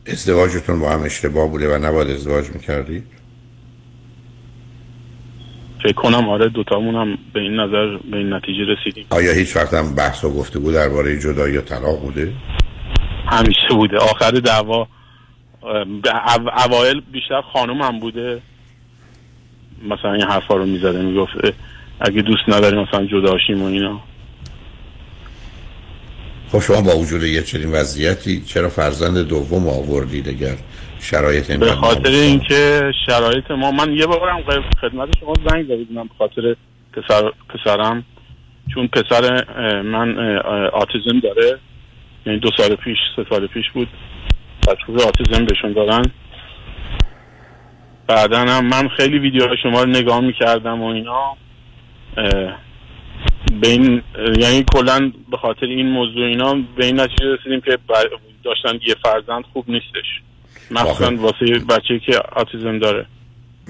ازدواجتون 0.08 0.80
با 0.80 0.92
هم 0.92 1.04
اشتباه 1.04 1.50
بوده 1.50 1.76
و 1.76 1.86
نباید 1.86 2.10
ازدواج 2.10 2.50
می‌کردید 2.50 3.04
فکر 5.84 5.94
کنم 5.94 6.30
آره 6.30 6.50
دوتامون 6.50 6.96
هم 6.96 7.18
به 7.34 7.40
این 7.40 7.60
نظر 7.60 7.98
به 8.12 8.18
این 8.18 8.34
نتیجه 8.34 8.64
رسیدیم. 8.64 9.06
آیا 9.10 9.32
هیچ 9.32 9.56
وقت 9.56 9.74
هم 9.74 9.96
بحث 9.96 10.24
و 10.24 10.30
گفتگو 10.34 10.72
درباره 10.72 11.20
جدایی 11.20 11.54
یا 11.54 11.62
طلاق 11.62 12.02
بوده؟ 12.02 12.34
همیشه 13.28 13.68
بوده. 13.70 13.98
آخر 13.98 14.32
دعوا 14.32 14.88
اوایل 16.66 17.02
بیشتر 17.12 17.42
خانم 17.54 17.82
هم 17.82 18.00
بوده. 18.00 18.42
مثلا 19.84 20.14
این 20.14 20.24
حرفا 20.24 20.56
رو 20.56 20.66
می‌زده 20.66 21.02
می‌گفت 21.02 21.32
اگه 22.02 22.22
دوست 22.22 22.44
نداری 22.48 22.78
مثلا 22.78 23.06
جداشیم 23.06 23.62
و 23.62 23.66
اینا. 23.66 24.02
خب 26.52 26.60
شما 26.60 26.82
با 26.82 26.98
وجود 26.98 27.24
یه 27.24 27.42
چنین 27.42 27.72
وضعیتی 27.72 28.42
چرا 28.42 28.70
فرزند 28.70 29.28
دوم 29.28 29.68
آوردید 29.68 30.30
اگر 30.30 30.56
شرایط 31.00 31.48
به 31.48 31.54
اینقدر 31.54 31.76
خاطر؟ 31.76 32.10
اینکه 32.10 32.92
شرایط 33.06 33.52
ما 33.52 33.72
من 33.72 33.94
یه 33.94 34.06
بارم 34.06 34.44
خدمت 34.82 35.10
شما 35.20 35.34
زنگ 35.50 35.66
زده 35.66 35.84
بودم 35.84 36.04
به 36.04 36.14
خاطر 36.18 36.56
پسر 36.94 37.32
پسرم. 37.50 38.04
چون 38.74 38.88
پسر 38.88 39.44
من 39.82 40.38
آتیزم 40.74 41.20
داره. 41.24 41.60
یعنی 42.26 42.40
دو 42.40 42.50
سال 42.58 42.76
پیش 42.76 42.98
سه 43.16 43.26
سال 43.30 43.48
پیش 43.48 43.66
بود. 43.74 43.88
تشخیص 44.68 45.06
آتیزم 45.06 45.46
بهشون 45.46 45.74
دادن. 45.74 46.02
بعدا 48.08 48.40
هم 48.40 48.66
من 48.66 48.88
خیلی 48.98 49.20
ویدیوهای 49.20 49.58
شما 49.64 49.84
رو 49.84 49.90
نگاه 49.90 50.20
می‌کردم 50.20 50.82
و 50.82 50.86
اینا. 50.86 51.38
به 53.62 53.68
این 53.68 54.02
یعنی 54.38 54.66
کلا 54.74 55.12
به 55.32 55.38
خاطر 55.38 55.66
این 55.66 55.90
موضوع 55.90 56.26
اینا 56.26 56.54
به 56.78 56.86
این 56.86 57.00
نتیجه 57.00 57.26
رسیدیم 57.26 57.62
که 57.62 57.78
داشتن 58.44 58.80
یه 58.88 58.96
فرزند 59.04 59.44
خوب 59.54 59.66
نیستش. 59.70 60.22
مخصوصا 60.72 61.16
واسه 61.16 61.46
بچه 61.70 62.00
که 62.06 62.20
آتیزم 62.36 62.80
داره. 62.80 63.06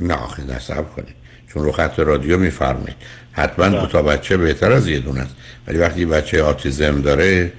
نه 0.01 0.13
آخه 0.13 0.43
نصب 0.43 0.89
کنید. 0.95 1.15
چون 1.53 1.63
رو 1.63 1.71
خط 1.71 1.99
رادیو 1.99 2.37
میفرمایید. 2.37 2.95
حتما 3.31 3.67
دو 3.69 3.85
تا 3.85 4.01
بچه 4.01 4.37
بهتر 4.37 4.71
از 4.71 4.87
یه 4.87 4.99
دونه 4.99 5.19
است. 5.19 5.35
ولی 5.67 5.77
وقتی 5.77 6.05
بچه 6.05 6.43
آتیزم 6.43 7.01
داره 7.01 7.53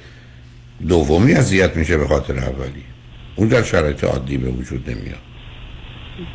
دومی 0.88 1.32
اذیت 1.32 1.76
میشه 1.76 1.96
به 1.96 2.06
خاطر 2.06 2.38
اولی. 2.38 2.84
اون 3.36 3.48
در 3.48 3.62
شرایط 3.62 4.04
عادی 4.04 4.36
به 4.36 4.50
وجود 4.50 4.90
نمیاد. 4.90 5.18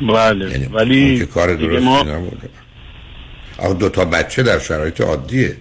بله. 0.00 0.56
اون 0.56 0.74
ولی 0.74 1.18
که 1.18 1.26
کار 1.26 1.54
درستی 1.54 1.84
ما 1.84 3.72
دو 3.72 3.88
تا 3.88 4.04
بچه 4.04 4.42
در 4.42 4.58
شرایط 4.58 5.00
عادیه. 5.00 5.56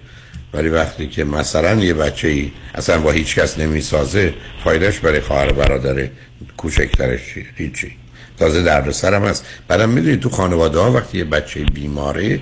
ولی 0.56 0.70
وقتی 0.70 1.08
که 1.08 1.24
مثلا 1.24 1.84
یه 1.84 1.94
بچه 1.94 2.28
ای 2.28 2.52
اصلا 2.76 3.00
با 3.00 3.12
هیچ 3.12 3.36
کس 3.36 3.60
نمی‌سازه 3.60 4.34
فایدهش 4.64 5.00
برای 5.00 5.20
خواهر 5.20 5.52
برادر 5.52 6.08
کوچکترش 6.58 7.22
هیچی. 7.56 7.92
تازه 8.40 8.64
دردسر 8.64 9.14
هم 9.14 9.24
هست. 9.24 9.46
بعدم 9.68 9.90
می‌دونید 9.90 10.20
تو 10.20 10.30
خانواده 10.30 10.80
ها 10.80 10.92
وقتی 10.92 11.18
یه 11.18 11.24
بچه 11.24 11.64
بیماره 11.74 12.40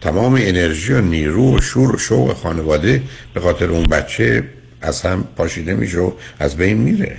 تمام 0.00 0.34
انرژی 0.34 0.92
و 0.92 1.00
نیرو 1.00 1.56
و 1.56 1.60
شور 1.60 1.94
و 1.94 1.98
شوق 1.98 2.36
خانواده 2.36 3.02
به 3.34 3.40
خاطر 3.40 3.70
اون 3.70 3.82
بچه 3.82 4.44
از 4.82 5.02
هم 5.02 5.24
پاشیده 5.36 5.74
میشه 5.74 5.98
و 5.98 6.12
از 6.38 6.56
بین 6.56 6.76
میره. 6.76 7.16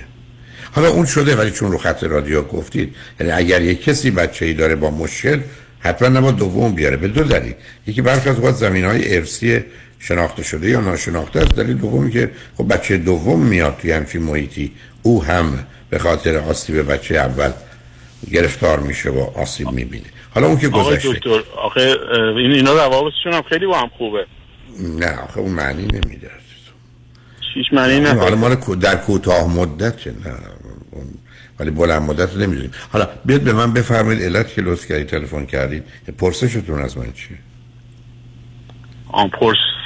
حالا 0.72 0.88
اون 0.88 1.06
شده 1.06 1.36
ولی 1.36 1.50
چون 1.50 1.72
رو 1.72 1.78
خط 1.78 2.04
رادیو 2.04 2.42
گفتید 2.42 2.94
یعنی 3.20 3.32
اگر 3.32 3.62
یک 3.62 3.84
کسی 3.84 4.10
بچه 4.10 4.46
ای 4.46 4.54
داره 4.54 4.76
با 4.76 4.90
مشکل 4.90 5.40
حتما 5.80 6.08
نباید 6.08 6.36
دوم 6.36 6.74
بیاره. 6.74 6.96
به 6.96 7.08
دو 7.08 7.24
دلیل. 7.24 7.54
یکی 7.86 8.02
برخی 8.02 8.28
از 8.28 8.36
اوقات 8.36 8.54
زمین 8.54 8.84
های 8.84 9.16
ارسی 9.16 9.64
شناخته 9.98 10.42
شده 10.42 10.70
یا 10.70 10.80
ناشناخته 10.80 11.40
است. 11.40 11.56
دلیل 11.56 11.76
دومی 11.76 12.10
که 12.10 12.30
خب 12.56 12.74
بچه 12.74 12.98
دوم 12.98 13.46
میاد 13.46 13.76
توی 13.80 13.92
همچین 13.92 14.22
محیطی. 14.22 14.72
او 15.02 15.24
هم 15.24 15.66
به 15.90 15.98
خاطر 15.98 16.36
آسیب 16.36 16.92
بچه 16.92 17.14
اول 17.14 17.50
گرفتار 18.30 18.80
میشه 18.80 19.10
و 19.10 19.18
آسیب 19.34 19.70
می‌بینه. 19.70 20.06
حالا 20.34 20.46
اون 20.46 20.58
که 20.58 20.68
آقای 20.68 20.94
گذشته. 20.96 21.12
دکتر 21.12 21.42
آخه 21.56 21.80
این 22.36 22.52
اینا 22.52 22.72
روابطشون 22.72 23.32
هم 23.32 23.42
خیلی 23.42 23.66
با 23.66 23.78
هم 23.78 23.90
خوبه. 23.98 24.26
نه 24.98 25.18
آخه 25.18 25.38
اون 25.40 25.52
معنی 25.52 25.82
نمیده. 25.82 26.30
هیچ 27.54 27.66
معنی 27.72 27.94
حالا 27.94 28.12
نداره 28.12 28.34
مال 28.34 28.54
کو- 28.54 28.74
در 28.74 28.96
کوتاه 28.96 29.56
مدت 29.56 30.06
نه 30.06 30.12
ولی 31.58 31.70
بلند 31.70 32.02
مدت 32.02 32.34
رو 32.34 32.40
نمی‌دونیم. 32.40 32.70
حالا 32.92 33.08
بیاد 33.24 33.40
به 33.40 33.52
من 33.52 33.72
بفرمایید 33.72 34.22
علت 34.22 34.54
که 34.54 34.62
لطف 34.62 34.86
کردید 34.86 35.06
تلفن 35.06 35.46
کردید. 35.46 35.84
پرسشتون 36.18 36.80
از 36.80 36.98
من 36.98 37.12
چیه؟ 37.12 37.38
آن 39.08 39.30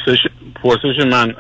پرسش 0.07 0.19
پرسش 0.63 1.07
من 1.07 1.35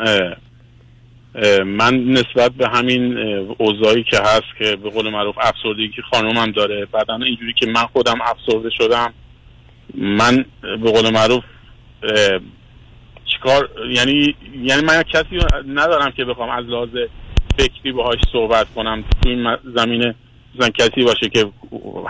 من 1.64 2.04
نسبت 2.04 2.52
به 2.52 2.68
همین 2.68 3.18
اوضاعی 3.58 4.04
که 4.10 4.18
هست 4.18 4.58
که 4.58 4.76
به 4.76 4.90
قول 4.90 5.10
معروف 5.10 5.34
افسردگی 5.40 5.88
که 5.96 6.02
خانومم 6.10 6.52
داره 6.52 6.86
بعدا 6.92 7.14
اینجوری 7.14 7.52
که 7.52 7.66
من 7.66 7.86
خودم 7.92 8.18
افسرده 8.22 8.70
شدم 8.70 9.12
من 9.94 10.44
به 10.62 10.90
قول 10.90 11.10
معروف 11.10 11.44
چیکار 13.24 13.68
یعنی 13.90 14.34
یعنی 14.62 14.82
من 14.82 15.02
کسی 15.02 15.38
ندارم 15.68 16.10
که 16.10 16.24
بخوام 16.24 16.50
از 16.50 16.64
لحاظ 16.64 16.88
فکری 17.58 17.92
باهاش 17.92 18.18
صحبت 18.32 18.66
کنم 18.74 19.02
تو 19.02 19.28
این 19.28 19.56
زمینه 19.76 20.14
مثلا 20.54 20.68
کسی 20.70 21.02
باشه 21.02 21.28
که 21.28 21.46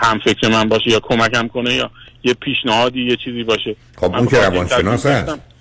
هم 0.01 0.19
فکر 0.19 0.49
من 0.49 0.69
باشه 0.69 0.89
یا 0.89 0.99
کمکم 0.99 1.47
کنه 1.47 1.73
یا 1.73 1.91
یه 2.23 2.33
پیشنهادی 2.33 3.05
یه 3.05 3.15
چیزی 3.15 3.43
باشه 3.43 3.75
خب 3.97 4.15
اون 4.15 4.27
که 4.27 4.37
روانشناس 4.37 5.05
هست. 5.05 5.52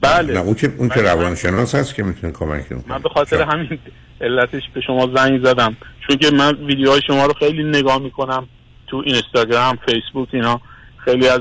بله. 0.00 0.34
نه 0.34 0.40
اون 0.40 0.54
که 0.54 0.72
اون 0.78 0.88
که 0.88 1.02
روانشناس 1.02 1.74
هست 1.74 1.94
که 1.94 2.02
می‌تونه 2.02 2.32
کمک 2.32 2.68
کنه. 2.68 2.84
من 2.88 3.02
به 3.02 3.08
خاطر 3.08 3.42
همین 3.42 3.78
علتش 4.20 4.62
به 4.74 4.80
شما 4.80 5.10
زنگ 5.16 5.44
زدم. 5.44 5.76
چون 6.06 6.16
که 6.16 6.30
من 6.30 6.54
ویدیوهای 6.66 7.00
شما 7.06 7.26
رو 7.26 7.32
خیلی 7.38 7.64
نگاه 7.64 7.98
می‌کنم 7.98 8.48
تو 8.86 9.02
اینستاگرام 9.06 9.78
فیسبوک 9.86 10.28
اینا. 10.32 10.60
خیلی 11.04 11.28
از 11.28 11.40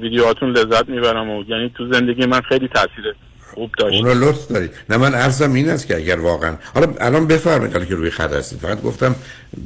ویدیوهاتون 0.00 0.50
لذت 0.50 0.88
می‌برم 0.88 1.30
و 1.30 1.44
یعنی 1.48 1.72
تو 1.74 1.92
زندگی 1.92 2.26
من 2.26 2.40
خیلی 2.40 2.68
تاثیر 2.68 3.14
خوب 3.54 3.70
داشت. 3.78 3.96
اون 3.96 4.06
رو 4.06 4.28
لطف 4.28 4.48
دارید 4.48 4.70
نه 4.90 4.96
من 4.96 5.14
عرضم 5.14 5.52
این 5.52 5.68
است 5.68 5.86
که 5.86 5.96
اگر 5.96 6.20
واقعا 6.20 6.56
حالا 6.74 6.94
الان 7.00 7.26
بفرمایید 7.26 7.72
حالا 7.72 7.84
که 7.84 7.94
روی 7.94 8.10
خط 8.10 8.32
هستید. 8.32 8.58
فقط 8.58 8.82
گفتم 8.82 9.14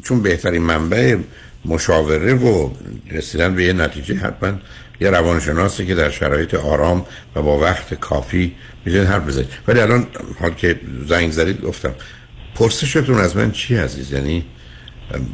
چون 0.04 0.22
بهترین 0.22 0.62
منبع 0.62 1.16
مشاوره 1.64 2.34
و 2.34 2.70
رسیدن 3.10 3.54
به 3.54 3.64
یه 3.64 3.72
نتیجه 3.72 4.14
حتما 4.14 4.52
یه 5.00 5.10
روانشناسی 5.10 5.86
که 5.86 5.94
در 5.94 6.10
شرایط 6.10 6.54
آرام 6.54 7.06
و 7.36 7.42
با 7.42 7.58
وقت 7.58 7.94
کافی 7.94 8.52
می‌تونید 8.84 9.08
حرف 9.08 9.26
بزنید. 9.26 9.48
ولی 9.68 9.80
الان 9.80 10.06
حال 10.40 10.50
که 10.50 10.80
زنگ 11.06 11.30
زدید 11.30 11.62
گفتم 11.62 11.94
پرسشتون 12.54 13.18
از 13.18 13.36
من 13.36 13.52
چی 13.52 13.76
عزیز؟ 13.76 14.12
یعنی 14.12 14.44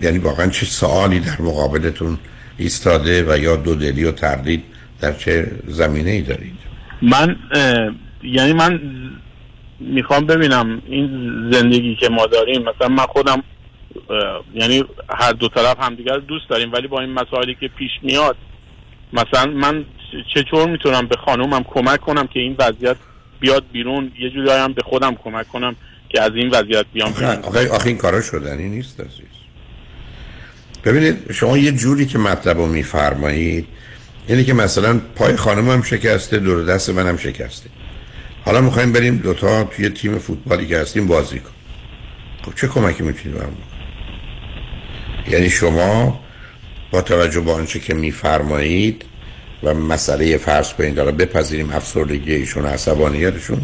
یعنی 0.02 0.18
واقعا 0.18 0.46
چه 0.46 0.66
سوالی 0.66 1.20
در 1.20 1.40
مقابلتون 1.40 2.18
ایستاده 2.58 3.24
و 3.28 3.38
یا 3.38 3.56
دو 3.56 3.74
دلی 3.74 4.04
و 4.04 4.12
تردید 4.12 4.64
در 5.00 5.12
چه 5.12 5.50
زمینه 5.66 6.10
ای 6.10 6.22
دارید؟ 6.22 6.56
من 7.02 7.36
یعنی 8.22 8.52
من 8.52 8.80
می‌خوام 9.80 10.26
ببینم 10.26 10.82
این 10.86 11.08
زندگی 11.52 11.96
که 12.00 12.08
ما 12.08 12.26
داریم. 12.26 12.62
مثلا 12.62 12.88
من 12.88 13.06
خودم 13.06 13.42
یعنی 14.54 14.84
هر 15.08 15.32
دو 15.32 15.48
طرف 15.48 15.76
همدیگر 15.80 16.18
دوست 16.18 16.48
داریم 16.48 16.72
ولی 16.72 16.88
با 16.88 17.00
این 17.00 17.12
مسائلی 17.12 17.56
که 17.60 17.68
پیش 17.68 17.90
میاد 18.02 18.36
مثلا 19.12 19.46
من 19.46 19.84
چطور 20.34 20.70
می‌تونم 20.70 21.06
به 21.06 21.16
خانومم 21.16 21.64
کمک 21.64 22.00
کنم 22.00 22.26
که 22.26 22.40
این 22.40 22.56
وضعیت 22.58 22.96
بیاد 23.40 23.64
بیرون؟ 23.72 24.12
یه 24.18 24.30
جوری 24.30 24.50
هم 24.50 24.72
به 24.72 24.82
خودم 24.82 25.14
کمک 25.14 25.48
کنم 25.48 25.76
که 26.08 26.22
از 26.22 26.30
این 26.34 26.50
وضعیت 26.50 26.86
بیام 26.92 27.12
بیرون. 27.12 27.30
آخه, 27.30 27.68
آخه 27.68 27.86
این 27.86 27.96
کارا 27.96 28.20
شدنی 28.22 28.68
نیست 28.68 29.00
عزیز. 29.00 29.36
ببینید 30.84 31.32
شما 31.32 31.58
یه 31.58 31.72
جوری 31.72 32.06
که 32.06 32.18
مطلب 32.18 32.58
رو 32.58 32.66
میفرمایید 32.66 33.66
یعنی 34.28 34.44
که 34.44 34.54
مثلا 34.54 35.00
پای 35.16 35.36
خانم 35.36 35.70
هم 35.70 35.82
شکسته 35.82 36.38
دور 36.38 36.64
دست 36.64 36.90
منم 36.90 37.16
شکسته. 37.16 37.70
حالا 38.44 38.60
می‌خوایم 38.60 38.92
بریم 38.92 39.16
دوتا 39.16 39.64
توی 39.64 39.88
تیم 39.88 40.18
فوتبالی 40.18 40.66
که 40.66 40.78
هستیم 40.78 41.06
بازی 41.06 41.40
کن 41.40 41.50
خب 42.42 42.54
چه 42.54 42.68
کمکی 42.68 43.02
می‌تونید 43.02 43.38
برم 43.38 43.56
یعنی 45.28 45.50
شما 45.50 46.20
با 46.90 47.02
توجه 47.02 47.40
به 47.40 47.52
آنچه 47.52 47.80
که 47.80 47.94
میفرمایید 47.94 49.04
و 49.62 49.74
مسئله 49.74 50.36
فرض 50.36 50.72
کنید 50.72 50.98
حالا 50.98 51.12
بپذیریم 51.12 51.70
افسردگی 51.70 52.34
ایشون 52.34 52.66
عصبانیتشون 52.66 53.60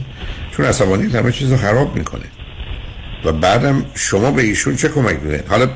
چون 0.56 0.66
عصبانیت 0.66 1.14
همه 1.14 1.32
چیز 1.32 1.50
رو 1.50 1.56
خراب 1.56 1.96
می‌کنه. 1.96 2.24
و 3.24 3.32
بعدم 3.32 3.84
شما 3.94 4.30
به 4.30 4.42
ایشون 4.42 4.76
چه 4.76 4.88
کمک 4.88 5.18
می‌کنید؟ 5.22 5.48
حالا 5.48 5.70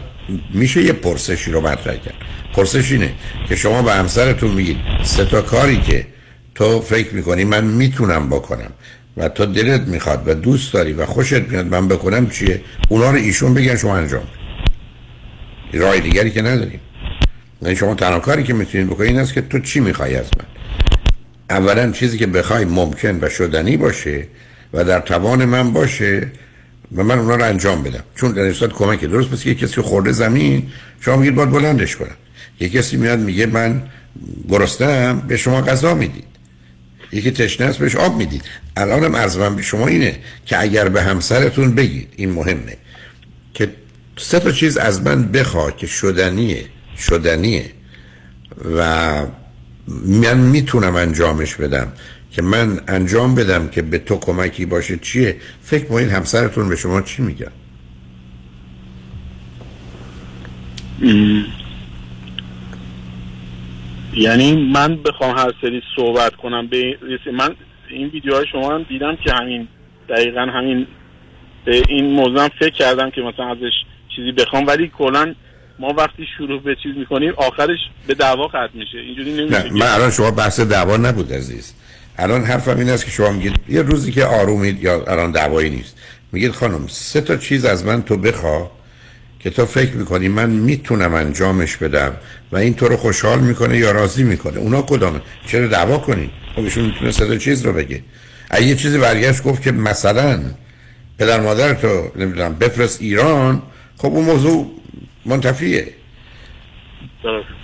میشه 0.55 0.83
یه 0.83 0.93
پرسشی 0.93 1.53
رو 1.53 1.61
مطرح 1.61 1.95
کرد. 1.95 2.15
پرسش 2.53 2.93
اینه 2.93 3.13
که 3.49 3.57
شما 3.57 3.83
به 3.83 3.93
همسرتون 3.93 4.51
میگید 4.51 4.77
سه 5.05 5.25
تا 5.25 5.43
کاری 5.43 5.81
که 5.81 6.07
تو 6.55 6.81
فکر 6.81 7.15
می‌کنی 7.15 7.45
من 7.45 7.65
می‌تونم 7.65 8.29
بکنم 8.29 8.71
و 9.17 9.29
تو 9.29 9.47
دلت 9.47 9.81
می‌خواد 9.81 10.29
و 10.29 10.35
دوست 10.35 10.73
داری 10.73 10.93
و 10.93 11.07
خوشت 11.07 11.33
میاد 11.33 11.67
من 11.67 11.89
بکنم 11.89 12.31
چیه؟ 12.31 12.61
اونا 12.89 13.11
رو 13.11 13.17
ایشون 13.17 13.55
بگن 13.55 13.77
شما 13.77 13.97
انجام. 13.97 14.27
راه 15.73 15.99
دیگری 15.99 16.31
که 16.31 16.43
نداریم. 16.43 16.81
شما 17.75 17.95
تنها 17.95 18.19
کاری 18.19 18.43
که 18.43 18.55
می‌تونید 18.55 18.87
بکنید 18.87 19.11
این 19.11 19.19
است 19.19 19.35
که 19.35 19.41
تو 19.41 19.59
چی 19.59 19.81
می‌خوای 19.81 20.15
از 20.17 20.27
من؟ 20.39 20.45
اولا 21.51 21.93
چیزی 21.93 22.19
که 22.19 22.27
بخوای 22.27 22.65
ممکن 22.65 23.19
و 23.23 23.29
شدنی 23.29 23.77
باشه 23.77 24.27
و 24.73 24.85
در 24.85 25.01
توان 25.01 25.45
من 25.45 25.73
باشه 25.73 26.31
و 26.97 27.03
من 27.03 27.19
اونا 27.19 27.35
رو 27.35 27.45
انجام 27.45 27.83
بدم. 27.83 28.05
چون 28.15 28.33
در 28.33 28.43
اصل 28.43 28.69
کمک 28.69 29.05
درست 29.05 29.33
مثل 29.33 29.45
که 29.45 29.55
کسی 29.55 29.81
خورده 29.81 30.13
زمین 30.13 30.71
شما 31.01 31.17
میگید 31.17 31.35
باید 31.35 31.51
بلندش 31.51 31.97
کنم. 31.97 32.17
یه 32.61 32.69
کسی 32.69 32.97
میاد 32.97 33.19
میگه 33.19 33.47
من 33.47 33.83
گرسنه‌ام 34.49 35.21
به 35.21 35.37
شما 35.37 35.63
غذا 35.63 35.95
می‌دید. 35.95 36.25
یکی 37.13 37.31
تشنه 37.31 37.67
است 37.67 37.79
بهش 37.79 37.97
آب 37.97 38.17
می‌دید. 38.17 38.43
الانم 38.77 39.17
عرض 39.17 39.37
من 39.37 39.57
به 39.57 39.63
شما 39.63 39.87
اینه 39.87 40.17
که 40.47 40.61
اگر 40.61 40.89
به 40.89 41.03
همسرتون 41.03 41.75
بگید 41.75 42.09
این 42.17 42.33
مهمه 42.33 42.77
که 43.55 43.69
سه 44.17 44.39
تا 44.39 44.53
چیز 44.53 44.77
از 44.77 45.03
من 45.03 45.23
بخواه 45.23 45.77
که 45.77 45.87
شدنیه. 45.87 46.65
شدنیه. 46.99 47.71
و 48.77 49.27
من 50.07 50.39
می‌تونم 50.39 50.97
انجامش 50.97 51.55
بدم. 51.55 51.93
که 52.31 52.43
من 52.43 52.81
انجام 52.89 53.35
بدم 53.35 53.69
که 53.69 53.83
به 53.83 53.99
تو 53.99 54.17
کمکی 54.17 54.67
باشه 54.67 54.97
چیه؟ 54.97 55.37
فکر 55.63 55.85
کنید 55.85 56.11
همسرتون 56.11 56.69
به 56.69 56.77
شما 56.77 57.03
چی 57.03 57.23
میگن. 57.23 57.53
یعنی 64.15 64.71
من 64.73 64.97
بخوام 64.97 65.39
هر 65.39 65.53
سری 65.61 65.83
صحبت 65.97 66.37
کنم 66.37 66.67
به 66.67 66.99
من 67.33 67.55
این 67.91 68.09
ویدیوهای 68.09 68.47
شما 68.53 68.75
هم 68.75 68.83
دیدم 68.83 69.17
که 69.17 69.33
همین 69.33 69.69
دقیقا 70.09 70.41
همین 70.41 70.87
به 71.65 71.83
این 71.89 72.07
موضوع 72.07 72.49
فکر 72.49 72.71
کردم 72.71 73.11
که 73.11 73.21
مثلا 73.21 73.51
ازش 73.51 73.73
چیزی 74.17 74.33
بخوام 74.33 74.67
ولی 74.67 74.89
کلا 74.99 75.35
ما 75.79 75.89
وقتی 75.89 76.27
شروع 76.39 76.63
به 76.63 76.77
چیز 76.83 76.97
می‌کنیم 76.97 77.33
آخرش 77.37 77.79
به 78.07 78.15
دعوا 78.15 78.49
ختم 78.49 78.69
میشه. 78.75 78.99
اینجوری 78.99 79.33
نمیشه 79.33 79.63
نه 79.63 79.73
من 79.73 79.87
الان 79.87 80.11
شما 80.11 80.31
بحث 80.31 80.61
دعوا 80.61 80.97
نبود 80.97 81.33
عزیز. 81.33 81.73
الان 82.19 82.45
حرفم 82.45 82.79
این 82.79 82.91
است 82.91 83.05
که 83.05 83.11
شما 83.11 83.31
میگید 83.31 83.61
یه 83.69 83.83
روزی 83.83 84.13
که 84.13 84.25
آرومید 84.25 84.83
یا 84.83 85.05
الان 85.05 85.31
دعوایی 85.31 85.71
نیست. 85.71 85.97
میگید 86.33 86.53
خانم 86.53 86.87
سه 86.87 87.21
تا 87.21 87.37
چیز 87.37 87.65
از 87.65 87.85
من 87.85 88.03
تو 88.03 88.17
بخوا 88.17 88.71
که 89.39 89.51
تو 89.51 89.67
فکر 89.67 89.93
می‌کنی 89.93 90.29
من 90.29 90.51
می‌تونم 90.51 91.15
انجامش 91.15 91.77
بدم 91.77 92.13
و 92.53 92.57
این 92.57 92.75
تو 92.75 92.89
رو 92.89 92.97
خوشحال 92.97 93.39
می‌کنه 93.39 93.79
یا 93.79 93.91
راضی 93.91 94.25
می‌کنه. 94.25 94.59
اونا 94.59 94.83
کدامه؟ 94.83 95.21
چرا 95.47 95.67
دعوا 95.67 95.99
کنی 95.99 96.31
خب 96.57 96.63
ایشون 96.63 96.85
می‌تونه 96.85 97.11
سه 97.11 97.27
تا 97.27 97.37
چیز 97.37 97.67
رو 97.67 97.73
بگه. 97.73 98.03
اگه 98.51 98.67
یه 98.67 98.75
چیزی 98.75 98.99
برگشت 98.99 99.43
گفت 99.43 99.63
که 99.63 99.73
مثلا 99.73 100.41
پدر 101.19 101.41
مادر 101.41 101.75
تو 101.75 102.09
نمی‌دونم 102.17 102.55
بفرست 102.55 103.01
ایران 103.01 103.63
خب 103.97 104.07
اون 104.07 104.25
موضوع 104.25 104.71
منتفیه. 105.27 105.95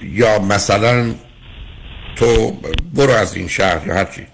یا 0.02 0.38
مثلا 0.38 1.14
تو 2.16 2.58
برو 2.94 3.10
از 3.10 3.36
این 3.36 3.48
شهر 3.48 3.86
یا 3.86 3.94
هرچی 3.94 4.26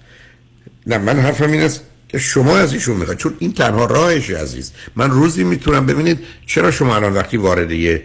نه 0.87 0.99
من 0.99 1.19
حرفم 1.19 1.53
این 1.53 1.61
است 1.61 1.85
که 2.09 2.19
شما 2.19 2.59
از 2.59 2.73
ایشون 2.73 2.97
می‌خواید. 2.97 3.19
چون 3.19 3.35
این 3.39 3.53
تنها 3.53 3.85
راهشه 3.85 4.39
عزیز. 4.39 4.73
من 4.97 5.11
روزی 5.11 5.45
می‌تونم 5.45 5.87
ببینید 5.87 6.19
چرا 6.47 6.71
شما 6.71 6.97
الان 6.97 7.13
وقتی 7.13 7.37
وارد 7.37 7.71
یه 7.71 8.03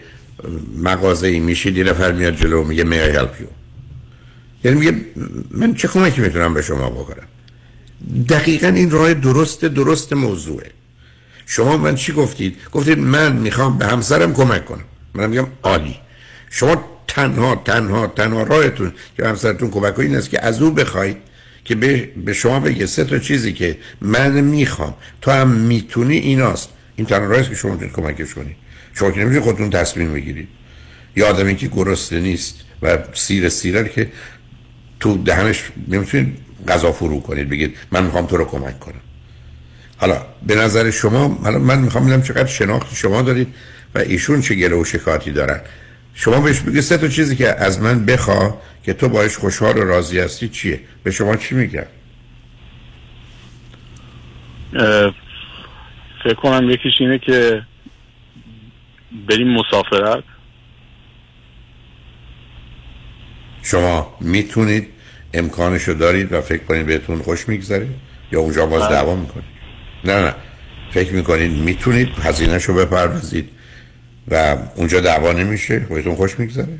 مغازه 0.77 1.27
ای 1.27 1.39
میشید 1.39 1.77
یه 1.77 1.83
نفر 1.83 2.11
میاد 2.11 2.35
جلو 2.35 2.63
میگه 2.63 2.83
می 2.83 2.97
هلپ 2.97 3.41
یو 3.41 3.47
یعنی 4.63 4.79
میگه 4.79 5.05
من 5.51 5.75
چه 5.75 5.87
کمکی 5.87 6.21
می‌تونم 6.21 6.53
به 6.53 6.61
شما 6.61 6.89
بکنم؟ 6.89 7.27
دقیقا 8.29 8.67
این 8.67 8.91
راه 8.91 9.13
درست 9.13 9.65
درست 9.65 10.13
موضوعه. 10.13 10.71
شما 11.45 11.77
من 11.77 11.95
چی 11.95 12.13
گفتید؟ 12.13 12.57
گفتید 12.71 12.99
من 12.99 13.35
می‌خوام 13.35 13.77
به 13.77 13.85
همسرم 13.85 14.33
کمک 14.33 14.65
کنم. 14.65 14.83
من 15.13 15.29
میگم 15.29 15.47
عالی. 15.63 15.95
شما 16.49 16.85
تنها 17.07 17.55
تنها 17.65 18.07
تنها 18.07 18.43
راهتون 18.43 18.93
که 19.17 19.27
همسرتون 19.27 19.71
کمک 19.71 19.99
این 19.99 20.15
است 20.15 20.29
که 20.29 20.45
از 20.45 20.61
او 20.61 20.71
بخواید 20.71 21.17
که 21.65 21.75
به, 21.75 22.33
شما 22.33 22.59
بگه 22.59 22.85
سه 22.85 23.03
تا 23.03 23.19
چیزی 23.19 23.53
که 23.53 23.77
من 24.01 24.41
می‌خوام. 24.41 24.93
تو 25.21 25.31
هم 25.31 25.49
می‌تونی 25.49 26.17
ایناست. 26.17 26.69
این 26.95 27.07
تنها 27.07 27.25
راهی 27.25 27.43
که 27.43 27.55
شما 27.55 27.71
می‌تونید 27.71 27.95
کمکش 27.95 28.33
کنید 28.33 28.55
شما 28.93 29.11
که 29.11 29.19
نمی‌تونید 29.19 29.43
خودتون 29.43 29.69
تصمیم 29.69 30.13
بگیرید. 30.13 30.47
یا 31.15 31.27
آدمی 31.27 31.55
که 31.55 31.67
گرسنه 31.67 32.19
نیست 32.19 32.55
و 32.81 32.97
سیر 33.13 33.49
سیره 33.49 33.89
که 33.89 34.11
تو 34.99 35.23
دهنش 35.23 35.63
نمی‌تونید 35.87 36.37
غذا 36.67 36.91
فرو 36.91 37.21
کنید 37.21 37.49
بگید 37.49 37.77
من 37.91 38.03
می‌خوام 38.03 38.25
تو 38.25 38.37
رو 38.37 38.45
کمک 38.45 38.79
کنم. 38.79 39.01
حالا 39.97 40.25
به 40.47 40.55
نظر 40.55 40.91
شما 40.91 41.27
حالا 41.43 41.59
من 41.59 41.79
می‌خوام 41.79 42.03
ببینم 42.03 42.21
چقدر 42.21 42.45
شناخت 42.45 42.95
شما 42.95 43.21
دارید. 43.21 43.47
و 43.95 43.99
ایشون 43.99 44.41
چه 44.41 44.55
گله 44.55 44.75
و 44.75 44.85
شکاتی 44.85 45.31
دارن. 45.31 45.61
شما 46.13 46.39
بهش 46.39 46.59
بگید 46.59 46.81
سه 46.81 46.97
تا 46.97 47.07
چیزی 47.07 47.35
که 47.35 47.55
از 47.63 47.81
من 47.81 48.05
بخوا 48.05 48.61
که 48.83 48.93
تو 48.93 49.09
باش 49.09 49.37
خوشحال 49.37 49.77
و 49.77 49.83
راضی 49.83 50.19
هستی 50.19 50.49
چیه؟ 50.49 50.79
به 51.03 51.11
شما 51.11 51.35
چی 51.35 51.55
میگن؟ 51.55 51.85
فکر 56.23 56.33
کنم 56.33 56.69
یکیش 56.69 56.93
اینه 56.99 57.19
که 57.19 57.61
بریم 59.27 59.47
مسافرت. 59.47 60.23
شما 63.63 64.17
می‌تونید 64.21 64.87
امکانشو 65.33 65.93
دارید 65.93 66.33
و 66.33 66.41
فکر 66.41 66.63
کنید 66.63 66.85
بهتون 66.85 67.21
خوش 67.21 67.49
میگذره؟ 67.49 67.87
یا 68.31 68.39
اونجا 68.39 68.65
باز 68.65 68.81
بله. 68.81 68.91
دعوا 68.91 69.15
می‌کنید؟ 69.15 69.45
نه 70.05 70.25
نه. 70.25 70.35
فکر 70.91 71.13
می‌کنید 71.13 71.51
می‌تونید؟ 71.51 72.07
هزینهشو 72.23 72.73
بپردازید. 72.73 73.49
و 74.27 74.57
اونجا 74.75 74.99
دعوا 75.01 75.31
نمیشه؟ 75.33 75.79
بهتون 75.79 76.15
خوش 76.15 76.39
میگذره؟ 76.39 76.79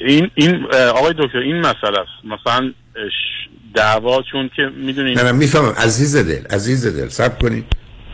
این 0.00 0.30
این 0.34 0.64
آقای 0.74 1.14
دکتر 1.18 1.38
این 1.38 1.56
مسئله 1.56 1.98
است. 1.98 2.24
مثلا 2.24 2.72
دعوا 3.74 4.22
چون 4.32 4.50
که 4.56 4.62
می‌دونید 4.76 5.18
نه 5.18 5.24
نه 5.24 5.32
می‌فهمم. 5.32 5.72
عزیز 5.76 6.16
دل 6.16 6.46
عزیز 6.46 6.86
دل 6.86 7.08
سب 7.08 7.38
کنید. 7.38 7.64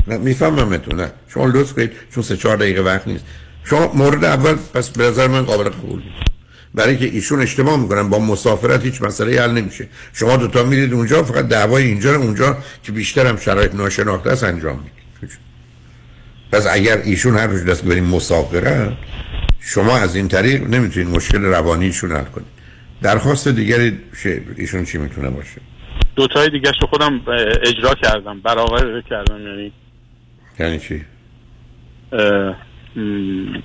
نه 0.09 0.16
میفهممتون 0.19 1.01
نه 1.01 1.12
شما 1.28 1.47
لطف 1.47 1.73
کنید 1.73 1.93
چون 2.15 2.23
سه 2.23 2.36
چهار 2.36 2.57
دقیقه 2.57 2.82
وقت 2.82 3.09
نیست. 3.09 3.24
شما 3.65 3.93
مورد 3.94 4.24
اول 4.24 4.57
پس 4.74 4.90
به 4.90 5.05
نظر 5.05 5.27
من 5.27 5.44
قابل 5.44 5.70
قبول 5.70 6.02
برای 6.74 6.97
که 6.97 7.05
ایشون 7.05 7.40
اشتباه 7.40 7.81
می‌کنن 7.81 8.09
با 8.09 8.19
مسافرت 8.19 8.85
هیچ 8.85 9.02
مسئله 9.02 9.40
حل 9.40 9.51
نمیشه. 9.51 9.89
شما 10.12 10.36
دوتا 10.36 10.62
میرید 10.62 10.93
اونجا 10.93 11.23
فقط 11.23 11.48
دعوای 11.48 11.85
اینجا 11.85 12.16
اونجا 12.16 12.59
که 12.82 12.93
بیشتر 12.93 13.27
هم 13.27 13.36
شرایط 13.36 13.74
ناشناخته 13.74 14.31
است 14.31 14.44
انجام 14.44 14.77
می‌دید. 14.77 15.00
پس 16.53 16.67
اگر 16.71 16.99
ایشون 17.05 17.37
هر 17.37 17.47
روز 17.47 17.65
دست 17.65 17.85
بریم 17.85 18.05
مسافرت 18.05 18.93
شما 19.61 19.97
از 19.99 20.17
این 20.17 20.29
طریق 20.29 20.63
نمی‌تونید 20.63 21.09
مشکل 21.17 21.43
روانیشون 21.43 22.13
حل 22.13 22.25
کنید 22.25 22.47
درخواست 23.03 23.49
دیگری 23.49 23.99
ایشون 24.57 24.85
چی 24.85 24.99
می‌تونه 24.99 25.31
باشه 25.31 25.61
دوتای 26.17 26.51
دیگه 26.51 26.71
رو 26.81 26.87
خودم 26.87 27.21
اه، 27.27 27.35
اجرا 27.63 27.95
کردم 28.03 28.41
برآورده 28.41 29.03
کردم 29.11 29.41
یعنی 29.47 29.73
یعنی 30.61 30.79
چی 30.79 31.05
اه، 32.13 32.57
م، 32.97 33.59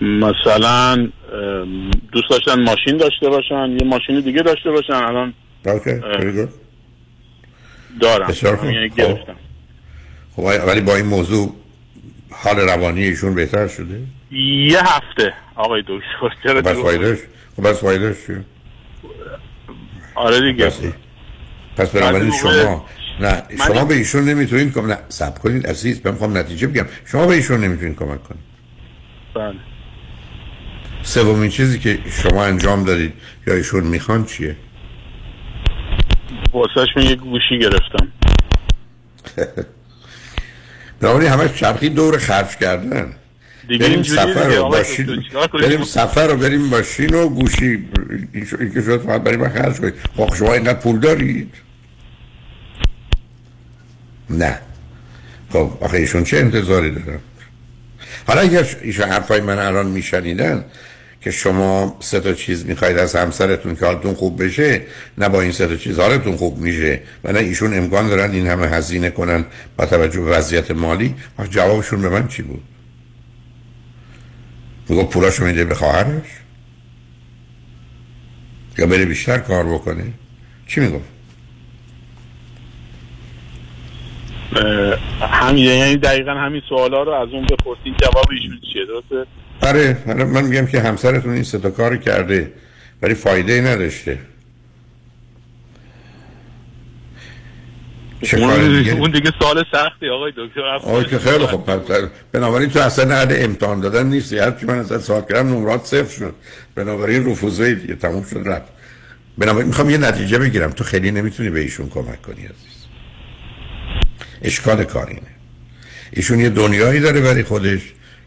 مثلا 0.00 0.92
اه، 0.92 1.08
دوست 2.12 2.30
داشتن 2.30 2.62
ماشین 2.62 2.96
داشته 2.96 3.28
باشن 3.28 3.76
یه 3.80 3.86
ماشین 3.86 4.20
دیگه 4.20 4.42
داشته 4.42 4.70
باشن 4.70 4.92
الان 4.92 5.34
good. 6.46 6.48
دارم. 8.00 8.30
یعنی 8.64 8.88
خب. 8.88 8.96
گرفتم 8.96 9.36
خب 10.36 10.42
آیا- 10.44 10.66
ولی 10.66 10.80
با 10.80 10.96
این 10.96 11.06
موضوع 11.06 11.54
حال 12.30 12.56
روانی 12.56 13.04
ایشون 13.04 13.34
بهتر 13.34 13.68
شده؟ 13.68 14.00
یه 14.30 14.80
هفته. 14.80 15.34
آقای 15.54 15.82
دکتر 15.82 16.36
چرا 16.42 16.54
خب 16.54 16.68
بس 16.68 16.74
دروغ؟ 16.74 16.84
فایدهش 16.84 17.18
خب 17.56 17.68
بس 17.68 17.80
فایدهش 17.80 18.16
چیه؟ 18.26 18.44
آره 20.14 20.52
دیگه. 20.52 20.66
پس, 20.66 20.80
پس 21.76 21.90
بنابراین 21.90 22.32
شما. 22.42 22.86
نه 23.20 23.42
شما 23.66 23.84
به 23.84 23.94
ایشون 23.94 24.24
نمی‌تونید 24.24 24.74
کم 24.74 24.86
نه 24.86 24.98
سب 25.08 25.38
کنید 25.38 25.66
عزیز 25.66 26.00
من 26.06 26.12
می‌خوام 26.12 26.38
نتیجه 26.38 26.66
بگم. 26.66 26.86
شما 27.06 27.26
به 27.26 27.34
ایشون 27.34 27.60
نمی‌تونید 27.60 27.96
کمک 27.96 28.22
کنید. 28.22 28.42
بله. 29.34 29.54
سومین 31.02 31.50
چیزی 31.50 31.78
که 31.78 31.98
شما 32.10 32.44
انجام 32.44 32.84
دادید 32.84 33.12
یا 33.46 33.54
ایشون 33.54 33.84
می‌خوان 33.84 34.24
چیه؟ 34.24 34.56
واسهش 36.52 36.88
من 36.96 37.02
یه 37.02 37.16
گوشی 37.16 37.58
گرفتم. 37.58 38.12
بنابراین 41.00 41.30
همش 41.30 41.54
چرخی 41.54 41.88
دور 41.88 42.18
خرج 42.18 42.56
کردن. 42.56 43.12
بریم 43.68 44.02
سفر 44.02 44.58
آقای 44.58 44.78
ماشین؟ 44.78 45.24
بریم 45.52 45.84
سفر 45.84 46.26
رو 46.26 46.36
بریم 46.36 46.60
ماشین 46.60 47.14
و 47.14 47.28
گوشی. 47.28 47.88
این 48.32 48.72
که 48.74 48.82
شد 48.82 49.02
فقط 49.02 49.22
برای 49.22 49.36
من 49.36 49.48
خرج 49.48 49.76
کنید. 49.76 49.94
خب 50.16 50.34
شما 50.34 50.52
اینقدر 50.52 50.78
پول 50.78 51.00
دارید؟ 51.00 51.54
نه. 54.30 54.58
خب 55.52 55.70
آخه 55.80 55.96
ایشون 55.96 56.24
چه 56.24 56.36
انتظاری 56.36 56.90
دارن؟ 56.90 57.18
حالا 58.26 58.40
اگر 58.40 58.66
ایشون 58.82 59.08
حرفای 59.08 59.40
من 59.40 59.58
الان 59.58 59.86
میشنیدن 59.86 60.64
که 61.20 61.30
شما 61.30 61.96
سه 62.00 62.20
تا 62.20 62.32
چیز 62.32 62.66
می‌خواید 62.66 62.98
از 62.98 63.16
همسرتون 63.16 63.76
که 63.76 63.86
حالتون 63.86 64.14
خوب 64.14 64.44
بشه 64.44 64.82
نه 65.18 65.28
با 65.28 65.40
این 65.40 65.52
سه 65.52 65.66
تا 65.66 65.76
چیز 65.76 65.98
حالتون 65.98 66.36
خوب 66.36 66.58
میشه 66.58 67.00
و 67.24 67.32
نه 67.32 67.38
ایشون 67.38 67.78
امکان 67.78 68.08
دارن 68.08 68.30
این 68.30 68.46
همه 68.46 68.66
هزینه 68.66 69.10
کنن 69.10 69.44
با 69.76 69.86
توجه 69.86 70.20
به 70.20 70.30
وضعیت 70.30 70.70
مالی. 70.70 71.14
جوابشون 71.50 72.02
به 72.02 72.08
من 72.08 72.28
چی 72.28 72.42
بود؟ 72.42 72.62
میگو 74.88 75.04
پولاشو 75.04 75.44
میده 75.44 75.64
به 75.64 75.74
خواهرش؟ 75.74 76.26
یا 78.78 78.86
بره 78.86 79.04
بیشتر 79.04 79.38
کار 79.38 79.64
بکنه؟ 79.64 80.04
چی 80.66 80.80
اه، 84.56 84.98
همین 85.20 85.64
یعنی 85.64 85.96
دقیقا 85.96 86.30
همین 86.30 86.62
سوالا 86.68 87.02
رو 87.02 87.12
از 87.12 87.28
اون 87.28 87.46
بپرسین 87.46 87.94
جواب 88.02 88.26
ایشون 88.30 88.60
چیه 88.72 88.86
درسته؟ 88.86 89.26
آره 89.62 89.96
من 90.06 90.44
میگم 90.44 90.66
که 90.66 90.80
همسرتون 90.80 91.32
این 91.32 91.42
سه 91.42 91.58
تا 91.58 91.70
کار 91.70 91.96
کرده 91.96 92.52
ولی 93.02 93.14
فایده 93.14 93.52
ای 93.52 93.60
نداشته. 93.60 94.18
اون, 98.32 98.78
دیگه 98.78 98.92
اون 98.92 99.10
دیگه 99.10 99.32
سوال 99.38 99.64
سختی 99.72 100.08
آقای 100.08 100.32
دکتر. 100.36 100.60
آه 100.60 101.04
که 101.04 101.18
خیلی 101.18 101.46
خوب 101.46 101.66
پس 101.66 102.00
بنابراین 102.32 102.70
تو 102.70 102.80
اصلا 102.80 103.14
عهد 103.14 103.32
امتحان 103.32 103.80
دادن 103.80 104.06
نیستی. 104.06 104.38
هرچی 104.38 104.66
من 104.66 104.78
ازت 104.78 104.98
سوال 104.98 105.22
کردم 105.22 105.48
نمرات 105.48 105.84
صفر 105.84 106.16
شد. 106.18 106.34
بنابراین 106.74 107.30
رفوزه 107.30 107.74
دیگه 107.74 107.94
تموم 107.94 108.24
شد 108.24 108.42
رفت. 108.46 108.72
بنابراین 109.38 109.66
می‌خوام 109.66 109.90
یه 109.90 109.98
نتیجه 109.98 110.38
بگیرم. 110.38 110.70
تو 110.70 110.84
خیلی 110.84 111.10
نمی‌تونی 111.10 111.50
به 111.50 111.60
ایشون 111.60 111.88
کمک 111.88 112.22
کنی 112.22 112.42
عزیز. 112.42 112.86
اشکال 114.42 114.84
کار 114.84 115.06
اینه. 115.06 115.20
ایشون 116.12 116.40
یه 116.40 116.48
دنیایی 116.48 117.00
داره 117.00 117.20
برای 117.20 117.42
خودش. 117.42 117.80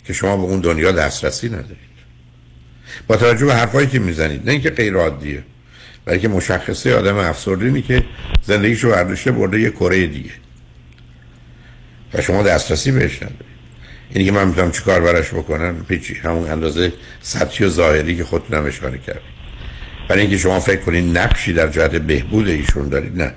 که 0.04 0.14
شما 0.14 0.38
به 0.38 0.44
اون 0.44 0.60
دنیا 0.60 0.92
دسترسی 0.92 1.48
ندارید. 1.50 1.94
با 3.08 3.18
توجه 3.18 3.46
به 3.46 3.54
حرفایی 3.56 3.88
که 3.88 4.00
می‌زنید 4.00 4.46
نه 4.46 4.52
اینکه 4.52 4.70
غیر 4.70 4.96
عادیه 4.96 5.44
برای 6.06 6.20
که 6.20 6.28
مشخصه 6.28 6.96
آدم 6.96 7.18
افسرده 7.18 7.66
اینه 7.66 7.82
که 7.82 8.04
زندگیشو 8.44 8.90
برداشته 8.90 9.32
برده 9.32 9.60
یه 9.60 9.70
کره 9.70 10.08
دیگه. 10.08 10.32
و 12.14 12.22
شما 12.22 12.44
دسترسی 12.44 12.92
بهش 12.92 13.16
ندارید. 13.16 13.54
اینی 14.10 14.26
که 14.26 14.32
من 14.32 14.48
می‌تونم 14.48 14.72
چی 14.72 14.82
کار 14.84 15.02
براش 15.02 15.34
بکنم 15.34 15.86
پیچی 15.88 16.14
همون 16.14 16.52
اندازه 16.52 16.94
سطحی 17.22 17.66
و 17.66 17.70
ظاهری 17.70 18.18
که 18.18 18.24
خودتونم 18.24 18.66
اشاره 18.66 18.98
کردید. 18.98 19.34
برای 20.08 20.22
اینکه 20.22 20.38
شما 20.38 20.60
فکر 20.60 20.82
کنید 20.82 21.18
نقشی 21.18 21.54
در 21.54 21.68
جهت 21.68 21.92
بهبود 21.92 22.48
ایشون 22.48 22.90
دارید 22.90 23.22
نه. 23.22 23.34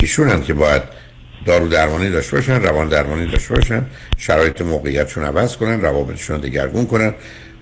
ایشون 0.00 0.28
هم 0.28 0.42
که 0.42 0.54
باید 0.54 0.82
دارو 1.46 1.68
درمانی 1.68 2.10
داشته 2.10 2.36
باشن 2.36 2.62
روان 2.62 2.88
درمانی 2.88 3.26
داشته 3.26 3.54
باشن 3.54 3.86
شرایط 4.18 4.62
موقعیتشون 4.62 5.24
عوض 5.24 5.56
کنن 5.56 5.80
روابطشون 5.80 6.36
رو 6.36 6.42
دگرگون 6.42 6.86
کنن 6.86 7.14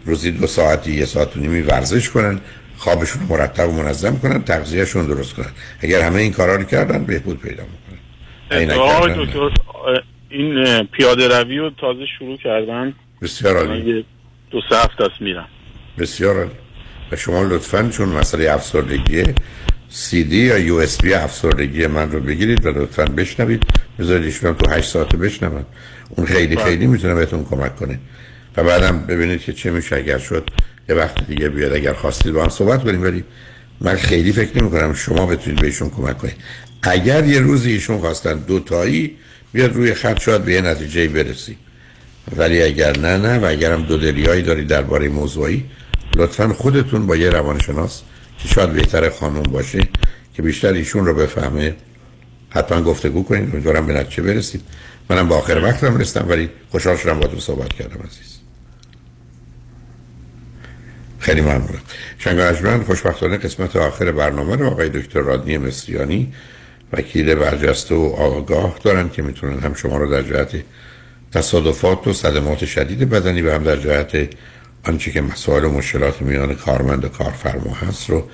روزی 0.07 0.31
دو 0.31 0.47
ساعتی 0.47 0.93
یه 0.93 1.05
ساعت 1.05 1.37
و 1.37 1.41
نیمی 1.41 1.61
ورزش 1.61 2.11
کنن 2.11 2.41
خوابشون 2.77 3.23
رو 3.23 3.37
مرتب 3.37 3.69
و 3.69 3.73
منظم 3.73 4.19
کنن 4.19 4.43
تغذیهشون 4.43 5.07
درست 5.07 5.35
کنن. 5.35 5.51
اگر 5.81 6.01
همه 6.01 6.21
این 6.21 6.33
کارا 6.33 6.57
رو 6.57 6.65
کردن 6.65 7.05
بهبود 7.05 7.41
پیدا 7.41 7.63
می‌کنن. 7.63 8.71
آقای 8.71 9.27
دکتر 9.27 9.51
این 10.31 10.83
پیاده 10.83 11.29
روی 11.39 11.59
رو 11.59 11.71
تازه 11.71 12.07
شروع 12.19 12.37
کردن. 12.37 12.95
بسیار 13.23 13.57
عالی. 13.57 14.05
دو 14.51 14.61
سه 14.71 14.77
هفته 14.77 15.05
است 15.05 15.21
میرم. 15.21 15.49
بسیار 15.99 16.37
عالی. 16.39 16.51
و 17.13 17.17
شما 17.17 17.43
لطفا 17.43 17.91
چون 17.93 18.09
مسئله 18.09 18.53
افسردگیه 18.53 19.35
سی 19.93 20.25
دی 20.25 20.37
یا 20.37 20.59
یو 20.59 20.75
اس 20.75 21.03
بی 21.03 21.15
افسردگی 21.15 21.87
من 21.87 22.11
رو 22.11 22.21
بگیرید 22.21 22.67
و 22.67 22.69
لطفا 22.69 23.05
بشنوید. 23.05 23.63
بذارید 23.99 24.25
ایشون 24.25 24.55
تو 24.55 24.71
8 24.71 24.91
ساعت 24.91 25.17
بشنون 25.17 25.65
اون 26.09 26.27
خیلی 26.27 26.57
بله. 26.57 26.65
خیلی 26.65 26.87
می‌تونه 26.87 27.15
بهتون 27.15 27.45
کمک 27.45 27.77
کنه. 27.77 27.99
و 28.57 28.65
بعدم 28.65 28.99
ببینید 28.99 29.41
که 29.41 29.53
چه 29.53 29.71
میشه. 29.71 29.97
اگر 29.97 30.19
شد 30.19 30.51
یه 30.89 30.95
وقت 30.95 31.27
دیگه 31.27 31.49
بیاد. 31.49 31.73
اگر 31.73 31.93
خواستید 31.93 32.33
با 32.33 32.43
هم 32.43 32.49
صحبت 32.49 32.85
کنیم. 32.85 33.03
ولی 33.03 33.25
من 33.81 33.95
خیلی 33.95 34.33
فکر 34.33 34.59
نمی 34.59 34.71
کنم 34.71 34.95
شما 34.95 35.27
بتونید 35.27 35.61
بهشون 35.61 35.91
کمک 35.91 36.19
کنید. 36.19 36.37
اگر 36.83 37.25
یه 37.25 37.41
روزی 37.41 37.73
ایشون 37.73 37.99
خواستن 37.99 38.39
دوتایی 38.39 39.17
بیاد 39.53 39.75
روی 39.75 39.95
خط. 39.95 40.21
شاید 40.21 40.45
به 40.45 40.53
یه 40.53 40.61
نتیجه 40.61 41.09
برسی. 41.09 41.57
ولی 42.37 42.63
اگر 42.63 42.99
نه 42.99 43.17
نه. 43.17 43.39
و 43.39 43.45
اگر 43.45 43.73
هم 43.73 43.83
دو 43.83 43.97
دلیایی 43.97 44.43
داری 44.43 44.65
درباره 44.65 45.09
موضوعی 45.09 45.65
لطفا 46.17 46.49
خودتون 46.49 47.07
با 47.07 47.17
یه 47.17 47.31
روانشناس 47.31 48.03
که 48.43 48.49
شاید 48.49 48.73
بهتر 48.73 49.11
خانم 49.11 49.43
باشه 49.43 49.89
که 50.35 50.43
بیشتر 50.43 50.73
ایشون 50.73 51.07
رو 51.07 51.15
بفهمه. 51.15 51.75
حتما 52.51 52.83
گفتگو 52.83 53.23
کنید 53.23 53.51
امیدوارم 53.53 53.87
به 53.87 53.93
نتیجه 53.93 54.23
برسید 54.23 54.63
منم 55.11 55.29
با 55.29 55.37
آخر 55.37 55.61
وقتم 55.65 55.97
رسیدم 55.97 56.29
ولی 56.29 56.51
خوشحال 56.71 56.97
شدم 56.97 57.21
با 57.21 57.27
تو 57.27 57.41
صحبت 57.41 57.73
کردم 57.73 58.01
عزیز. 58.07 58.39
خیلی 61.19 61.41
ممنونم. 61.41 61.81
شنگ 62.19 62.83
خوشبختانه 62.83 63.37
قسمت 63.37 63.77
آخر 63.77 64.13
برنامه 64.13 64.57
رو 64.57 64.67
آقای 64.67 64.89
دکتر 64.89 65.21
رادنی 65.21 65.59
مصریانی 65.59 66.33
وکیل 66.93 67.35
برجسته 67.35 67.95
و 67.95 68.15
آگاه 68.19 68.79
دارن 68.85 69.09
که 69.09 69.23
می‌تونن 69.23 69.59
هم 69.59 69.75
شما 69.75 69.97
رو 69.97 70.11
در 70.11 70.23
جهت 70.23 70.63
تصادفات 71.33 72.07
و 72.07 72.13
صدمات 72.13 72.65
شدید 72.65 73.11
بدنی 73.11 73.43
و 73.43 73.55
هم 73.55 73.63
در 73.65 73.77
جهت 73.77 74.29
آنچه 74.85 75.11
که 75.11 75.21
مسائل 75.21 75.65
و 75.65 75.71
مشکلات 75.73 76.23
میان 76.23 76.55
کارمند 76.55 77.05
و 77.05 77.09
کارفرما 77.09 77.75
هست 77.75 78.11
رو 78.11 78.29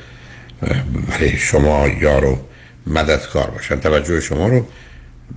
برای 1.09 1.37
شما 1.37 1.89
یار 1.89 2.25
و 2.25 2.39
مددکار 2.87 3.51
باشن. 3.51 3.81
توجه 3.81 4.21
شما 4.21 4.49
رو 4.49 4.67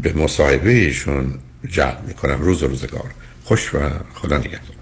به 0.02 0.14
مصاحبه 0.14 0.70
ایشون 0.70 1.34
جلب 1.70 2.04
می‌کنم. 2.08 2.42
روز 2.42 2.64
و 2.64 2.68
روزگار. 2.68 3.12
خوش 3.44 3.76
و 3.76 3.80
خدا 4.14 4.38
نگهدار. 4.38 4.79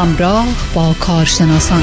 همراه 0.00 0.46
با 0.74 0.94
کارشناسان. 1.00 1.82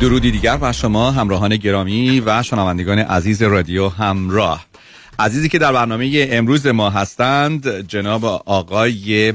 درودی 0.00 0.30
دیگر 0.30 0.56
بر 0.56 0.72
شما 0.72 1.10
همراهان 1.10 1.56
گرامی 1.56 2.22
و 2.26 2.42
شنوندگان 2.42 2.98
عزیز 2.98 3.42
رادیو 3.42 3.88
همراه. 3.88 4.66
عزیزی 5.18 5.48
که 5.48 5.58
در 5.58 5.72
برنامه 5.72 6.28
امروز 6.30 6.66
ما 6.66 6.90
هستند 6.90 7.80
جناب 7.88 8.24
آقای 8.46 9.34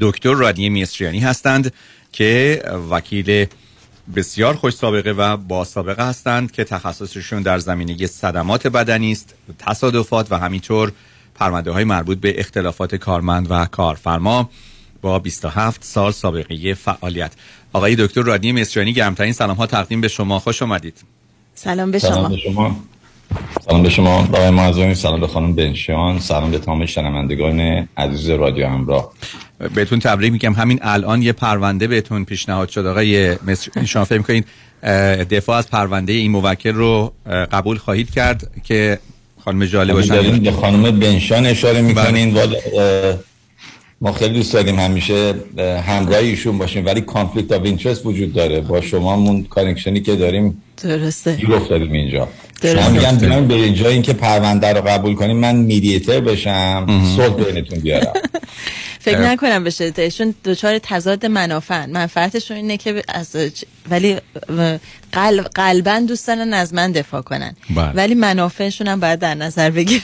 دکتر 0.00 0.34
رادی 0.34 0.68
میستریانی 0.68 1.20
هستند 1.20 1.72
که 2.12 2.62
وکیل 2.90 3.46
بسیار 4.16 4.54
خوش 4.54 4.74
سابقه 4.74 5.10
و 5.10 5.36
با 5.36 5.64
سابقه 5.64 6.08
هستند 6.08 6.52
که 6.52 6.64
تخصصشون 6.64 7.42
در 7.42 7.58
زمینه 7.58 8.06
صدمات 8.06 8.66
بدنی 8.66 9.12
است 9.12 9.34
تصادفات 9.58 10.32
و 10.32 10.38
همینطور 10.38 10.92
پرونده 11.34 11.70
های 11.70 11.84
مربوط 11.84 12.18
به 12.18 12.40
اختلافات 12.40 12.94
کارمند 12.94 13.46
و 13.50 13.66
کارفرما 13.66 14.50
با 15.02 15.18
27 15.18 15.84
سال 15.84 16.12
سابقه 16.12 16.74
فعالیت. 16.74 17.32
آقای 17.72 17.96
دکتر 17.96 18.22
رادی 18.22 18.52
مصریانی 18.52 18.92
گرمترین 18.92 19.32
سلام 19.32 19.56
ها 19.56 19.66
تقدیم 19.66 20.00
به 20.00 20.08
شما. 20.08 20.38
خوش 20.38 20.62
آمدید. 20.62 21.04
سلام 21.54 21.90
به 21.90 21.98
شما. 21.98 22.10
سلام 22.10 22.30
به 22.30 22.36
شما. 22.36 22.76
سلام 23.68 23.82
به 23.82 23.90
شما. 23.90 24.18
آقای 24.18 24.50
معظمی 24.50 24.94
سلام 24.94 25.20
به 25.20 25.26
خانم 25.26 25.54
بنشان 25.54 26.18
سلام 26.18 26.50
به 26.50 26.58
تمام 26.58 26.86
شنوندگان 26.86 27.88
عزیز 27.96 28.30
رادیو 28.30 28.66
همراه. 28.66 29.12
بهتون 29.74 29.98
تبریک 29.98 30.32
میگم. 30.32 30.52
همین 30.52 30.78
الان 30.82 31.22
یه 31.22 31.32
پرونده 31.32 31.86
بهتون 31.86 32.24
پیشنهاد 32.24 32.68
شد. 32.68 32.86
آقای 32.86 33.30
مصر 33.46 33.84
شما 33.84 34.04
فکر 34.04 34.18
می‌کنید 34.18 34.46
دفاع 35.28 35.58
از 35.58 35.70
پرونده 35.70 36.12
این 36.12 36.30
موکل 36.30 36.74
رو 36.74 37.12
قبول 37.52 37.76
خواهید 37.76 38.10
کرد 38.10 38.50
که 38.64 38.98
خانم 39.44 39.64
جالب 39.64 39.94
باشن 39.94 40.38
به 40.38 40.52
خانم 40.52 40.98
بنشان 40.98 41.46
اشاره 41.46 41.80
می‌کنین. 41.80 42.38
ما 44.00 44.12
خیلی 44.12 44.34
دوست 44.34 44.52
داریم 44.52 44.78
همیشه 44.78 45.34
همراه 45.86 46.18
ایشون 46.18 46.58
باشیم. 46.58 46.86
ولی 46.86 47.00
conflict 47.00 47.52
of 47.52 47.64
interest 47.64 48.06
وجود 48.06 48.32
داره. 48.32 48.60
با 48.60 48.80
شما 48.80 49.16
مون 49.16 49.44
connection 49.44 49.95
ی 49.95 50.00
که 50.00 50.16
داریم 50.16 50.62
درسته. 50.82 51.36
گیر 51.36 51.54
افتادیم 51.54 51.92
اینجا. 51.92 52.28
شما 52.62 52.88
میگم 52.88 53.16
بیان 53.16 53.48
به 53.48 53.54
اینجا 53.54 53.88
اینکه 53.88 54.12
پرونده 54.12 54.72
رو 54.72 54.80
قبول 54.80 55.14
کنیم 55.14 55.36
من 55.36 55.56
mediator 55.56 56.20
بشم. 56.20 56.86
صلح 57.16 57.44
بینتون 57.44 57.78
بیارم. 57.78 58.12
فکر 59.00 59.20
نکنم 59.20 59.64
بشه. 59.64 59.92
ایشون 59.96 60.34
دچار 60.44 60.78
تضاد 60.78 61.26
منافع 61.26 61.86
منفعتشون 61.86 62.56
اینه 62.56 62.76
که 62.76 63.02
از 63.08 63.36
ولی 63.90 64.16
قلب 65.12 65.46
قلبا 65.54 66.02
دوست 66.08 66.26
دارن 66.26 66.54
از 66.54 66.74
من 66.74 66.92
دفاع 66.92 67.22
کنن. 67.22 67.56
بله. 67.70 67.92
ولی 67.92 68.14
منافعشون 68.14 68.88
هم 68.88 69.00
باید 69.00 69.18
در 69.18 69.34
نظر 69.34 69.70
بگیرن. 69.70 70.02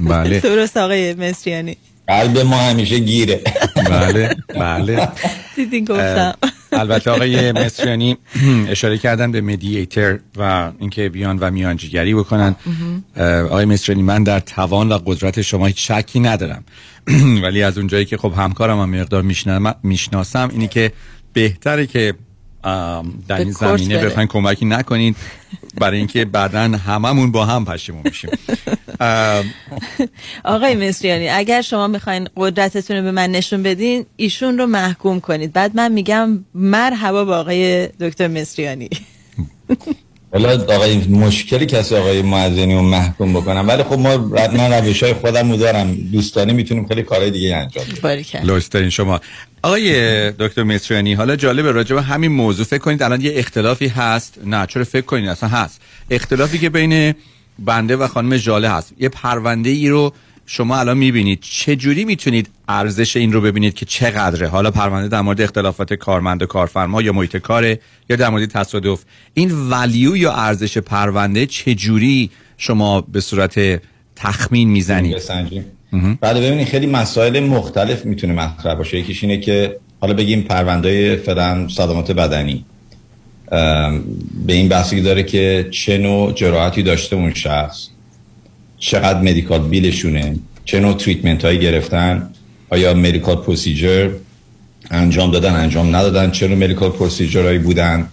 بله. 0.00 0.40
درست 0.50 0.76
آقای 0.76 1.14
مصریانی. 1.14 1.76
قلب 2.08 2.38
ما 2.38 2.56
همیشه 2.56 2.98
گیره. 2.98 3.40
بله 3.76 4.36
بله. 4.54 5.08
دیدین 5.56 5.84
گفتم. 5.84 6.34
البته 6.74 7.10
آقای 7.10 7.52
مصریانی 7.52 8.16
اشاره 8.68 8.98
کردن 8.98 9.32
به 9.32 9.40
مدییتر 9.40 10.18
و 10.36 10.72
اینکه 10.78 11.08
بیان 11.08 11.38
و 11.38 11.50
میانجیگری 11.50 12.14
بکنن. 12.14 12.56
آقای 13.50 13.64
مصریانی 13.64 14.02
من 14.02 14.24
در 14.24 14.40
توان 14.40 14.92
و 14.92 14.98
قدرت 15.06 15.42
شما 15.42 15.66
هیچ 15.66 15.92
شکی 15.92 16.20
ندارم. 16.20 16.64
ولی 17.42 17.62
از 17.62 17.78
اونجایی 17.78 18.04
که 18.04 18.16
خب 18.16 18.32
همکارم 18.36 18.80
هم 18.80 18.90
مقدار 18.90 19.22
می‌شناسم 19.82 20.48
اینی 20.52 20.68
که 20.68 20.92
بهتره 21.32 21.86
که 21.86 22.14
در 23.28 23.38
این 23.38 23.50
زمینه 23.50 24.04
بخواین 24.04 24.28
کمکی 24.28 24.64
نکنید 24.64 25.16
برای 25.80 25.98
اینکه 25.98 26.24
بعدا 26.24 26.60
هممون 26.60 27.32
با 27.32 27.44
هم 27.46 27.64
پشیمون 27.64 28.02
میشیم 28.04 28.30
آقای 30.44 30.88
مصریانی 30.88 31.28
اگر 31.28 31.62
شما 31.62 31.86
می‌خواین 31.86 32.28
قدرتتون 32.36 32.96
رو 32.96 33.02
به 33.02 33.10
من 33.10 33.30
نشون 33.30 33.62
بدین 33.62 34.06
ایشون 34.16 34.58
رو 34.58 34.66
محکوم 34.66 35.20
کنید. 35.20 35.52
بعد 35.52 35.76
من 35.76 35.92
میگم 35.92 36.44
مرحبا 36.54 37.24
با 37.24 37.38
آقای 37.38 37.86
دکتر 37.86 38.28
مصریانی. 38.28 38.90
حالا 40.34 40.64
آقای 40.74 40.96
مشکلی 40.96 41.66
کسی 41.66 41.96
آقای 41.96 42.22
معزنی 42.22 42.74
رو 42.74 42.82
محکوم 42.82 43.32
بکنم. 43.32 43.68
ولی 43.68 43.82
خب 43.82 43.98
ما 43.98 44.16
من 44.16 44.72
روش 44.72 45.02
های 45.02 45.12
خودم 45.12 45.50
رو 45.50 45.56
دارم. 45.56 45.94
دوستانی 45.94 46.52
می‌تونیم 46.52 46.88
خیلی 46.88 47.02
کارهای 47.02 47.30
دیگه 47.30 47.56
انجام 47.56 47.84
بدیم. 48.02 48.40
لوسترین 48.42 48.90
شما. 48.90 49.20
آقای 49.62 50.30
دکتر 50.30 50.62
مصریانی 50.62 51.14
حالا 51.14 51.36
جالب 51.36 51.66
راجع 51.66 51.94
به 51.94 52.02
همین 52.02 52.32
موضوع. 52.32 52.66
فکر 52.66 52.78
کنید 52.78 53.02
الان 53.02 53.20
یه 53.20 53.32
اختلافی 53.34 53.86
هست؟ 53.86 54.38
نه 54.44 54.66
چرا 54.66 54.84
فکر 54.84 55.04
کنید؟ 55.04 55.28
اصلا 55.28 55.48
هست. 55.48 55.80
اختلافی 56.10 56.58
که 56.58 56.70
بین 56.70 57.14
بنده 57.58 57.96
و 57.96 58.06
خانم 58.06 58.36
جاله 58.36 58.70
هست. 58.70 58.92
یه 58.98 59.08
پرونده 59.08 59.70
ای 59.70 59.88
رو 59.88 60.12
شما 60.46 60.78
الان 60.78 60.98
می‌بینید 60.98 61.38
چه 61.40 61.76
جوری 61.76 62.04
می‌تونید 62.04 62.48
ارزش 62.68 63.16
این 63.16 63.32
رو 63.32 63.40
ببینید 63.40 63.74
که 63.74 63.86
چقدره؟ 63.86 64.48
حالا 64.48 64.70
پرونده 64.70 65.08
در 65.08 65.20
مورد 65.20 65.40
اختلافات 65.40 65.94
کارمند 65.94 66.42
و 66.42 66.46
کارفرما 66.46 67.02
یا 67.02 67.12
محیط 67.12 67.36
کاره 67.36 67.80
یا 68.10 68.16
در 68.16 68.28
مورد 68.28 68.50
تصادف. 68.50 69.04
این 69.34 69.50
ولیو 69.70 70.16
یا 70.16 70.32
ارزش 70.32 70.78
پرونده 70.78 71.46
چه 71.46 71.74
جوری 71.74 72.30
شما 72.58 73.00
به 73.00 73.20
صورت 73.20 73.82
تخمین 74.16 74.68
می‌زنید؟ 74.68 75.16
بعد 76.20 76.36
ببینید 76.36 76.68
خیلی 76.68 76.86
مسائل 76.86 77.40
مختلف 77.40 78.04
می‌تونه 78.04 78.32
مطرح 78.32 78.74
باشه. 78.74 78.98
یکیش 78.98 79.24
اینه 79.24 79.40
که 79.40 79.76
حالا 80.00 80.14
بگیم 80.14 80.42
پرونده 80.42 81.16
فعلا 81.16 81.68
صدمات 81.68 82.12
بدنی. 82.12 82.64
به 84.46 84.52
این 84.52 84.68
بحثی 84.68 85.00
داره 85.00 85.22
که 85.22 85.68
چه 85.70 85.98
نوع 85.98 86.32
جراحتی 86.32 86.82
داشته 86.82 87.16
اون 87.16 87.34
شخص. 87.34 87.88
چقدر 88.84 89.20
medical 89.20 89.68
bill 89.68 89.98
شونه 89.98 90.36
چه 90.64 90.80
نوع 90.80 90.94
treatment 90.94 91.44
هایی 91.44 91.58
گرفتن 91.58 92.30
آیا 92.70 92.94
medical 92.94 93.36
procedure 93.36 94.10
انجام 94.90 95.30
دادن 95.30 95.54
انجام 95.54 95.96
ندادن 95.96 96.30
چه 96.30 96.48
نوع 96.48 96.58
medical 96.58 96.90
procedure 96.90 97.42
هایی 97.42 97.58
بودن؟ 97.58 98.08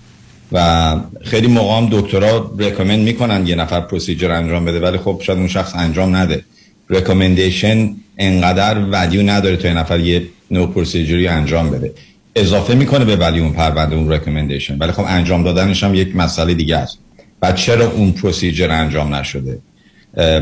و 0.51 0.95
خیلی 1.23 1.47
موقع 1.47 1.77
هم 1.77 1.87
دکترها 1.91 2.55
recommend 2.57 2.99
می‌کنن 2.99 3.47
یه 3.47 3.55
نفر 3.55 3.81
procedure 3.81 4.31
انجام 4.31 4.65
بده 4.65 4.79
ولی 4.79 4.97
خب 4.97 5.21
شاید 5.23 5.39
اون 5.39 5.47
شخص 5.47 5.75
انجام 5.75 6.15
نده. 6.15 6.43
recommendation 6.89 7.95
انقدر 8.17 8.79
value 8.91 9.23
نداره 9.23 9.57
تا 9.57 9.67
یه 9.67 9.73
نفر 9.73 9.99
یه 9.99 10.27
نوع 10.51 10.67
procedure 10.67 11.21
ی 11.21 11.27
انجام 11.27 11.69
بده. 11.69 11.93
اضافه 12.35 12.75
می‌کنه 12.75 13.05
به 13.05 13.15
value 13.15 13.35
ی 13.35 13.39
اون 13.39 13.53
پرونده 13.53 13.95
اون 13.95 14.11
recommendation 14.11 14.77
ولی 14.77 14.91
خب 14.91 15.05
انجام 15.07 15.43
دادنش 15.43 15.83
هم 15.83 15.95
یک 15.95 16.15
مسئله 16.15 16.53
دیگه 16.53 16.77
است. 16.77 16.97
و 17.41 17.51
چرا 17.51 17.91
اون 17.91 18.11
procedure 18.11 18.71
انجام 18.71 19.15
نشده؟ 19.15 19.59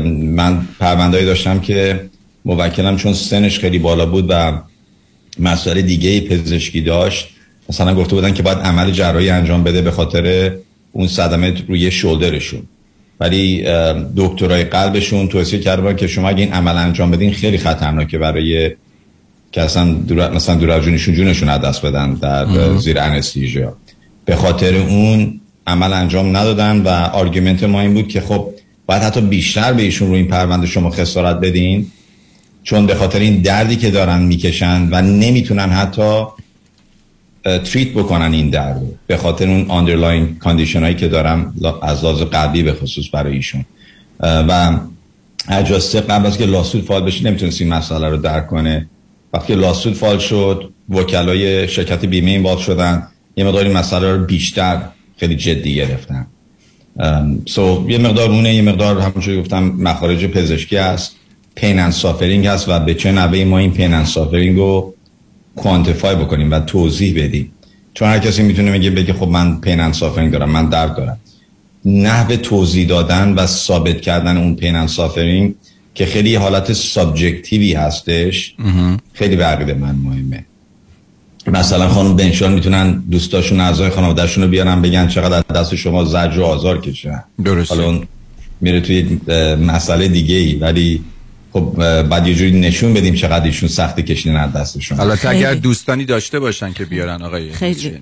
من 0.06 0.66
پروندهایی 0.80 1.26
داشتم 1.26 1.60
که 1.60 2.10
موکلم 2.44 2.96
چون 2.96 3.12
سنش 3.12 3.58
خیلی 3.58 3.78
بالا 3.78 4.06
بود 4.06 4.26
و 4.28 4.52
مسئله 5.38 5.82
دیگه 5.82 6.20
پزشکی 6.20 6.80
داشت 6.80 7.28
مثلا 7.68 7.94
گفته 7.94 8.14
بودن 8.14 8.34
که 8.34 8.42
باید 8.42 8.58
عمل 8.58 8.90
جراحی 8.90 9.30
انجام 9.30 9.64
بده 9.64 9.82
به 9.82 9.90
خاطر 9.90 10.52
اون 10.92 11.06
صدمه 11.06 11.54
روی 11.68 11.90
شولدرشون. 11.90 12.62
ولی 13.20 13.64
دکترای 14.16 14.64
قلبشون 14.64 15.28
توصیه 15.28 15.58
کرده 15.58 15.94
که 15.94 16.06
شما 16.06 16.28
اگه 16.28 16.40
این 16.40 16.52
عمل 16.52 16.76
انجام 16.76 17.10
بدین 17.10 17.32
خیلی 17.32 17.58
خطرناکه 17.58 18.18
برای 18.18 18.70
که 19.52 19.62
اصلا 19.62 19.92
دور... 19.92 20.30
مثلا 20.30 20.54
دور 20.54 20.80
جونشون 20.80 21.14
جونشون 21.14 21.48
از 21.48 21.60
دست 21.60 21.86
بدن 21.86 22.14
در 22.14 22.76
زیر 22.76 22.98
انستیژیا. 22.98 23.76
به 24.24 24.36
خاطر 24.36 24.74
اون 24.76 25.40
عمل 25.66 25.92
انجام 25.92 26.36
ندادن 26.36 26.80
و 26.80 26.88
آرگومنت 26.88 27.64
ما 27.64 27.80
این 27.80 27.94
بود 27.94 28.08
که 28.08 28.20
خب 28.20 28.50
باید 28.90 29.02
حتی 29.02 29.20
بیشتر 29.20 29.72
به 29.72 29.82
ایشون 29.82 30.08
رو 30.08 30.14
این 30.14 30.28
پرونده 30.28 30.66
شما 30.66 30.90
خسارت 30.90 31.40
بدین 31.40 31.86
چون 32.62 32.86
به 32.86 32.94
خاطر 32.94 33.18
این 33.18 33.42
دردی 33.42 33.76
که 33.76 33.90
دارن 33.90 34.22
می‌کشن 34.22 34.88
و 34.90 35.02
نمی‌تونن 35.02 35.68
حتی 35.68 36.24
treat 37.44 37.88
بکنن 37.88 38.32
این 38.32 38.50
درد 38.50 38.82
به 39.06 39.16
خاطر 39.16 39.48
اون 39.48 39.70
underlying 39.70 40.36
condition 40.38 40.82
هایی 40.82 40.94
که 40.94 41.08
دارم 41.08 41.54
از 41.82 42.04
لحاظ 42.04 42.22
قلبی 42.22 42.62
به 42.62 42.72
خصوص 42.72 43.04
برای 43.12 43.32
ایشون. 43.32 43.64
و 44.20 44.78
adjuster 45.48 46.00
قبل 46.00 46.26
از 46.26 46.38
که 46.38 46.46
lawsuit 46.46 46.84
فعال 46.84 47.02
بشه 47.02 47.24
نمی‌تونست 47.24 47.60
این 47.60 47.70
مسئله 47.74 48.08
رو 48.08 48.16
درک 48.16 48.46
کنه. 48.46 48.88
وقتی 49.32 49.54
lawsuit 49.54 49.94
فعال 49.94 50.18
شد 50.18 50.72
وکلای 50.88 51.68
شرکت 51.68 52.04
بیمه 52.04 52.30
این 52.30 52.56
شدن 52.56 53.06
یه 53.36 53.44
مقدار 53.44 53.64
این 53.64 53.76
مسئله 53.76 54.12
رو 54.12 54.24
بیشتر 54.24 54.82
خیلی 55.16 55.36
جدی 55.36 55.74
گرفتن. 55.74 56.26
so 57.46 57.84
so, 57.86 57.90
یه 57.90 57.98
مقدار 57.98 58.30
اونه 58.30 58.54
یه 58.54 58.62
مقدار 58.62 59.00
همونجوری 59.00 59.40
گفتم 59.40 59.62
مخارج 59.62 60.26
پزشکی 60.26 60.76
هست 60.76 61.16
pain 61.54 61.90
suffering 61.90 62.46
هست 62.46 62.68
و 62.68 62.80
به 62.80 62.94
چه 62.94 63.12
نوعی 63.12 63.44
ما 63.44 63.58
این 63.58 63.72
pain 63.72 64.04
suffering 64.04 64.56
رو 64.56 64.94
quantify 65.56 66.16
بکنیم 66.16 66.50
و 66.50 66.60
توضیح 66.60 67.24
بدیم. 67.24 67.52
چون 67.94 68.08
هر 68.08 68.18
کسی 68.18 68.42
می‌تونه 68.42 68.72
بگه 68.72 68.90
بگه 68.90 69.12
خب 69.12 69.28
من 69.28 69.60
pain 69.60 69.92
suffering 69.92 70.32
دارم 70.32 70.50
من 70.50 70.68
درد 70.68 70.96
دارم. 70.96 71.18
نحوه 71.84 72.36
توضیح 72.36 72.88
دادن 72.88 73.34
و 73.34 73.46
ثابت 73.46 74.00
کردن 74.00 74.36
اون 74.36 74.56
pain 74.56 74.86
suffering 74.86 75.54
که 75.94 76.06
خیلی 76.06 76.34
حالت 76.34 76.72
subjective 76.72 77.63
ی 77.63 77.72
هستش 77.72 78.54
خیلی 79.12 79.36
به 79.36 79.74
من 79.74 79.94
مهمه. 79.94 80.44
مثلا 81.46 81.88
خانم 81.88 82.16
بنشان 82.16 82.52
می‌تونن 82.52 83.02
دوستاشون 83.10 83.60
اعضای 83.60 83.90
خانوادهشون 83.90 84.44
رو 84.44 84.50
بیارن 84.50 84.82
بگن 84.82 85.08
چقدر 85.08 85.42
دست 85.54 85.74
شما 85.74 86.04
زجر 86.04 86.40
و 86.40 86.44
آزار 86.44 86.80
کشن 86.80 87.24
درست 87.44 87.72
حالا 87.72 88.00
میره 88.60 88.80
توی 88.80 89.20
مسئله 89.56 90.08
دیگه 90.08 90.34
ای 90.34 90.54
ولی 90.54 91.04
خب 91.52 91.74
بعد 92.02 92.26
یه 92.26 92.34
جوری 92.34 92.60
نشون 92.60 92.94
بدیم 92.94 93.14
چقدر 93.14 93.44
ایشون 93.44 93.68
سختی 93.68 94.02
کشیدن 94.02 94.36
از 94.36 94.52
دستشون. 94.52 95.00
البته 95.00 95.28
اگر 95.28 95.54
دوستانی 95.54 96.04
داشته 96.04 96.38
باشن 96.40 96.72
که 96.72 96.84
بیارن 96.84 97.22
آقای 97.22 97.52
خیلی. 97.52 98.00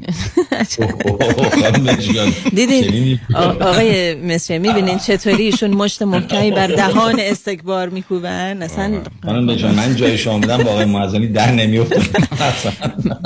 دیدین 2.55 3.21
آقای 3.61 4.15
مصری 4.15 4.59
می‌بینین 4.59 4.99
چطوری 4.99 5.43
ایشون 5.43 5.71
مشت 5.71 6.03
محکمی 6.03 6.51
بر 6.51 6.67
دهان 6.67 7.21
استکبار 7.21 7.89
میکوبن؟ 7.89 8.63
اصلا 8.63 9.01
خانم 9.25 9.75
من 9.75 9.97
جای 9.97 10.19
شما 10.19 10.39
بودم 10.39 10.59
با 10.59 10.71
آقای 10.71 10.85
معزنی 10.85 11.27
در 11.27 11.53
نمیافتم 11.53 12.03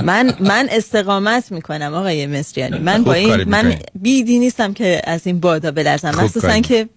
من 0.05 0.35
من 0.41 0.69
استقامت 0.71 1.53
می‌کنم 1.53 1.95
آقای 1.95 2.27
مصریانی. 2.27 2.79
من 2.79 3.05
با 3.05 3.13
این 3.13 3.45
من 3.45 3.75
بیدی 3.95 4.39
نیستم 4.39 4.73
که 4.73 5.03
از 5.05 5.27
این 5.27 5.41
بادا 5.41 5.71
بلرزم. 5.71 6.09
مخصوصا 6.09 6.61
که 6.61 6.89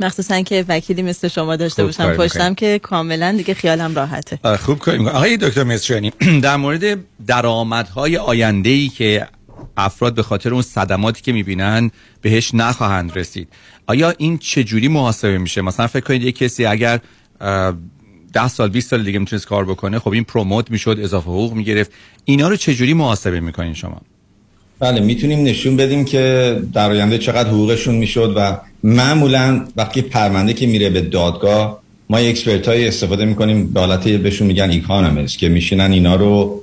مخصوصا 0.00 0.40
که 0.40 0.64
وکیلی 0.68 1.02
مثل 1.02 1.28
شما 1.28 1.56
داشته 1.56 1.84
باشم 1.84 2.12
پشتم 2.12 2.54
که 2.54 2.78
کاملا 2.78 3.32
دیگه 3.32 3.54
خیالم 3.54 3.94
راحته. 3.94 4.56
خوب 4.56 4.78
کاری 4.78 5.08
آقای 5.08 5.36
دکتر 5.36 5.64
مصریانی 5.64 6.12
در 6.42 6.56
مورد 6.56 6.98
درآمدهای 7.26 8.16
آینده 8.16 8.70
ای 8.70 8.88
که 8.88 9.26
افراد 9.76 10.14
به 10.14 10.22
خاطر 10.22 10.52
اون 10.52 10.62
صدماتی 10.62 11.22
که 11.22 11.32
می‌بینن 11.32 11.90
بهش 12.22 12.54
نخواهند 12.54 13.18
رسید 13.18 13.48
آیا 13.86 14.14
این 14.18 14.38
چجوری 14.38 14.88
محاسبه 14.88 15.38
میشه؟ 15.38 15.60
مثلا 15.62 15.86
فکر 15.86 16.04
کنید 16.04 16.22
یک 16.22 16.38
کسی 16.38 16.64
اگر 16.64 17.00
ده 18.32 18.48
سال 18.48 18.68
20 18.68 18.90
سال 18.90 19.04
دیگه 19.04 19.18
می‌تونست 19.18 19.46
کار 19.46 19.64
بکنه 19.64 19.98
خب 19.98 20.12
این 20.12 20.24
پروموت 20.24 20.70
می‌شد 20.70 20.98
اضافه 21.00 21.30
حقوق 21.30 21.52
می‌گرفت. 21.52 21.92
اینا 22.24 22.48
رو 22.48 22.56
چجوری 22.56 22.94
محاسبه 22.94 23.40
می‌کنین 23.40 23.74
شما؟ 23.74 24.00
بله 24.80 25.00
می‌تونیم 25.00 25.42
نشون 25.42 25.76
بدیم 25.76 26.04
که 26.04 26.56
در 26.72 26.90
آینده 26.90 27.18
چقدر 27.18 27.48
حقوقشون 27.48 27.94
می‌شد 27.94 28.34
و 28.36 28.56
معمولا 28.84 29.64
وقتی 29.76 30.02
پرونده 30.02 30.52
که 30.52 30.66
میره 30.66 30.90
به 30.90 31.00
دادگاه 31.00 31.82
ما 32.10 32.18
expert 32.18 32.68
های 32.68 32.88
استفاده 32.88 33.24
می‌کنیم 33.24 33.72
به 33.72 33.80
حالت 33.80 34.08
بهشون 34.08 34.46
میگن 34.46 34.70
economist 34.70 35.38
که 35.38 35.48
میشینن 35.48 35.92
اینا 35.92 36.14
رو 36.14 36.62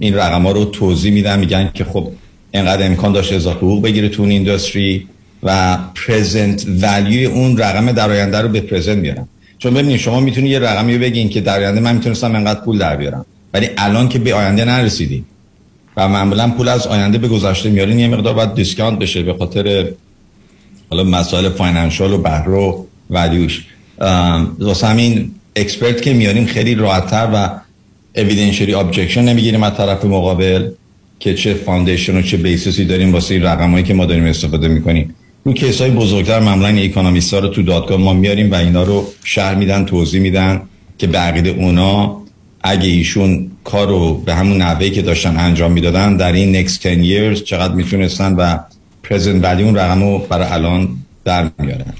این 0.00 0.14
رقم 0.14 0.42
ها 0.42 0.52
رو 0.52 0.64
توضیح 0.64 1.12
میدن 1.12 1.38
میگن 1.38 1.70
که 1.74 1.84
خب 1.84 2.12
اینقدر 2.50 2.86
امکان 2.86 3.12
داشت 3.12 3.32
اضافه 3.32 3.58
حقوق 3.58 3.82
بگیره 3.82 4.08
تو 4.08 4.22
اون 4.22 4.30
industry 4.30 5.06
و 5.42 5.78
present 6.06 6.66
value 6.82 7.17
ی 7.17 7.24
اون 7.24 7.58
رقم 7.58 7.92
در 7.92 8.10
آینده 8.10 8.38
رو 8.38 8.48
به 8.48 8.60
present 8.60 8.98
میارن 8.98 9.28
چون 9.58 9.74
ببینید 9.74 9.96
شما 9.96 10.20
می‌تونید 10.20 10.52
یه 10.52 10.58
رقمی 10.58 10.98
بگین 10.98 11.28
که 11.28 11.40
در 11.40 11.58
آینده 11.58 11.80
من 11.80 11.94
می‌تونستم 11.94 12.34
اینقدر 12.34 12.60
پول 12.60 12.78
در 12.78 12.96
بیارم 12.96 13.26
ولی 13.54 13.68
الان 13.78 14.08
که 14.08 14.18
به 14.18 14.34
آینده 14.34 14.64
نرسیدیم. 14.64 15.24
و 15.96 16.08
معمولا 16.08 16.50
پول 16.50 16.68
از 16.68 16.86
آینده 16.86 17.18
به 17.18 17.28
گذشته 17.28 17.70
میارین 17.70 17.98
یه 17.98 18.08
مقدار 18.08 18.34
باید 18.34 18.54
discount 18.54 18.98
بشه 18.98 19.22
به 19.22 19.34
خاطر 19.34 19.88
حالا 20.90 21.04
مسائل 21.04 21.48
financial 21.48 22.12
و 22.12 22.18
بهره 22.18 22.52
و 22.52 22.84
value 23.10 23.49
ش 23.49 23.64
واسه 24.58 24.86
همین 24.86 25.30
expert 25.56 26.02
که 26.02 26.12
میاریم 26.12 26.46
خیلی 26.46 26.74
راحتتر 26.74 27.28
و 27.34 27.50
evidentiary 28.16 28.74
objection 28.74 29.22
نمی‌گیریم 29.22 29.62
از 29.62 29.76
طرف 29.76 30.04
مقابل 30.04 30.70
که 31.18 31.34
چه 31.34 31.54
foundation 31.54 32.16
و 32.16 32.22
چه 32.22 32.36
basis 32.36 32.76
ی 32.76 32.84
داریم 32.84 33.12
واسه 33.12 33.34
این 33.34 33.42
رقمایی 33.42 33.84
که 33.84 33.94
ما 33.94 34.06
داریم 34.06 34.24
استفاده 34.24 34.68
می‌کنیم. 34.68 35.14
رو 35.44 35.52
case 35.52 35.80
های 35.80 35.90
بزرگتر 35.90 36.40
معمولا 36.40 36.68
economist 36.68 37.34
رو 37.34 37.48
تو 37.48 37.62
دادگاه 37.62 37.98
ما 37.98 38.12
میاریم 38.12 38.50
و 38.50 38.54
اینا 38.54 38.82
رو 38.82 39.06
شرح 39.24 39.54
میدن 39.54 39.84
توضیح 39.84 40.20
میدن 40.20 40.62
که 40.98 41.06
به 41.06 41.19
عقیده 41.19 41.50
اونا 41.50 42.19
اگه 42.62 42.88
ایشون 42.88 43.50
کارو 43.64 44.14
به 44.14 44.34
همون 44.34 44.56
نحوهی 44.56 44.90
که 44.90 45.02
داشتن 45.02 45.36
انجام 45.36 45.72
می‌دادن 45.72 46.16
در 46.16 46.32
این 46.32 46.66
next 46.66 46.82
10 46.82 47.34
years 47.34 47.42
چقدر 47.42 47.74
می‌تونستن 47.74 48.32
و 48.32 48.58
present 49.02 49.44
value 49.44 49.62
اون 49.62 49.76
رقمو 49.76 50.18
برای 50.18 50.46
الان 50.46 50.88
در 51.24 51.50
میارن. 51.58 51.92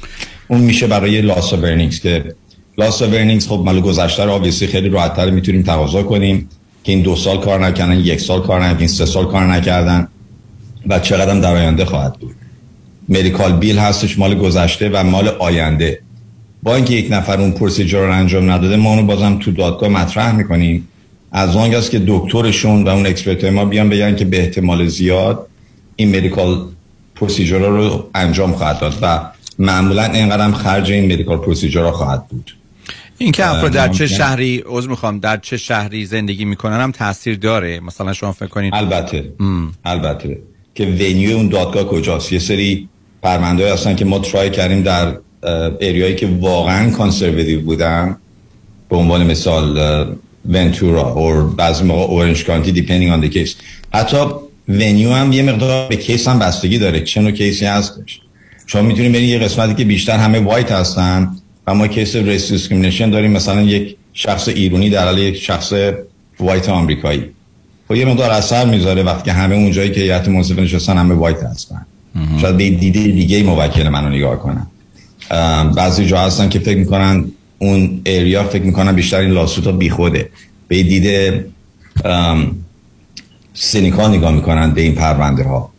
اون 0.49 0.61
میشه 0.61 0.87
برای 0.87 1.21
loss 1.21 1.53
of 1.53 1.62
earnings 1.62 2.01
که 2.01 2.35
loss 2.79 3.03
of 3.03 3.12
earnings 3.12 3.49
خب 3.49 3.63
مال 3.65 3.81
گذشته 3.81 4.25
رو 4.25 4.31
obviously 4.31 4.67
خیلی 4.67 4.89
راحتتر 4.89 5.31
می‌تونیم 5.31 5.63
تقاضا 5.63 6.03
کنیم 6.03 6.49
که 6.85 6.93
این 6.93 7.03
دو 7.03 7.17
سال 7.17 7.41
کار 7.41 7.67
نکردن 7.67 7.99
یک 7.99 8.21
سال 8.21 8.41
کار 8.43 8.65
نکردن 8.65 8.87
سه 8.87 9.07
سال 9.07 9.27
کار 9.27 9.47
نکردن 9.47 10.09
و 10.87 10.99
چقدر 10.99 11.41
در 11.41 11.57
آینده 11.57 11.85
خواهد 11.85 12.13
بود. 12.13 12.35
medical 13.09 13.53
bill 13.53 13.79
هستش 13.79 14.19
مال 14.19 14.35
گذشته 14.35 14.89
و 14.89 15.05
مال 15.05 15.29
آینده. 15.29 16.01
با 16.63 16.77
اینکه 16.77 16.95
یک 16.95 17.13
نفر 17.13 17.41
اون 17.41 17.53
procedure 17.53 18.07
رو 18.07 18.13
انجام 18.13 18.51
نداده 18.51 18.77
ما 18.77 18.91
اونو 18.91 19.03
بازم 19.03 19.39
تو 19.39 19.53
دادگاه 19.53 19.89
مطرح 19.89 20.37
می‌کنیم. 20.37 20.89
از 21.33 21.57
است 21.57 21.91
که 21.91 22.03
دکترشون 22.07 22.85
و 22.85 22.89
اون 22.89 23.07
expert 23.07 23.45
ما 23.45 23.65
بیان 23.65 23.89
بگن 23.89 24.17
که 24.17 24.25
به 24.25 24.41
احتمال 24.41 24.87
زیاد 24.87 25.47
این 25.97 26.17
medical 26.17 26.67
procedure 27.15 27.59
رو 27.59 28.11
انجام 28.15 28.53
خواهد 28.53 28.79
داد 28.79 28.95
و 29.03 29.21
معمولا 29.59 30.05
اینقدر 30.05 30.45
هم 30.45 30.53
خرج 30.53 30.91
این 30.93 31.13
medical 31.13 31.39
procedure 31.39 31.91
خواهد 31.91 32.29
بود. 32.29 32.57
این 33.19 33.33
که 33.33 33.47
افراد 33.47 33.73
در 33.73 33.89
چه 33.89 34.07
شهری 34.07 34.63
عذر 34.67 34.89
می‌خوام 34.89 35.19
در 35.19 35.37
چه 35.37 35.57
شهری 35.57 36.07
زندگی 36.07 36.45
می‌کنن 36.45 36.81
هم 36.81 36.93
تاثیر 36.93 37.39
داره. 37.39 37.81
مثلا 37.81 38.13
شما 38.13 38.33
فکر 38.33 38.47
کنید 38.47 38.75
البته. 38.75 39.33
البته. 39.85 40.39
که 40.75 40.87
venue 40.87 41.37
اون 41.37 41.49
دادگاه 41.49 41.85
کجاست؟ 41.85 42.33
یه 42.33 42.39
سری 42.39 42.89
پرونده 43.23 43.73
هستن 43.73 43.97
که 43.97 44.05
ما 44.05 44.19
try 44.19 44.51
کردیم 44.51 44.83
در 44.83 45.17
area 45.81 46.04
یی 46.04 46.15
که 46.15 46.29
واقعا 46.41 46.91
conservative 46.91 47.61
بودن 47.61 48.17
به 48.91 48.97
عنوان 48.97 49.27
مثال 49.27 49.79
ونتورا 50.51 51.03
or 51.03 51.45
بعضی 51.45 51.85
موقع 51.85 52.03
Orange 52.03 52.45
County 52.45 52.73
depending 52.73 53.13
on 53.13 53.21
the 53.21 53.29
case 53.29 53.57
حتی 53.95 54.17
venue 54.69 55.13
هم 55.13 55.33
یه 55.33 55.43
مقدار 55.43 55.89
به 55.89 55.97
case 55.97 56.29
هم 56.29 56.39
بستگی 56.39 56.79
داره. 56.79 57.01
چه 57.01 57.21
نوع 57.21 57.31
case 57.31 57.60
ی 57.60 57.67
هستش 57.67 58.21
شما 58.67 58.83
می‌تونید 58.83 59.13
برید 59.13 59.29
یه 59.29 59.39
قسمتی 59.39 59.75
که 59.75 59.85
بیشتر 59.85 60.17
همه 60.17 60.41
white 60.41 60.73
هستن 60.73 61.31
و 61.67 61.75
ما 61.75 61.87
case 61.87 62.17
race 62.17 62.53
discrimination 62.53 63.11
داریم. 63.11 63.31
مثلا 63.31 63.63
یک 63.63 63.97
شخص 64.13 64.49
ایرانی 64.49 64.91
در 64.91 65.05
حال 65.05 65.19
یک 65.19 65.37
شخص 65.37 65.73
white 66.41 66.69
آمریکایی. 66.69 67.25
خب 67.89 67.95
یه 67.95 68.05
مقدار 68.05 68.31
اثر 68.31 68.65
می‌ذاره 68.65 69.03
وقتی 69.03 69.31
همه 69.31 69.55
اونجایی 69.55 69.91
که 69.91 70.01
هیئت 70.01 70.29
منصفه 70.29 70.63
نشستن 70.63 70.99
همه 70.99 71.15
white 71.15 71.43
هستن. 71.43 71.87
شاید 72.41 72.57
به 72.57 72.71
دیده 72.71 73.03
دیگه 73.03 73.43
موکل 73.43 73.89
منو 73.89 74.09
نگاه 74.09 74.39
کنن 74.39 74.67
بعضی 75.77 76.07
جا 76.07 76.21
هستن 76.21 76.49
که 76.49 76.59
فکر 76.59 76.79
می‌کنن 76.79 77.25
اون 77.59 78.01
area 78.07 78.45
فکر 78.45 78.63
می‌کنن 78.63 78.93
بیشتر 78.93 79.19
این 79.19 79.47
بیخوده. 79.79 80.29
به 80.69 80.83
دیده 80.83 81.47
سینیکا 83.55 84.09
نگاه 84.09 84.35
می‌کنن 84.35 84.71
به 84.71 84.81
این 84.81 84.95
پرونده 84.95 85.45
ها 85.45 85.71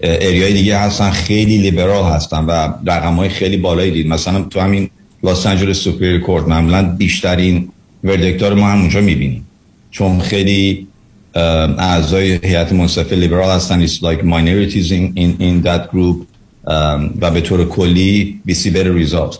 ایریای 0.00 0.52
دیگه 0.52 0.78
هستن 0.78 1.10
خیلی 1.10 1.58
لیبرال 1.58 2.12
هستن 2.12 2.44
و 2.44 2.68
رقم 2.86 3.14
های 3.14 3.28
خیلی 3.28 3.56
بالایی 3.56 3.90
دید. 3.90 4.08
مثلا 4.08 4.42
تو 4.42 4.60
همین 4.60 4.90
لاس 5.22 5.46
آنجلس 5.46 5.78
سوپریر 5.78 6.20
کورت 6.20 6.48
معمولا 6.48 6.82
بیشترین 6.82 7.68
وردکتار 8.04 8.54
ما 8.54 8.68
هم 8.68 8.80
اونجا 8.80 9.00
می‌بینیم. 9.00 9.46
چون 9.90 10.20
خیلی 10.20 10.86
اعضای 11.34 12.38
هیئت 12.42 12.72
منصفه 12.72 13.16
لیبرال 13.16 13.56
هستن. 13.56 13.86
It's 13.86 13.90
like 13.90 14.22
minorities 14.22 14.90
in, 14.90 15.12
in, 15.16 15.30
in 15.40 15.62
that 15.66 15.82
و 17.20 17.30
به 17.30 17.40
طور 17.40 17.68
کلی 17.68 18.40
better 18.48 19.06
results. 19.06 19.36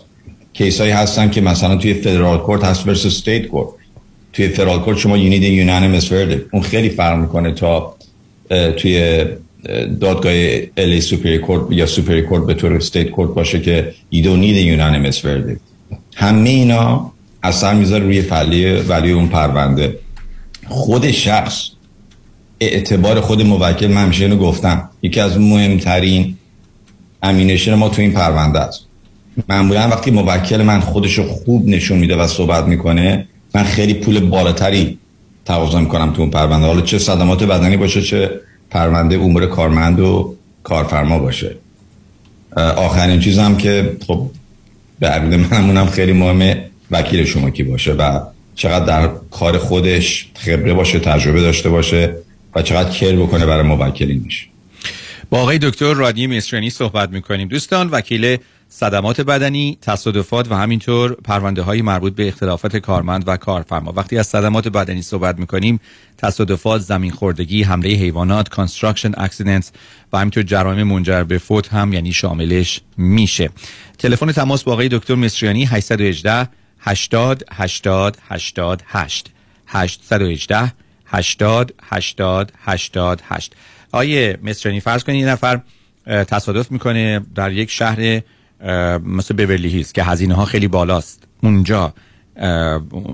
case 0.53 0.81
هایی 0.81 0.91
هستن 0.91 1.29
که 1.29 1.41
مثلا 1.41 1.75
توی 1.75 1.93
federal 1.93 2.37
court 2.37 2.63
هست 2.63 2.83
versus 2.83 3.23
state 3.23 3.45
court 3.45 3.69
توی 4.33 4.47
federal 4.47 4.79
court 4.79 4.97
شما 4.97 5.17
a 5.17 5.19
unanimous 5.19 6.05
verdict. 6.05 6.41
اون 6.51 6.61
خیلی 6.63 6.89
فرق 6.89 7.19
می‌کنه 7.19 7.51
تا 7.51 7.95
توی 8.49 9.25
دادگاه 9.99 10.33
LA 10.77 11.01
superior 11.01 11.37
court 11.37 11.71
یا 11.71 11.85
superior 11.85 12.21
court 12.21 12.45
به 12.45 12.53
طور 12.53 12.73
state 12.73 13.09
court 13.09 13.33
باشه 13.33 13.59
که 13.59 13.93
you 14.09 14.19
don't 14.19 14.35
need 14.35 14.55
unanimous 14.55 15.25
verdict 15.25 15.59
همه 16.15 16.49
اینا 16.49 17.11
اثر 17.43 17.73
می‌ذاره 17.73 18.03
روی 18.03 18.21
value 18.21 18.65
ی 18.65 19.11
اون 19.11 19.27
پرونده. 19.27 19.99
خود 20.67 21.11
شخص 21.11 21.69
اعتبار 22.59 23.21
خود 23.21 23.41
موکل 23.41 23.87
من 23.87 24.03
همیشه 24.03 24.35
گفتم. 24.35 24.89
یکی 25.01 25.19
از 25.19 25.39
مهمترین 25.39 26.35
امینشن 27.23 27.73
ما 27.73 27.89
تو 27.89 28.01
این 28.01 28.11
پرونده 28.11 28.59
است. 28.59 28.85
معمولا 29.49 29.87
وقتی 29.87 30.11
موکل 30.11 30.61
من 30.61 30.79
خودشو 30.79 31.27
خوب 31.27 31.67
نشون 31.67 31.97
میده 31.97 32.15
و 32.15 32.27
صحبت 32.27 32.63
می‌کنه 32.63 33.27
من 33.55 33.63
خیلی 33.63 33.93
پول 33.93 34.19
بالاتری 34.19 34.97
تقاضا 35.45 35.79
می‌کنم 35.79 36.13
تو 36.13 36.21
اون 36.21 36.31
پرونده. 36.31 36.65
حالا 36.65 36.81
چه 36.81 36.99
صدمات 36.99 37.43
بدنی 37.43 37.77
باشه 37.77 38.01
چه 38.01 38.31
پرونده 38.69 39.15
امور 39.15 39.45
کارمند 39.45 39.99
و 39.99 40.35
کارفرما 40.63 41.19
باشه. 41.19 41.55
آخرین 42.55 43.19
چیزم 43.19 43.55
که 43.55 43.97
خب 44.07 44.29
به 44.99 45.07
عقیده 45.07 45.37
منمونم 45.37 45.85
خیلی 45.85 46.13
مهمه 46.13 46.65
وکیل 46.91 47.25
شما 47.25 47.49
کی 47.49 47.63
باشه 47.63 47.93
و 47.93 48.19
چقدر 48.55 48.85
در 48.85 49.09
کار 49.31 49.57
خودش 49.57 50.29
خبره 50.35 50.73
باشه 50.73 50.99
تجربه 50.99 51.41
داشته 51.41 51.69
باشه 51.69 52.15
و 52.55 52.61
چقدر 52.61 52.89
care 52.89 53.15
بکنه 53.15 53.45
برای 53.45 53.63
موکلینش. 53.63 54.49
با 55.29 55.41
آقای 55.41 55.57
دکتر 55.57 55.93
رادی 55.93 56.27
مصریانی 56.27 56.69
صحبت 56.69 57.09
می‌کنیم 57.09 57.47
دوستان 57.47 57.89
وکیل 57.89 58.37
صدمات 58.69 59.21
بدنی، 59.21 59.77
تصادفات 59.81 60.51
و 60.51 60.55
همینطور 60.55 61.13
پرونده 61.13 61.61
های 61.61 61.81
مربوط 61.81 62.15
به 62.15 62.27
اختلافات 62.27 62.77
کارمند 62.77 63.23
و 63.27 63.37
کارفرما. 63.37 63.93
وقتی 63.95 64.17
از 64.17 64.27
صدمات 64.27 64.67
بدنی 64.67 65.01
صحبت 65.01 65.39
می‌کنیم، 65.39 65.79
تصادفات، 66.17 66.81
زمین 66.81 67.11
خوردگی، 67.11 67.63
حمله 67.63 67.89
حیوانات، 67.89 68.49
construction 68.49 69.11
accident 69.17 69.71
و 70.13 70.17
همینطور 70.17 70.43
جرایم 70.43 70.87
منجر 70.87 71.23
به 71.23 71.37
فوت 71.37 71.73
هم 71.73 71.93
یعنی 71.93 72.13
شاملش 72.13 72.81
میشه. 72.97 73.49
تلفن 73.97 74.31
تماس 74.31 74.63
با 74.63 74.73
آقای 74.73 74.89
دکتر 74.89 75.15
مصریانی 75.15 75.65
818 75.65 76.49
80 76.79 77.43
80 77.51 78.17
88 78.27 79.31
818 79.67 80.73
80 81.05 81.73
80 81.81 82.51
88 83.25 83.55
آیه 83.91 84.37
مصریانی 84.43 84.79
فرض 84.79 85.03
کنید 85.03 85.19
یه 85.19 85.27
نفر 85.27 85.61
تصادف 86.05 86.71
می‌کنه 86.71 87.21
در 87.35 87.51
یک 87.51 87.71
شهر 87.71 88.21
مثل 89.05 89.33
بورلی 89.35 89.69
هیلز 89.69 89.91
که 89.91 90.03
هزینه 90.03 90.33
ها 90.33 90.45
خیلی 90.45 90.67
بالاست. 90.67 91.23
اونجا 91.43 91.93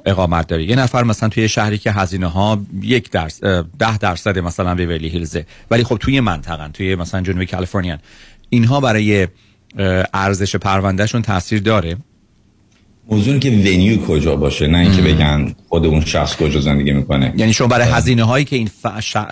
اقامت 0.06 0.48
داره. 0.48 0.64
یه 0.64 0.76
نفر 0.76 1.04
مثلا 1.04 1.30
توی 1.30 1.50
شهری 1.50 1.78
که 1.78 1.92
هزینه 1.92 2.28
ها 2.28 2.62
یک 2.82 3.12
درصد 3.12 3.66
ده 3.80 3.98
درصد 3.98 4.40
مثلا 4.40 4.76
بورلی 4.76 5.10
هیلزه. 5.10 5.46
ولی 5.72 5.84
خب 5.84 5.98
توی 5.98 6.20
منطقه 6.20 6.68
توی 6.68 6.96
مثلا 6.96 7.22
جنوب 7.22 7.44
کالیفرنیا 7.44 7.98
اینها 8.50 8.80
برای 8.80 9.28
ارزش 10.14 10.56
پروندهشون 10.56 11.22
تاثیر 11.22 11.62
داره. 11.62 11.98
موضوع 13.10 13.40
که 13.40 13.50
ونیو 13.50 13.98
کجا 13.98 14.36
باشه 14.36 14.68
نه 14.68 14.78
اینکه 14.78 15.02
بگن 15.02 15.56
خود 15.70 15.86
اون 15.86 16.02
شخص 16.06 16.36
کجا 16.36 16.60
زندگی 16.60 16.92
می‌کنه. 16.92 17.34
یعنی 17.38 17.54
شما 17.54 17.68
برای 17.68 17.88
هزینه 17.92 18.24
هایی 18.24 18.46
که 18.46 18.56
این 18.56 18.70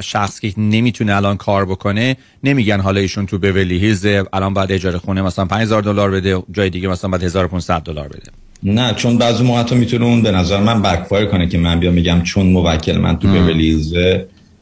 شخص 0.02 0.40
که 0.40 0.54
نمی‌تونه 0.58 1.16
الان 1.16 1.38
کار 1.38 1.66
بکنه 1.66 2.18
نمیگن 2.44 2.80
حالا 2.80 3.00
ایشون 3.00 3.26
تو 3.26 3.38
بولی 3.38 3.80
هیلز 3.80 4.06
الان 4.34 4.54
بعد 4.54 4.72
اجاره 4.72 4.98
خونه 4.98 5.22
مثلا 5.22 5.46
5000 5.46 5.82
دلار 5.82 6.12
بده 6.12 6.44
جای 6.52 6.70
دیگه 6.70 6.88
مثلا 6.88 7.10
بعد 7.10 7.24
1500 7.24 7.82
دلار 7.82 8.08
بده. 8.08 8.32
نه 8.64 8.94
چون 8.94 9.18
بعضی 9.18 9.44
موقع 9.44 9.64
تو 9.64 9.76
می‌تونه 9.76 10.06
اون 10.06 10.22
به 10.22 10.32
نظر 10.32 10.60
من 10.60 10.82
بکفایر 10.82 11.26
کنه 11.26 11.48
که 11.48 11.58
من 11.58 11.80
بیام 11.80 11.94
میگم 11.94 12.22
چون 12.24 12.46
موکل 12.46 12.98
من 12.98 13.20
تو 13.20 13.48
هیلز 13.48 13.94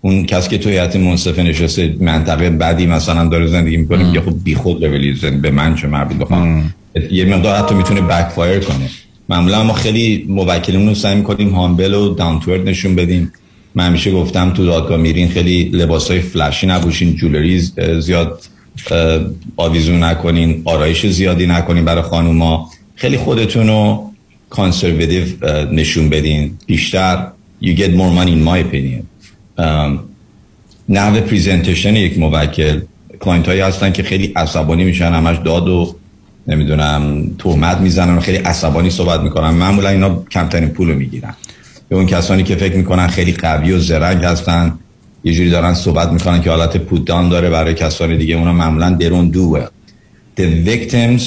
اون 0.02 0.26
کسی 0.26 0.50
که 0.50 0.58
تو 0.58 0.70
هیئت 0.70 0.96
منصفه 0.96 1.44
نشسته 1.44 1.96
منطقه 2.00 2.50
بعدی 2.50 2.86
مثلا 2.86 3.30
داره 3.30 3.48
زندگی 3.48 3.78
می‌کنه 3.78 4.04
میگه 4.04 4.22
خب 4.22 4.44
بیخود 4.44 4.90
بولی 4.90 5.14
به 5.42 5.52
من 5.52 5.76
چه 5.76 5.88
مربوط 5.88 6.18
بخوام؟ 6.18 6.74
یه 7.12 7.26
مقدار 7.26 7.56
حتی 7.56 7.76
می‌تونه 7.76 8.02
بکفایر 8.02 8.60
کنه. 8.60 8.90
معمولا 9.32 9.64
ما 9.64 9.74
خیلی 9.74 10.26
موکلمون 10.30 10.88
رو 10.88 10.95
سعی 10.95 11.16
می‌کنیم 11.16 11.49
هامبل 11.49 11.94
و 11.94 12.14
دانتورد 12.14 12.70
نشون 12.70 12.95
بدیم. 12.95 13.32
من 13.76 13.88
همیشه 13.88 14.12
گفتم 14.12 14.49
تو 14.49 14.66
دادگاه 14.66 14.98
میرین 14.98 15.30
خیلی 15.30 15.64
لباس 15.64 16.12
های 16.12 16.20
فلشی 16.20 16.68
نبوشین 16.68 17.16
جولری 17.16 17.60
زیاد 17.99 18.41
آویزون 19.58 20.03
نکنین 20.03 20.62
آرایش 20.66 21.06
زیادی 21.06 21.48
نکنین 21.48 21.86
برای 21.86 22.02
خانوما. 22.02 22.70
خیلی 22.95 23.18
خودتون 23.18 23.68
رو 23.68 24.12
کانسرواتیو 24.49 25.24
نشون 25.72 26.10
بدین. 26.10 26.58
بیشتر 26.66 27.28
you 27.64 27.78
get 27.78 27.91
more 27.91 28.12
money 28.20 28.32
in 28.32 28.44
my 28.49 28.60
opinion. 28.66 29.03
نحوه 30.90 31.20
presentation 31.20 31.95
یک 31.95 32.20
موکل. 32.20 32.82
client 33.20 33.48
هایی 33.48 33.62
هستن 33.62 33.91
که 33.91 34.03
خیلی 34.03 34.34
عصبانی 34.36 34.84
میشن 34.84 35.14
همش 35.14 35.38
داد 35.45 35.68
و 35.68 35.95
نمی‌دونم 36.48 37.32
تهمت 37.40 37.78
می‌زنن 37.78 38.18
و 38.18 38.20
خیلی 38.20 38.38
عصبانی 38.38 38.90
صحبت 38.90 39.20
می‌کنن. 39.20 39.50
معمولا 39.50 39.90
اینا 39.90 40.24
کمترین 40.32 40.70
پول 40.70 40.90
رو 40.90 40.96
می‌گیرن. 40.96 41.34
به 41.90 41.96
اون 41.96 42.06
کسانی 42.06 42.44
که 42.44 42.56
فکر 42.56 42.76
می‌کنن 42.76 43.08
خیلی 43.08 43.32
قوی 43.32 43.72
و 43.72 43.80
زرنگ 43.80 44.24
هستن 44.24 44.80
یه 45.24 45.34
جوری 45.34 45.50
دارن 45.50 45.74
صحبت 45.74 46.12
می‌کنن 46.12 46.42
که 46.42 46.50
حالت 46.50 46.78
put 46.78 47.00
down 47.00 47.30
داره 47.30 47.50
برای 47.50 47.74
کسانی 47.74 48.18
دیگه. 48.18 48.36
اونا 48.36 48.54
معمولا 48.54 48.90
don't 48.90 49.30
do 49.30 49.60
the 50.38 50.68
victims 50.68 51.24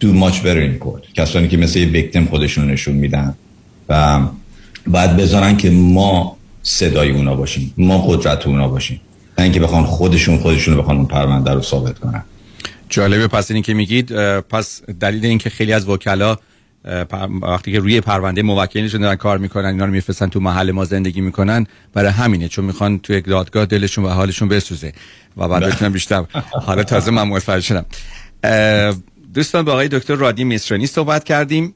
do 0.00 0.06
much 0.06 0.36
better 0.44 0.62
in 0.68 0.84
court. 0.84 1.12
کسانی 1.14 1.48
که 1.48 1.56
مثل 1.56 1.78
یه 1.78 1.86
victim 1.86 2.24
خودشون 2.24 2.70
نشون 2.70 2.94
میدن. 2.94 3.34
و 3.88 4.20
باید 4.86 5.16
بذارن 5.16 5.56
که 5.56 5.70
ما 5.70 6.36
صدای 6.62 7.10
اونا 7.10 7.36
باشیم. 7.36 7.74
ما 7.78 7.98
قدرت 7.98 8.46
اونا 8.46 8.68
باشیم. 8.68 9.00
نه 9.38 9.44
اینکه 9.44 9.60
بخوان 9.60 9.84
خودشون 9.84 10.38
خودشون 10.38 10.76
بخوان 10.76 10.96
اون 10.96 11.06
پرونده 11.06 11.50
رو 11.50 11.62
ثابت 11.62 11.98
کنن. 11.98 12.24
جالبه. 12.88 13.28
پس 13.28 13.50
این 13.50 13.62
که 13.62 13.74
میگید 13.74 14.12
پس 14.40 14.82
دلیل 15.00 15.26
این 15.26 15.38
که 15.38 15.50
خیلی 15.50 15.72
از 15.72 15.88
وکلا 15.88 16.36
وقتی 17.42 17.72
که 17.72 17.78
روی 17.78 18.00
پرونده 18.00 18.42
موکلینشون 18.42 19.00
دارن 19.00 19.16
کار 19.16 19.38
می‌کنن 19.38 19.66
اینا 19.66 19.84
رو 19.84 19.90
میفرستن 19.90 20.28
تو 20.28 20.40
محل 20.40 20.70
ما 20.70 20.84
زندگی 20.84 21.20
می‌کنن 21.20 21.66
برای 21.92 22.10
همینه 22.10 22.48
چون 22.48 22.64
می‌خوان 22.64 22.98
تو 22.98 23.12
یک 23.12 23.24
دادگاه 23.24 23.66
دلشون 23.66 24.04
و 24.04 24.08
حالشون 24.08 24.48
بسوزه 24.48 24.92
و 25.36 25.48
بعد 25.48 25.64
بتونن 25.64 25.92
بیشتر. 25.92 26.24
حالا 26.52 26.84
تازه 26.84 27.10
من 27.10 27.22
متوجه 27.22 27.60
شدم. 27.60 27.86
دوستان 29.34 29.64
با 29.64 29.72
آقای 29.72 29.88
دکتر 29.88 30.14
رادی 30.14 30.44
میسرانی 30.44 30.86
صحبت 30.86 31.24
کردیم. 31.24 31.74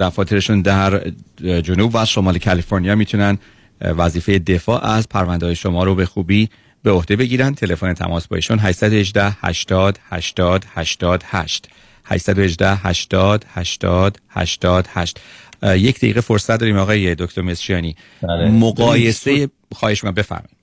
دفاترشون 0.00 0.62
در 0.62 1.12
جنوب 1.40 1.90
و 1.94 2.04
شمال 2.04 2.38
کالیفرنیا 2.38 2.94
می‌تونن 2.94 3.38
وظیفه 3.80 4.38
دفاع 4.38 4.86
از 4.86 5.08
پرونده 5.08 5.46
های 5.46 5.54
شما 5.54 5.84
رو 5.84 5.94
به 5.94 6.06
خوبی 6.06 6.48
به 6.82 6.90
عهده 6.90 7.16
بگیرن. 7.16 7.54
تلفن 7.54 7.92
تماس 7.94 8.26
با 8.28 8.36
ایشون 8.36 8.58
818 8.58 9.36
80 9.40 9.98
80 10.10 10.64
88 10.74 11.68
818 12.04 12.76
80 12.82 13.44
80 13.48 14.18
88 14.28 15.20
یک 15.64 15.96
دقیقه 15.96 16.20
فرصت 16.20 16.60
داریم 16.60 16.78
آقای 16.78 17.14
دکتر 17.14 17.42
مصریانی. 17.42 17.96
بله. 18.22 18.50
مقایسه 18.50 19.48
خواهش 19.74 20.04
من 20.04 20.10
بفرمایید. 20.10 20.56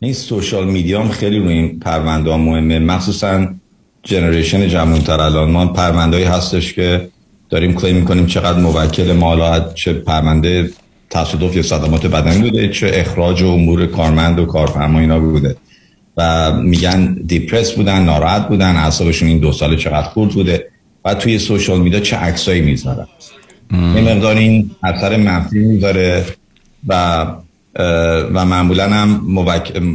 این 0.00 0.12
سوشال 0.12 0.66
میدیا 0.68 1.02
هم 1.02 1.08
خیلی 1.08 1.38
روی 1.38 1.52
این 1.52 1.80
پرونده 1.80 2.30
ها 2.30 2.36
مهمه. 2.36 2.78
مخصوصا 2.78 3.54
جنریشن 4.02 4.68
جمعونتر 4.68 5.20
الان. 5.20 5.50
ما 5.50 5.66
پرونده 5.66 6.30
هستش 6.30 6.72
که 6.72 7.08
داریم 7.50 7.74
کلیم 7.74 7.96
می‌کنیم 7.96 8.26
چقدر 8.26 8.58
موکل 8.58 9.12
مالات 9.12 9.74
چه 9.74 9.92
پرونده 9.92 10.70
تصادف 11.12 11.56
یا 11.56 11.62
صدمات 11.62 12.06
بدنی 12.06 12.50
بوده 12.50 12.68
چه 12.68 12.90
اخراج 12.94 13.42
و 13.42 13.46
امور 13.46 13.86
کارمند 13.86 14.38
و 14.38 14.46
کارفرما 14.46 15.00
اینا 15.00 15.18
بوده. 15.20 15.56
و 16.16 16.52
میگن 16.52 17.14
دیپرس 17.26 17.72
بودن 17.72 18.04
ناراحت 18.04 18.48
بودن 18.48 18.76
اعصابشون 18.76 19.28
این 19.28 19.38
دو 19.38 19.52
سال 19.52 19.76
چقدر 19.76 20.02
خورد 20.02 20.30
بوده 20.30 20.66
و 21.04 21.14
توی 21.14 21.38
سوشال 21.38 21.80
میدیا 21.80 22.00
چه 22.00 22.16
عکسایی 22.16 22.60
می‌ذارن. 22.60 23.06
این 23.72 24.08
مقدار 24.08 24.36
این 24.36 24.70
اثر 24.82 25.16
منفی 25.16 25.58
می‌ذاره 25.58 26.24
و 26.88 27.26
و 28.34 28.44
معمولا 28.44 28.88
هم 28.88 29.08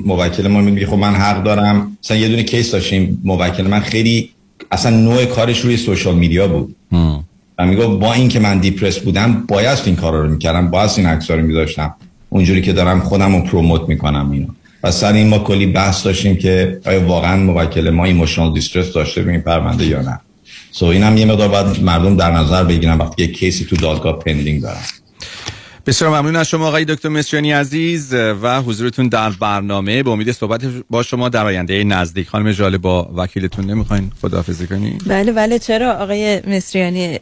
موکل 0.06 0.48
ما 0.48 0.62
میگه 0.62 0.88
خب 0.88 0.94
من 0.94 1.14
حق 1.14 1.44
دارم. 1.44 1.98
مثلا 2.04 2.18
یه 2.18 2.28
دونه 2.28 2.44
case 2.44 2.72
داشتیم 2.72 3.22
موکل 3.24 3.68
من 3.68 3.80
خیلی 3.80 4.30
اصلا 4.72 4.98
نوع 4.98 5.26
کارش 5.26 5.60
روی 5.60 5.78
social 5.78 6.16
media 6.16 6.48
بود. 6.48 6.76
و 7.58 7.66
میگه 7.66 7.98
با 7.98 8.14
این 8.14 8.28
که 8.28 8.40
من 8.40 8.60
depressed 8.60 9.00
بودم 9.00 9.44
باید 9.48 9.80
این 9.86 9.96
کارا 9.96 10.22
رو 10.22 10.30
می‌کردم 10.30 10.72
باید 10.72 10.92
این 10.98 11.06
عکس 11.06 11.32
رو 11.32 11.42
میذاشتم. 11.42 11.96
اونجوری 12.30 12.62
که 12.62 12.74
دارم 12.74 13.00
خودم 13.00 13.36
رو 13.36 13.42
promote 13.42 13.90
می‌کنم 13.90 14.32
اینو. 14.32 14.48
و 14.84 14.92
سر 14.92 15.14
این 15.14 15.28
ما 15.28 15.40
کلی 15.40 15.66
بحث 15.66 16.06
داشتیم 16.06 16.36
که 16.36 16.80
آیا 16.86 17.08
واقعا 17.08 17.38
موکل 17.38 17.90
ما 17.90 18.06
emotional 18.06 18.54
distress 18.54 18.94
داشته 18.94 19.22
به 19.22 19.32
این 19.32 19.42
پرونده 19.42 19.86
یا 19.86 20.02
نه. 20.02 20.20
so 20.72 20.90
اینم 20.90 21.18
یه 21.18 21.26
مقدار 21.26 21.48
باید 21.48 21.84
مردم 21.84 22.18
در 22.18 22.32
نظر 22.32 22.64
بگیرن 22.64 22.98
وقتی 22.98 23.22
یه 23.22 23.32
case 23.32 23.59
ی 23.59 23.66
تو 23.66 23.76
دادگاه 23.76 24.20
pending 24.20 24.62
دارن. 24.62 24.82
بسیار 25.88 26.12
ممنون 26.12 26.36
از 26.36 26.48
شما 26.48 26.68
آقای 26.68 26.86
دکتر 26.86 27.10
مصریانی 27.10 27.52
عزیز 27.52 28.14
و 28.14 28.62
حضورتون 28.62 29.08
در 29.08 29.30
برنامه. 29.30 30.04
به 30.04 30.10
امید 30.10 30.32
صحبت 30.32 30.62
با 30.90 31.04
شما 31.04 31.30
در 31.30 31.46
آینده 31.46 31.84
نزدیک 31.84 32.30
خانم 32.30 32.52
جاله 32.52 32.78
با 32.78 33.12
وکیلتون 33.16 33.66
نمی‌خواین. 33.66 34.12
خداحافظی 34.22 34.68
کنین 34.68 34.98
بله 35.06 35.32
بله. 35.32 35.60
چرا 35.60 35.94
آقای 35.94 36.42
مصریانی 36.48 37.20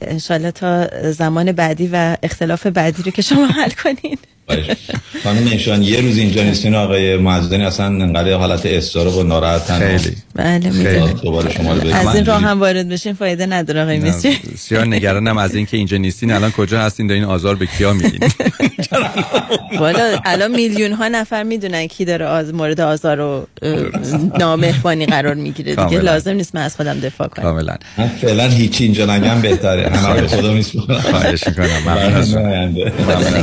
انشالله 0.00 0.50
تا 0.50 0.88
زمان 1.12 1.52
بعدی 1.52 1.90
و 1.92 2.16
اختلاف 2.22 2.66
بعدی 2.66 3.02
رو 3.02 3.10
که 3.10 3.22
شما 3.22 3.46
حل 3.46 3.70
کنین. 3.70 4.18
خانم 5.24 5.48
نشان 5.48 5.82
یه 5.82 6.00
روز 6.00 6.18
اینجا 6.18 6.42
نیستین 6.42 6.74
آقای 6.74 7.16
معزدانی 7.16 7.64
اصلا 7.64 7.86
انقدر 7.86 8.32
حالت 8.34 8.66
استراب 8.66 9.16
و 9.16 9.22
ناراحتن. 9.22 9.78
خیلی. 9.78 10.16
بله 10.34 10.70
می‌دونم. 10.70 11.12
دوباره 11.22 11.50
شما 11.50 11.72
از 11.72 12.14
این 12.14 12.26
راه 12.26 12.42
هم 12.42 12.60
وارد 12.60 12.88
بشین 12.88 13.12
فایده 13.12 13.46
نداره 13.46 13.82
آقای 13.82 13.98
مصری 13.98 14.38
بسیار 14.54 14.86
نگرانم 14.86 15.38
از 15.38 15.54
اینکه 15.54 15.76
اینجا 15.76 15.96
نیستین. 15.96 16.32
الان 16.32 16.50
کجا 16.50 16.80
هستین؟ 16.80 17.06
دارین 17.06 17.24
آزار 17.24 17.54
به 17.54 17.66
کیا 17.66 17.92
میدین؟ 17.92 18.20
والا 19.80 20.18
الان 20.24 20.50
میلیون 20.50 20.92
ها 20.92 21.08
نفر 21.08 21.42
می‌دونن 21.42 21.86
کی 21.86 22.04
داره 22.04 22.28
از 22.28 22.54
مورد 22.54 22.80
آزار 22.80 23.20
و 23.20 23.46
نامهربانی 24.38 25.06
قرار 25.06 25.34
می‌گیره. 25.34 25.74
دیگه. 25.74 26.00
لازم 26.00 26.32
نیست 26.32 26.54
من 26.54 26.62
از 26.62 26.76
خودم 26.76 27.00
دفاع 27.00 27.28
کنم. 27.28 27.44
کاملا. 27.44 27.76
من 27.98 28.08
فعلا 28.08 28.48
هیچی 28.48 28.84
اینجا 28.84 29.06
نگم 29.06 29.40
بهتره. 29.40 29.90
همه 29.90 30.20
رو 30.20 30.26
خدا 30.26 30.52
میسپارم. 30.52 31.00
خواهش 31.00 31.46
می‌کنم. 31.46 31.82
ممنون 31.86 33.42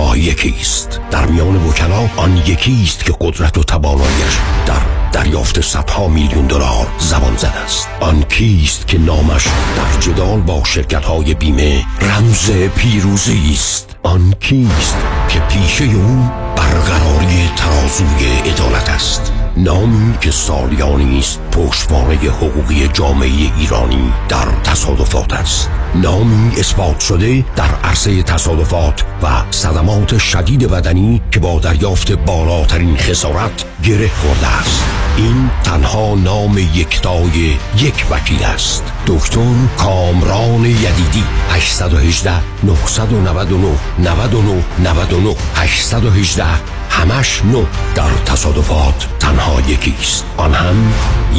تنها 0.00 0.16
یکیست. 0.16 1.00
در 1.10 1.26
میان 1.26 1.56
وکلا 1.56 2.08
آن 2.16 2.36
یکیست 2.36 3.04
که 3.04 3.14
قدرت 3.20 3.58
و 3.58 3.62
توانایش 3.62 4.38
در 4.66 5.10
دریافت 5.12 5.60
صدها 5.60 6.08
میلیون 6.08 6.46
دلار 6.46 6.86
زبان 6.98 7.36
زد 7.36 7.54
است. 7.64 7.88
آن 8.00 8.22
کیست 8.22 8.86
که 8.86 8.98
نامش 8.98 9.46
در 9.76 10.00
جدال 10.00 10.40
با 10.40 10.64
شرکت 10.64 11.04
های 11.04 11.34
بیمه 11.34 11.84
رمز 12.00 12.50
پیروزی 12.50 13.50
است. 13.52 13.96
آن 14.02 14.34
کیست 14.40 14.98
که 15.28 15.40
پیشه 15.40 15.84
او 15.84 16.30
برقراری 16.56 17.50
ترازوی 17.56 18.50
عدالت 18.50 18.88
است. 18.88 19.32
نامی 19.56 20.14
که 20.20 20.30
سالیانی 20.30 21.18
است 21.18 21.40
پشتوانه 21.52 22.14
حقوقی 22.14 22.88
جامعه 22.88 23.30
ایرانی 23.58 24.12
در 24.28 24.46
تصادفات 24.64 25.32
است. 25.32 25.70
نامی 25.94 26.52
اثبات 26.58 27.00
شده 27.00 27.44
در 27.56 27.74
عرصه 27.84 28.22
تصادفات 28.22 29.04
و 29.22 29.26
صدمات 29.50 30.18
شدید 30.18 30.70
بدنی 30.70 31.22
که 31.30 31.40
با 31.40 31.58
دریافت 31.58 32.12
بالاترین 32.12 32.96
خسارت 32.96 33.64
گره 33.84 34.08
خورده 34.08 34.46
است. 34.46 34.84
این 35.16 35.50
تنها 35.64 36.14
نام 36.14 36.58
یکتای 36.58 37.56
یک 37.78 38.06
وکیل 38.10 38.44
است. 38.44 38.92
دکتر 39.06 39.54
کامران 39.78 40.64
یدیدی 40.64 41.24
818 41.50 42.32
999 42.62 43.68
99 43.98 44.64
99 44.78 45.36
818 45.54 46.44
همش 46.90 47.44
نو 47.44 47.64
در 47.94 48.10
تصادفات 48.26 49.08
تنها 49.18 49.60
یکی 49.60 49.94
است 50.00 50.24
آن 50.36 50.54
هم 50.54 50.92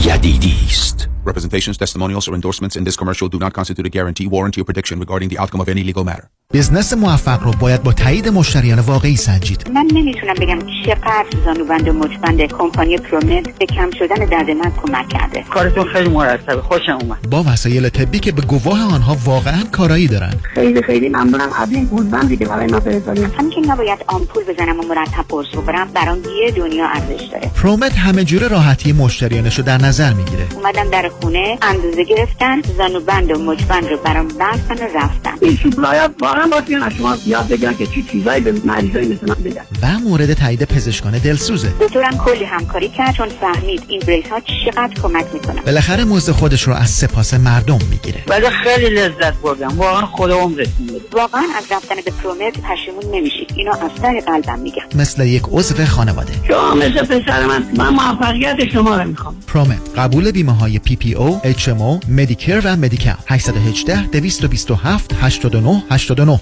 یدیدی 0.05 0.57
است. 0.69 1.10
Representations, 1.25 1.77
testimonials, 1.77 2.27
or 2.27 2.33
endorsements 2.33 2.75
in 2.75 2.83
this 2.83 2.95
commercial 2.95 3.29
do 3.29 3.37
not 3.37 3.53
constitute 3.53 3.85
a 3.85 3.89
guarantee, 3.89 4.27
warranty, 4.27 4.59
or 4.61 4.63
prediction 4.63 4.99
regarding 4.99 5.29
the 5.29 5.37
outcome 5.37 5.61
of 5.61 5.69
any 5.69 5.83
legal 5.83 6.03
matter. 6.03 6.29
بزنس 6.53 6.93
موفق 6.93 7.43
رو 7.43 7.51
باید 7.51 7.83
با 7.83 7.93
تایید 7.93 8.27
مشتریان 8.27 8.79
واقعی 8.79 9.15
سنجید. 9.15 9.71
من 9.73 9.87
نمی‌تونم 9.93 10.33
بگم 10.33 10.59
چقدر 10.85 11.25
زانوبند 11.45 11.87
و 11.87 11.93
مچبند 11.93 12.41
کمپانی 12.41 12.97
پرومت 12.97 13.59
به 13.59 13.65
کم 13.65 13.89
شدن 13.99 14.25
درد 14.25 14.49
من 14.49 14.71
کمک 14.71 15.09
کرده. 15.09 15.43
کارتون 15.53 15.93
خیلی 15.93 16.09
مرتبه. 16.09 16.61
خوشم 16.61 16.97
اومد. 17.01 17.29
با 17.29 17.43
وسایل 17.43 17.89
طبی 17.89 18.19
که 18.19 18.31
به 18.31 18.41
گواه 18.41 18.93
آنها 18.93 19.17
واقعا 19.25 19.63
کارایی 19.71 20.07
دارن 20.07 20.33
خیلی 20.53 20.81
خیلی 20.81 21.09
ممنونم. 21.09 21.49
قبل 21.49 21.75
این 21.75 21.85
گوزبندی 21.85 22.37
که 22.37 22.45
برای 22.45 22.67
ما 22.67 22.79
فرستادیم 22.79 23.31
همین 23.37 23.49
که 23.49 23.61
نباید 23.71 23.99
آمپول 24.07 24.43
بزنم 24.43 24.79
و 24.79 24.83
مرتب 24.83 25.25
قرص 25.29 25.47
بخورم 25.53 25.87
برام 25.93 26.17
یه 26.45 26.51
دنیا 26.51 26.87
ارزش 26.87 27.23
داره. 27.31 27.51
پرومت 27.55 27.95
همه 27.95 28.23
جوره 28.23 28.47
راحتی 28.47 28.93
مشتریانش 28.93 29.57
رو 29.57 29.63
در 29.63 29.77
نظر 29.77 30.13
می‌گیره. 30.13 30.47
اومدم 30.55 30.89
در 30.89 31.10
خونه 31.21 31.57
اندازه 31.61 32.03
گرفتن 32.03 32.61
زانوبند 32.77 33.31
و 33.31 33.43
مچبند 33.43 33.87
رو 33.87 33.97
برام 33.97 34.27
بستن 34.27 34.75
و 34.75 34.87
رفتن. 34.95 35.31
این 35.41 35.57
سوپلای 35.63 35.99
واقعا 36.21 36.47
باید 36.47 36.83
از 36.83 36.93
شما 36.93 37.17
یاد 37.25 37.47
بگیرن 37.47 37.77
که 37.77 37.87
چی 37.87 38.05
چیزایی 38.11 38.41
به 38.41 38.51
مریضای 38.65 39.05
مثل 39.05 39.27
من 39.27 39.43
بدن 39.43 39.61
و 39.81 39.99
مورد 39.99 40.33
تایید 40.33 40.63
پزشکان 40.63 41.17
دلسوزه. 41.17 41.73
دکترم 41.81 42.17
کلی 42.17 42.43
همکاری 42.43 42.89
کرد 42.89 43.15
چون 43.15 43.29
فهمید 43.29 43.83
این 43.87 43.99
brace 44.07 44.25
ها 44.31 44.39
چقدر 44.39 44.93
کمک 45.03 45.25
می‌کنن. 45.33 45.61
بالاخره 45.61 46.03
مزد 46.03 46.31
خودش 46.31 46.61
رو 46.61 46.73
از 46.73 46.89
سپاس 46.89 47.33
مردم 47.33 47.79
می‌گیره. 47.89 48.23
ولی 48.27 48.49
خیلی 48.49 48.89
لذت 48.89 49.33
بردم. 49.41 49.77
واقعا 49.77 50.05
خدا 50.05 50.39
عمرتون 50.39 50.87
بده. 50.87 51.01
واقعا 51.11 51.43
از 51.57 51.63
رفتن 51.71 51.95
به 52.05 52.11
ProMed 52.23 52.53
پشیمون 52.53 53.15
نمیشید. 53.15 53.53
اینو 53.55 53.71
از 53.71 54.01
ته 54.01 54.21
قلبم 54.21 54.59
میگم. 54.59 54.83
مثل 54.95 55.25
یک 55.25 55.43
عضو 55.51 55.85
خانواده. 55.85 56.33
شما 56.47 56.73
مثل 56.75 57.05
پسر 57.05 57.45
من. 57.45 57.65
من 57.77 57.89
موفقیت 57.89 58.69
شما 58.73 58.97
رو 58.97 59.07
می‌خوام. 59.07 59.35
ProMed 59.47 59.79
قبول 59.95 60.31
بیمه 60.31 60.57
های 60.57 60.79
PPO، 60.79 61.99
Medicare 62.07 62.61
و 62.63 62.75
Medi-Cal 62.75 63.15
818 63.27 64.01
227 64.01 65.13
89 65.21 65.83
89 65.91 66.39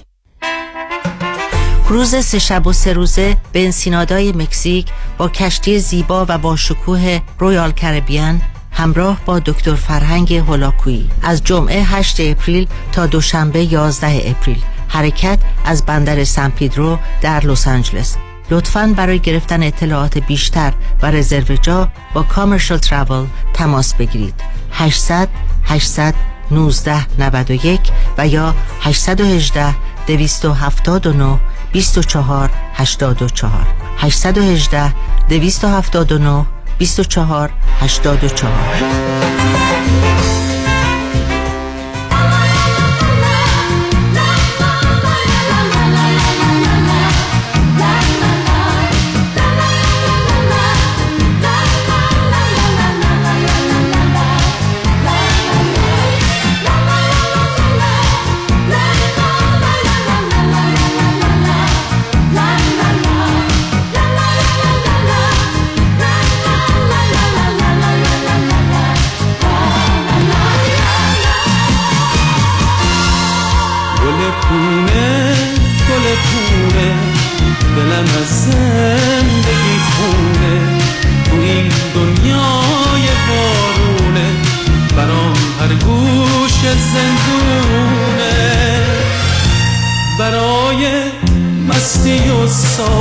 کروز 1.86 2.16
سه 2.16 2.40
شب 2.40 2.68
و 2.68 2.74
سه 2.74 2.94
روزه 2.94 3.38
به 3.52 3.66
انسینادای 3.66 4.32
مکزیک 4.32 4.88
با 5.18 5.30
کشتی 5.30 5.80
زیبا 5.80 6.26
و 6.30 6.38
با 6.38 6.56
شکوه 6.56 7.20
Royal 7.40 7.72
Caribbean 7.72 8.42
همراه 8.72 9.22
با 9.26 9.40
دکتر 9.40 9.76
فرهنگ 9.76 10.34
هولاکویی. 10.34 11.10
از 11.24 11.44
جمعه 11.44 11.84
8 11.84 12.20
April 12.20 12.68
تا 12.92 13.06
دوشنبه 13.06 13.64
11 13.64 14.30
April. 14.30 14.58
حرکت 14.88 15.40
از 15.66 15.86
بندر 15.86 16.24
سان 16.24 16.52
پیدرو 16.52 17.00
در 17.22 17.46
لس 17.46 17.68
آنجلس. 17.68 18.18
لطفاً 18.52 18.94
برای 18.98 19.20
گرفتن 19.20 19.64
اطلاعات 19.64 20.18
بیشتر 20.18 20.74
و 21.02 21.12
رزرو 21.12 21.56
جا 21.56 21.90
با 22.14 22.24
Commercial 22.24 22.78
Travel 22.78 23.26
تماس 23.54 23.94
بگیرید. 23.94 24.34
800 24.72 25.30
800 25.64 26.16
1991 26.52 27.80
و 28.18 28.28
یا 28.28 28.56
818 28.82 29.76
279 30.08 31.40
24 31.72 32.50
84 32.74 33.68
818 33.98 34.94
279 35.30 36.46
24 36.78 37.52
84 37.80 40.49